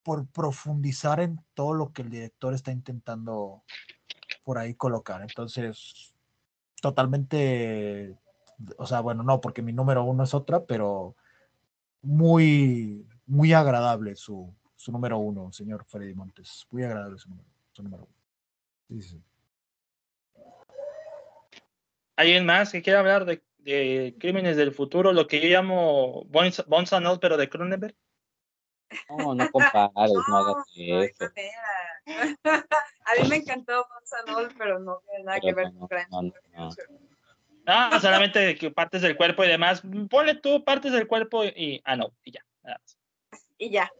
[0.02, 3.62] por profundizar en todo lo que el director está intentando
[4.44, 5.22] por ahí colocar.
[5.22, 6.14] Entonces,
[6.80, 8.16] totalmente,
[8.78, 11.16] o sea, bueno, no, porque mi número uno es otra, pero
[12.02, 16.66] muy, muy agradable su, su número uno, señor Freddy Montes.
[16.70, 18.14] Muy agradable su número, su número uno.
[18.88, 19.22] Sí, sí.
[22.16, 25.12] ¿Alguien más que quiera hablar de, de Crímenes del Futuro?
[25.12, 27.94] Lo que yo llamo and All, pero de Cronenberg.
[29.08, 31.24] No, no compares, no hagas no hay eso.
[31.24, 32.02] manera.
[33.04, 36.08] A mí me encantó Gonzalo, pero no tiene nada que Pero ver no, con Crimes
[37.64, 38.00] no, no.
[38.00, 39.82] Solamente que partes del cuerpo y demás.
[40.10, 41.80] Ponle tú partes del cuerpo y.
[41.84, 42.44] Ah, no, y ya.
[42.64, 42.99] nada más.
[43.60, 43.92] Y ya.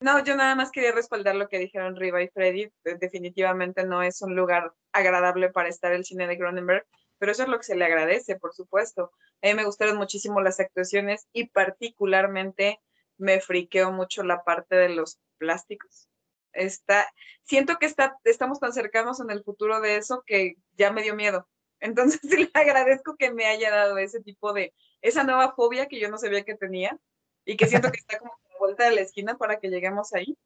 [0.00, 2.70] No, yo nada más quería respaldar lo que dijeron Riva y Freddy.
[2.84, 6.86] De- Definitivamente no es un lugar agradable para estar el cine de Cronenberg,
[7.18, 9.12] pero eso es lo que se le agradece, por supuesto.
[9.42, 12.78] A mí me gustaron muchísimo las actuaciones y particularmente
[13.16, 16.10] me friqueó mucho la parte de los plásticos.
[16.52, 17.10] Está,
[17.44, 21.14] siento que está, estamos tan cercanos en el futuro de eso que ya me dio
[21.16, 21.48] miedo.
[21.80, 25.98] Entonces sí le agradezco que me haya dado ese tipo de, esa nueva fobia que
[25.98, 26.98] yo no sabía que tenía
[27.46, 30.36] y que siento que está como vuelta de la esquina para que lleguemos ahí.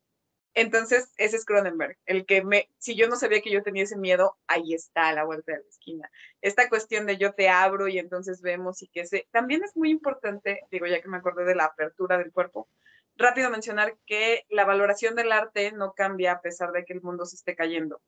[0.54, 3.96] Entonces, ese es Cronenberg, el que me, si yo no sabía que yo tenía ese
[3.96, 6.10] miedo, ahí está a la vuelta de la esquina.
[6.40, 9.90] Esta cuestión de yo te abro y entonces vemos y que se, también es muy
[9.90, 12.68] importante, digo ya que me acordé de la apertura del cuerpo,
[13.16, 17.26] rápido mencionar que la valoración del arte no cambia a pesar de que el mundo
[17.26, 18.00] se esté cayendo.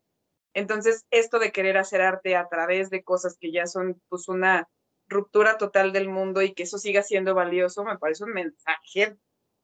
[0.52, 4.68] Entonces, esto de querer hacer arte a través de cosas que ya son pues una
[5.06, 9.16] ruptura total del mundo y que eso siga siendo valioso, me parece un mensaje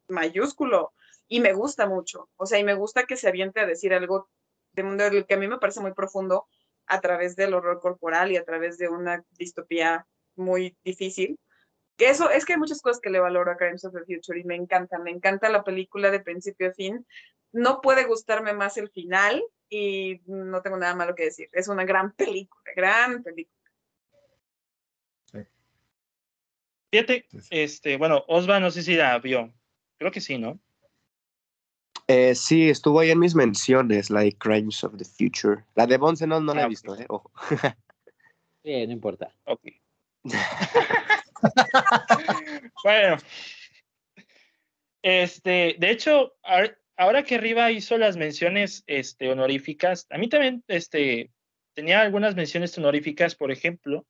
[0.08, 0.92] mayúsculo
[1.28, 2.28] y me gusta mucho.
[2.36, 4.28] O sea, y me gusta que se aviente a decir algo
[4.72, 6.46] de mundo que a mí me parece muy profundo
[6.86, 10.06] a través del horror corporal y a través de una distopía
[10.36, 11.38] muy difícil.
[11.96, 14.38] Que eso es que hay muchas cosas que le valoro a Crimes of the Future
[14.38, 17.06] y me encanta, me encanta la película de principio a fin.
[17.52, 21.48] No puede gustarme más el final y no tengo nada malo que decir.
[21.52, 23.54] Es una gran película, gran película.
[26.90, 27.48] Fíjate, Sí, sí.
[27.50, 29.52] este, bueno, Osva no sé si la vio.
[29.98, 30.60] Creo que sí, ¿no?
[32.06, 35.64] Eh, sí, estuvo ahí en mis menciones, la de Crimes of the Future.
[35.74, 36.70] La de and All no la Ah, he ok.
[36.70, 37.30] visto, eh, ojo.
[38.64, 39.32] Sí, no importa.
[39.44, 39.60] Ok.
[42.84, 43.16] bueno.
[45.02, 50.64] Este, de hecho, ahor- ahora que Riva hizo las menciones este, honoríficas, a mí también
[50.66, 51.30] este,
[51.74, 54.06] tenía algunas menciones honoríficas, por ejemplo,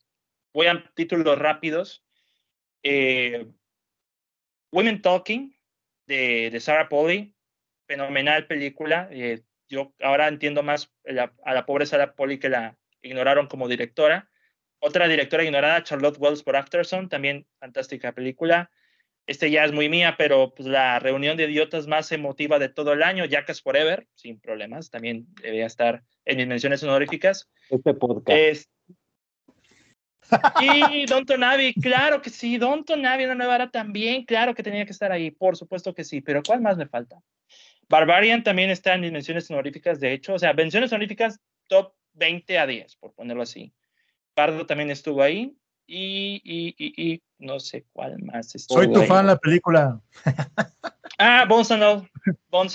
[0.55, 2.03] voy a títulos rápidos.
[2.83, 3.47] eh,
[4.73, 5.55] Women Talking,
[6.09, 7.35] de, de Sarah Polley,
[7.87, 9.09] fenomenal película.
[9.13, 13.69] eh, yo ahora entiendo más la- a la pobre Sarah Polley que la ignoraron como
[13.69, 14.31] directora.
[14.81, 18.71] Otra directora ignorada, Charlotte Wells por Afterson, también fantástica película.
[19.27, 22.95] Este ya es muy mía, pero pues la reunión de idiotas más emotiva de todo
[22.95, 27.51] el año, Jackass Forever, sin problemas, también debería estar en mis menciones honoríficas.
[27.69, 28.31] Este podcast.
[28.39, 28.71] Es...
[30.61, 34.85] Y Don Tonavi, claro que sí, Don Tonavi, una nueva era también, claro que tenía
[34.85, 37.21] que estar ahí, por supuesto que sí, pero ¿cuál más me falta?
[37.89, 42.67] Barbarian también está en menciones honoríficas, de hecho, o sea, menciones honoríficas top 20 a
[42.67, 43.73] 10, por ponerlo así.
[44.35, 49.01] Pardo también estuvo ahí y, y, y, y no sé cuál más estuvo Soy tu
[49.01, 49.07] ahí.
[49.07, 50.01] fan la película.
[51.19, 51.45] Ah,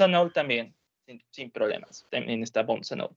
[0.02, 0.76] and All también,
[1.06, 2.06] sin, sin problemas.
[2.10, 2.66] También está
[3.02, 3.16] All.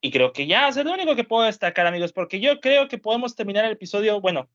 [0.00, 2.98] Y creo que ya es lo único que puedo destacar, amigos, porque yo creo que
[2.98, 4.48] podemos terminar el episodio, bueno,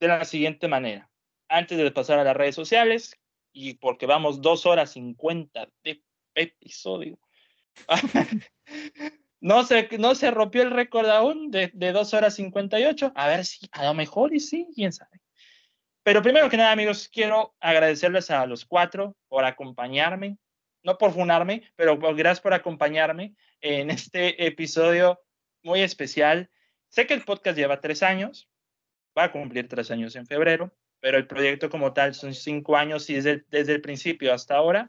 [0.00, 1.10] de la siguiente manera.
[1.48, 3.18] Antes de pasar a las redes sociales,
[3.52, 6.02] y porque vamos dos horas cincuenta de
[6.34, 7.18] episodio.
[9.40, 13.12] no, se, no se rompió el récord aún de, de dos horas cincuenta y ocho.
[13.14, 15.22] A ver si, a lo mejor y sí, quién sabe.
[16.02, 20.36] Pero primero que nada, amigos, quiero agradecerles a los cuatro por acompañarme,
[20.86, 25.20] no por funarme, pero gracias por acompañarme en este episodio
[25.64, 26.48] muy especial.
[26.88, 28.48] Sé que el podcast lleva tres años,
[29.18, 33.10] va a cumplir tres años en febrero, pero el proyecto como tal son cinco años
[33.10, 34.88] y desde, el principio hasta ahora,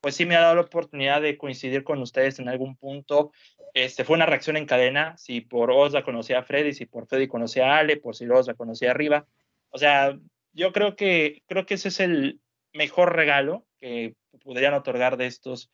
[0.00, 3.30] pues sí me ha dado la oportunidad de coincidir con ustedes en algún punto.
[3.72, 7.28] Este, fue una reacción en cadena, si por Osla conocía a Freddy, si por Freddy
[7.28, 9.26] conocía a Ale, por si Osla conocía a Arriba.
[9.70, 10.18] O sea,
[10.52, 12.40] yo creo que, creo que ese es el
[12.72, 15.70] mejor regalo que podrían otorgar de estos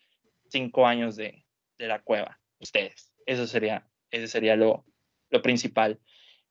[0.49, 1.45] cinco años de,
[1.79, 3.13] de la cueva, ustedes.
[3.27, 4.85] Eso sería, ese sería lo,
[5.31, 6.01] lo principal.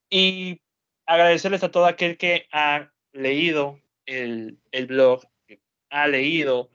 [0.09, 0.61] Y
[1.05, 6.71] agradecerles a todo aquel que ha leído el, el blog, que ha leído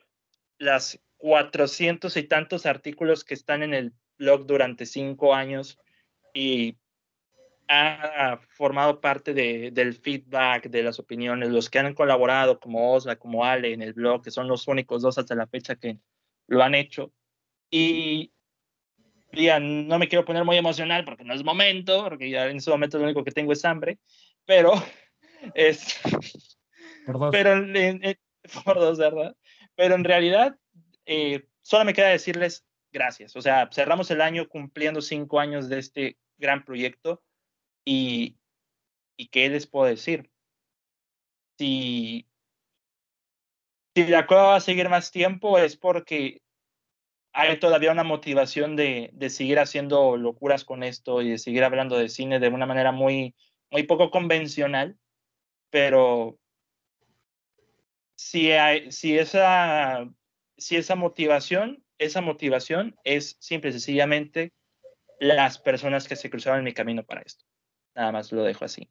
[0.58, 5.78] las 400 y tantos artículos que están en el blog durante cinco años
[6.32, 6.76] y
[7.68, 13.16] ha formado parte de, del feedback, de las opiniones, los que han colaborado como Osla,
[13.16, 15.98] como Ale en el blog, que son los únicos dos hasta la fecha que
[16.46, 17.12] lo han hecho.
[17.70, 18.32] Y
[19.32, 22.70] ya no me quiero poner muy emocional porque no es momento, porque ya en ese
[22.70, 23.98] momento lo único que tengo es hambre,
[24.44, 24.72] pero
[25.54, 26.00] es,
[27.04, 27.30] Por dos.
[27.32, 28.18] pero en- en-
[28.64, 29.36] por dos, ¿verdad?
[29.74, 30.56] Pero en realidad,
[31.04, 33.34] eh, solo me queda decirles gracias.
[33.36, 37.22] O sea, cerramos el año cumpliendo cinco años de este gran proyecto
[37.86, 38.36] y,
[39.16, 40.30] y ¿qué les puedo decir?
[41.58, 42.26] Si,
[43.94, 46.42] si la cueva va a seguir más tiempo es porque
[47.32, 51.96] hay todavía una motivación de, de seguir haciendo locuras con esto y de seguir hablando
[51.96, 53.34] de cine de una manera muy,
[53.70, 54.98] muy poco convencional,
[55.70, 56.38] pero
[58.16, 60.08] si, hay, si, esa,
[60.56, 64.52] si esa motivación, esa motivación es simple y sencillamente
[65.20, 67.44] las personas que se cruzaron en mi camino para esto.
[67.96, 68.88] Nada más lo dejo así.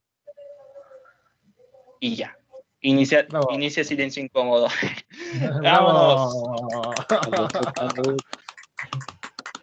[1.99, 2.35] Y ya.
[2.81, 3.47] Inicia, Bravo.
[3.53, 4.67] inicia silencio incómodo.
[5.61, 6.93] Bravo.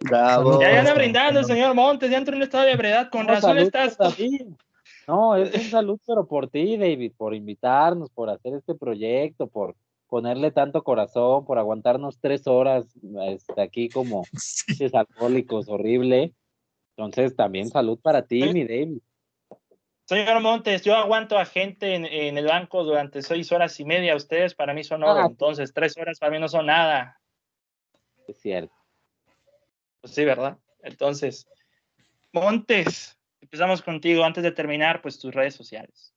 [0.01, 0.61] Bravo.
[0.61, 3.09] Ya, ya anda brindando, señor Montes, ya entró en un estado de ebriedad.
[3.11, 3.97] Con No, razón estás.
[5.07, 9.77] No, es un salud, pero por ti, David, por invitarnos, por hacer este proyecto, por
[10.09, 12.87] ponerle tanto corazón, por aguantarnos tres horas
[13.29, 14.89] este, aquí como Sí.
[14.93, 16.33] alcohólicos, horrible.
[16.97, 18.53] Entonces, también salud para ti, Sí.
[18.53, 18.99] mi David.
[20.05, 24.17] Señor Montes, yo aguanto a gente en, en el banco durante seis horas y media.
[24.17, 25.27] Ustedes para mí son oro, Ah.
[25.29, 27.21] entonces tres horas para mí no son nada.
[28.27, 28.75] Es cierto.
[30.01, 30.59] Pues sí, ¿verdad?
[30.83, 31.47] Entonces,
[32.33, 34.25] Montes, empezamos contigo.
[34.25, 36.13] Antes de terminar, pues tus redes sociales.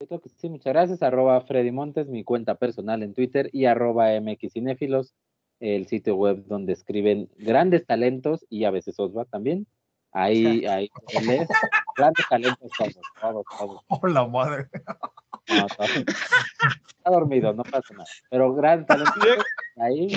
[0.00, 1.02] Yo creo que sí, muchas gracias.
[1.02, 5.14] Arroba Freddy Montes, mi cuenta personal en Twitter, y arroba MXCinéfilos,
[5.60, 9.66] el sitio web donde escriben grandes talentos y a veces Osva también.
[10.12, 10.90] Ahí, ahí,
[11.96, 13.84] grandes talentos todos, todos, todos.
[13.88, 14.68] Oh, la madre.
[15.48, 15.66] No.
[15.66, 18.06] Está dormido, no pasa nada.
[18.30, 19.44] Pero grandes talentos,
[19.76, 20.08] ahí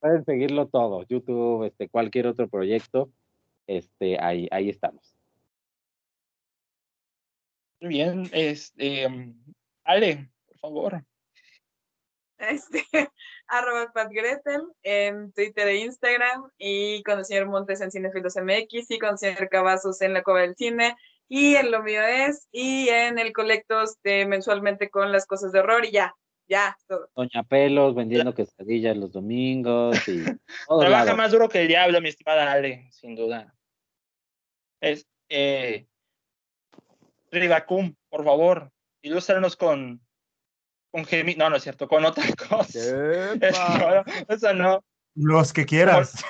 [0.00, 1.04] pueden seguirlo todo.
[1.08, 3.10] YouTube, este, cualquier otro proyecto,
[3.66, 5.14] este, ahí, ahí estamos.
[7.80, 9.34] Muy bien, este, um,
[9.84, 11.04] Ale, por favor.
[12.38, 12.84] Este,
[13.46, 18.90] arroba Pat Gretel en Twitter e Instagram y con el señor Montes en Cinefilos MX
[18.90, 20.96] y con el señor Cavazos en la Cueva del Cine
[21.28, 25.60] y en Lo Mío Es y en el Colectos de mensualmente con las cosas de
[25.60, 26.14] horror y ya,
[26.48, 27.08] ya, todo.
[27.14, 30.24] Doña Pelos vendiendo quesadillas los domingos y
[30.80, 33.54] Trabaja más duro que el diablo, mi estimada Ale, sin duda.
[34.80, 35.86] Es, eh,
[37.30, 38.70] Rivacum, por favor,
[39.02, 40.00] ilústranos con,
[40.94, 42.78] con gemi- No, no es cierto, con otra cosa.
[42.78, 44.84] Eso no, eso no.
[45.16, 46.24] Los que quieras.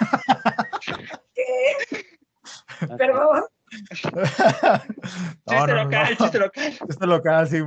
[1.35, 2.07] ¿Qué?
[2.97, 3.45] Perdón.
[5.47, 6.17] No, Chiste no, local, no.
[6.25, 7.59] chiste local, Chiste local, sí.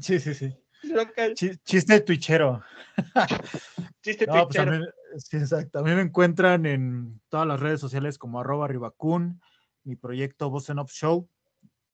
[0.00, 0.56] Sí, sí, sí.
[0.80, 2.62] chiste local, Chi- Chiste twitchero.
[4.02, 4.70] chiste No, pues twitchero.
[4.72, 5.78] también, sí, exacto.
[5.80, 9.40] A mí me encuentran en todas las redes sociales como arroba ribacun,
[9.84, 11.28] mi proyecto Voz en Off Show.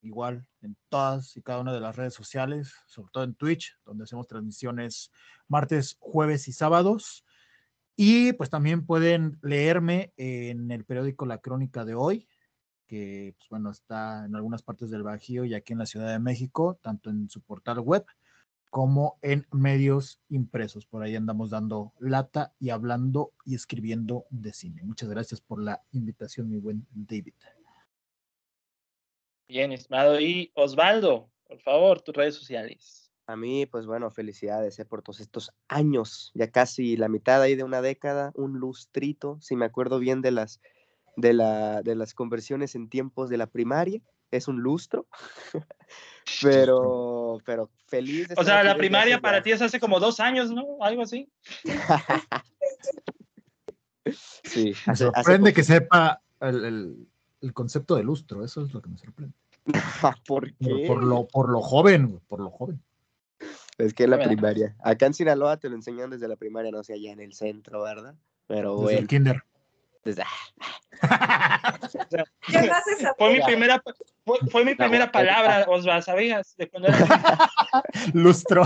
[0.05, 4.05] Igual en todas y cada una de las redes sociales, sobre todo en Twitch, donde
[4.05, 5.11] hacemos transmisiones
[5.49, 7.25] martes, jueves y sábados.
[7.97, 12.29] Y pues también pueden leerme en el periódico La Crónica de hoy,
[12.87, 16.19] que pues, bueno, está en algunas partes del Bajío y aquí en la Ciudad de
[16.19, 18.05] México, tanto en su portal web
[18.71, 20.85] como en medios impresos.
[20.85, 24.83] Por ahí andamos dando lata y hablando y escribiendo de cine.
[24.83, 27.35] Muchas gracias por la invitación, mi buen David.
[29.49, 30.21] Bien, estimado.
[30.21, 33.11] Y Osvaldo, por favor, tus redes sociales.
[33.27, 37.55] A mí, pues bueno, felicidades eh, por todos estos años, ya casi la mitad ahí
[37.55, 40.61] de una década, un lustrito, si me acuerdo bien de las,
[41.17, 44.01] de la, de las conversiones en tiempos de la primaria,
[44.31, 45.07] es un lustro,
[46.43, 48.29] pero, pero feliz.
[48.29, 50.79] de O sea, la primaria para ti es hace como dos años, ¿no?
[50.81, 51.31] Algo así.
[54.45, 57.09] Sí, Me hace, hace sorprende que sepa el, el-
[57.45, 59.35] el concepto de lustro, eso es lo que me sorprende.
[60.03, 60.85] ¿Por Por, qué?
[60.87, 62.83] por lo, por lo joven, por lo joven.
[63.79, 64.31] Es que en la Bueno.
[64.33, 64.77] primaria.
[64.83, 67.83] Acá en Sinaloa te lo enseñan desde la primaria, no sé, allá en el centro,
[67.83, 68.15] ¿verdad?
[68.47, 69.43] Pero Desde el bueno, kinder.
[70.05, 70.23] desde-
[72.47, 72.71] ¿Qué
[73.19, 73.83] Fue mi primera,
[74.25, 75.13] fue, fue mi primera guapeta.
[75.35, 76.55] palabra, Osvaldo, ¿sabías?
[76.57, 76.99] De cuando era
[78.15, 78.65] Lustro.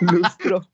[0.00, 0.66] lustro.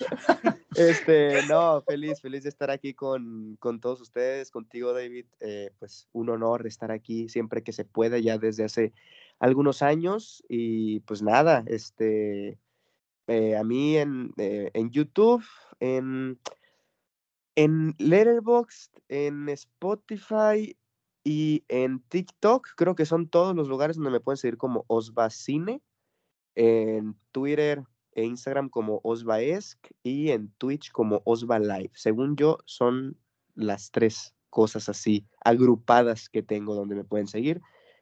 [0.76, 5.26] Este, no, feliz, feliz de estar aquí con, con todos ustedes, contigo, David.
[5.40, 8.92] eh, pues un honor estar aquí siempre que se pueda, ya desde hace
[9.40, 10.44] algunos años.
[10.48, 12.58] Y pues nada, este,
[13.26, 15.44] eh, a mí en, eh, en YouTube,
[15.80, 16.38] en,
[17.56, 20.76] en Letterboxd, en Spotify
[21.24, 25.82] y en TikTok, creo que son todos los lugares donde me pueden seguir como Osvacine.
[26.56, 31.90] En Twitter e Instagram como Osvaesc y en Twitch como Osva Live.
[31.94, 33.16] Según yo, son
[33.54, 37.60] las tres cosas así agrupadas que tengo donde me pueden seguir.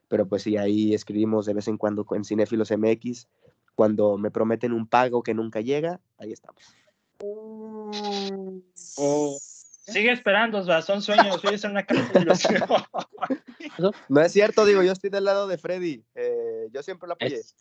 [0.08, 3.28] Pero pues sí, ahí escribimos de vez en cuando en Cinéfilos MX.
[3.74, 6.62] Cuando me prometen un pago que nunca llega, ahí estamos.
[8.96, 11.40] Oh, Sigue esperando, Osvaldo, son sueños.
[11.42, 11.86] Vives en una
[12.20, 12.62] ilusión.
[14.08, 16.02] No es cierto, digo, yo estoy del lado de Freddy.
[16.14, 17.36] eh, yo siempre lo apoyé.
[17.36, 17.56] Es-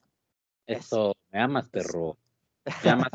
[0.66, 2.17] eso, me amas, perro.
[2.82, 3.10] Te amas.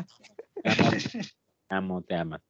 [0.63, 2.41] Te amo, te amas.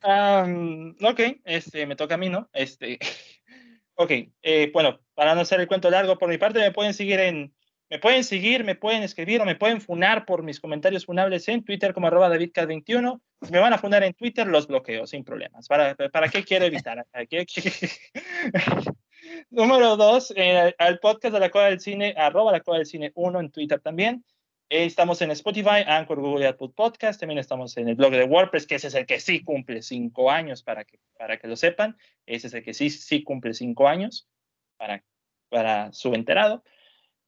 [0.00, 2.48] Am, ok, este, me toca a mí, ¿no?
[2.52, 2.98] Este,
[3.94, 4.10] ok,
[4.42, 7.54] eh, bueno, para no hacer el cuento largo, por mi parte me pueden seguir en,
[7.90, 11.64] me pueden seguir, me pueden escribir o me pueden funar por mis comentarios funables en
[11.64, 13.20] Twitter como arroba DavidCat21.
[13.42, 15.66] Si me van a funar en Twitter, los bloqueo sin problemas.
[15.68, 17.04] ¿Para, para qué quiero evitar?
[17.12, 17.46] ¿Para qué-
[19.50, 23.10] Número dos, eh, al podcast de la Cueva del Cine, arroba la Cueva del Cine
[23.14, 24.24] 1 en Twitter también.
[24.70, 27.18] Eh, Estamos en Spotify, Anchor, Google y Apple Podcast.
[27.20, 30.30] También estamos en el blog de WordPress, que ese es el que sí cumple cinco
[30.30, 31.96] años, para que, para que lo sepan.
[32.26, 34.28] Ese es el que sí, sí cumple cinco años,
[34.76, 35.02] para,
[35.48, 36.62] para su enterado.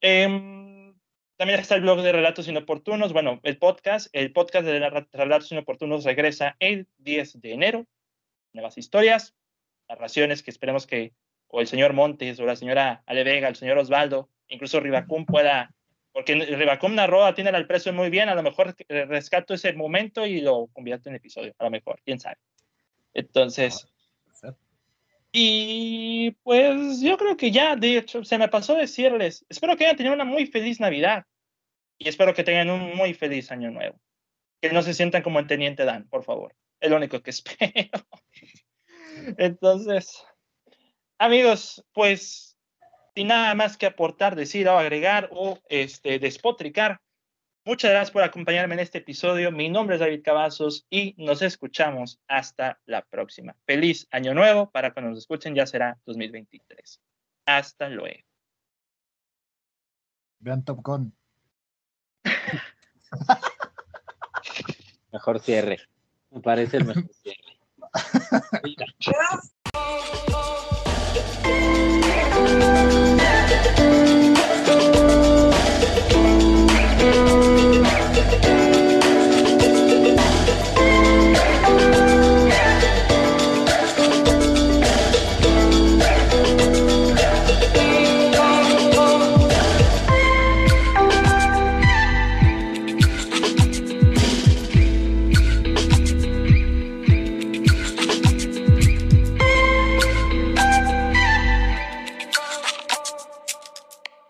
[0.02, 0.94] Em,
[1.36, 3.12] también está el blog de Relatos Inoportunos.
[3.14, 7.86] Bueno, el podcast, el podcast de la- Relatos Inoportunos regresa el 10 de enero.
[8.52, 9.34] Nuevas historias,
[9.88, 11.14] narraciones que esperemos que
[11.52, 15.74] o el señor Montes o la señora Ale Vega, el señor Osvaldo, incluso Rivacum pueda
[16.12, 20.40] porque Rivacum narró tiene al precio muy bien, a lo mejor rescato ese momento y
[20.40, 22.38] lo convierto en episodio, a lo mejor, quién sabe.
[23.14, 23.86] Entonces,
[25.32, 29.96] y pues yo creo que ya, de hecho, se me pasó decirles, espero que hayan
[29.96, 31.24] tenido una muy feliz Navidad
[31.98, 34.00] y espero que tengan un muy feliz año nuevo.
[34.60, 36.54] Que no se sientan como en Teniente Dan, por favor.
[36.80, 38.06] Es lo único que espero.
[39.38, 40.24] Entonces,
[41.18, 42.49] amigos, pues
[43.14, 47.00] sin nada más que aportar, decir o agregar o este, despotricar.
[47.64, 49.52] Muchas gracias por acompañarme en este episodio.
[49.52, 53.54] Mi nombre es David Cavazos y nos escuchamos hasta la próxima.
[53.66, 54.70] Feliz año nuevo.
[54.70, 57.00] Para cuando nos escuchen ya será 2023.
[57.44, 58.26] Hasta luego.
[60.38, 61.14] Vean Top Gun.
[65.12, 65.80] Mejor cierre.
[66.30, 67.58] Me parece el mejor cierre.
[69.00, 69.54] Gracias.